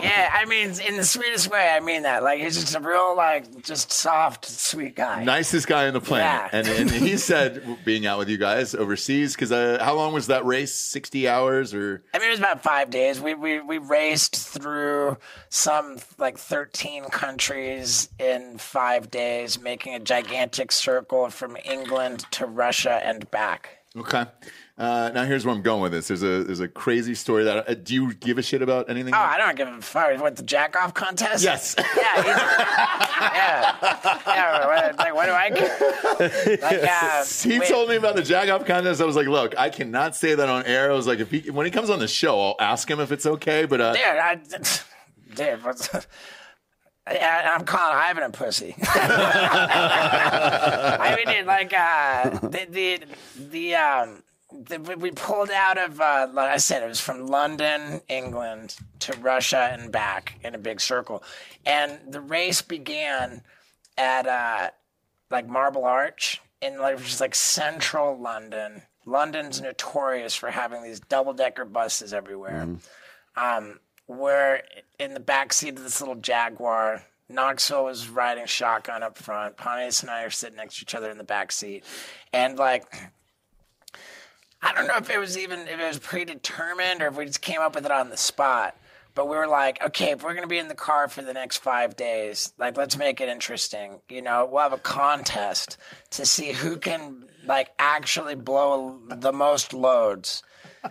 Yeah, 0.00 0.28
I 0.32 0.44
mean, 0.48 0.70
in 0.80 0.96
the 0.96 1.04
sweetest 1.04 1.50
way, 1.50 1.70
I 1.72 1.80
mean 1.80 2.02
that. 2.02 2.22
Like, 2.22 2.40
he's 2.40 2.56
just 2.58 2.74
a 2.74 2.80
real, 2.80 3.16
like, 3.16 3.62
just 3.62 3.92
soft, 3.92 4.44
sweet 4.44 4.96
guy. 4.96 5.22
nicest 5.22 5.68
guy 5.68 5.86
on 5.86 5.94
the 5.94 6.00
planet. 6.00 6.50
Yeah. 6.52 6.58
And, 6.58 6.68
and 6.68 6.90
he 6.90 7.16
said, 7.30 7.62
being 7.84 8.06
out 8.06 8.18
with 8.18 8.28
you 8.28 8.38
guys 8.38 8.74
overseas, 8.74 9.34
because 9.34 9.52
uh, 9.52 9.78
how 9.80 9.94
long 9.94 10.12
was 10.14 10.26
that 10.28 10.44
race? 10.44 10.74
60 10.74 11.28
hours 11.28 11.72
or? 11.74 12.02
I 12.12 12.18
mean, 12.18 12.28
it 12.28 12.32
was 12.32 12.40
about 12.40 12.62
five 12.62 12.90
days. 12.90 13.20
We 13.20 13.34
we 13.34 13.60
we 13.60 13.78
raced 13.78 14.36
through 14.36 15.18
some 15.48 15.98
like 16.18 16.38
thirteen 16.38 17.04
countries 17.04 18.08
in 18.18 18.58
five 18.58 19.10
days, 19.10 19.60
making 19.60 19.94
a 19.94 20.00
gigantic 20.00 20.72
circle 20.72 21.28
from 21.30 21.56
England 21.64 22.24
to 22.32 22.46
Russia 22.46 23.00
and 23.04 23.30
back. 23.30 23.68
Okay. 23.96 24.24
Uh, 24.78 25.10
now 25.14 25.24
here's 25.24 25.46
where 25.46 25.54
I'm 25.54 25.62
going 25.62 25.80
with 25.80 25.92
this. 25.92 26.08
There's 26.08 26.22
a 26.22 26.44
there's 26.44 26.60
a 26.60 26.68
crazy 26.68 27.14
story 27.14 27.44
that. 27.44 27.66
Uh, 27.66 27.72
do 27.74 27.94
you 27.94 28.12
give 28.12 28.36
a 28.36 28.42
shit 28.42 28.60
about 28.60 28.90
anything? 28.90 29.14
Oh, 29.14 29.18
I 29.18 29.38
don't 29.38 29.56
give 29.56 29.68
a 29.68 29.80
fuck. 29.80 30.20
What 30.20 30.36
the 30.36 30.42
jack 30.42 30.76
off 30.76 30.92
contest? 30.92 31.42
Yes. 31.42 31.74
Yeah. 31.78 32.22
yeah. 32.26 34.18
Yeah. 34.26 34.66
What, 34.66 34.98
like, 34.98 35.14
what 35.14 35.24
do 35.26 35.32
I 35.32 35.50
care? 35.50 36.58
Like, 36.60 36.90
uh, 36.90 37.24
He 37.24 37.58
wait- 37.58 37.68
told 37.70 37.88
me 37.88 37.96
about 37.96 38.16
the 38.16 38.22
jack 38.22 38.50
off 38.50 38.66
contest. 38.66 39.00
I 39.00 39.04
was 39.06 39.16
like, 39.16 39.28
look, 39.28 39.54
I 39.58 39.70
cannot 39.70 40.14
say 40.14 40.34
that 40.34 40.48
on 40.50 40.64
air. 40.64 40.90
I 40.92 40.94
was 40.94 41.06
like, 41.06 41.20
if 41.20 41.30
he 41.30 41.50
when 41.50 41.64
he 41.64 41.72
comes 41.72 41.88
on 41.88 41.98
the 41.98 42.08
show, 42.08 42.38
I'll 42.38 42.56
ask 42.60 42.90
him 42.90 43.00
if 43.00 43.10
it's 43.12 43.24
okay. 43.24 43.64
But 43.64 43.80
uh, 43.80 43.92
Dude, 43.94 44.02
I, 44.02 44.34
dude, 45.34 45.64
what's, 45.64 45.88
yeah, 47.10 47.54
I'm 47.56 47.64
calling 47.64 47.96
Ivan 47.96 48.24
a 48.24 48.30
pussy. 48.30 48.74
I 49.78 51.14
mean, 51.16 51.34
dude, 51.34 51.46
like 51.46 51.72
uh, 51.74 52.28
the 52.48 52.66
the 52.68 53.00
the 53.48 53.74
um. 53.76 54.22
We 54.52 55.10
pulled 55.10 55.50
out 55.50 55.76
of, 55.76 56.00
uh, 56.00 56.28
like 56.32 56.50
I 56.50 56.56
said, 56.58 56.82
it 56.82 56.88
was 56.88 57.00
from 57.00 57.26
London, 57.26 58.00
England 58.08 58.76
to 59.00 59.12
Russia 59.18 59.68
and 59.72 59.90
back 59.90 60.38
in 60.44 60.54
a 60.54 60.58
big 60.58 60.80
circle. 60.80 61.22
And 61.64 61.98
the 62.08 62.20
race 62.20 62.62
began 62.62 63.42
at, 63.98 64.26
uh, 64.26 64.70
like 65.30 65.48
Marble 65.48 65.84
Arch 65.84 66.40
in 66.62 66.78
like 66.78 66.98
just 66.98 67.20
like 67.20 67.34
central 67.34 68.16
London. 68.16 68.82
London's 69.04 69.60
notorious 69.60 70.34
for 70.34 70.50
having 70.50 70.82
these 70.82 71.00
double 71.00 71.32
decker 71.32 71.64
buses 71.64 72.12
everywhere. 72.12 72.62
Um, 73.36 73.80
where 74.06 74.62
in 74.98 75.14
the 75.14 75.20
back 75.20 75.52
seat 75.52 75.76
of 75.76 75.82
this 75.82 76.00
little 76.00 76.14
Jaguar, 76.14 77.02
Knoxville 77.28 77.84
was 77.84 78.08
riding 78.08 78.46
shotgun 78.46 79.02
up 79.02 79.18
front. 79.18 79.56
Pontius 79.56 80.02
and 80.02 80.10
I 80.10 80.22
are 80.22 80.30
sitting 80.30 80.56
next 80.56 80.76
to 80.76 80.82
each 80.82 80.94
other 80.94 81.10
in 81.10 81.18
the 81.18 81.24
back 81.24 81.50
seat, 81.52 81.84
and 82.32 82.56
like. 82.56 82.84
I 84.66 84.72
don't 84.72 84.88
know 84.88 84.96
if 84.96 85.08
it 85.10 85.18
was 85.18 85.38
even 85.38 85.60
if 85.60 85.78
it 85.78 85.86
was 85.86 85.98
predetermined 85.98 87.00
or 87.00 87.06
if 87.06 87.16
we 87.16 87.24
just 87.26 87.40
came 87.40 87.60
up 87.60 87.76
with 87.76 87.86
it 87.86 87.92
on 87.92 88.10
the 88.10 88.16
spot. 88.16 88.76
But 89.14 89.28
we 89.28 89.36
were 89.36 89.46
like, 89.46 89.82
okay, 89.82 90.10
if 90.10 90.24
we're 90.24 90.34
gonna 90.34 90.48
be 90.48 90.58
in 90.58 90.66
the 90.68 90.74
car 90.74 91.06
for 91.08 91.22
the 91.22 91.32
next 91.32 91.58
five 91.58 91.94
days, 91.96 92.52
like 92.58 92.76
let's 92.76 92.98
make 92.98 93.20
it 93.20 93.28
interesting. 93.28 94.00
You 94.08 94.22
know, 94.22 94.48
we'll 94.50 94.62
have 94.62 94.72
a 94.72 94.78
contest 94.78 95.78
to 96.10 96.26
see 96.26 96.52
who 96.52 96.76
can 96.78 97.24
like 97.46 97.70
actually 97.78 98.34
blow 98.34 98.98
the 99.08 99.32
most 99.32 99.72
loads 99.72 100.42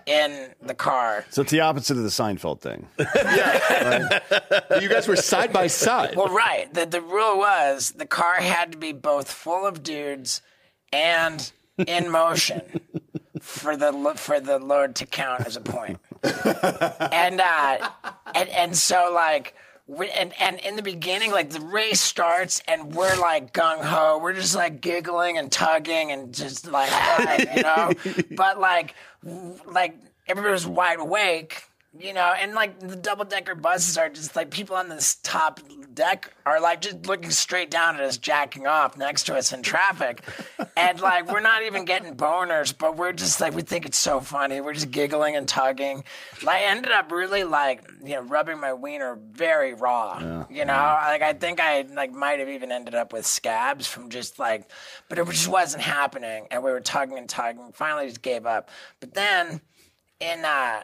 in 0.06 0.50
the 0.62 0.74
car. 0.74 1.26
So 1.30 1.42
it's 1.42 1.52
the 1.52 1.60
opposite 1.60 1.98
of 1.98 2.04
the 2.04 2.10
Seinfeld 2.10 2.62
thing. 2.62 2.88
Yeah. 3.16 4.20
You 4.82 4.90
guys 4.90 5.08
were 5.08 5.16
side 5.18 5.52
by 5.52 5.68
side. 5.68 6.16
Well, 6.16 6.34
right. 6.34 6.74
The 6.74 6.86
the 6.86 7.02
rule 7.02 7.38
was 7.38 7.92
the 7.92 8.06
car 8.06 8.36
had 8.36 8.72
to 8.72 8.78
be 8.78 8.94
both 8.94 9.30
full 9.30 9.68
of 9.68 9.84
dudes 9.84 10.42
and 10.94 11.52
in 11.78 12.10
motion 12.10 12.62
for 13.46 13.78
the 13.78 14.14
for 14.16 14.40
the 14.40 14.58
load 14.58 14.96
to 14.96 15.06
count 15.06 15.46
as 15.46 15.56
a 15.56 15.62
point. 15.62 16.00
and 16.24 17.40
uh, 17.40 17.90
and 18.34 18.50
and 18.50 18.76
so 18.78 19.12
like. 19.14 19.56
We, 19.88 20.10
and, 20.10 20.34
and 20.42 20.58
in 20.62 20.78
the 20.78 20.82
beginning, 20.82 21.30
like 21.30 21.52
the 21.52 21.60
race 21.60 22.02
starts, 22.02 22.60
and 22.68 22.96
we're 22.96 23.16
like 23.20 23.54
gung 23.54 23.84
ho. 23.84 24.18
We're 24.18 24.34
just 24.34 24.56
like 24.56 24.82
giggling 24.82 25.38
and 25.38 25.52
tugging 25.52 26.12
and 26.12 26.34
just 26.34 26.66
like, 26.66 26.90
you 27.56 27.62
know. 27.62 27.92
But 28.32 28.60
like, 28.60 28.96
like 29.68 29.96
everybody's 30.28 30.66
wide 30.66 31.00
awake, 31.00 31.66
you 31.98 32.14
know, 32.14 32.34
and 32.40 32.54
like 32.54 32.80
the 32.80 32.96
double 32.96 33.26
decker 33.26 33.56
buses 33.56 33.98
are 33.98 34.10
just 34.10 34.36
like 34.36 34.50
people 34.50 34.76
on 34.76 34.90
this 34.90 35.16
top 35.24 35.62
deck 35.94 36.34
are 36.46 36.60
like 36.60 36.82
just 36.82 37.06
looking 37.06 37.32
straight 37.32 37.72
down 37.72 37.96
at 37.96 38.02
us, 38.02 38.18
jacking 38.18 38.68
off 38.68 38.98
next 38.98 39.24
to 39.24 39.36
us 39.36 39.54
in 39.54 39.62
traffic. 39.62 40.22
And 40.76 41.00
like 41.00 41.32
we're 41.32 41.40
not 41.40 41.64
even 41.64 41.86
getting 41.86 42.16
boners, 42.16 42.78
but 42.78 42.98
we're 42.98 43.14
just 43.14 43.40
like 43.40 43.54
we 43.54 43.62
think 43.62 43.86
it's 43.86 43.98
so 43.98 44.20
funny. 44.20 44.60
We're 44.60 44.74
just 44.74 44.92
giggling 44.92 45.38
and 45.38 45.48
tugging. 45.48 46.04
Like 46.44 46.64
I 46.64 46.66
ended 46.66 46.92
up 46.92 47.12
really 47.12 47.46
like, 47.46 47.90
you 48.04 48.16
know, 48.16 48.22
rubbing 48.22 48.60
my 48.60 48.74
wiener 48.74 49.18
very 49.32 49.74
raw. 49.74 50.46
You 50.50 50.66
know, 50.66 50.74
like 50.74 51.22
I 51.22 51.34
think 51.34 51.62
I 51.62 51.84
like 51.94 52.12
might 52.12 52.40
have 52.40 52.50
even 52.50 52.72
ended 52.72 52.96
up 52.96 53.14
with 53.14 53.26
scabs 53.26 53.88
from 53.88 54.10
just 54.10 54.38
like 54.38 54.70
but 55.08 55.18
it 55.18 55.26
just 55.30 55.48
wasn't 55.48 55.84
happening. 55.84 56.48
And 56.52 56.62
we 56.62 56.72
were 56.72 56.82
tugging 56.82 57.18
and 57.18 57.30
tugging. 57.30 57.72
Finally 57.74 58.08
just 58.08 58.22
gave 58.22 58.46
up. 58.46 58.70
But 59.00 59.14
then 59.14 59.62
in 60.20 60.44
uh 60.44 60.84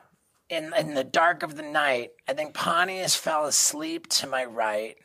in 0.52 0.72
in 0.78 0.94
the 0.94 1.03
dark 1.03 1.41
of 1.41 1.56
the 1.56 1.64
night, 1.64 2.11
I 2.28 2.34
think 2.34 2.53
Pontius 2.53 3.15
fell 3.15 3.45
asleep 3.45 4.07
to 4.10 4.28
my 4.28 4.45
right. 4.45 4.98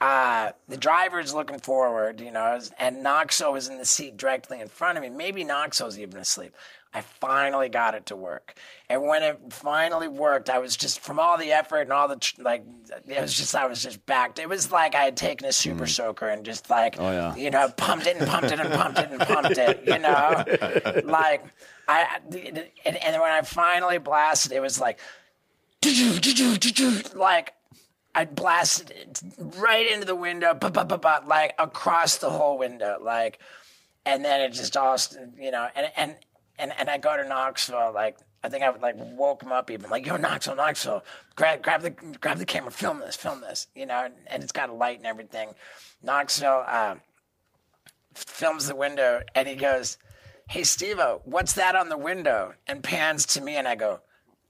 Uh, 0.00 0.50
the 0.68 0.76
driver's 0.76 1.32
looking 1.32 1.60
forward, 1.60 2.20
you 2.20 2.30
know, 2.30 2.60
and 2.78 3.02
Knoxo 3.02 3.52
was 3.52 3.68
in 3.68 3.78
the 3.78 3.86
seat 3.86 4.18
directly 4.18 4.60
in 4.60 4.68
front 4.68 4.98
of 4.98 5.02
me. 5.02 5.08
Maybe 5.08 5.44
Knoxo's 5.44 5.98
even 5.98 6.18
asleep. 6.20 6.54
I 6.92 7.00
finally 7.00 7.68
got 7.68 7.94
it 7.94 8.06
to 8.06 8.16
work. 8.16 8.54
And 8.88 9.02
when 9.02 9.22
it 9.22 9.40
finally 9.50 10.06
worked, 10.06 10.48
I 10.50 10.58
was 10.58 10.76
just, 10.76 11.00
from 11.00 11.18
all 11.18 11.38
the 11.38 11.50
effort 11.52 11.80
and 11.82 11.92
all 11.92 12.06
the, 12.06 12.16
tr- 12.16 12.42
like, 12.42 12.64
it 13.08 13.20
was 13.20 13.34
just, 13.34 13.54
I 13.56 13.66
was 13.66 13.82
just 13.82 14.04
backed. 14.06 14.38
It 14.38 14.48
was 14.48 14.70
like 14.70 14.94
I 14.94 15.04
had 15.04 15.16
taken 15.16 15.48
a 15.48 15.52
super 15.52 15.86
soaker 15.86 16.28
and 16.28 16.44
just 16.44 16.70
like, 16.70 16.96
Oh, 16.98 17.10
yeah. 17.10 17.34
you 17.34 17.50
know, 17.50 17.68
pumped 17.76 18.06
it 18.06 18.16
and 18.16 18.28
pumped 18.28 18.52
it 18.52 18.60
and 18.60 18.72
pumped 18.72 18.98
it 18.98 19.10
and 19.10 19.20
pumped 19.20 19.58
it, 19.58 19.82
you 19.86 19.98
know? 19.98 20.44
like, 21.10 21.44
I, 21.86 22.18
and, 22.84 22.96
and 22.96 23.20
when 23.20 23.30
I 23.30 23.42
finally 23.42 23.98
blasted, 23.98 24.52
it 24.52 24.60
was 24.60 24.80
like, 24.80 24.98
like 27.14 27.54
I 28.14 28.24
blasted 28.24 28.90
it 28.90 29.20
right 29.56 29.90
into 29.90 30.06
the 30.06 30.14
window, 30.14 30.56
like 31.26 31.54
across 31.58 32.16
the 32.18 32.30
whole 32.30 32.58
window, 32.58 32.98
like, 33.02 33.38
and 34.06 34.24
then 34.24 34.40
it 34.40 34.52
just 34.52 34.76
all, 34.76 34.96
you 35.38 35.50
know, 35.50 35.68
and 35.74 35.90
and 35.96 36.16
and 36.58 36.72
and 36.78 36.88
I 36.88 36.98
go 36.98 37.16
to 37.16 37.26
Knoxville, 37.28 37.92
like 37.92 38.16
I 38.42 38.48
think 38.48 38.62
I 38.62 38.70
would 38.70 38.82
like 38.82 38.94
woke 38.96 39.42
him 39.42 39.52
up 39.52 39.70
even, 39.70 39.90
like 39.90 40.06
yo 40.06 40.16
Knoxville, 40.16 40.56
Knoxville, 40.56 41.04
grab 41.36 41.62
grab 41.62 41.82
the 41.82 41.90
grab 41.90 42.38
the 42.38 42.46
camera, 42.46 42.70
film 42.70 43.00
this, 43.00 43.16
film 43.16 43.40
this, 43.40 43.66
you 43.74 43.86
know, 43.86 44.04
and, 44.04 44.14
and 44.26 44.42
it's 44.42 44.52
got 44.52 44.70
a 44.70 44.72
light 44.72 44.98
and 44.98 45.06
everything. 45.06 45.54
Knoxville 46.02 46.64
uh, 46.66 46.94
films 48.14 48.68
the 48.68 48.76
window, 48.76 49.22
and 49.34 49.48
he 49.48 49.54
goes, 49.54 49.98
"Hey 50.48 50.64
Steve, 50.64 51.00
what's 51.24 51.54
that 51.54 51.74
on 51.76 51.88
the 51.88 51.98
window?" 51.98 52.54
And 52.66 52.82
pans 52.82 53.26
to 53.26 53.40
me, 53.40 53.56
and 53.56 53.66
I 53.68 53.74
go, 53.74 54.00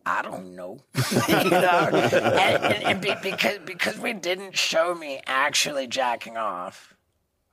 I 0.07 0.23
don't 0.23 0.55
know. 0.55 0.79
you 1.29 1.51
know? 1.51 1.89
And, 1.93 2.65
and, 2.65 2.85
and 2.85 3.01
be, 3.01 3.15
because, 3.23 3.59
because 3.65 3.99
we 3.99 4.13
didn't 4.13 4.57
show 4.57 4.95
me 4.95 5.21
actually 5.27 5.87
jacking 5.87 6.37
off, 6.37 6.95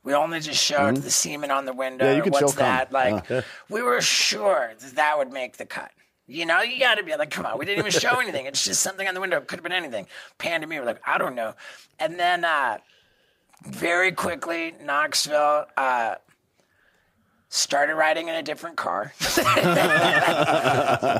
we 0.04 0.14
only 0.14 0.40
just 0.40 0.62
showed 0.62 0.96
the 0.98 1.10
semen 1.10 1.50
on 1.50 1.64
the 1.64 1.72
window. 1.72 2.04
Mm-hmm. 2.04 2.10
Yeah, 2.12 2.16
you 2.16 2.22
could 2.22 2.32
What's 2.32 2.54
that? 2.54 2.92
Like, 2.92 3.44
we 3.70 3.82
were 3.82 4.00
sure 4.00 4.72
that 4.78 4.96
that 4.96 5.16
would 5.16 5.32
make 5.32 5.56
the 5.56 5.64
cut. 5.64 5.92
You 6.26 6.46
know, 6.46 6.60
you 6.62 6.78
got 6.78 6.96
to 6.96 7.04
be 7.04 7.14
like, 7.16 7.30
come 7.30 7.46
on, 7.46 7.58
we 7.58 7.64
didn't 7.64 7.86
even 7.86 8.00
show 8.00 8.18
anything. 8.20 8.46
It's 8.46 8.64
just 8.64 8.82
something 8.82 9.06
on 9.06 9.14
the 9.14 9.20
window. 9.20 9.38
It 9.38 9.48
could 9.48 9.58
have 9.58 9.64
been 9.64 9.72
anything. 9.72 10.06
Pan 10.38 10.60
to 10.60 10.66
me, 10.66 10.78
we're 10.78 10.86
like, 10.86 11.00
I 11.06 11.18
don't 11.18 11.34
know. 11.34 11.54
And 11.98 12.18
then 12.18 12.44
uh, 12.44 12.78
very 13.64 14.12
quickly, 14.12 14.74
Knoxville 14.82 15.66
uh, 15.76 16.16
started 17.52 17.94
riding 17.94 18.28
in 18.28 18.34
a 18.34 18.42
different 18.42 18.76
car. 18.76 19.12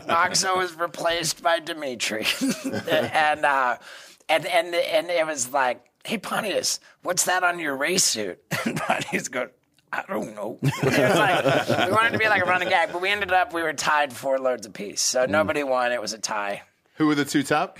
Knoxville 0.06 0.56
was 0.56 0.74
replaced 0.74 1.42
by 1.42 1.59
Dimitri, 1.60 2.26
and 2.64 3.44
uh, 3.44 3.76
and 4.28 4.46
and 4.46 4.74
and 4.74 5.10
it 5.10 5.26
was 5.26 5.52
like, 5.52 5.84
hey 6.04 6.18
Pontius, 6.18 6.80
what's 7.02 7.24
that 7.24 7.44
on 7.44 7.59
your 7.59 7.76
race 7.76 8.04
suit? 8.04 8.42
And 8.64 8.76
Pontius 8.76 9.28
goes. 9.28 9.50
I 9.94 10.04
don't 10.09 10.34
know. 10.34 10.59
It 10.62 10.72
was 10.84 11.18
like, 11.18 11.68
we 11.86 11.92
wanted 11.92 12.12
to 12.12 12.18
be 12.18 12.26
like 12.26 12.40
a 12.42 12.46
running 12.46 12.70
gag, 12.70 12.92
but 12.92 13.02
we 13.02 13.10
ended 13.10 13.30
up 13.30 13.52
we 13.52 13.62
were 13.62 13.74
tied 13.74 14.10
four 14.10 14.38
loads 14.38 14.66
apiece. 14.66 15.02
So 15.02 15.26
nobody 15.26 15.62
won. 15.62 15.92
It 15.92 16.00
was 16.00 16.14
a 16.14 16.18
tie. 16.18 16.62
Who 16.94 17.09
were 17.09 17.14
the 17.14 17.26
two 17.26 17.42
top? 17.42 17.78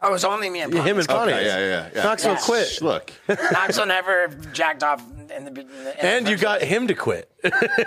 Oh, 0.00 0.08
it 0.08 0.12
was 0.12 0.24
only 0.24 0.48
me 0.50 0.60
and 0.60 0.72
Yeah, 0.72 0.84
him 0.84 0.98
and 0.98 1.08
Pontius. 1.08 1.36
Okay, 1.38 1.46
yeah, 1.46 1.58
yeah, 1.58 1.90
yeah. 1.96 2.02
Knoxville 2.04 2.34
Yeah. 2.34 2.40
quit. 2.42 2.78
Look, 2.80 3.12
Knoxville 3.28 3.86
never 3.86 4.28
jacked 4.52 4.84
off 4.84 5.02
in 5.36 5.44
the. 5.46 5.60
In 5.60 5.66
the 5.84 6.04
And 6.04 6.28
you 6.28 6.36
got 6.36 6.62
him 6.62 6.86
to 6.86 6.94
quit. 6.94 7.29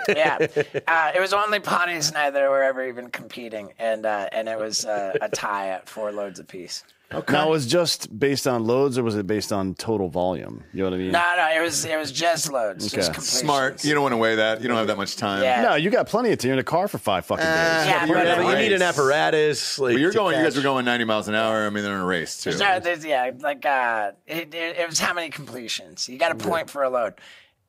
Yeah, 0.08 0.38
uh, 0.86 1.12
it 1.14 1.20
was 1.20 1.32
only 1.32 1.60
Pontius 1.60 2.08
and 2.08 2.18
I 2.18 2.30
that 2.30 2.48
were 2.50 2.62
ever 2.62 2.86
even 2.86 3.10
competing, 3.10 3.72
and 3.78 4.04
uh, 4.06 4.28
and 4.32 4.48
it 4.48 4.58
was 4.58 4.84
uh, 4.84 5.14
a 5.20 5.28
tie 5.28 5.68
at 5.70 5.88
four 5.88 6.12
loads 6.12 6.38
apiece. 6.40 6.84
Now, 7.28 7.46
it 7.46 7.50
was 7.50 7.66
just 7.68 8.18
based 8.18 8.48
on 8.48 8.64
loads, 8.64 8.98
or 8.98 9.04
was 9.04 9.14
it 9.14 9.24
based 9.24 9.52
on 9.52 9.74
total 9.76 10.08
volume? 10.08 10.64
You 10.72 10.82
know 10.82 10.90
what 10.90 10.94
I 10.96 10.98
mean? 10.98 11.12
No, 11.12 11.34
no, 11.36 11.48
it 11.56 11.62
was 11.62 11.84
it 11.84 11.96
was 11.96 12.10
just 12.10 12.50
loads, 12.50 12.86
Okay. 12.92 13.04
completions. 13.04 13.28
smart. 13.28 13.84
You 13.84 13.94
don't 13.94 14.02
want 14.02 14.14
to 14.14 14.16
weigh 14.16 14.34
that. 14.36 14.60
You 14.62 14.66
don't 14.66 14.76
have 14.78 14.88
that 14.88 14.96
much 14.96 15.14
time. 15.14 15.42
Yeah. 15.44 15.62
No, 15.62 15.74
you 15.76 15.90
got 15.90 16.08
plenty 16.08 16.32
of 16.32 16.38
time. 16.38 16.48
You're 16.48 16.54
in 16.54 16.58
a 16.58 16.64
car 16.64 16.88
for 16.88 16.98
five 16.98 17.24
fucking 17.24 17.44
days. 17.44 17.52
Yeah, 17.54 18.06
you're 18.06 18.16
but- 18.16 18.26
Yeah, 18.26 18.42
but 18.42 18.48
you 18.50 18.56
need 18.68 18.72
an 18.72 18.82
apparatus. 18.82 19.78
Like 19.78 19.94
But 19.94 20.00
you're 20.00 20.10
to 20.10 20.16
going. 20.18 20.36
You 20.38 20.42
guys 20.42 20.54
catch- 20.54 20.56
were 20.56 20.62
going 20.64 20.86
90 20.86 21.04
miles 21.04 21.28
an 21.28 21.36
hour. 21.36 21.64
I 21.66 21.70
mean, 21.70 21.84
they're 21.84 21.94
in 21.94 22.00
a 22.00 22.04
race 22.06 22.42
too. 22.42 22.50
So 22.52 22.80
there's, 22.82 23.04
yeah, 23.04 23.30
like 23.38 23.64
uh, 23.64 24.12
it, 24.26 24.52
it, 24.52 24.78
it 24.78 24.88
was 24.88 24.98
how 24.98 25.14
many 25.14 25.28
completions? 25.30 26.08
You 26.08 26.18
got 26.18 26.32
a 26.32 26.36
point 26.36 26.68
for 26.68 26.82
a 26.82 26.90
load, 26.90 27.14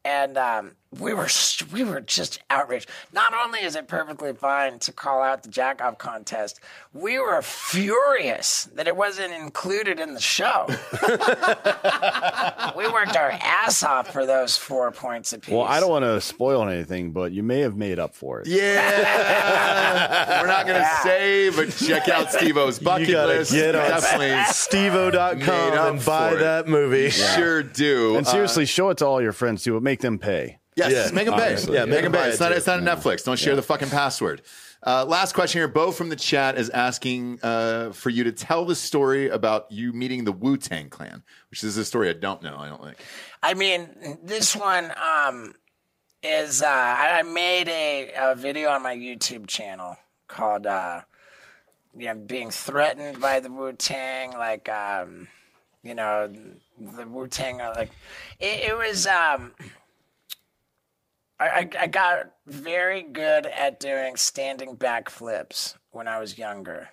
and 0.04 0.38
um, 0.40 0.72
we 1.00 1.14
were 1.14 1.28
we 1.74 1.84
were 1.84 2.02
just 2.02 2.40
outraged. 2.50 2.90
Not 3.14 3.34
only 3.34 3.60
is 3.60 3.76
it 3.76 3.88
perfectly 3.88 4.34
fine 4.34 4.80
to 4.80 4.92
call 4.92 5.22
out 5.22 5.44
the 5.44 5.50
jack 5.50 5.82
off 5.82 5.98
contest, 5.98 6.60
we 6.94 7.20
were 7.20 7.42
furious 7.42 8.66
that 8.76 8.88
it 8.88 8.96
wasn't 8.96 9.34
included 9.34 10.00
in 10.00 10.14
the 10.14 10.20
show. 10.20 10.66
we 12.78 12.88
worked 12.90 13.16
our 13.18 13.32
ass 13.42 13.84
off 13.84 14.12
for 14.12 14.26
those 14.26 14.58
four 14.58 14.92
points 14.92 15.34
apiece. 15.34 15.54
Well, 15.54 15.64
I 15.64 15.80
don't 15.80 15.90
want 15.90 16.04
to 16.06 16.20
spoil 16.22 16.68
anything, 16.68 17.12
but 17.12 17.32
you 17.32 17.44
may 17.44 17.60
have 17.62 17.76
made 17.76 18.00
up 18.00 18.16
for 18.16 18.42
it. 18.42 18.48
Yeah, 18.48 20.40
we're 20.42 20.48
not 20.48 20.66
gonna 20.68 20.80
Yeah. 20.80 21.04
say, 21.04 21.50
but 21.50 21.72
check 21.76 22.08
out 22.10 22.32
Steve-O's 22.32 22.80
bucket 22.80 23.10
gotta 23.10 23.34
list. 23.40 23.52
get 23.52 23.76
on 23.76 23.90
Definitely 23.90 24.28
Made 24.30 24.46
steveo.com 24.48 25.74
up 25.78 25.94
and 25.94 26.06
buy 26.06 26.36
that 26.36 26.68
movie. 26.68 27.10
sure 27.10 27.64
do. 27.64 28.16
And 28.18 28.28
seriously, 28.28 28.64
uh, 28.64 28.68
show 28.68 28.90
it 28.90 28.98
to 29.00 29.06
all 29.06 29.22
your 29.22 29.34
friends 29.34 29.64
too, 29.64 29.74
but 29.74 29.84
make 29.84 30.00
them 30.02 30.20
pay. 30.20 30.60
Yes, 30.76 30.92
Yeah, 30.92 31.16
make 31.16 31.26
them 31.26 31.36
pay. 31.36 31.44
obviously. 31.44 31.74
Yeah, 31.74 31.80
Yeah, 31.82 31.86
make 31.86 32.04
them 32.04 32.12
pay. 32.12 32.30
It's 32.30 32.40
not, 32.40 32.52
it's 32.52 32.68
not 32.68 32.80
a 32.80 32.82
Netflix. 32.82 33.24
Don't 33.24 33.40
share 33.40 33.56
the 33.56 33.62
fucking 33.62 33.90
password. 33.90 34.42
Uh, 34.84 35.06
last 35.06 35.34
question 35.34 35.60
here. 35.60 35.68
Bo 35.68 35.92
from 35.92 36.10
the 36.10 36.16
chat 36.16 36.58
is 36.58 36.70
asking 36.70 37.40
uh, 37.42 37.92
for 37.92 38.10
you 38.10 38.24
to 38.26 38.32
tell 38.32 38.66
the 38.66 38.76
story 38.76 39.30
about 39.30 39.72
you 39.72 39.94
meeting 39.94 40.26
the 40.26 40.32
Wu 40.32 40.58
Tang 40.58 40.90
Clan, 40.90 41.24
which 41.50 41.64
is 41.64 41.78
a 41.78 41.86
story 41.86 42.10
I 42.10 42.14
don't 42.14 42.44
know. 42.44 42.58
I 42.58 42.68
don't 42.70 42.84
think. 42.84 42.98
I 43.42 43.54
mean, 43.56 43.90
this 44.22 44.56
one 44.56 44.92
um, 45.02 45.56
is 46.22 46.62
uh, 46.62 46.68
I 46.68 47.20
I 47.20 47.24
made 47.24 47.68
a, 47.70 48.12
a 48.18 48.36
video 48.36 48.70
on 48.70 48.84
my 48.84 48.96
YouTube 48.96 49.48
channel 49.48 49.98
called 50.28 50.68
uh, 50.68 51.02
you 51.98 52.06
know 52.08 52.16
being 52.16 52.52
threatened 52.52 53.20
by 53.20 53.40
the 53.40 53.50
Wu 53.52 53.74
Tang, 53.74 54.34
like 54.34 54.70
um, 54.70 55.28
you 55.82 55.96
know 55.96 56.32
the 56.80 57.08
Wu 57.08 57.28
Tang, 57.28 57.58
like 57.58 57.92
it, 58.40 58.70
it 58.70 58.78
was. 58.78 59.08
Um, 59.08 59.54
I, 61.40 61.48
I 61.48 61.70
I 61.82 61.88
got 61.88 62.32
very 62.48 63.04
good 63.04 63.46
at 63.46 63.80
doing 63.80 64.16
standing 64.16 64.76
back 64.76 65.10
flips 65.10 65.76
when 65.92 66.08
I 66.08 66.20
was 66.20 66.38
younger. 66.38 66.90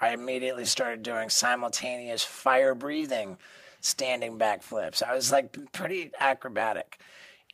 I 0.00 0.10
immediately 0.10 0.64
started 0.64 1.02
doing 1.02 1.28
simultaneous 1.28 2.22
fire 2.22 2.74
breathing 2.74 3.38
standing 3.80 4.38
back 4.38 4.62
flips. 4.62 5.02
I 5.02 5.14
was 5.14 5.32
like 5.32 5.56
pretty 5.72 6.12
acrobatic. 6.20 6.98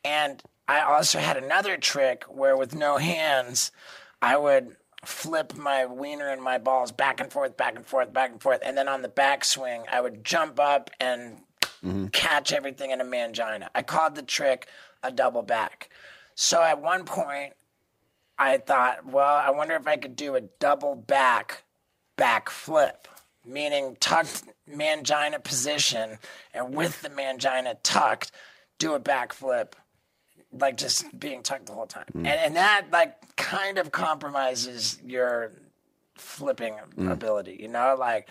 And 0.03 0.41
I 0.67 0.81
also 0.81 1.19
had 1.19 1.37
another 1.37 1.77
trick 1.77 2.23
where 2.25 2.57
with 2.57 2.75
no 2.75 2.97
hands, 2.97 3.71
I 4.21 4.37
would 4.37 4.75
flip 5.03 5.55
my 5.55 5.85
wiener 5.85 6.29
and 6.29 6.41
my 6.41 6.57
balls 6.57 6.91
back 6.91 7.19
and 7.19 7.31
forth, 7.31 7.57
back 7.57 7.75
and 7.75 7.85
forth, 7.85 8.11
back 8.11 8.31
and 8.31 8.41
forth. 8.41 8.61
And 8.65 8.77
then 8.77 8.87
on 8.87 9.01
the 9.01 9.09
backswing, 9.09 9.83
I 9.91 10.01
would 10.01 10.23
jump 10.23 10.59
up 10.59 10.89
and 10.99 11.37
mm-hmm. 11.83 12.07
catch 12.07 12.51
everything 12.51 12.91
in 12.91 13.01
a 13.01 13.05
mangina. 13.05 13.69
I 13.75 13.83
called 13.83 14.15
the 14.15 14.23
trick 14.23 14.67
a 15.03 15.11
double 15.11 15.43
back. 15.43 15.89
So 16.35 16.61
at 16.61 16.81
one 16.81 17.05
point, 17.05 17.53
I 18.37 18.57
thought, 18.57 19.05
well, 19.05 19.35
I 19.35 19.49
wonder 19.51 19.75
if 19.75 19.87
I 19.87 19.95
could 19.95 20.15
do 20.15 20.35
a 20.35 20.41
double 20.59 20.95
back 20.95 21.63
back 22.17 22.49
flip, 22.49 23.07
meaning 23.45 23.97
tucked 23.99 24.43
mangina 24.69 25.43
position, 25.43 26.17
and 26.53 26.75
with 26.75 27.01
the 27.01 27.09
mangina 27.09 27.75
tucked, 27.83 28.31
do 28.79 28.93
a 28.93 28.99
back 28.99 29.33
flip, 29.33 29.75
like 30.51 30.77
just 30.77 31.17
being 31.17 31.43
tucked 31.43 31.65
the 31.65 31.73
whole 31.73 31.85
time. 31.87 32.05
And, 32.13 32.27
and 32.27 32.55
that, 32.55 32.87
like, 32.91 33.35
kind 33.35 33.77
of 33.77 33.91
compromises 33.91 34.99
your 35.05 35.51
flipping 36.15 36.75
ability, 36.97 37.57
you 37.59 37.67
know? 37.67 37.95
Like, 37.99 38.29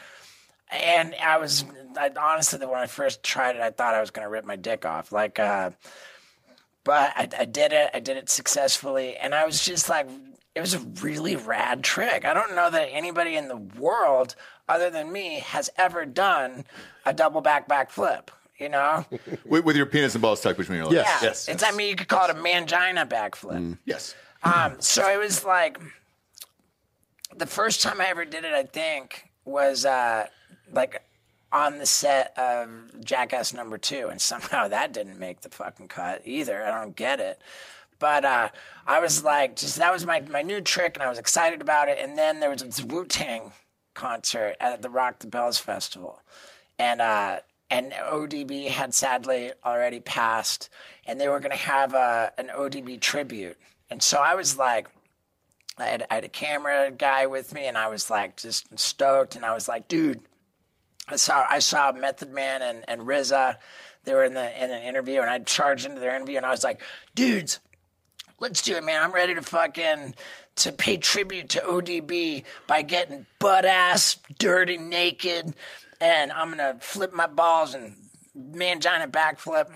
and 0.71 1.15
I 1.23 1.37
was, 1.37 1.65
I, 1.99 2.11
honestly, 2.19 2.59
when 2.67 2.79
I 2.81 2.87
first 2.87 3.23
tried 3.23 3.57
it, 3.57 3.63
I 3.63 3.71
thought 3.71 3.95
I 3.95 4.01
was 4.01 4.11
going 4.11 4.25
to 4.25 4.31
rip 4.31 4.45
my 4.45 4.57
dick 4.57 4.87
off. 4.87 5.13
Like, 5.13 5.39
uh, 5.39 5.71
but 6.85 7.13
I, 7.17 7.29
I 7.41 7.45
did 7.47 7.73
it. 7.73 7.91
I 7.95 8.01
did 8.01 8.17
it 8.17 8.29
successfully, 8.29 9.17
and 9.17 9.35
I 9.35 9.45
was 9.45 9.65
just 9.65 9.89
like, 9.89 10.07
it 10.55 10.61
was 10.61 10.75
a 10.75 10.79
really 11.03 11.35
rad 11.35 11.83
trick. 11.83 12.25
I 12.25 12.35
don't 12.35 12.55
know 12.55 12.71
that 12.71 12.89
anybody 12.93 13.37
in 13.37 13.49
the 13.49 13.57
world, 13.57 14.37
other 14.69 14.91
than 14.91 15.11
me, 15.13 15.41
has 15.41 15.71
ever 15.77 16.05
done 16.05 16.65
a 17.05 17.13
double 17.13 17.41
back 17.41 17.67
back 17.67 17.91
flip. 17.91 18.31
You 18.59 18.69
know? 18.69 19.05
With, 19.45 19.65
with 19.65 19.75
your 19.75 19.85
penis 19.85 20.15
and 20.15 20.23
balls 20.23 20.41
tucked 20.41 20.59
between 20.59 20.79
your 20.79 20.87
legs. 20.87 20.95
Yes. 20.95 21.21
Yeah. 21.21 21.29
Yes. 21.29 21.49
It's. 21.49 21.65
I 21.65 21.73
mean, 21.73 21.89
you 21.89 21.97
could 21.97 22.07
call 22.07 22.29
it 22.29 22.31
a 22.31 22.35
mangina 22.39 23.07
backflip. 23.09 23.79
Yes. 23.85 24.15
Um, 24.45 24.77
so 24.81 25.11
it 25.11 25.19
was 25.19 25.45
like 25.45 25.77
the 27.37 27.47
first 27.47 27.83
time 27.83 28.01
I 28.01 28.07
ever 28.07 28.25
did 28.25 28.45
it. 28.45 28.53
I 28.53 28.63
think 28.63 29.29
was 29.45 29.85
uh, 29.85 30.29
like 30.73 31.03
on 31.55 31.79
the 31.79 31.87
set 31.87 32.37
of 32.37 32.69
Jackass 33.03 33.55
Number 33.55 33.79
Two, 33.79 34.09
and 34.09 34.21
somehow 34.21 34.69
that 34.69 34.93
didn't 34.93 35.19
make 35.19 35.41
the 35.41 35.49
fucking 35.49 35.89
cut 35.89 36.23
either. 36.25 36.65
I 36.65 36.81
don't 36.81 36.97
get 36.97 37.21
it. 37.21 37.41
But 38.01 38.25
uh, 38.25 38.49
I 38.87 39.01
was 39.01 39.23
like, 39.25 39.57
just 39.57 39.77
that 39.77 39.93
was 39.93 40.05
my 40.05 40.21
my 40.21 40.43
new 40.43 40.61
trick, 40.61 40.97
and 40.97 41.03
I 41.03 41.09
was 41.09 41.19
excited 41.19 41.63
about 41.63 41.89
it. 41.89 41.99
And 41.99 42.19
then 42.19 42.41
there 42.41 42.51
was 42.51 42.63
this 42.63 42.83
Wu 42.83 43.07
Tang 43.07 43.53
concert 43.95 44.57
at 44.61 44.83
the 44.83 44.91
Rock 44.91 45.21
the 45.21 45.29
Bells 45.29 45.59
festival, 45.59 46.21
and 46.79 47.01
uh, 47.01 47.39
and 47.71 47.93
ODB 47.93 48.69
had 48.69 48.93
sadly 48.95 49.53
already 49.65 50.01
passed, 50.01 50.69
and 51.07 51.21
they 51.21 51.29
were 51.29 51.41
going 51.41 51.51
to 51.53 51.57
have 51.57 51.95
a, 51.95 52.33
an 52.37 52.49
ODB 52.49 53.01
tribute. 53.01 53.57
And 53.91 54.03
so 54.03 54.19
I 54.19 54.35
was 54.35 54.59
like, 54.59 54.89
I 55.79 55.87
had, 55.87 56.07
I 56.11 56.15
had 56.17 56.25
a 56.25 56.29
camera 56.29 56.91
guy 56.91 57.27
with 57.27 57.55
me, 57.55 57.67
and 57.67 57.79
I 57.79 57.89
was 57.89 58.11
like 58.11 58.37
just 58.37 58.67
stoked, 58.79 59.37
and 59.37 59.45
I 59.45 59.55
was 59.55 59.69
like, 59.69 59.89
dude, 59.89 60.21
I 61.09 61.17
saw 61.17 61.47
I 61.49 61.59
saw 61.59 61.93
Method 61.93 62.33
Man 62.33 62.63
and, 62.63 62.85
and 62.89 63.03
RZA. 63.03 63.57
They 64.05 64.15
were 64.15 64.25
in 64.25 64.35
the 64.35 64.63
in 64.63 64.71
an 64.71 64.83
interview, 64.83 65.21
and 65.21 65.31
I 65.31 65.39
charged 65.41 65.87
into 65.87 66.01
their 66.01 66.15
interview, 66.15 66.37
and 66.37 66.47
I 66.47 66.51
was 66.51 66.65
like, 66.65 66.81
dudes, 67.15 67.61
let's 68.41 68.63
do 68.63 68.77
it, 68.77 68.85
man. 68.85 69.03
I'm 69.03 69.13
ready 69.13 69.35
to 69.35 69.43
fucking 69.43 70.15
to 70.57 70.73
pay 70.73 70.97
tribute 70.97 71.49
to 71.51 71.61
ODB 71.61 72.45
by 72.67 72.83
getting 72.83 73.27
butt 73.39 73.65
ass, 73.65 74.19
dirty, 74.39 74.79
naked, 74.79 75.55
and 76.01 76.33
I'm 76.33 76.51
gonna 76.51 76.77
flip 76.81 77.13
my 77.13 77.27
balls 77.27 77.75
and 77.75 77.97
mangina 78.37 79.11
backflip. 79.11 79.71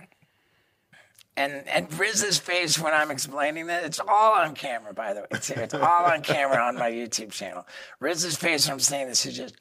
And 1.36 1.68
and 1.68 1.88
RZA's 1.90 2.38
face 2.38 2.78
when 2.78 2.92
I'm 2.92 3.10
explaining 3.10 3.66
that, 3.66 3.84
it's 3.84 4.00
all 4.00 4.34
on 4.34 4.54
camera, 4.54 4.92
by 4.92 5.14
the 5.14 5.20
way. 5.20 5.26
It's, 5.32 5.50
it's 5.50 5.74
all 5.74 6.06
on 6.06 6.22
camera 6.22 6.58
on 6.62 6.74
my 6.74 6.90
YouTube 6.90 7.30
channel. 7.30 7.64
RZA's 8.02 8.36
face 8.36 8.66
when 8.66 8.72
I'm 8.74 8.80
saying 8.80 9.06
this 9.08 9.24
is 9.24 9.36
just 9.36 9.54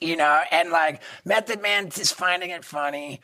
you 0.00 0.16
know, 0.16 0.42
and 0.50 0.70
like 0.70 1.02
Method 1.24 1.62
Man 1.62 1.86
is 1.86 2.12
finding 2.12 2.50
it 2.50 2.64
funny. 2.64 3.20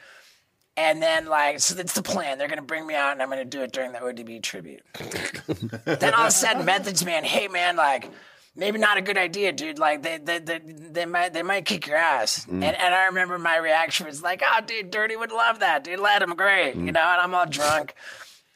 And 0.77 1.03
then, 1.03 1.27
like, 1.27 1.61
so 1.61 1.75
that's 1.75 1.93
the 1.93 2.03
plan. 2.03 2.39
They're 2.39 2.49
going 2.49 2.61
to 2.61 2.65
bring 2.65 2.87
me 2.87 2.95
out 2.95 3.13
and 3.13 3.21
I'm 3.21 3.29
going 3.29 3.41
to 3.41 3.45
do 3.45 3.61
it 3.61 3.73
during 3.73 3.93
the 3.93 3.99
ODB 3.99 4.43
tribute. 4.43 4.83
then 5.85 6.15
all 6.15 6.23
of 6.23 6.29
a 6.29 6.31
sudden, 6.31 6.65
Methods 6.65 7.05
Man, 7.05 7.23
hey, 7.23 7.49
man, 7.49 7.77
like, 7.77 8.09
maybe 8.57 8.79
not 8.79 8.97
a 8.97 9.03
good 9.03 9.19
idea, 9.19 9.53
dude. 9.53 9.79
Like 9.79 10.03
they 10.03 10.19
they 10.19 10.39
they, 10.39 10.59
they 10.59 11.07
might 11.07 11.33
they 11.33 11.43
might 11.43 11.65
kick 11.65 11.87
your 11.87 11.97
ass. 11.97 12.47
And 12.49 12.65
and 12.65 12.95
I 12.95 13.07
remember 13.07 13.39
my 13.39 13.57
reaction 13.57 14.07
was 14.07 14.23
like, 14.23 14.43
oh, 14.45 14.61
dude, 14.65 14.91
Dirty 14.91 15.17
would 15.17 15.33
love 15.33 15.61
that, 15.61 15.85
dude. 15.85 15.99
Let 15.99 16.23
him, 16.23 16.35
great, 16.35 16.77
you 16.77 16.93
know. 16.93 17.01
And 17.01 17.21
I'm 17.21 17.35
all 17.35 17.47
drunk, 17.47 17.95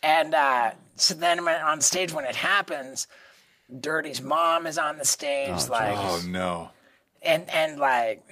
and 0.03 0.35
uh, 0.35 0.73
so 0.97 1.15
then 1.15 1.45
when, 1.45 1.61
on 1.61 1.81
stage 1.81 2.13
when 2.13 2.25
it 2.25 2.37
happens, 2.37 3.07
Dirty's 3.81 4.23
mom 4.23 4.67
is 4.67 4.79
on 4.79 4.99
the 4.99 5.05
stage, 5.05 5.69
like 5.69 5.97
Oh 5.97 6.23
no. 6.27 6.71
And 7.25 7.49
and 7.51 7.79
like 7.79 8.23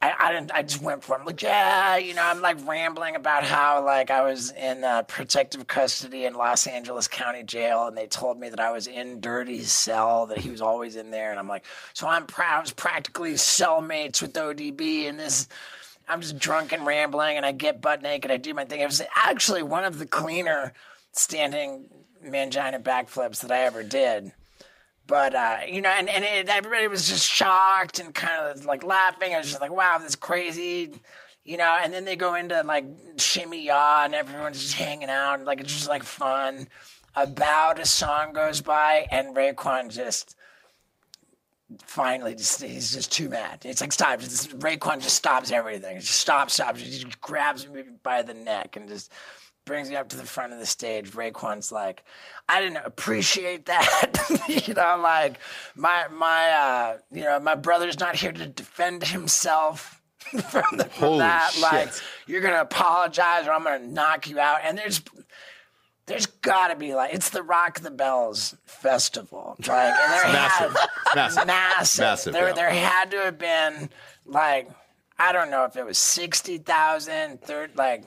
I, 0.00 0.12
I 0.18 0.32
didn't 0.32 0.52
I 0.52 0.62
just 0.62 0.80
went 0.80 1.02
from 1.02 1.24
like, 1.24 1.42
yeah, 1.42 1.96
you 1.96 2.14
know, 2.14 2.22
I'm 2.22 2.40
like 2.40 2.64
rambling 2.66 3.16
about 3.16 3.42
how 3.42 3.84
like 3.84 4.10
I 4.10 4.22
was 4.22 4.52
in 4.52 4.84
uh, 4.84 5.02
protective 5.02 5.66
custody 5.66 6.24
in 6.24 6.34
Los 6.34 6.66
Angeles 6.68 7.08
County 7.08 7.42
Jail, 7.42 7.88
and 7.88 7.96
they 7.96 8.06
told 8.06 8.38
me 8.38 8.48
that 8.48 8.60
I 8.60 8.70
was 8.70 8.86
in 8.86 9.20
Dirty's 9.20 9.72
cell, 9.72 10.26
that 10.26 10.38
he 10.38 10.50
was 10.50 10.60
always 10.60 10.94
in 10.94 11.10
there, 11.10 11.30
and 11.30 11.38
I'm 11.38 11.48
like, 11.48 11.64
so 11.94 12.06
I'm 12.06 12.26
proud. 12.26 12.58
I 12.58 12.60
was 12.60 12.72
practically 12.72 13.32
cellmates 13.32 14.22
with 14.22 14.32
ODB, 14.34 15.08
and 15.08 15.18
this. 15.18 15.48
I'm 16.10 16.22
just 16.22 16.38
drunk 16.38 16.72
and 16.72 16.86
rambling, 16.86 17.36
and 17.36 17.44
I 17.44 17.52
get 17.52 17.82
butt 17.82 18.00
naked. 18.00 18.30
I 18.30 18.38
do 18.38 18.54
my 18.54 18.64
thing. 18.64 18.80
It 18.80 18.86
was 18.86 19.02
actually 19.14 19.62
one 19.62 19.84
of 19.84 19.98
the 19.98 20.06
cleaner 20.06 20.72
standing 21.12 21.84
mangina 22.24 22.82
backflips 22.82 23.40
that 23.40 23.50
I 23.50 23.64
ever 23.64 23.82
did 23.82 24.32
but 25.08 25.34
uh, 25.34 25.56
you 25.66 25.80
know, 25.80 25.88
and, 25.88 26.08
and 26.08 26.22
it, 26.22 26.48
everybody 26.48 26.86
was 26.86 27.08
just 27.08 27.26
shocked 27.26 27.98
and 27.98 28.14
kind 28.14 28.46
of 28.46 28.66
like 28.66 28.84
laughing. 28.84 29.34
I 29.34 29.38
was 29.38 29.48
just 29.48 29.60
like, 29.60 29.72
"Wow, 29.72 29.96
this 29.98 30.10
is 30.10 30.16
crazy," 30.16 30.92
you 31.44 31.56
know. 31.56 31.78
And 31.82 31.92
then 31.92 32.04
they 32.04 32.14
go 32.14 32.34
into 32.34 32.62
like 32.62 32.84
shimmy 33.16 33.64
ya, 33.64 34.02
and 34.04 34.14
everyone's 34.14 34.60
just 34.60 34.74
hanging 34.74 35.08
out, 35.08 35.34
and 35.34 35.46
like 35.46 35.60
it's 35.60 35.72
just 35.72 35.88
like 35.88 36.04
fun. 36.04 36.68
About 37.16 37.80
a 37.80 37.86
song 37.86 38.34
goes 38.34 38.60
by, 38.60 39.06
and 39.10 39.34
Raekwon 39.34 39.88
just 39.90 40.36
finally 41.84 42.34
just 42.34 42.62
he's 42.62 42.92
just 42.92 43.10
too 43.10 43.30
mad. 43.30 43.60
It's 43.64 43.80
like 43.80 43.92
stop. 43.92 44.20
Raekwon 44.20 45.00
just 45.00 45.16
stops 45.16 45.50
everything. 45.50 45.96
He 45.96 46.00
just 46.00 46.20
stops, 46.20 46.54
stops. 46.54 46.80
He 46.80 46.90
just 46.90 47.20
grabs 47.22 47.66
me 47.66 47.82
by 48.02 48.22
the 48.22 48.34
neck 48.34 48.76
and 48.76 48.88
just 48.88 49.10
brings 49.68 49.88
me 49.88 49.94
up 49.94 50.08
to 50.08 50.16
the 50.16 50.24
front 50.26 50.52
of 50.52 50.58
the 50.58 50.66
stage. 50.66 51.12
Raekwon's 51.12 51.70
like, 51.70 52.02
I 52.48 52.60
didn't 52.60 52.84
appreciate 52.84 53.66
that. 53.66 54.12
you 54.48 54.74
know, 54.74 54.98
like 55.00 55.38
my 55.76 56.06
my 56.10 56.50
uh, 56.50 56.98
you 57.12 57.22
know 57.22 57.38
my 57.38 57.54
brother's 57.54 58.00
not 58.00 58.16
here 58.16 58.32
to 58.32 58.46
defend 58.46 59.04
himself. 59.04 59.94
from, 60.50 60.64
the, 60.76 60.84
from 60.84 61.18
that, 61.18 61.52
like 61.62 61.90
you're 62.26 62.42
gonna 62.42 62.60
apologize 62.60 63.46
or 63.46 63.52
I'm 63.52 63.62
gonna 63.62 63.86
knock 63.86 64.28
you 64.28 64.38
out. 64.40 64.60
And 64.64 64.76
there's 64.76 65.00
there's 66.06 66.26
gotta 66.26 66.74
be 66.76 66.94
like 66.94 67.14
it's 67.14 67.30
the 67.30 67.42
Rock 67.42 67.80
the 67.80 67.90
Bells 67.90 68.54
festival. 68.66 69.56
Like 69.66 69.94
and 69.94 70.12
there 70.12 70.32
massive. 70.32 70.76
had 70.76 71.14
Massive. 71.14 71.46
massive. 71.46 72.02
Massive, 72.02 72.32
There 72.34 72.48
yeah. 72.48 72.54
there 72.54 72.70
had 72.70 73.10
to 73.12 73.16
have 73.18 73.38
been 73.38 73.88
like 74.26 74.68
I 75.18 75.32
don't 75.32 75.50
know 75.50 75.64
if 75.64 75.76
it 75.76 75.86
was 75.86 75.96
sixty 75.98 76.58
thousand, 76.58 77.40
third 77.40 77.70
like 77.76 78.04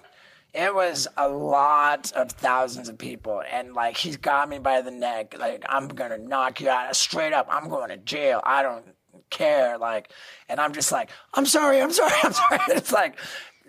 it 0.53 0.73
was 0.75 1.07
a 1.17 1.27
lot 1.29 2.11
of 2.13 2.31
thousands 2.31 2.89
of 2.89 2.97
people 2.97 3.41
and 3.51 3.73
like 3.73 3.95
he's 3.97 4.17
got 4.17 4.49
me 4.49 4.59
by 4.59 4.81
the 4.81 4.91
neck 4.91 5.35
like 5.39 5.63
i'm 5.69 5.87
gonna 5.87 6.17
knock 6.17 6.59
you 6.59 6.69
out 6.69 6.95
straight 6.95 7.33
up 7.33 7.47
i'm 7.49 7.69
going 7.69 7.89
to 7.89 7.97
jail 7.97 8.41
i 8.43 8.61
don't 8.61 8.85
care 9.29 9.77
like 9.77 10.11
and 10.49 10.59
i'm 10.59 10.73
just 10.73 10.91
like 10.91 11.09
i'm 11.35 11.45
sorry 11.45 11.81
i'm 11.81 11.91
sorry 11.91 12.11
i'm 12.23 12.33
sorry 12.33 12.59
it's 12.69 12.91
like 12.91 13.17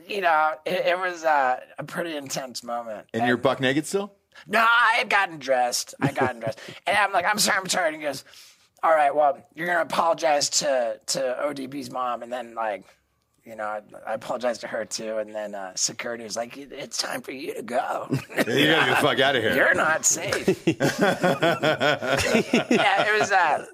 you 0.08 0.20
know 0.20 0.52
it, 0.64 0.86
it 0.86 0.98
was 0.98 1.22
uh, 1.24 1.60
a 1.78 1.84
pretty 1.84 2.16
intense 2.16 2.64
moment 2.64 3.06
And 3.14 3.26
you're 3.28 3.36
buck 3.36 3.60
naked 3.60 3.86
still? 3.86 4.12
no, 4.48 4.58
I 4.60 4.94
had 4.98 5.08
gotten 5.10 5.38
dressed. 5.38 5.94
I 6.00 6.10
gotten 6.10 6.40
dressed, 6.40 6.58
and 6.86 6.96
I'm 6.96 7.12
like, 7.12 7.26
I'm 7.26 7.38
sorry, 7.38 7.58
I'm 7.58 7.68
sorry. 7.68 7.88
And 7.88 7.96
he 7.96 8.02
goes, 8.02 8.24
All 8.82 8.90
right, 8.90 9.14
well, 9.14 9.38
you're 9.54 9.66
gonna 9.68 9.82
apologize 9.82 10.48
to 10.60 10.98
to 11.06 11.20
ODB's 11.44 11.90
mom, 11.92 12.22
and 12.22 12.32
then 12.32 12.54
like, 12.56 12.82
you 13.44 13.56
know, 13.56 13.64
I, 13.64 13.80
I 14.06 14.14
apologized 14.14 14.60
to 14.62 14.68
her 14.68 14.84
too, 14.84 15.18
and 15.18 15.34
then 15.34 15.54
uh, 15.54 15.72
security 15.74 16.24
was 16.24 16.36
like, 16.36 16.56
It's 16.56 16.98
time 16.98 17.22
for 17.22 17.32
you 17.32 17.54
to 17.54 17.62
go. 17.62 18.06
You 18.10 18.16
gotta 18.36 18.44
get 18.54 18.88
the 18.90 18.96
fuck 18.96 19.20
out 19.20 19.36
of 19.36 19.42
here. 19.42 19.54
you're 19.56 19.74
not 19.74 20.04
safe. 20.06 20.62
yeah, 20.66 20.76
it 23.08 23.20
was 23.20 23.32
uh, 23.32 23.66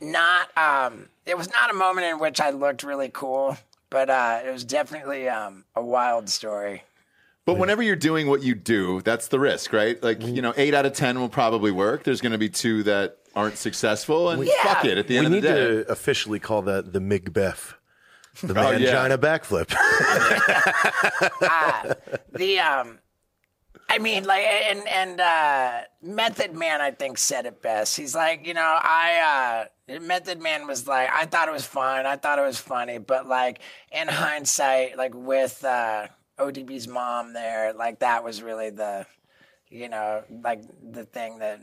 not. 0.00 0.56
Um, 0.56 1.08
it 1.26 1.36
was 1.36 1.50
not 1.50 1.70
a 1.70 1.74
moment 1.74 2.06
in 2.06 2.18
which 2.18 2.40
I 2.40 2.50
looked 2.50 2.82
really 2.82 3.10
cool, 3.12 3.56
but 3.90 4.10
uh, 4.10 4.40
it 4.46 4.52
was 4.52 4.64
definitely 4.64 5.28
um, 5.28 5.64
a 5.74 5.82
wild 5.82 6.28
story. 6.28 6.82
But 7.46 7.58
whenever 7.58 7.82
you're 7.82 7.96
doing 7.96 8.26
what 8.28 8.42
you 8.42 8.54
do, 8.54 9.02
that's 9.02 9.28
the 9.28 9.38
risk, 9.38 9.74
right? 9.74 10.02
Like, 10.02 10.22
you 10.22 10.40
know, 10.40 10.54
eight 10.56 10.72
out 10.72 10.86
of 10.86 10.94
10 10.94 11.20
will 11.20 11.28
probably 11.28 11.70
work. 11.70 12.02
There's 12.02 12.22
going 12.22 12.32
to 12.32 12.38
be 12.38 12.48
two 12.48 12.82
that 12.84 13.18
aren't 13.36 13.58
successful. 13.58 14.30
And 14.30 14.42
Yeah. 14.46 14.52
fuck 14.62 14.86
it 14.86 14.96
at 14.96 15.08
the 15.08 15.14
We 15.14 15.18
end 15.18 15.26
of 15.26 15.32
need 15.32 15.40
the 15.42 15.48
day. 15.48 15.54
We 15.70 15.76
need 15.76 15.84
to 15.84 15.92
officially 15.92 16.38
call 16.40 16.62
that 16.62 16.94
the 16.94 17.00
MIGBEF. 17.00 17.74
The 18.42 18.60
Oh, 18.60 18.70
yeah. 18.72 19.16
backflip. 19.16 19.68
the 22.32 22.58
um 22.58 22.98
I 23.88 23.98
mean 23.98 24.24
like 24.24 24.44
and 24.44 24.86
and 24.88 25.20
uh 25.20 25.80
Method 26.02 26.54
Man 26.54 26.80
I 26.80 26.90
think 26.90 27.18
said 27.18 27.46
it 27.46 27.62
best. 27.62 27.96
He's 27.96 28.14
like, 28.14 28.46
you 28.46 28.54
know, 28.54 28.78
I 28.82 29.66
uh 29.90 30.00
Method 30.00 30.40
Man 30.40 30.66
was 30.66 30.88
like 30.88 31.08
I 31.12 31.26
thought 31.26 31.48
it 31.48 31.52
was 31.52 31.66
fun. 31.66 32.06
I 32.06 32.16
thought 32.16 32.38
it 32.38 32.42
was 32.42 32.58
funny, 32.58 32.98
but 32.98 33.28
like 33.28 33.60
in 33.92 34.08
hindsight 34.08 34.96
like 34.96 35.14
with 35.14 35.64
uh 35.64 36.08
ODB's 36.38 36.88
mom 36.88 37.32
there, 37.32 37.72
like 37.72 38.00
that 38.00 38.24
was 38.24 38.42
really 38.42 38.70
the 38.70 39.06
you 39.68 39.88
know, 39.88 40.22
like 40.42 40.62
the 40.92 41.04
thing 41.04 41.38
that 41.38 41.60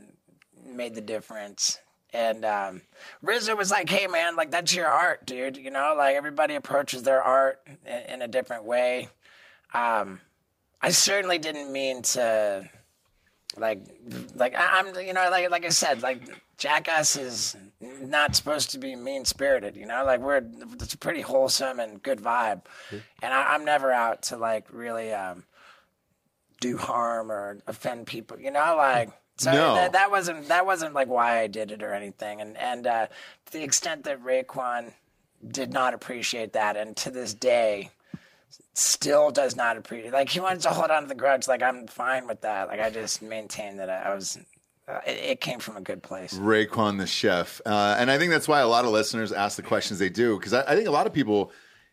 made 0.64 0.94
the 0.94 1.00
difference. 1.00 1.78
And 2.14 2.44
um, 2.44 2.82
RZA 3.24 3.56
was 3.56 3.70
like, 3.70 3.88
"Hey, 3.88 4.06
man, 4.06 4.36
like 4.36 4.50
that's 4.50 4.74
your 4.74 4.86
art, 4.86 5.24
dude. 5.24 5.56
You 5.56 5.70
know, 5.70 5.94
like 5.96 6.14
everybody 6.14 6.54
approaches 6.56 7.02
their 7.04 7.22
art 7.22 7.66
in, 7.86 8.14
in 8.14 8.22
a 8.22 8.28
different 8.28 8.64
way. 8.64 9.08
Um, 9.72 10.20
I 10.82 10.90
certainly 10.90 11.38
didn't 11.38 11.72
mean 11.72 12.02
to, 12.02 12.68
like, 13.56 13.80
like 14.34 14.54
I- 14.54 14.80
I'm, 14.80 14.94
you 15.06 15.14
know, 15.14 15.28
like 15.30 15.50
like 15.50 15.64
I 15.64 15.70
said, 15.70 16.02
like 16.02 16.20
Jackass 16.58 17.16
is 17.16 17.56
not 17.80 18.36
supposed 18.36 18.70
to 18.72 18.78
be 18.78 18.94
mean 18.94 19.24
spirited. 19.24 19.74
You 19.74 19.86
know, 19.86 20.04
like 20.04 20.20
we're 20.20 20.42
it's 20.74 20.92
a 20.92 20.98
pretty 20.98 21.22
wholesome 21.22 21.80
and 21.80 22.02
good 22.02 22.20
vibe, 22.20 22.62
and 23.22 23.32
I, 23.32 23.54
I'm 23.54 23.64
never 23.64 23.90
out 23.90 24.22
to 24.24 24.36
like 24.36 24.66
really 24.70 25.14
um, 25.14 25.44
do 26.60 26.76
harm 26.76 27.32
or 27.32 27.56
offend 27.66 28.06
people. 28.06 28.38
You 28.38 28.50
know, 28.50 28.74
like. 28.76 29.08
So 29.38 29.52
No. 29.52 29.74
that, 29.74 29.92
that 29.92 30.10
wasn't 30.10 30.48
that 30.48 30.66
wasn't 30.66 30.94
like 30.94 31.08
why 31.08 31.40
I 31.40 31.46
did 31.46 31.70
it 31.72 31.82
or 31.82 31.92
anything, 31.94 32.40
and 32.40 32.56
and 32.56 32.86
uh, 32.86 33.06
to 33.46 33.52
the 33.52 33.62
extent 33.62 34.04
that 34.04 34.22
Raekwon 34.22 34.92
did 35.46 35.72
not 35.72 35.94
appreciate 35.94 36.52
that, 36.52 36.76
and 36.76 36.96
to 36.98 37.10
this 37.10 37.34
day 37.34 37.90
still 38.74 39.30
does 39.30 39.56
not 39.56 39.76
appreciate. 39.76 40.12
Like 40.12 40.28
he 40.28 40.40
wanted 40.40 40.60
to 40.62 40.70
hold 40.70 40.90
on 40.90 41.02
to 41.02 41.08
the 41.08 41.14
grudge. 41.14 41.48
Like 41.48 41.62
I'm 41.62 41.86
fine 41.86 42.26
with 42.26 42.42
that. 42.42 42.68
Like 42.68 42.80
I 42.80 42.90
just 42.90 43.22
maintain 43.22 43.76
that 43.78 43.90
I, 43.90 44.10
I 44.10 44.14
was. 44.14 44.38
Uh, 44.88 44.98
it, 45.06 45.10
it 45.10 45.40
came 45.40 45.60
from 45.60 45.76
a 45.76 45.80
good 45.80 46.02
place. 46.02 46.34
Raekwon 46.34 46.98
the 46.98 47.06
chef. 47.06 47.60
Uh, 47.64 47.96
and 47.98 48.10
I 48.10 48.18
think 48.18 48.32
that's 48.32 48.48
why 48.48 48.60
a 48.60 48.66
lot 48.66 48.84
of 48.84 48.90
listeners 48.90 49.30
ask 49.32 49.56
the 49.56 49.62
questions 49.62 50.00
they 50.00 50.08
do, 50.08 50.36
because 50.36 50.52
I, 50.52 50.62
I 50.62 50.74
think 50.74 50.88
a 50.88 50.90
lot 50.90 51.06
of 51.06 51.12
people 51.12 51.52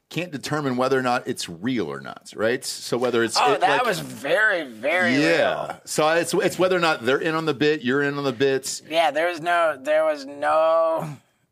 can't 0.10 0.32
determine 0.32 0.76
whether 0.76 0.98
or 0.98 1.04
not 1.04 1.28
it's 1.28 1.48
real 1.48 1.88
or 1.88 2.02
not, 2.02 2.34
right? 2.36 2.66
So 2.66 2.98
whether 2.98 3.24
it's. 3.24 3.38
Oh, 3.40 3.54
it, 3.54 3.62
that 3.62 3.70
like- 3.78 3.86
was 3.86 4.00
very 4.00 4.66
very 4.68 5.14
Yeah. 5.16 5.66
real. 5.68 5.82
So 5.86 6.08
it's, 6.10 6.34
it's 6.34 6.58
whether 6.58 6.76
or 6.76 6.80
not 6.82 7.06
they're 7.06 7.20
in 7.22 7.36
on 7.36 7.46
the 7.46 7.54
bit, 7.54 7.82
you're 7.84 8.02
in 8.02 8.18
on 8.18 8.24
the 8.24 8.32
bits. 8.32 8.82
Yeah, 8.90 9.12
there 9.12 9.28
was 9.28 9.40
no, 9.40 9.78
there 9.80 10.04
was 10.04 10.26
no, 10.26 11.08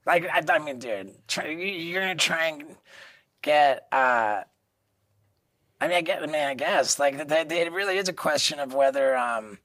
like, 0.05 0.25
I, 0.27 0.43
I 0.49 0.59
mean, 0.59 0.79
dude, 0.79 1.13
try, 1.27 1.47
you, 1.49 1.57
you're 1.67 2.01
gonna 2.01 2.15
try 2.15 2.47
and 2.47 2.63
get, 3.43 3.87
uh, 3.91 4.41
I 5.79 5.87
mean, 5.87 5.97
I 5.97 6.01
get, 6.01 6.23
I 6.23 6.25
mean, 6.25 6.35
I 6.35 6.55
guess, 6.55 6.97
like, 6.97 7.15
th 7.29 7.47
th- 7.49 7.67
it 7.67 7.71
really 7.71 7.97
is 7.97 8.09
a 8.09 8.13
question 8.13 8.59
of 8.59 8.73
whether, 8.73 9.15
um, 9.15 9.59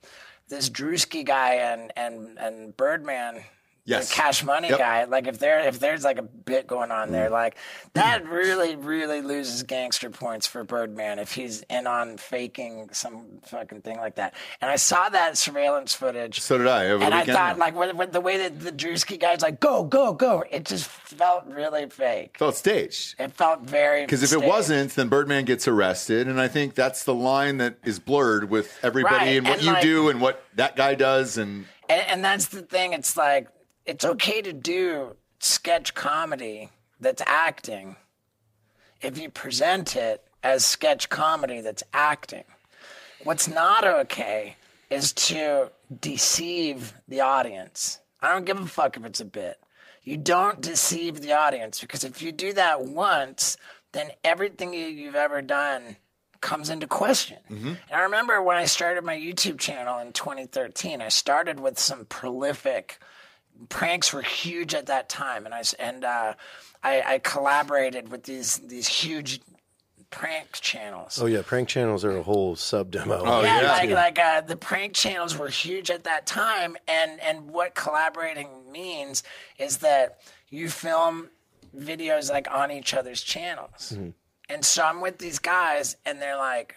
this 0.48 0.69
Drewski 0.69 1.24
guy 1.24 1.55
and 1.55 1.90
and 1.97 2.39
and 2.39 2.77
Birdman, 2.77 3.43
Yes. 3.85 4.09
the 4.09 4.15
Cash 4.15 4.45
Money 4.45 4.69
Yep. 4.69 4.79
guy, 4.79 5.05
like, 5.05 5.27
if 5.27 5.41
there 5.41 5.59
if 5.67 5.81
there's 5.81 6.05
like 6.05 6.19
a 6.19 6.23
bit 6.23 6.69
going 6.69 6.93
on 6.93 7.11
there, 7.11 7.29
mm. 7.29 7.33
like, 7.33 7.57
that 7.95 8.23
mm. 8.23 8.31
really 8.31 8.77
really 8.77 9.23
loses 9.23 9.65
gangster 9.65 10.09
points 10.09 10.47
for 10.47 10.63
Birdman 10.63 11.19
if 11.19 11.33
he's 11.33 11.63
in 11.63 11.89
on 11.89 12.17
faking 12.17 12.91
some 12.93 13.41
fucking 13.45 13.81
thing 13.81 13.99
like 13.99 14.15
that. 14.17 14.35
And 14.61 14.71
I 14.71 14.77
saw 14.77 15.09
that 15.09 15.37
surveillance 15.37 15.95
footage. 15.95 16.41
So 16.41 16.59
did 16.59 16.69
I 16.69 16.85
And 16.85 17.13
I 17.13 17.25
thought, 17.25 17.59
like, 17.59 17.75
the 18.13 18.21
way 18.21 18.39
that 18.39 18.61
the 18.61 18.71
Drewski 18.71 19.19
guy's 19.19 19.43
like, 19.43 19.59
go, 19.59 19.83
go, 19.83 20.13
go, 20.13 20.45
it 20.49 20.65
just 20.65 20.87
felt 20.87 21.47
really 21.47 21.89
fake. 21.89 22.37
felt 22.39 22.57
staged. 22.57 23.17
It 23.19 23.33
felt 23.33 23.63
very. 23.63 24.03
Because 24.03 24.23
if 24.23 24.33
it 24.33 24.47
wasn't, 24.47 24.95
then 24.95 25.09
Birdman 25.09 25.45
gets 25.45 25.67
arrested, 25.67 26.29
and 26.29 26.41
I 26.41 26.47
think 26.47 26.75
that's 26.75 27.03
the 27.03 27.15
line 27.15 27.57
that 27.57 27.79
is 27.85 27.99
blurred 27.99 28.49
with 28.49 28.79
everybody 28.85 29.17
Right, 29.17 29.37
and 29.39 29.47
what 29.47 29.59
and 29.59 29.67
you 29.67 29.73
like- 29.73 29.83
do 29.83 30.09
and 30.09 30.21
what 30.21 30.45
that 30.55 30.77
guy 30.77 30.95
does, 30.95 31.37
and 31.37 31.67
and, 31.89 32.01
and 32.09 32.25
that's 32.25 32.47
the 32.47 32.63
thing. 32.63 32.93
It's 32.93 33.17
like 33.17 33.49
it's 33.87 34.05
okay 34.05 34.43
to 34.43 34.53
do 34.53 35.17
sketch 35.39 35.95
comedy 35.95 36.71
that's 37.01 37.23
acting 37.27 37.97
if 39.01 39.19
you 39.19 39.29
present 39.29 39.97
it 39.97 40.25
as 40.43 40.65
sketch 40.65 41.09
comedy 41.09 41.61
that's 41.61 41.83
acting. 41.93 42.45
What's 43.25 43.49
not 43.49 43.85
okay 43.85 44.57
is 44.91 45.13
to 45.13 45.71
deceive 46.01 46.95
the 47.09 47.21
audience. 47.21 48.01
I 48.21 48.33
don't 48.33 48.45
give 48.45 48.61
a 48.61 48.67
fuck 48.67 48.97
if 48.97 49.05
it's 49.05 49.21
a 49.21 49.25
bit. 49.25 49.59
You 50.05 50.17
don't 50.17 50.61
deceive 50.61 51.21
the 51.21 51.33
audience 51.33 51.81
because 51.81 52.05
if 52.05 52.23
you 52.23 52.33
do 52.33 52.53
that 52.55 52.85
once, 52.85 53.57
then 53.93 54.11
everything 54.25 54.75
you, 54.75 54.87
you've 54.87 55.15
ever 55.15 55.43
done 55.43 55.97
comes 56.41 56.71
into 56.71 56.87
question. 56.89 57.39
Mm-hmm. 57.51 57.69
And 57.69 57.93
I 57.93 58.01
remember 58.03 58.43
when 58.43 58.57
I 58.57 58.65
started 58.65 59.05
my 59.05 59.17
YouTube 59.17 59.59
channel 59.59 59.99
in 60.01 60.13
2013, 60.13 61.01
I 61.01 61.09
started 61.09 61.61
with 61.61 61.79
some 61.79 62.05
prolific 62.07 62.99
pranks 63.69 64.12
were 64.12 64.23
huge 64.23 64.74
at 64.74 64.87
that 64.87 65.09
time, 65.09 65.45
and 65.47 65.55
I 65.55 65.61
s- 65.61 65.74
and 65.74 66.05
uh, 66.05 66.35
I, 66.83 67.03
I 67.15 67.19
collaborated 67.19 68.11
with 68.11 68.24
these 68.24 68.59
these 68.59 68.87
huge 68.89 69.41
prank 70.11 70.53
channels. 70.53 71.20
Oh 71.23 71.27
yeah, 71.27 71.43
prank 71.45 71.69
channels 71.69 72.05
are 72.05 72.16
a 72.16 72.23
whole 72.23 72.55
sub 72.57 72.91
demo. 72.91 73.23
Oh, 73.24 73.43
yeah, 73.43 73.62
yeah. 73.62 73.69
like 73.73 73.91
like 73.91 74.19
uh, 74.19 74.41
the 74.43 74.57
prank 74.57 74.95
channels 74.95 75.37
were 75.39 75.49
huge 75.49 75.91
at 75.91 76.05
that 76.05 76.27
time, 76.27 76.77
and 76.89 77.20
and 77.20 77.49
what 77.51 77.74
collaborating 77.74 78.70
means 78.70 79.23
is 79.59 79.79
that 79.79 80.19
you 80.49 80.69
film 80.69 81.31
videos 81.77 82.31
like 82.31 82.47
on 82.51 82.70
each 82.70 82.95
other's 82.95 83.23
channels, 83.23 83.97
and 84.49 84.65
so 84.65 84.83
I'm 84.85 85.01
with 85.01 85.19
these 85.19 85.39
guys, 85.39 85.97
and 86.05 86.20
they're 86.20 86.37
like, 86.37 86.77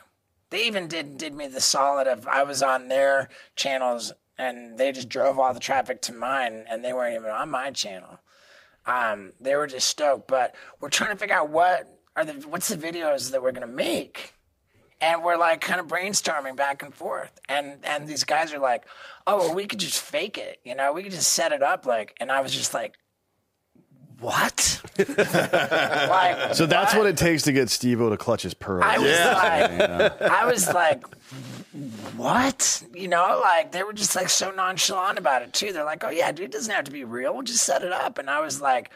they 0.50 0.66
even 0.66 0.88
did 0.88 1.18
did 1.18 1.34
me 1.34 1.48
the 1.48 1.60
solid 1.62 2.08
of 2.08 2.28
I 2.28 2.44
was 2.44 2.62
on 2.64 2.88
their 2.88 3.28
channels, 3.58 4.14
and 4.38 4.78
they 4.78 4.92
just 4.92 5.10
drove 5.10 5.40
all 5.40 5.54
the 5.54 5.60
traffic 5.60 6.02
to 6.04 6.14
mine, 6.14 6.66
and 6.70 6.84
they 6.84 6.94
weren't 6.94 7.16
even 7.16 7.30
on 7.32 7.50
my 7.50 7.72
channel. 7.72 8.20
Um, 8.86 9.34
they 9.40 9.56
were 9.56 9.68
just 9.68 9.88
stoked, 9.88 10.28
but 10.28 10.54
we're 10.80 10.90
trying 10.90 11.12
to 11.12 11.18
figure 11.18 11.36
out 11.36 11.50
what 11.50 11.88
are 12.16 12.24
the 12.26 12.34
what's 12.48 12.68
the 12.70 12.78
videos 12.78 13.32
that 13.32 13.42
we're 13.42 13.52
gonna 13.52 13.68
make? 13.68 14.34
And 15.02 15.24
we're 15.24 15.36
like 15.38 15.60
kind 15.60 15.80
of 15.80 15.88
brainstorming 15.88 16.56
back 16.56 16.82
and 16.82 16.94
forth 16.94 17.38
and 17.50 17.80
and 17.84 18.08
these 18.08 18.24
guys 18.24 18.54
are 18.54 18.60
like 18.60 18.86
oh 19.28 19.38
well, 19.40 19.54
we 19.54 19.66
could 19.66 19.80
just 19.80 20.00
fake 20.00 20.38
it 20.38 20.60
you 20.64 20.74
know? 20.74 20.94
We 20.94 21.04
could 21.04 21.12
just 21.12 21.34
set 21.34 21.52
it 21.52 21.62
up 21.62 21.86
like 21.86 22.16
and 22.22 22.32
i 22.32 22.40
was 22.40 22.54
just 22.54 22.74
like 22.74 22.96
what? 24.22 24.82
Like 24.98 26.56
So 26.56 26.66
that's 26.66 26.96
what 26.96 27.06
it 27.06 27.18
takes 27.18 27.44
to 27.44 27.52
get 27.52 27.70
Steve-O 27.70 28.10
to 28.10 28.18
clutch 28.18 28.44
his 28.44 28.54
pearls. 28.54 28.84
i 28.86 28.98
was 28.98 29.20
like 29.20 30.22
i 30.22 30.46
was 30.46 30.74
like 30.74 31.04
what 32.16 32.84
you 32.94 33.08
know 33.08 33.42
like 33.44 33.72
they 33.72 33.84
were 33.84 33.92
just 33.94 34.16
like 34.16 34.30
so 34.30 34.50
nonchalant 34.52 35.18
about 35.18 35.42
it 35.42 35.52
too 35.52 35.74
they're 35.74 35.84
like 35.84 36.04
oh 36.06 36.10
yeah 36.10 36.32
dude 36.32 36.46
it 36.46 36.52
doesn't 36.52 36.74
have 36.74 36.86
to 36.86 36.92
be 36.92 37.04
real 37.04 37.34
we'll 37.34 37.44
just 37.44 37.66
set 37.66 37.84
it 37.84 37.92
up 37.92 38.18
and 38.18 38.30
i 38.30 38.40
was 38.40 38.62
like 38.62 38.92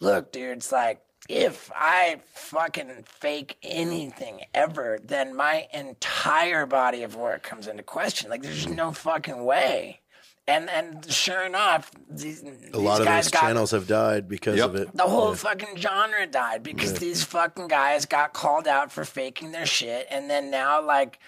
look 0.00 0.32
dude 0.32 0.56
it's 0.58 0.70
like 0.70 1.00
if 1.28 1.72
I 1.74 2.20
fucking 2.34 3.04
fake 3.04 3.56
anything 3.62 4.42
ever, 4.54 4.98
then 5.02 5.34
my 5.34 5.66
entire 5.74 6.66
body 6.66 7.02
of 7.02 7.16
work 7.16 7.42
comes 7.42 7.66
into 7.66 7.82
question. 7.82 8.30
Like, 8.30 8.42
there's 8.42 8.68
no 8.68 8.92
fucking 8.92 9.44
way. 9.44 10.00
And 10.48 10.70
and 10.70 11.10
sure 11.10 11.44
enough, 11.44 11.90
these, 12.08 12.44
a 12.72 12.78
lot 12.78 13.00
of 13.00 13.08
those 13.08 13.32
channels 13.32 13.72
have 13.72 13.88
died 13.88 14.28
because 14.28 14.56
Yep. 14.56 14.68
of 14.68 14.74
it. 14.76 14.96
the 14.96 15.02
whole 15.02 15.34
fucking 15.34 15.76
genre 15.76 16.24
died 16.28 16.62
because 16.62 16.94
these 16.94 17.24
fucking 17.24 17.66
guys 17.66 18.06
got 18.06 18.32
called 18.32 18.68
out 18.68 18.92
for 18.92 19.04
faking 19.04 19.50
their 19.50 19.66
shit, 19.66 20.06
and 20.10 20.30
then 20.30 20.50
now 20.50 20.80
like. 20.80 21.18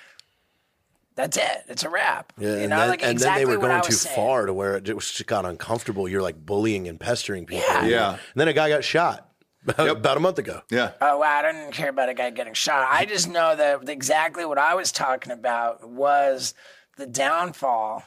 That's 1.19 1.37
it. 1.37 1.65
It's 1.67 1.83
a 1.83 1.91
wrap. 1.91 2.33
Yeah, 2.39 2.51
you 2.51 2.55
and, 2.59 2.71
know, 2.71 2.79
then, 2.79 2.89
like 2.91 3.03
and 3.03 3.11
exactly 3.11 3.43
then 3.45 3.51
they 3.51 3.57
were 3.57 3.69
going 3.69 3.83
too 3.83 3.91
saying. 3.93 4.15
far 4.15 4.47
to 4.47 4.55
where 4.55 4.77
it 4.77 4.85
just 4.85 5.27
got 5.27 5.45
uncomfortable. 5.45 6.09
You're 6.09 6.23
like 6.23 6.47
bullying 6.47 6.87
and 6.87 6.99
pestering 7.01 7.45
people. 7.45 7.65
Yeah. 7.69 7.87
Yeah. 7.87 8.11
And 8.13 8.21
then 8.37 8.47
a 8.47 8.53
guy 8.53 8.69
got 8.69 8.85
shot 8.85 9.29
about 9.67 10.17
a 10.17 10.21
month 10.21 10.39
ago. 10.39 10.63
Yeah. 10.71 10.93
Oh, 11.01 11.19
wow, 11.19 11.41
I 11.41 11.43
didn't 11.51 11.73
care 11.73 11.89
about 11.89 12.09
a 12.09 12.15
guy 12.15 12.31
getting 12.31 12.55
shot. 12.55 12.87
I 12.89 13.05
just 13.05 13.29
know 13.29 13.57
that 13.57 13.89
exactly 13.89 14.45
what 14.45 14.59
I 14.59 14.77
was 14.77 14.93
talking 14.93 15.33
about 15.33 15.89
was 15.89 16.55
the 16.99 17.07
downfall 17.07 18.05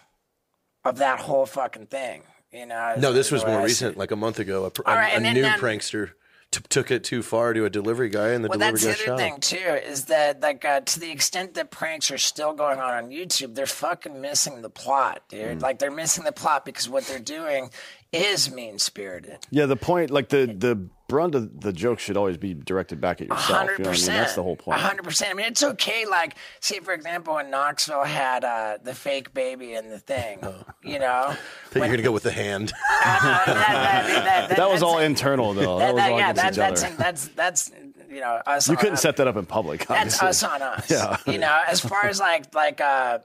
of 0.85 0.99
that 0.99 1.19
whole 1.19 1.45
fucking 1.45 1.88
thing. 1.88 2.23
You 2.53 2.65
know? 2.65 2.95
No, 2.97 3.11
this 3.11 3.29
was 3.29 3.45
more 3.45 3.59
I 3.59 3.63
recent, 3.63 3.97
it. 3.97 3.99
like 3.99 4.11
a 4.11 4.15
month 4.15 4.39
ago. 4.39 4.63
A, 4.63 4.71
pr- 4.71 4.83
All 4.85 4.95
right, 4.95 5.11
a 5.11 5.15
and 5.17 5.35
new 5.35 5.41
then- 5.41 5.59
prankster 5.59 6.11
t- 6.52 6.61
took 6.69 6.91
it 6.91 7.03
too 7.03 7.23
far 7.23 7.53
to 7.53 7.65
a 7.65 7.69
delivery 7.69 8.10
guy, 8.10 8.30
and 8.30 8.44
the 8.44 8.49
Well, 8.49 8.60
delivery 8.60 8.80
that's 8.82 8.84
the 9.03 9.11
other 9.11 9.18
shot. 9.18 9.18
thing 9.18 9.40
too, 9.40 9.80
is 9.90 10.06
that 10.06 10.41
like 10.41 10.64
uh, 10.65 10.82
to 10.82 10.99
the 10.99 11.11
extent 11.11 11.53
that 11.56 11.72
pranks 11.72 12.11
are 12.11 12.18
still 12.18 12.53
going 12.53 12.80
on 12.80 12.94
on 12.94 13.10
YouTube, 13.10 13.56
they're 13.56 13.65
fucking 13.65 14.19
missing 14.22 14.61
the 14.61 14.69
plot, 14.69 15.23
dude. 15.30 15.60
Mm. 15.60 15.61
Like 15.61 15.80
they're 15.80 15.91
missing 15.91 16.23
the 16.23 16.32
plot 16.32 16.65
because 16.65 16.88
what 16.90 17.06
they're 17.06 17.19
doing 17.19 17.69
is 18.11 18.52
mean 18.52 18.78
spirited. 18.78 19.38
Yeah, 19.49 19.65
the 19.65 19.78
point, 19.78 20.11
like 20.11 20.30
the 20.30 20.45
the 20.45 20.90
brunt 21.11 21.35
of 21.35 21.59
the 21.59 21.73
joke 21.73 21.99
should 21.99 22.15
always 22.15 22.38
be 22.38 22.53
directed 22.53 23.01
back 23.01 23.19
at 23.19 23.27
yourself. 23.27 23.49
You 23.49 23.53
know 23.53 23.59
hundred 23.59 23.79
what 23.79 23.88
I 23.88 23.91
mean? 23.91 24.05
That's 24.07 24.35
the 24.35 24.43
whole 24.43 24.55
point. 24.55 24.79
hundred 24.79 25.03
percent. 25.03 25.29
I 25.31 25.33
mean, 25.33 25.45
it's 25.47 25.61
okay. 25.61 26.05
Like, 26.05 26.38
say 26.61 26.79
for 26.79 26.93
example, 26.93 27.33
when 27.35 27.51
Knoxville 27.51 28.05
had 28.05 28.45
uh, 28.45 28.77
the 28.81 28.95
fake 28.95 29.33
baby 29.33 29.73
in 29.73 29.89
the 29.89 29.99
thing, 29.99 30.39
Oh. 30.41 30.63
you 30.81 30.99
know, 30.99 31.35
That 31.71 31.79
you're 31.79 31.88
gonna 31.89 32.01
go 32.01 32.13
with 32.13 32.23
the 32.23 32.31
hand. 32.31 32.69
that, 33.03 33.43
that, 33.45 33.45
that, 33.45 34.49
that, 34.49 34.55
That 34.57 34.69
was 34.71 34.81
all 34.81 34.99
internal, 34.99 35.53
though. 35.53 35.79
That, 35.79 35.88
That, 35.88 35.93
was 35.95 36.03
all 36.03 36.09
yeah, 36.19 36.29
against 36.31 36.41
that, 36.41 36.51
each 36.53 36.57
that's, 36.57 36.83
other. 36.85 36.95
that's 36.95 37.27
that's 37.29 37.71
you 38.09 38.21
know 38.21 38.41
us. 38.45 38.67
you 38.69 38.71
on 38.73 38.77
couldn't 38.77 38.93
us. 38.93 39.01
set 39.01 39.17
that 39.17 39.27
up 39.27 39.35
in 39.35 39.45
public. 39.45 39.85
That's 39.88 40.21
us 40.23 40.43
on 40.43 40.61
us. 40.61 40.89
Yeah. 40.89 41.17
You 41.27 41.39
know, 41.39 41.59
as 41.67 41.81
far 41.81 42.05
as 42.05 42.19
like 42.21 42.55
like 42.55 42.79
uh 42.79 43.19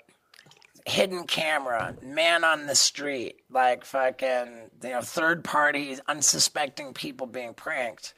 hidden 0.87 1.25
camera, 1.25 1.97
man 2.01 2.45
on 2.45 2.67
the 2.67 2.75
street, 2.75 3.41
like 3.51 3.85
fucking 3.85 4.71
you 4.83 4.91
know, 4.91 5.01
third 5.01 5.43
party 5.45 5.97
unsuspecting 6.07 6.95
people 6.95 7.27
being 7.27 7.55
pranked. 7.55 8.15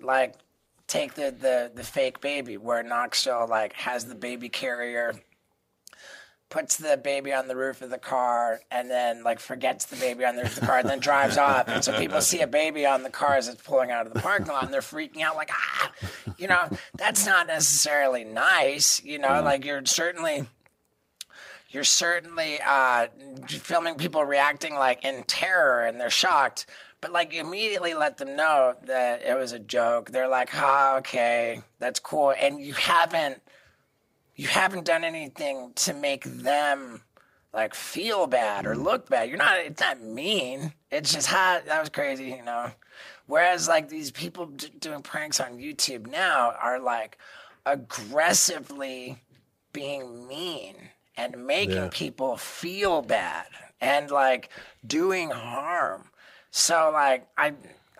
Like 0.00 0.36
take 0.86 1.14
the 1.14 1.34
the 1.38 1.72
the 1.74 1.82
fake 1.82 2.20
baby 2.20 2.56
where 2.56 2.82
Knoxville 2.82 3.48
like 3.48 3.72
has 3.74 4.04
the 4.04 4.14
baby 4.14 4.48
carrier 4.48 5.14
puts 6.48 6.76
the 6.76 6.96
baby 6.96 7.32
on 7.32 7.48
the 7.48 7.56
roof 7.56 7.82
of 7.82 7.90
the 7.90 7.98
car 7.98 8.60
and 8.70 8.88
then 8.88 9.24
like 9.24 9.40
forgets 9.40 9.86
the 9.86 9.96
baby 9.96 10.24
on 10.24 10.36
the 10.36 10.42
roof 10.42 10.54
of 10.54 10.60
the 10.60 10.66
car 10.66 10.78
and 10.78 10.88
then 10.88 11.00
drives 11.00 11.36
off. 11.36 11.66
And 11.66 11.82
so 11.82 11.98
people 11.98 12.20
see 12.20 12.40
a 12.40 12.46
baby 12.46 12.86
on 12.86 13.02
the 13.02 13.10
car 13.10 13.34
as 13.34 13.48
it's 13.48 13.60
pulling 13.62 13.90
out 13.90 14.06
of 14.06 14.14
the 14.14 14.20
parking 14.20 14.46
lot 14.46 14.62
and 14.62 14.72
they're 14.72 14.80
freaking 14.80 15.22
out 15.22 15.34
like 15.34 15.50
ah! 15.52 15.92
You 16.38 16.46
know 16.46 16.68
that's 16.94 17.26
not 17.26 17.48
necessarily 17.48 18.22
nice 18.22 19.02
you 19.02 19.18
know 19.18 19.42
like 19.42 19.64
you're 19.64 19.84
certainly 19.86 20.46
you're 21.70 21.84
certainly 21.84 22.58
uh, 22.64 23.08
filming 23.48 23.96
people 23.96 24.24
reacting 24.24 24.74
like 24.74 25.04
in 25.04 25.22
terror 25.24 25.84
and 25.84 26.00
they're 26.00 26.10
shocked 26.10 26.66
but 27.00 27.12
like 27.12 27.34
immediately 27.34 27.94
let 27.94 28.16
them 28.16 28.36
know 28.36 28.74
that 28.84 29.22
it 29.22 29.36
was 29.36 29.52
a 29.52 29.58
joke 29.58 30.10
they're 30.10 30.28
like 30.28 30.50
ah 30.54 30.96
okay 30.96 31.60
that's 31.78 32.00
cool 32.00 32.32
and 32.40 32.60
you 32.60 32.72
haven't 32.74 33.40
you 34.36 34.46
haven't 34.46 34.84
done 34.84 35.02
anything 35.02 35.72
to 35.74 35.94
make 35.94 36.24
them 36.24 37.02
like 37.56 37.74
feel 37.74 38.26
bad 38.26 38.66
or 38.66 38.76
look 38.76 39.08
bad. 39.08 39.28
You're 39.28 39.38
not. 39.38 39.58
It's 39.58 39.80
not 39.80 40.02
mean. 40.02 40.74
It's 40.90 41.12
just 41.12 41.26
ha 41.26 41.60
that 41.66 41.80
was 41.80 41.88
crazy, 41.88 42.26
you 42.26 42.44
know. 42.44 42.70
Whereas 43.26 43.66
like 43.66 43.88
these 43.88 44.10
people 44.10 44.46
d- 44.46 44.70
doing 44.78 45.02
pranks 45.02 45.40
on 45.40 45.58
YouTube 45.58 46.06
now 46.06 46.52
are 46.60 46.78
like 46.78 47.18
aggressively 47.64 49.22
being 49.72 50.28
mean 50.28 50.76
and 51.16 51.46
making 51.46 51.90
people 51.90 52.36
feel 52.36 53.02
bad 53.02 53.46
and 53.80 54.10
like 54.10 54.50
doing 54.86 55.30
harm. 55.30 56.10
So 56.50 56.90
like 56.92 57.26
I, 57.36 57.54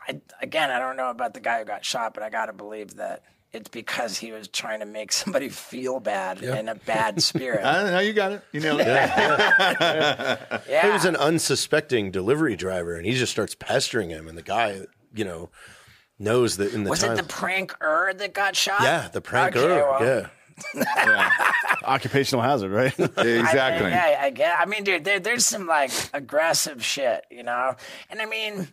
I 0.08 0.20
again 0.40 0.70
I 0.70 0.78
don't 0.78 0.96
know 0.96 1.10
about 1.10 1.34
the 1.34 1.40
guy 1.40 1.58
who 1.58 1.64
got 1.64 1.84
shot, 1.84 2.14
but 2.14 2.22
I 2.22 2.30
gotta 2.30 2.52
believe 2.52 2.96
that 2.96 3.22
it's 3.52 3.68
because 3.68 4.18
he 4.18 4.32
was 4.32 4.48
trying 4.48 4.80
to 4.80 4.86
make 4.86 5.12
somebody 5.20 5.48
feel 5.48 6.00
bad 6.00 6.42
in 6.42 6.68
a 6.68 6.74
bad 6.74 7.22
spirit. 7.30 7.64
I 7.64 7.82
don't 7.82 7.92
know. 7.92 8.00
You 8.00 8.12
got 8.12 8.32
it. 8.32 8.42
You 8.52 8.60
nailed 8.60 8.80
it. 8.80 8.86
yeah. 10.68 10.86
He 10.86 10.88
was 10.88 11.04
an 11.04 11.16
unsuspecting 11.16 12.10
delivery 12.10 12.56
driver, 12.56 12.96
and 12.96 13.06
he 13.06 13.12
just 13.14 13.32
starts 13.32 13.54
pestering 13.54 14.10
him, 14.10 14.28
and 14.28 14.36
the 14.36 14.42
guy, 14.42 14.82
you 15.14 15.24
know, 15.24 15.50
knows 16.18 16.56
that 16.58 16.72
in 16.74 16.84
the 16.84 16.90
was 16.90 17.00
time. 17.00 17.12
it 17.12 17.16
the 17.16 17.32
pranker 17.32 18.16
that 18.16 18.34
got 18.34 18.56
shot? 18.56 18.82
yeah, 18.82 19.08
the 19.08 19.22
pranker. 19.22 19.56
Okay, 19.56 19.66
well, 19.66 20.04
yeah. 20.04 20.28
Occupational 21.84 22.42
hazard, 22.42 22.70
right? 22.72 22.98
exactly. 22.98 23.92
I, 23.92 24.14
I, 24.14 24.24
I 24.24 24.30
get. 24.30 24.58
I 24.58 24.66
mean, 24.66 24.84
dude, 24.84 25.04
there, 25.04 25.20
there's 25.20 25.46
some 25.46 25.66
like 25.66 25.90
aggressive 26.14 26.84
shit, 26.84 27.24
you 27.30 27.42
know. 27.42 27.76
And 28.10 28.20
I 28.20 28.26
mean, 28.26 28.68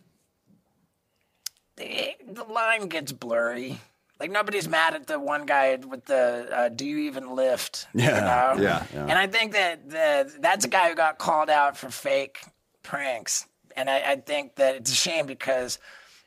the, 1.76 2.10
the 2.28 2.44
line 2.44 2.88
gets 2.88 3.12
blurry. 3.12 3.80
Like 4.20 4.30
nobody's 4.30 4.68
mad 4.68 4.94
at 4.94 5.06
the 5.06 5.18
one 5.18 5.44
guy 5.44 5.76
with 5.76 6.04
the 6.06 6.48
uh, 6.50 6.68
"Do 6.68 6.86
you 6.86 6.98
even 6.98 7.34
lift?" 7.34 7.86
Yeah, 7.94 8.54
you 8.54 8.60
know? 8.60 8.62
yeah, 8.94 9.00
And 9.08 9.12
I 9.18 9.26
think 9.26 9.52
that 9.52 9.90
the 9.90 10.32
that's 10.40 10.64
a 10.64 10.68
guy 10.68 10.88
who 10.88 10.94
got 10.94 11.18
called 11.18 11.50
out 11.50 11.76
for 11.76 11.90
fake 11.90 12.38
pranks, 12.82 13.46
and 13.76 13.90
I, 13.90 14.12
I 14.12 14.16
think 14.16 14.54
that 14.56 14.76
it's 14.76 14.92
a 14.92 14.94
shame 14.94 15.26
because 15.26 15.78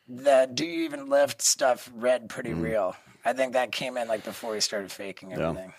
the 0.07 0.49
"Do 0.53 0.65
you 0.65 0.83
even 0.83 1.09
lift?" 1.09 1.41
stuff 1.41 1.89
read 1.95 2.27
pretty 2.29 2.51
Mm. 2.51 2.61
real. 2.61 2.95
I 3.27 3.33
think 3.33 3.53
that 3.53 3.73
came 3.73 3.97
in 3.97 4.07
like 4.07 4.23
before 4.23 4.55
he 4.55 4.61
started 4.61 4.89
faking 4.89 5.33
everything. 5.33 5.73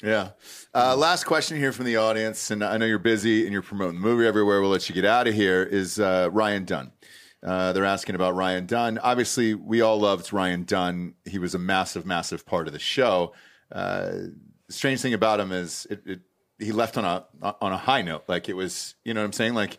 Yeah. 0.00 0.30
Uh, 0.72 0.96
last 0.96 1.24
question 1.24 1.58
here 1.58 1.72
from 1.72 1.86
the 1.86 1.96
audience, 1.96 2.52
and 2.52 2.62
I 2.62 2.76
know 2.76 2.86
you're 2.86 3.00
busy 3.00 3.42
and 3.42 3.52
you're 3.52 3.62
promoting 3.62 3.96
the 3.96 4.00
movie 4.00 4.24
everywhere. 4.24 4.60
We'll 4.60 4.70
let 4.70 4.88
you 4.88 4.94
get 4.94 5.04
out 5.04 5.26
of 5.26 5.34
here. 5.34 5.64
Is 5.64 5.98
uh, 5.98 6.28
Ryan 6.30 6.64
Dunn? 6.64 6.92
Uh, 7.42 7.72
they're 7.72 7.84
asking 7.84 8.14
about 8.14 8.36
Ryan 8.36 8.66
Dunn. 8.66 8.98
Obviously, 8.98 9.54
we 9.54 9.80
all 9.80 9.98
loved 9.98 10.32
Ryan 10.32 10.62
Dunn. 10.62 11.14
He 11.24 11.40
was 11.40 11.52
a 11.56 11.58
massive, 11.58 12.06
massive 12.06 12.46
part 12.46 12.68
of 12.68 12.72
the 12.72 12.78
show. 12.78 13.32
Uh, 13.72 14.10
the 14.68 14.72
strange 14.72 15.00
thing 15.00 15.14
about 15.14 15.40
him 15.40 15.50
is 15.50 15.88
it, 15.90 16.02
it, 16.06 16.20
he 16.60 16.70
left 16.70 16.96
on 16.96 17.04
a 17.04 17.24
on 17.60 17.72
a 17.72 17.76
high 17.76 18.02
note. 18.02 18.22
Like 18.28 18.48
it 18.48 18.54
was, 18.54 18.94
you 19.04 19.14
know 19.14 19.20
what 19.20 19.26
I'm 19.26 19.32
saying? 19.32 19.54
Like 19.54 19.78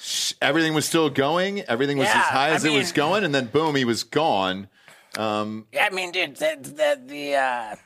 sh- 0.00 0.34
everything 0.40 0.74
was 0.74 0.84
still 0.84 1.10
going. 1.10 1.62
Everything 1.62 1.98
was 1.98 2.06
Yeah, 2.06 2.20
as 2.20 2.26
high 2.26 2.46
I 2.46 2.50
as 2.50 2.64
it 2.64 2.70
was 2.70 2.92
going, 2.92 3.24
and 3.24 3.34
then 3.34 3.46
boom, 3.46 3.74
he 3.74 3.84
was 3.84 4.04
gone. 4.04 4.68
Yeah, 5.72 5.88
I 5.90 5.94
mean, 5.94 6.12
dude, 6.12 6.36
that 6.36 6.64
the, 6.64 7.00
the 7.04 7.34
uh, 7.36 7.76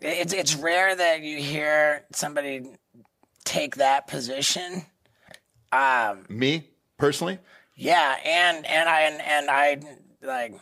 it's 0.00 0.32
it's 0.32 0.54
rare 0.54 0.94
that 0.94 1.22
you 1.22 1.38
hear 1.38 2.04
somebody 2.12 2.66
take 3.44 3.76
that 3.76 4.06
position. 4.06 4.84
Me 6.28 6.68
personally, 6.98 7.38
Yeah, 7.74 8.16
and 8.24 8.66
and 8.66 8.88
I 8.88 9.00
and, 9.02 9.22
and 9.22 9.50
I 9.50 9.80
like 10.22 10.54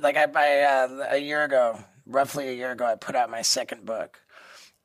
like 0.00 0.16
I 0.16 0.26
by 0.26 0.60
uh, 0.60 1.06
a 1.10 1.18
year 1.18 1.44
ago, 1.44 1.78
roughly 2.06 2.48
a 2.48 2.52
year 2.52 2.72
ago, 2.72 2.86
I 2.86 2.94
put 2.94 3.16
out 3.16 3.30
my 3.30 3.42
second 3.42 3.84
book, 3.84 4.20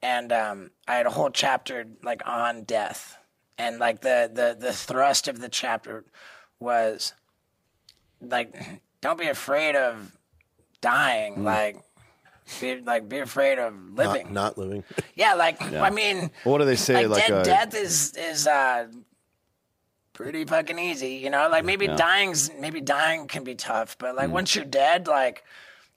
and 0.01 0.31
um, 0.31 0.71
I 0.87 0.95
had 0.95 1.05
a 1.05 1.11
whole 1.11 1.29
chapter 1.29 1.85
like 2.03 2.21
on 2.25 2.63
death, 2.63 3.17
and 3.57 3.79
like 3.79 4.01
the 4.01 4.29
the 4.33 4.57
the 4.59 4.73
thrust 4.73 5.27
of 5.27 5.39
the 5.39 5.49
chapter 5.49 6.05
was 6.59 7.13
like 8.21 8.81
don't 9.01 9.19
be 9.19 9.27
afraid 9.27 9.75
of 9.75 10.11
dying, 10.81 11.43
like. 11.43 11.77
Be 12.61 12.79
like 12.79 13.09
be 13.09 13.17
afraid 13.19 13.59
of 13.59 13.73
living. 13.93 14.27
Not, 14.27 14.55
not 14.55 14.57
living. 14.57 14.85
yeah, 15.15 15.33
like 15.33 15.61
I 15.61 15.89
mean, 15.89 16.31
Well, 16.45 16.53
what 16.53 16.57
do 16.59 16.63
they 16.65 16.77
say? 16.77 17.05
like, 17.05 17.19
Like, 17.19 17.27
dead, 17.27 17.33
uh, 17.33 17.43
death 17.43 17.75
is 17.75 18.13
is 18.15 18.47
uh 18.47 18.87
pretty 20.13 20.45
fucking 20.45 20.79
easy 20.79 21.15
you 21.15 21.29
know 21.29 21.47
like 21.49 21.63
maybe 21.63 21.85
dying's 21.87 22.49
maybe 22.59 22.81
dying 22.81 23.27
can 23.27 23.43
be 23.43 23.53
tough 23.53 23.95
but 23.99 24.13
Mm. 24.13 24.17
like 24.17 24.31
once 24.31 24.55
you're 24.55 24.65
dead 24.65 25.07
like 25.07 25.43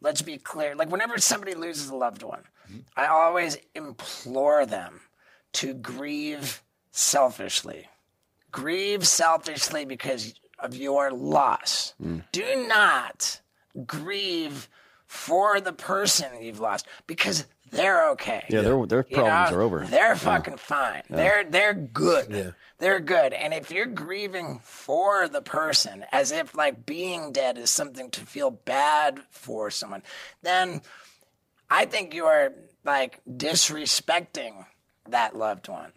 let's 0.03 0.21
be 0.23 0.37
clear 0.37 0.75
like 0.75 0.91
whenever 0.91 1.19
somebody 1.19 1.55
loses 1.55 1.89
a 1.89 1.95
loved 1.95 2.23
one 2.23 2.43
i 2.99 3.07
always 3.07 3.57
implore 3.75 4.67
them 4.67 5.01
to 5.55 5.73
grieve 5.73 6.63
selfishly 6.91 7.89
grieve 8.53 9.07
selfishly 9.07 9.87
because 9.87 10.35
of 10.63 10.75
your 10.75 11.11
loss 11.11 11.95
Mm. 12.03 12.25
do 12.33 12.67
not 12.69 13.41
grieve 13.87 14.69
for 15.07 15.61
the 15.61 15.73
person 15.73 16.29
you've 16.41 16.61
lost 16.61 16.87
because 17.07 17.47
they're 17.73 18.11
okay 18.11 18.45
yeah, 18.49 18.63
their 18.63 18.87
their 18.87 19.07
you 19.09 19.17
problems 19.17 19.51
know, 19.51 19.57
are 19.57 19.63
over. 19.63 19.87
They're 19.89 20.17
fucking 20.17 20.57
fine. 20.57 21.03
They're 21.09 21.45
they're 21.45 21.75
good. 21.75 22.27
Yeah. 22.31 22.51
They're 22.79 22.99
good. 23.01 23.33
And 23.33 23.53
if 23.55 23.71
you're 23.71 23.87
grieving 23.87 24.61
for 24.65 25.29
the 25.29 25.43
person 25.43 26.05
as 26.11 26.33
if 26.33 26.57
like 26.57 26.85
being 26.87 27.31
dead 27.33 27.59
is 27.59 27.71
something 27.71 28.11
to 28.11 28.23
feel 28.23 28.51
bad 28.51 29.21
for 29.31 29.71
someone, 29.71 30.03
then 30.43 30.81
I 31.69 31.85
think 31.85 32.13
you 32.15 32.25
are 32.25 32.53
like 32.85 33.21
disrespecting 33.29 34.65
that 35.09 35.37
loved 35.37 35.69
one. 35.69 35.93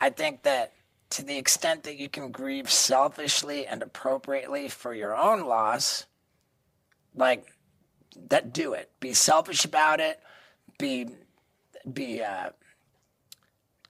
I 0.00 0.10
think 0.10 0.44
that 0.44 0.72
to 1.10 1.24
the 1.24 1.38
extent 1.38 1.84
that 1.84 1.96
you 1.96 2.08
can 2.08 2.30
grieve 2.30 2.70
selfishly 2.70 3.66
and 3.66 3.82
appropriately 3.82 4.68
for 4.68 4.94
your 4.94 5.16
own 5.16 5.44
loss, 5.46 6.06
like 7.14 7.46
that 8.28 8.52
do 8.52 8.74
it. 8.74 8.90
Be 9.00 9.12
selfish 9.12 9.64
about 9.64 10.00
it. 10.00 10.20
Be 10.78 11.08
be 11.90 12.22
uh, 12.22 12.50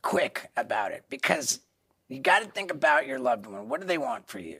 quick 0.02 0.50
about 0.56 0.92
it 0.92 1.04
because 1.08 1.60
you 2.08 2.20
got 2.20 2.42
to 2.42 2.48
think 2.48 2.70
about 2.70 3.06
your 3.06 3.18
loved 3.18 3.46
one. 3.46 3.68
What 3.68 3.80
do 3.80 3.86
they 3.86 3.98
want 3.98 4.28
for 4.28 4.38
you? 4.38 4.58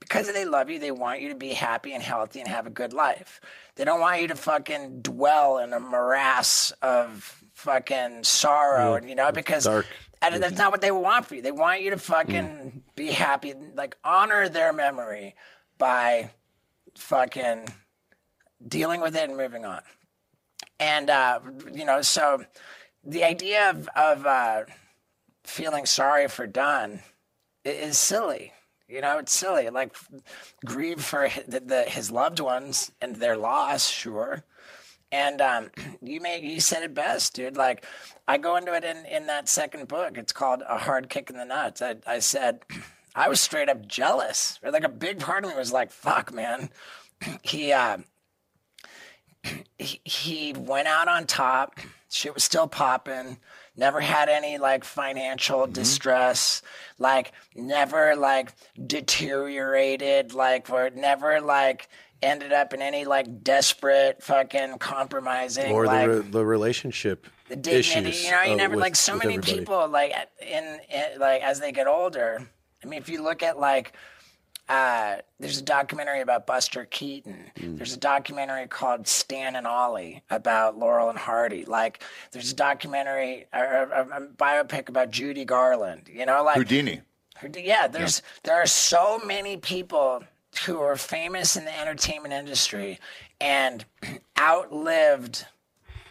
Because 0.00 0.30
they 0.32 0.44
love 0.44 0.68
you, 0.68 0.80
they 0.80 0.90
want 0.90 1.20
you 1.20 1.28
to 1.28 1.36
be 1.36 1.50
happy 1.50 1.94
and 1.94 2.02
healthy 2.02 2.40
and 2.40 2.48
have 2.48 2.66
a 2.66 2.70
good 2.70 2.92
life. 2.92 3.40
They 3.76 3.84
don't 3.84 4.00
want 4.00 4.20
you 4.20 4.28
to 4.28 4.34
fucking 4.34 5.00
dwell 5.00 5.58
in 5.58 5.72
a 5.72 5.78
morass 5.78 6.72
of 6.82 7.44
fucking 7.52 8.24
sorrow, 8.24 8.94
and 8.94 9.08
you 9.08 9.14
know, 9.14 9.30
because 9.30 9.64
dark. 9.64 9.86
And 10.22 10.42
that's 10.42 10.58
not 10.58 10.70
what 10.70 10.80
they 10.80 10.90
want 10.90 11.26
for 11.26 11.34
you. 11.34 11.42
They 11.42 11.50
want 11.50 11.82
you 11.82 11.90
to 11.90 11.98
fucking 11.98 12.82
be 12.94 13.08
happy, 13.08 13.54
like 13.74 13.96
honor 14.04 14.48
their 14.48 14.72
memory 14.72 15.34
by 15.78 16.30
fucking 16.96 17.68
dealing 18.66 19.00
with 19.00 19.16
it 19.16 19.28
and 19.28 19.36
moving 19.36 19.64
on. 19.64 19.82
And 20.78 21.10
uh, 21.10 21.40
you 21.72 21.84
know, 21.84 22.02
so 22.02 22.44
the 23.04 23.24
idea 23.24 23.70
of, 23.70 23.88
of 23.96 24.26
uh, 24.26 24.64
feeling 25.44 25.86
sorry 25.86 26.28
for 26.28 26.46
Don 26.46 27.00
is 27.64 27.98
silly. 27.98 28.52
You 28.88 29.00
know, 29.00 29.18
it's 29.18 29.32
silly. 29.32 29.70
Like 29.70 29.96
grieve 30.64 31.02
for 31.02 31.28
hi- 31.28 31.44
the, 31.48 31.60
the, 31.60 31.82
his 31.84 32.10
loved 32.10 32.40
ones 32.40 32.92
and 33.00 33.16
their 33.16 33.36
loss, 33.36 33.88
sure. 33.88 34.44
And 35.12 35.40
um, 35.40 35.70
you 36.02 36.20
made 36.20 36.42
you 36.42 36.58
said 36.58 36.82
it 36.82 36.94
best, 36.94 37.34
dude. 37.34 37.56
Like 37.56 37.86
I 38.26 38.38
go 38.38 38.56
into 38.56 38.74
it 38.74 38.82
in, 38.82 39.04
in 39.06 39.26
that 39.26 39.48
second 39.48 39.86
book. 39.86 40.18
It's 40.18 40.32
called 40.32 40.62
A 40.68 40.78
Hard 40.78 41.08
Kick 41.08 41.30
in 41.30 41.36
the 41.36 41.44
Nuts. 41.44 41.82
I, 41.82 41.96
I 42.06 42.18
said 42.18 42.60
I 43.14 43.28
was 43.28 43.40
straight 43.40 43.68
up 43.68 43.86
jealous. 43.86 44.58
Or 44.62 44.72
like 44.72 44.84
a 44.84 44.88
big 44.88 45.20
part 45.20 45.44
of 45.44 45.50
me 45.50 45.56
was 45.56 45.72
like, 45.72 45.92
"Fuck, 45.92 46.32
man." 46.32 46.70
He 47.42 47.72
uh, 47.72 47.98
he, 49.78 50.00
he 50.02 50.52
went 50.54 50.88
out 50.88 51.06
on 51.06 51.26
top. 51.26 51.78
Shit 52.10 52.34
was 52.34 52.44
still 52.44 52.66
popping. 52.66 53.38
Never 53.76 54.00
had 54.00 54.28
any 54.28 54.58
like 54.58 54.82
financial 54.84 55.66
distress. 55.68 56.62
Like 56.98 57.32
never 57.54 58.16
like 58.16 58.52
deteriorated. 58.86 60.34
Like 60.34 60.68
or 60.68 60.90
never 60.90 61.40
like 61.40 61.88
ended 62.22 62.52
up 62.52 62.72
in 62.72 62.80
any 62.80 63.04
like 63.04 63.42
desperate 63.42 64.22
fucking 64.22 64.78
compromising. 64.78 65.72
or 65.72 65.86
like, 65.86 66.06
the, 66.06 66.20
re- 66.22 66.30
the 66.30 66.44
relationship 66.44 67.26
the 67.48 67.56
dignity. 67.56 68.08
issues. 68.10 68.24
You 68.24 68.30
know, 68.30 68.42
you 68.42 68.52
uh, 68.52 68.56
never 68.56 68.76
with- 68.76 68.82
like 68.82 68.96
so 68.96 69.16
many 69.16 69.34
everybody. 69.34 69.58
people 69.58 69.88
like 69.88 70.14
in, 70.40 70.80
in 70.90 71.18
like 71.18 71.42
as 71.42 71.60
they 71.60 71.72
get 71.72 71.86
older. 71.86 72.48
I 72.82 72.86
mean, 72.86 73.00
if 73.00 73.08
you 73.08 73.22
look 73.22 73.42
at 73.42 73.58
like. 73.58 73.92
Uh, 74.68 75.16
there's 75.40 75.58
a 75.58 75.62
documentary 75.62 76.20
about 76.20 76.46
Buster 76.46 76.86
Keaton. 76.86 77.50
Mm. 77.58 77.76
There's 77.76 77.92
a 77.92 77.98
documentary 77.98 78.68
called 78.68 79.06
Stan 79.08 79.56
and 79.56 79.66
Ollie 79.66 80.22
about 80.30 80.78
Laurel 80.78 81.10
and 81.10 81.18
Hardy. 81.18 81.64
Like, 81.64 82.02
there's 82.30 82.52
a 82.52 82.54
documentary, 82.54 83.46
or 83.52 83.64
a, 83.64 84.22
a 84.22 84.28
biopic 84.28 84.88
about 84.88 85.10
Judy 85.10 85.44
Garland. 85.44 86.08
You 86.10 86.24
know, 86.26 86.44
like 86.44 86.56
Houdini. 86.56 87.02
yeah, 87.56 87.88
there's 87.88 88.22
there 88.44 88.54
are 88.54 88.66
so 88.66 89.20
many 89.26 89.56
people 89.56 90.22
who 90.66 90.80
are 90.80 90.96
famous 90.96 91.56
in 91.56 91.64
the 91.64 91.80
entertainment 91.80 92.34
industry 92.34 92.98
and 93.40 93.84
outlived 94.38 95.46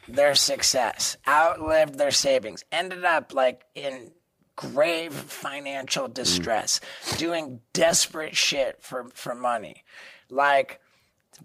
their 0.08 0.36
success, 0.36 1.18
outlived 1.28 1.98
their 1.98 2.12
savings, 2.12 2.64
ended 2.72 3.06
up 3.06 3.34
like 3.34 3.64
in 3.76 4.12
grave 4.56 5.14
financial 5.14 6.08
mm. 6.08 6.14
distress, 6.14 6.80
doing 7.18 7.62
desperate 7.74 8.36
shit 8.36 8.82
for 8.82 9.08
for 9.14 9.34
money. 9.36 9.84
Like 10.30 10.80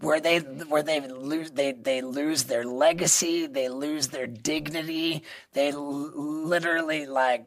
where 0.01 0.20
they 0.20 0.39
where 0.39 0.82
they 0.82 1.01
lose 1.01 1.52
they 1.52 1.73
they 1.73 2.02
lose 2.02 2.44
their 2.44 2.64
legacy, 2.64 3.47
they 3.47 3.68
lose 3.68 4.09
their 4.09 4.27
dignity, 4.27 5.23
they 5.52 5.70
l- 5.70 6.12
literally 6.14 7.06
like 7.06 7.47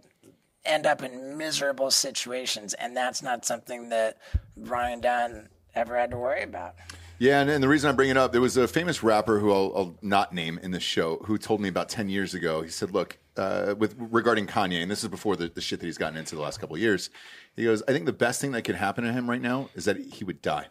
end 0.66 0.86
up 0.86 1.04
in 1.04 1.38
miserable 1.38 1.92
situations, 1.92 2.74
and 2.74 2.96
that's 2.96 3.22
not 3.22 3.46
something 3.46 3.90
that 3.90 4.18
Ryan 4.56 5.02
Dunn 5.02 5.50
ever 5.76 5.98
had 5.98 6.12
to 6.12 6.18
worry 6.18 6.44
about. 6.44 6.76
Yeah, 7.18 7.42
and, 7.42 7.50
and 7.50 7.62
the 7.62 7.68
reason 7.68 7.90
I 7.90 7.94
bring 7.94 8.10
it 8.10 8.18
up, 8.18 8.32
there 8.32 8.40
was 8.42 8.56
a 8.56 8.68
famous 8.68 9.04
rapper 9.04 9.40
who 9.40 9.52
I'll, 9.52 9.74
I'll 9.76 9.96
not 10.02 10.34
name 10.34 10.58
in 10.64 10.72
the 10.72 10.80
show 10.80 11.18
who 11.26 11.38
told 11.38 11.60
me 11.60 11.68
about 11.68 11.90
ten 11.90 12.08
years 12.08 12.34
ago. 12.34 12.62
He 12.62 12.70
said, 12.70 12.92
"Look, 12.92 13.18
uh, 13.36 13.76
with 13.78 13.96
regarding 13.98 14.48
Kanye, 14.48 14.82
and 14.82 14.90
this 14.90 15.04
is 15.04 15.10
before 15.10 15.36
the, 15.36 15.50
the 15.50 15.62
shit 15.62 15.80
that 15.82 15.86
he's 15.86 15.98
gotten 15.98 16.18
into 16.18 16.36
the 16.36 16.42
last 16.42 16.60
couple 16.60 16.76
of 16.76 16.82
years. 16.82 17.10
He 17.56 17.66
goes, 17.66 17.84
I 17.88 17.92
think 17.92 18.06
the 18.06 18.14
best 18.14 18.40
thing 18.40 18.54
that 18.54 18.62
could 18.62 18.76
happen 18.76 19.04
to 19.04 19.12
him 19.12 19.30
right 19.30 19.42
now 19.42 19.70
is 19.76 19.84
that 19.86 19.98
he 19.98 20.24
would 20.24 20.42
die, 20.42 20.68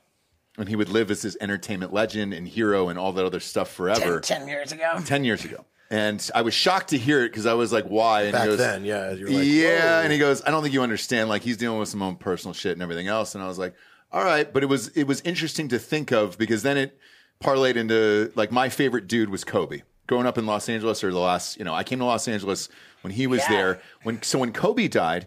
and 0.57 0.71
he 0.71 0.77
would 0.77 0.89
live 0.89 1.11
as 1.11 1.21
this 1.21 1.37
entertainment 1.41 1.93
legend 1.93 2.33
and 2.33 2.49
hero 2.49 2.89
and 2.89 2.99
all 2.99 3.13
that 3.13 3.25
other 3.27 3.41
stuff 3.41 3.71
forever." 3.71 4.21
Ten, 4.21 4.41
10 4.41 4.49
years 4.49 4.73
ago, 4.73 5.01
10 5.05 5.25
years 5.25 5.45
ago. 5.45 5.67
And 5.91 6.31
I 6.35 6.43
was 6.43 6.53
shocked 6.53 6.91
to 6.91 6.99
hear 6.99 7.25
it 7.25 7.31
because 7.31 7.47
I 7.47 7.55
was 7.55 7.73
like, 7.73 7.87
why? 7.87 8.23
And 8.25 8.33
Back 8.33 8.43
he 8.43 8.49
goes, 8.49 8.59
then, 8.59 8.85
yeah, 8.85 9.13
you're 9.13 9.31
like, 9.31 9.47
yeah. 9.47 9.99
whoa. 9.99 10.03
And 10.05 10.13
he 10.13 10.19
goes, 10.19 10.43
I 10.45 10.51
don't 10.51 10.63
think 10.63 10.75
you 10.75 10.83
understand. 10.83 11.31
Like 11.31 11.43
he's 11.43 11.57
dealing 11.57 11.79
with 11.79 11.89
some 11.89 12.03
own 12.03 12.17
personal 12.17 12.53
shit 12.53 12.73
and 12.73 12.83
everything 12.83 13.09
else. 13.09 13.35
And 13.35 13.43
I 13.43 13.47
was 13.49 13.59
like, 13.59 13.75
all 14.13 14.23
right. 14.23 14.53
But 14.53 14.63
it 14.63 14.67
was, 14.67 14.89
it 14.89 15.05
was 15.07 15.23
interesting 15.23 15.69
to 15.69 15.79
think 15.79 16.11
of 16.13 16.37
because 16.37 16.63
then 16.63 16.77
it 16.77 16.99
parlayed 17.43 17.77
into 17.77 18.31
like 18.35 18.53
my 18.53 18.69
favorite 18.69 19.07
dude 19.07 19.31
was 19.31 19.45
Kobe. 19.45 19.83
Growing 20.07 20.27
up 20.27 20.37
in 20.39 20.45
Los 20.47 20.69
Angeles 20.69 21.03
or 21.05 21.11
the 21.11 21.19
last, 21.19 21.59
you 21.59 21.65
know, 21.65 21.75
I 21.75 21.85
came 21.85 21.99
to 22.01 22.05
Los 22.05 22.29
Angeles 22.29 22.69
when 23.03 23.13
he 23.13 23.27
was 23.27 23.41
Yeah. 23.43 23.49
there. 23.51 23.81
When 24.03 24.21
so 24.23 24.39
when 24.39 24.53
Kobe 24.53 24.89
died, 24.89 25.27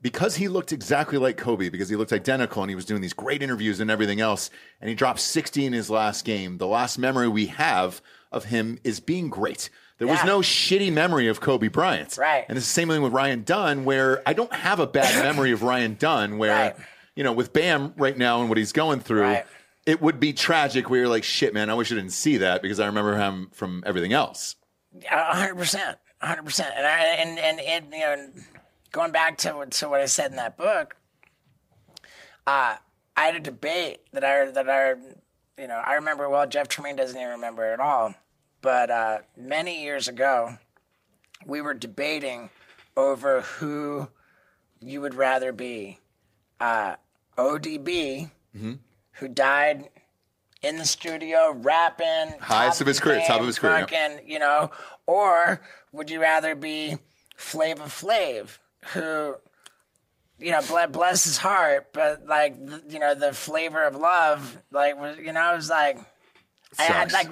because 0.00 0.36
he 0.36 0.48
looked 0.48 0.72
exactly 0.72 1.16
like 1.18 1.36
Kobe, 1.36 1.68
because 1.68 1.88
he 1.88 1.96
looked 1.96 2.12
identical 2.12 2.62
and 2.62 2.70
he 2.70 2.74
was 2.74 2.84
doing 2.84 3.00
these 3.02 3.12
great 3.12 3.42
interviews 3.42 3.78
and 3.80 3.90
everything 3.90 4.20
else, 4.20 4.50
and 4.80 4.88
he 4.88 4.94
dropped 4.94 5.20
60 5.20 5.64
in 5.64 5.72
his 5.72 5.88
last 5.90 6.24
game. 6.24 6.58
The 6.58 6.66
last 6.66 6.98
memory 6.98 7.28
we 7.28 7.46
have 7.46 8.02
of 8.32 8.46
him 8.46 8.78
is 8.84 8.98
being 9.00 9.28
great. 9.30 9.70
There 10.06 10.12
was 10.12 10.24
no 10.24 10.40
shitty 10.40 10.92
memory 10.92 11.28
of 11.28 11.40
Kobe 11.40 11.68
Bryant. 11.68 12.16
Right. 12.18 12.44
And 12.48 12.58
it's 12.58 12.66
the 12.66 12.72
same 12.72 12.88
thing 12.88 13.02
with 13.02 13.12
Ryan 13.12 13.44
Dunn, 13.44 13.84
where 13.84 14.20
I 14.26 14.32
don't 14.32 14.52
have 14.52 14.80
a 14.80 14.86
bad 14.86 15.22
memory 15.22 15.52
of 15.52 15.62
Ryan 15.62 15.94
Dunn, 15.98 16.38
where, 16.38 16.50
Right. 16.52 16.76
you 17.14 17.22
know, 17.22 17.32
with 17.32 17.52
Bam 17.52 17.94
right 17.96 18.16
now 18.18 18.40
and 18.40 18.48
what 18.48 18.58
he's 18.58 18.72
going 18.72 18.98
through, 19.00 19.22
Right. 19.22 19.46
it 19.86 20.02
would 20.02 20.18
be 20.18 20.32
tragic 20.32 20.90
where 20.90 21.00
you're 21.00 21.08
like, 21.08 21.22
shit, 21.24 21.54
man, 21.54 21.70
I 21.70 21.74
wish 21.74 21.92
I 21.92 21.94
didn't 21.94 22.10
see 22.12 22.38
that 22.38 22.62
because 22.62 22.80
I 22.80 22.86
remember 22.86 23.16
him 23.16 23.50
from 23.52 23.84
everything 23.86 24.12
else. 24.12 24.56
A 25.10 25.34
hundred 25.34 25.54
percent, 25.56 25.98
hundred 26.20 26.42
percent. 26.44 26.74
And 26.76 26.86
I 26.86 26.98
and 27.00 27.38
and 27.38 27.60
and 27.60 27.92
you 27.92 28.00
know, 28.00 28.26
going 28.90 29.12
back 29.12 29.38
to 29.38 29.52
what, 29.52 29.70
to 29.70 29.88
what 29.88 30.00
I 30.00 30.06
said 30.06 30.30
in 30.32 30.36
that 30.36 30.56
book, 30.58 30.96
uh, 32.46 32.76
I 33.16 33.22
had 33.24 33.36
a 33.36 33.40
debate 33.40 34.00
that 34.12 34.24
I 34.24 34.50
that 34.50 34.68
I 34.68 34.94
you 35.60 35.68
know 35.68 35.76
I 35.82 35.94
remember 35.94 36.28
well. 36.28 36.46
Jeff 36.46 36.68
Tremaine 36.68 36.96
doesn't 36.96 37.16
even 37.16 37.30
remember 37.32 37.70
it 37.70 37.74
at 37.74 37.80
all, 37.80 38.14
but 38.62 38.90
uh, 38.90 39.18
many 39.36 39.82
years 39.82 40.08
ago, 40.08 40.56
we 41.44 41.60
were 41.60 41.74
debating 41.74 42.50
over 42.96 43.42
who 43.42 44.08
you 44.80 45.00
would 45.00 45.14
rather 45.14 45.52
be, 45.52 45.98
uh, 46.60 46.96
ODB, 47.36 48.30
who 49.12 49.28
died 49.28 49.88
in 50.62 50.76
the 50.78 50.84
studio 50.84 51.52
rapping, 51.52 52.38
Highest 52.40 52.80
of 52.80 52.86
his 52.86 53.00
career, 53.00 53.18
game, 53.18 53.26
top 53.26 53.40
of 53.40 53.46
his 53.46 53.58
career, 53.58 53.80
fucking, 53.80 54.20
you 54.26 54.38
know, 54.38 54.70
or 55.06 55.60
would 55.92 56.08
you 56.08 56.20
rather 56.20 56.54
be 56.54 56.96
Flavor 57.36 57.84
Flav, 57.84 58.58
who 58.92 59.36
you 60.38 60.50
know, 60.50 60.60
bless 60.88 61.24
his 61.24 61.38
heart, 61.38 61.88
but 61.92 62.26
like, 62.26 62.56
you 62.88 62.98
know, 62.98 63.14
the 63.14 63.32
flavor 63.32 63.84
of 63.84 63.94
love, 63.94 64.58
like, 64.72 64.98
was, 64.98 65.16
you 65.18 65.32
know, 65.32 65.40
I 65.40 65.54
was 65.54 65.70
like, 65.70 65.98
I 66.78 66.82
had 66.82 67.12
like, 67.12 67.28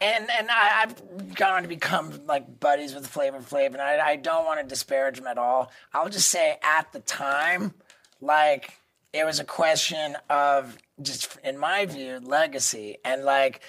and 0.00 0.28
and 0.30 0.50
I, 0.50 0.82
I've 0.82 1.34
gone 1.34 1.54
on 1.54 1.62
to 1.62 1.68
become 1.68 2.26
like 2.26 2.58
buddies 2.60 2.94
with 2.94 3.06
Flavor 3.06 3.38
Flav, 3.38 3.66
and 3.66 3.80
I, 3.80 3.98
I 4.00 4.16
don't 4.16 4.44
want 4.44 4.60
to 4.60 4.66
disparage 4.66 5.18
him 5.18 5.26
at 5.26 5.38
all. 5.38 5.70
I'll 5.92 6.08
just 6.08 6.28
say 6.28 6.56
at 6.62 6.92
the 6.92 7.00
time, 7.00 7.74
like, 8.20 8.74
it 9.12 9.24
was 9.26 9.40
a 9.40 9.44
question 9.44 10.16
of 10.28 10.78
just, 11.02 11.36
in 11.44 11.58
my 11.58 11.86
view, 11.86 12.20
legacy, 12.22 12.98
and 13.04 13.24
like 13.24 13.60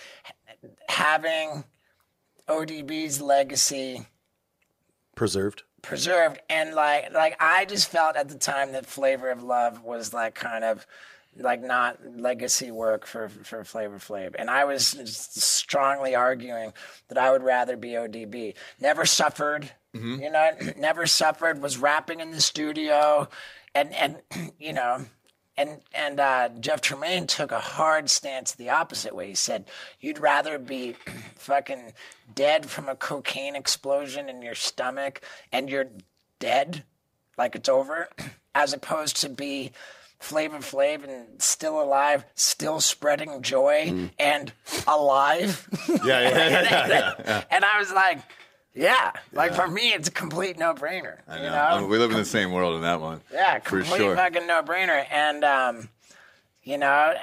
having 0.88 1.64
ODB's 2.48 3.22
legacy 3.22 4.06
Preserved. 5.16 5.64
preserved 5.82 6.40
and 6.50 6.74
like 6.74 7.12
like 7.14 7.36
I 7.40 7.66
just 7.66 7.90
felt 7.90 8.16
at 8.16 8.30
the 8.30 8.38
time 8.38 8.72
that 8.72 8.86
Flavor 8.86 9.30
of 9.30 9.44
Love 9.44 9.84
was 9.84 10.14
like 10.14 10.36
kind 10.36 10.64
of 10.64 10.86
like 11.38 11.62
not 11.62 11.98
legacy 12.18 12.72
work 12.72 13.06
for 13.06 13.30
for 13.30 13.64
Flavor 13.64 13.98
Flav. 13.98 14.36
And 14.38 14.50
I 14.50 14.66
was 14.66 14.86
strongly 14.86 16.16
arguing 16.16 16.74
that 17.08 17.18
I 17.18 17.32
would 17.32 17.44
rather 17.44 17.78
be 17.78 17.90
ODB 17.90 18.56
never 18.80 19.06
suffered. 19.06 19.72
You 20.20 20.32
know 20.32 20.52
never 20.78 21.06
suffered. 21.06 21.62
Was 21.62 21.78
rapping 21.78 22.20
in 22.20 22.32
the 22.32 22.42
studio. 22.42 23.30
And 23.74 23.94
and 23.94 24.18
you 24.60 24.74
know 24.74 25.06
and 25.58 25.82
and 25.94 26.20
uh, 26.20 26.50
Jeff 26.60 26.82
Tremaine 26.82 27.28
took 27.28 27.52
a 27.52 27.60
hard 27.60 28.10
stance 28.10 28.54
the 28.54 28.70
opposite 28.70 29.16
way. 29.16 29.28
He 29.28 29.36
said, 29.36 29.66
"You'd 30.00 30.20
rather 30.20 30.58
be 30.58 30.96
fucking 31.36 31.94
dead 32.34 32.66
from 32.66 32.90
a 32.90 32.96
cocaine 32.96 33.56
explosion 33.56 34.30
in 34.30 34.42
your 34.42 34.56
stomach, 34.56 35.22
and 35.52 35.70
you're 35.70 35.90
dead, 36.40 36.84
like 37.38 37.56
it's 37.56 37.70
over, 37.70 38.10
as 38.56 38.74
opposed 38.74 39.18
to 39.22 39.30
be." 39.30 39.72
Flavor 40.22 40.60
Flav 40.60 41.04
and 41.04 41.42
still 41.42 41.82
alive, 41.82 42.24
still 42.36 42.80
spreading 42.80 43.42
joy 43.42 44.10
and 44.20 44.54
alive. 44.88 45.68
Yeah, 45.90 45.98
yeah, 46.06 46.30
yeah, 46.30 46.48
yeah, 46.62 47.14
yeah. 47.26 47.44
and 47.50 47.66
I 47.66 47.80
was 47.80 47.92
like, 47.92 48.20
yeah, 48.76 49.12
like 49.34 49.56
for 49.56 49.68
me, 49.68 49.90
it's 49.94 50.08
a 50.08 50.12
complete 50.12 50.60
no 50.60 50.74
brainer. 50.74 51.18
I 51.28 51.38
you 51.38 51.44
know. 51.44 51.50
know? 51.50 51.58
I 51.58 51.80
mean, 51.82 51.90
we 51.90 51.98
live 51.98 52.12
in 52.12 52.18
the 52.18 52.26
same 52.26 52.52
world 52.52 52.76
in 52.76 52.82
that 52.84 53.02
one. 53.02 53.22
Yeah, 53.34 53.60
for 53.60 53.82
complete 53.82 53.98
sure. 53.98 54.16
fucking 54.16 54.46
no 54.46 54.62
brainer. 54.62 55.06
And 55.12 55.44
um, 55.44 55.90
you 56.64 56.78
know, 56.78 57.16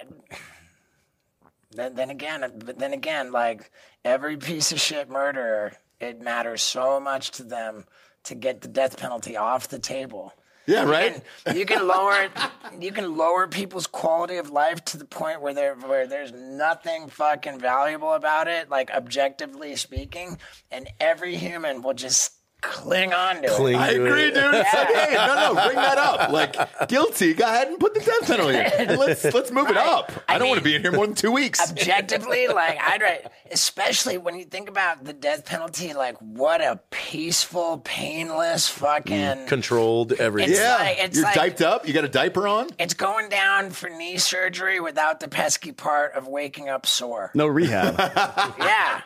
then, 1.70 1.94
then 1.94 2.10
again, 2.10 2.52
but 2.64 2.78
then 2.78 2.92
again, 2.92 3.30
like 3.30 3.70
every 4.04 4.36
piece 4.36 4.72
of 4.72 4.80
shit 4.80 5.08
murderer, 5.08 5.74
it 6.00 6.20
matters 6.20 6.62
so 6.62 6.98
much 6.98 7.30
to 7.32 7.44
them 7.44 7.84
to 8.24 8.34
get 8.34 8.60
the 8.60 8.68
death 8.68 8.98
penalty 8.98 9.36
off 9.36 9.68
the 9.68 9.78
table. 9.78 10.34
Yeah, 10.68 10.84
You 10.84 10.90
right. 10.90 11.22
can, 11.46 11.56
you 11.56 11.66
can 11.66 11.86
lower 11.88 12.28
you 12.80 12.92
can 12.92 13.16
lower 13.16 13.48
people's 13.48 13.86
quality 13.86 14.36
of 14.36 14.50
life 14.50 14.84
to 14.86 14.98
the 14.98 15.06
point 15.06 15.40
where 15.40 15.54
there 15.54 15.74
where 15.76 16.06
there's 16.06 16.32
nothing 16.32 17.08
fucking 17.08 17.58
valuable 17.58 18.12
about 18.12 18.48
it, 18.48 18.70
like 18.70 18.90
objectively 18.90 19.76
speaking, 19.76 20.38
and 20.70 20.90
every 21.00 21.36
human 21.36 21.82
will 21.82 21.94
just 21.94 22.34
cling 22.60 23.12
on 23.12 23.42
to 23.42 23.48
Cling 23.48 23.74
it. 23.74 23.78
I 23.80 23.90
agree, 23.92 24.22
it. 24.28 24.34
dude. 24.34 24.54
It's 24.54 24.74
like, 24.74 24.88
hey, 24.94 25.14
no, 25.14 25.52
no, 25.54 25.62
bring 25.64 25.76
that 25.76 25.98
up. 25.98 26.30
Like, 26.30 26.88
guilty. 26.88 27.34
Go 27.34 27.44
ahead 27.44 27.68
and 27.68 27.78
put 27.78 27.94
the 27.94 28.00
death 28.00 28.26
penalty. 28.26 28.56
in. 28.58 28.98
Let's 28.98 29.24
let's 29.24 29.50
move 29.50 29.68
it 29.70 29.76
up. 29.76 30.10
I, 30.28 30.34
I 30.34 30.38
don't 30.38 30.48
want 30.48 30.58
to 30.58 30.64
be 30.64 30.74
in 30.74 30.82
here 30.82 30.92
more 30.92 31.06
than 31.06 31.14
two 31.14 31.30
weeks. 31.32 31.60
objectively, 31.70 32.48
like 32.48 32.78
I'd 32.80 33.00
write, 33.02 33.26
especially 33.50 34.18
when 34.18 34.36
you 34.38 34.44
think 34.44 34.68
about 34.68 35.04
the 35.04 35.12
death 35.12 35.44
penalty, 35.44 35.94
like 35.94 36.16
what 36.18 36.60
a 36.60 36.80
peaceful, 36.90 37.78
painless 37.84 38.68
fucking. 38.68 39.46
Controlled 39.46 40.12
everything. 40.14 40.50
It's 40.52 40.60
yeah, 40.60 40.76
like- 40.76 40.98
it's 40.98 41.16
you're 41.16 41.24
like- 41.24 41.34
diped 41.34 41.62
up. 41.62 41.86
You 41.86 41.92
got 41.94 42.04
a 42.04 42.08
diaper 42.08 42.48
on. 42.48 42.68
It's 42.78 42.94
going 42.94 43.28
down 43.28 43.70
for 43.70 43.88
knee 43.88 44.18
surgery 44.18 44.80
without 44.80 45.20
the 45.20 45.28
pesky 45.28 45.72
part 45.72 46.14
of 46.14 46.26
waking 46.26 46.68
up 46.68 46.86
sore. 46.86 47.30
No 47.34 47.46
rehab. 47.46 47.96
Yeah, 48.58 49.00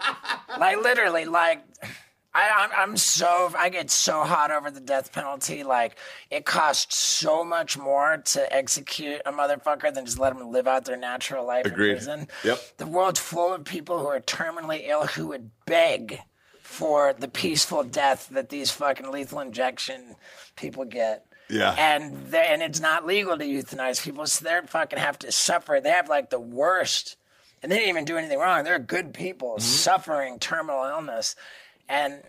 like 0.59 0.79
literally, 0.83 1.25
like 1.27 1.63
I, 2.35 2.51
I'm, 2.57 2.71
I'm 2.91 2.97
so 2.97 3.53
I 3.59 3.69
get 3.69 3.91
so 3.91 4.25
hot 4.25 4.51
over 4.51 4.71
the 4.71 4.81
death 4.81 5.13
penalty. 5.13 5.65
Like 5.65 5.97
it 6.31 6.45
costs 6.45 6.97
so 6.97 7.45
much 7.45 7.77
more 7.77 8.19
to 8.19 8.55
execute 8.55 9.21
a 9.27 9.33
motherfucker 9.33 9.93
than 9.93 10.07
just 10.07 10.19
let 10.19 10.37
them 10.37 10.51
live 10.51 10.67
out 10.67 10.85
their 10.85 10.97
natural 10.97 11.47
life 11.47 11.67
Agreed. 11.67 11.91
in 11.91 11.97
prison. 11.97 12.29
Yep. 12.45 12.61
The 12.79 12.87
world's 12.87 13.21
full 13.21 13.53
of 13.53 13.65
people 13.65 13.99
who 13.99 14.07
are 14.07 14.21
terminally 14.21 14.89
ill 14.89 15.07
who 15.07 15.29
would 15.29 15.51
beg 15.67 16.21
for 16.63 17.13
the 17.13 17.29
peaceful 17.29 17.83
death 17.83 18.31
that 18.31 18.49
these 18.49 18.71
fucking 18.71 19.11
lethal 19.11 19.41
injection 19.41 20.17
people 20.57 20.87
get. 20.87 21.27
Yeah. 21.51 21.75
And 21.77 22.35
and 22.35 22.63
it's 22.63 22.81
not 22.81 23.05
legal 23.05 23.37
to 23.37 23.45
euthanize 23.45 24.03
people, 24.03 24.27
so 24.27 24.45
they 24.45 24.67
fucking 24.67 24.99
have 24.99 25.19
to 25.19 25.31
suffer. 25.31 25.81
They 25.83 25.91
have 25.91 26.09
like 26.09 26.31
the 26.31 26.41
worst, 26.41 27.19
and 27.63 27.71
they 27.71 27.77
didn't 27.77 27.91
even 27.91 28.05
do 28.07 28.17
anything 28.17 28.39
wrong. 28.39 28.65
They're 28.65 28.79
good 28.79 29.13
people 29.13 29.51
mm-hmm. 29.51 29.61
suffering 29.61 30.39
terminal 30.39 30.85
illness, 30.85 31.37
and 31.93 32.23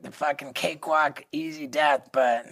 the 0.00 0.10
fucking 0.10 0.54
cakewalk, 0.54 1.24
easy 1.32 1.66
death. 1.66 2.08
But 2.12 2.46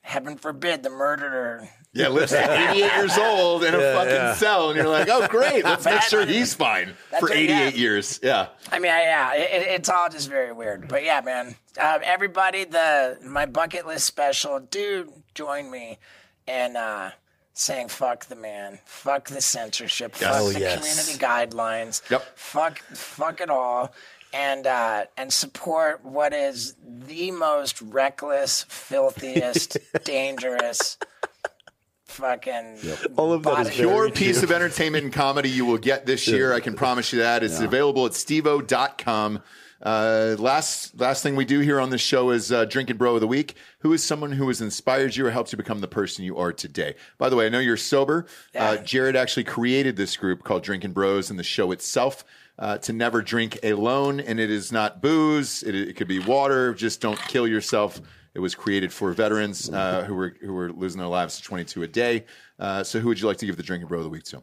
heaven 0.00 0.36
forbid 0.36 0.82
the 0.82 0.90
murderer. 0.90 1.68
Yeah, 1.92 2.08
lives 2.08 2.32
to 2.32 2.70
88 2.70 2.76
years 2.76 3.18
old 3.18 3.62
in 3.62 3.74
a 3.74 3.78
fucking 3.78 4.10
yeah. 4.10 4.34
cell, 4.34 4.70
and 4.70 4.76
you're 4.76 4.88
like, 4.88 5.08
oh, 5.08 5.28
great. 5.28 5.62
Let's 5.64 5.84
make 5.84 6.02
sure 6.02 6.26
he's 6.26 6.52
fine 6.52 6.94
for 7.10 7.28
what- 7.28 7.32
88 7.32 7.48
yeah. 7.48 7.68
years. 7.68 8.18
Yeah. 8.22 8.48
I 8.72 8.78
mean, 8.80 8.90
yeah, 8.90 9.34
it, 9.34 9.62
it's 9.68 9.88
all 9.88 10.08
just 10.08 10.28
very 10.28 10.52
weird. 10.52 10.88
But 10.88 11.04
yeah, 11.04 11.20
man, 11.24 11.54
uh, 11.80 12.00
everybody, 12.02 12.64
the 12.64 13.18
my 13.24 13.46
bucket 13.46 13.86
list 13.86 14.06
special, 14.06 14.58
dude, 14.58 15.12
join 15.34 15.70
me 15.70 15.98
in 16.48 16.76
uh, 16.76 17.12
saying 17.52 17.88
fuck 17.88 18.26
the 18.26 18.36
man, 18.36 18.80
fuck 18.84 19.28
the 19.28 19.40
censorship, 19.40 20.16
fuck 20.16 20.32
Oh, 20.34 20.52
the 20.52 20.58
yes. 20.60 20.78
community 20.78 21.24
guidelines, 21.24 22.02
Yep. 22.10 22.36
fuck, 22.36 22.80
fuck 22.80 23.40
it 23.40 23.50
all. 23.50 23.94
And 24.34 24.66
uh, 24.66 25.04
and 25.16 25.32
support 25.32 26.04
what 26.04 26.32
is 26.32 26.74
the 26.84 27.30
most 27.30 27.80
reckless, 27.80 28.64
filthiest, 28.68 29.78
dangerous, 30.04 30.98
fucking 32.06 32.78
All 33.16 33.32
of 33.32 33.44
that 33.44 33.68
is 33.68 33.70
Pure 33.70 34.10
piece 34.10 34.42
of 34.42 34.50
entertainment 34.50 35.04
and 35.04 35.12
comedy 35.12 35.48
you 35.48 35.64
will 35.64 35.78
get 35.78 36.04
this 36.04 36.26
year. 36.26 36.52
I 36.52 36.58
can 36.58 36.74
promise 36.74 37.12
you 37.12 37.20
that. 37.20 37.44
It's 37.44 37.60
available 37.60 38.06
at 38.06 38.12
steveo.com. 38.12 39.40
Uh, 39.82 40.34
last 40.38 40.98
last 40.98 41.22
thing 41.22 41.36
we 41.36 41.44
do 41.44 41.60
here 41.60 41.78
on 41.78 41.90
this 41.90 42.00
show 42.00 42.30
is 42.30 42.50
uh, 42.50 42.64
Drinking 42.64 42.96
Bro 42.96 43.16
of 43.16 43.20
the 43.20 43.26
Week. 43.26 43.54
Who 43.80 43.92
is 43.92 44.02
someone 44.02 44.32
who 44.32 44.48
has 44.48 44.62
inspired 44.62 45.14
you 45.14 45.26
or 45.26 45.30
helps 45.30 45.52
you 45.52 45.58
become 45.58 45.80
the 45.80 45.88
person 45.88 46.24
you 46.24 46.38
are 46.38 46.52
today? 46.54 46.94
By 47.18 47.28
the 47.28 47.36
way, 47.36 47.46
I 47.46 47.48
know 47.50 47.58
you're 47.58 47.76
sober. 47.76 48.24
Uh, 48.54 48.78
Jarred 48.78 49.14
actually 49.14 49.44
created 49.44 49.96
this 49.96 50.16
group 50.16 50.42
called 50.42 50.64
Drinkin 50.64 50.94
Bros 50.94 51.28
and 51.28 51.38
the 51.38 51.44
show 51.44 51.70
itself 51.70 52.24
uh, 52.58 52.78
to 52.78 52.92
never 52.92 53.22
drink 53.22 53.58
alone. 53.62 54.20
And 54.20 54.38
it 54.38 54.50
is 54.50 54.72
not 54.72 55.02
booze, 55.02 55.62
it, 55.62 55.74
it 55.74 55.96
could 55.96 56.08
be 56.08 56.18
water. 56.18 56.74
Just 56.74 57.00
don't 57.00 57.18
kill 57.28 57.46
yourself. 57.46 58.00
It 58.34 58.40
was 58.40 58.54
created 58.54 58.92
for 58.92 59.12
veterans 59.12 59.70
uh, 59.70 60.02
who 60.04 60.14
were 60.14 60.34
who 60.40 60.52
were 60.52 60.72
losing 60.72 60.98
their 60.98 61.08
lives 61.08 61.36
to 61.36 61.42
22 61.42 61.84
a 61.84 61.86
day. 61.86 62.24
Uh, 62.58 62.82
so, 62.82 62.98
who 62.98 63.06
would 63.08 63.20
you 63.20 63.28
like 63.28 63.36
to 63.38 63.46
give 63.46 63.56
the 63.56 63.62
Drinking 63.62 63.86
Bro 63.86 63.98
of 63.98 64.04
the 64.04 64.10
Week 64.10 64.24
to? 64.24 64.42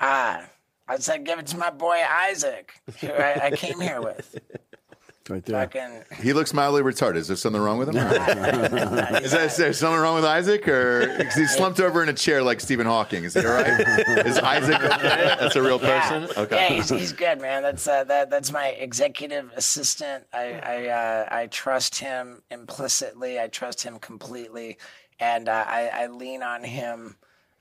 Ah, 0.00 0.44
I 0.88 0.98
said 0.98 1.24
give 1.24 1.38
it 1.38 1.46
to 1.48 1.56
my 1.56 1.70
boy 1.70 2.00
Isaac, 2.08 2.74
who 3.00 3.08
I, 3.08 3.46
I 3.46 3.50
came 3.52 3.80
here 3.80 4.00
with. 4.00 4.38
Right 5.30 5.44
there. 5.44 5.68
Fucking, 5.68 6.04
He 6.22 6.32
looks 6.32 6.52
mildly 6.52 6.82
retarded. 6.82 7.16
Is 7.16 7.28
there 7.28 7.36
something 7.36 7.60
wrong 7.60 7.78
with 7.78 7.88
him? 7.88 7.96
is, 7.96 9.32
that, 9.32 9.46
is 9.46 9.56
there 9.56 9.72
something 9.72 10.00
wrong 10.00 10.14
with 10.14 10.24
Isaac, 10.24 10.66
or 10.68 11.14
because 11.18 11.34
he's 11.34 11.54
slumped 11.54 11.80
over 11.80 12.02
in 12.02 12.08
a 12.08 12.12
chair 12.12 12.42
like 12.42 12.60
Stephen 12.60 12.86
Hawking? 12.86 13.24
Is 13.24 13.34
he 13.34 13.40
all 13.40 13.46
right? 13.46 13.80
is 14.26 14.38
Isaac 14.38 14.82
okay? 14.82 15.36
That's 15.38 15.56
a 15.56 15.62
real 15.62 15.80
yeah, 15.82 16.00
person. 16.00 16.42
Okay. 16.44 16.56
yeah, 16.56 16.74
he's, 16.74 16.88
he's 16.88 17.12
good, 17.12 17.40
man. 17.40 17.62
That's 17.62 17.86
uh, 17.86 18.04
that 18.04 18.30
that's 18.30 18.52
my 18.52 18.68
executive 18.68 19.50
assistant. 19.56 20.24
I 20.32 20.60
I 20.62 20.86
uh, 20.88 21.28
I 21.30 21.46
trust 21.46 21.98
him 21.98 22.42
implicitly. 22.50 23.40
I 23.40 23.48
trust 23.48 23.82
him 23.82 23.98
completely, 23.98 24.78
and 25.18 25.48
uh, 25.48 25.64
I 25.66 25.90
I 25.92 26.06
lean 26.08 26.42
on 26.42 26.64
him 26.64 27.16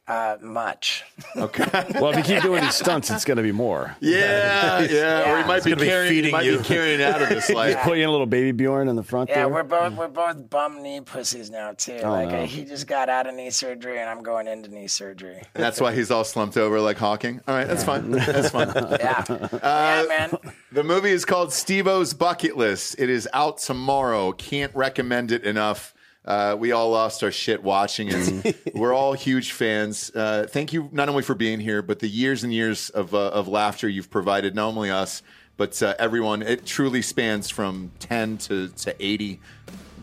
Uh, 0.07 0.37
much. 0.41 1.03
Okay. 1.37 1.65
Well, 1.99 2.11
if 2.11 2.17
you 2.17 2.23
keep 2.35 2.43
doing 2.43 2.63
these 2.63 2.75
stunts, 2.75 3.09
it's 3.09 3.25
going 3.25 3.35
to 3.37 3.43
be 3.43 3.51
more. 3.51 3.93
yeah, 3.99 4.79
yeah. 4.81 5.33
Or 5.33 5.37
he 5.41 5.43
might 5.43 5.63
be 5.65 5.71
gonna 5.71 5.81
be 5.81 5.87
carrying, 5.87 6.23
he 6.23 6.31
might 6.31 6.45
you. 6.45 6.59
be 6.59 6.63
carrying 6.63 7.01
out 7.01 7.21
of 7.21 7.27
this 7.27 7.49
life. 7.61 7.77
Put 7.79 7.97
you 7.97 8.03
in 8.03 8.09
a 8.09 8.11
little 8.11 8.25
baby 8.25 8.51
Bjorn 8.53 8.87
in 8.87 8.95
the 8.95 9.03
front 9.03 9.29
Yeah, 9.29 9.35
there. 9.35 9.49
we're 9.49 9.63
both 9.63 9.93
we're 9.95 10.07
both 10.07 10.49
bum 10.49 10.81
knee 10.81 11.01
pussies 11.01 11.49
now 11.49 11.73
too. 11.73 11.97
like 11.99 12.29
no. 12.29 12.45
he 12.45 12.63
just 12.63 12.87
got 12.87 13.09
out 13.09 13.27
of 13.27 13.35
knee 13.35 13.49
surgery, 13.49 13.99
and 13.99 14.09
I'm 14.09 14.23
going 14.23 14.47
into 14.47 14.69
knee 14.69 14.87
surgery. 14.87 15.41
And 15.55 15.63
That's 15.63 15.81
why 15.81 15.93
he's 15.93 16.09
all 16.11 16.23
slumped 16.23 16.55
over 16.57 16.79
like 16.79 16.97
Hawking. 16.97 17.41
All 17.47 17.55
right, 17.55 17.67
that's 17.67 17.83
fine. 17.83 18.11
That's 18.11 18.49
fine. 18.51 18.69
Yeah, 18.69 19.23
Uh, 19.29 19.59
yeah, 19.61 20.05
man. 20.07 20.37
The 20.71 20.83
movie 20.83 21.11
is 21.11 21.25
called 21.25 21.51
Steve-O's 21.51 22.13
Bucket 22.13 22.55
List. 22.55 22.95
It 22.97 23.09
is 23.09 23.27
out 23.33 23.57
tomorrow. 23.57 24.31
Can't 24.31 24.73
recommend 24.75 25.31
it 25.33 25.43
enough. 25.43 25.93
Uh, 26.25 26.55
we 26.57 26.71
all 26.71 26.89
lost 26.89 27.23
our 27.23 27.31
shit 27.31 27.61
watching 27.63 28.09
it. 28.11 28.57
We're 28.75 28.93
all 28.93 29.13
huge 29.13 29.51
fans. 29.51 30.11
Uh, 30.13 30.47
thank 30.49 30.73
you 30.73 30.89
not 30.91 31.07
only 31.07 31.21
for 31.21 31.35
being 31.35 31.59
here, 31.59 31.81
but 31.81 31.99
the 31.99 32.07
years 32.07 32.43
and 32.43 32.51
years 32.51 32.89
of, 32.89 33.13
uh, 33.13 33.29
of 33.29 33.47
laughter 33.47 33.87
you've 33.87 34.09
provided, 34.09 34.55
not 34.55 34.69
only 34.69 34.89
us, 34.89 35.21
but 35.57 35.81
uh, 35.83 35.93
everyone. 35.99 36.41
It 36.41 36.65
truly 36.65 37.01
spans 37.01 37.49
from 37.49 37.91
10 37.99 38.39
to, 38.39 38.69
to 38.69 38.95
80. 38.99 39.39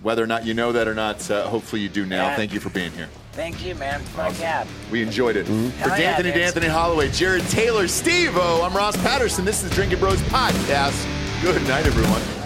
Whether 0.02 0.22
or 0.22 0.26
not 0.26 0.44
you 0.46 0.54
know 0.54 0.72
that 0.72 0.88
or 0.88 0.94
not, 0.94 1.28
uh, 1.30 1.46
hopefully 1.48 1.82
you 1.82 1.88
do 1.88 2.06
now. 2.06 2.28
Yeah. 2.28 2.36
Thank 2.36 2.52
you 2.52 2.60
for 2.60 2.70
being 2.70 2.90
here. 2.92 3.08
Thank 3.32 3.64
you, 3.64 3.74
man. 3.76 4.00
Fuck 4.00 4.38
yeah. 4.38 4.66
We 4.90 5.02
enjoyed 5.02 5.36
it. 5.36 5.46
For 5.46 5.52
Hell 5.52 5.88
yeah, 5.90 5.96
D'Anthony, 5.96 6.32
dude. 6.32 6.34
D'Anthony 6.42 6.66
Holloway, 6.66 7.10
Jarred 7.10 7.42
Taylor, 7.48 7.88
Steve-O, 7.88 8.62
I'm 8.62 8.76
Ross 8.76 8.96
Patterson. 8.98 9.44
This 9.44 9.62
is 9.62 9.70
Drinkin 9.70 9.98
Bros 9.98 10.20
Podcast. 10.22 11.06
Good 11.42 11.62
night, 11.68 11.86
everyone. 11.86 12.41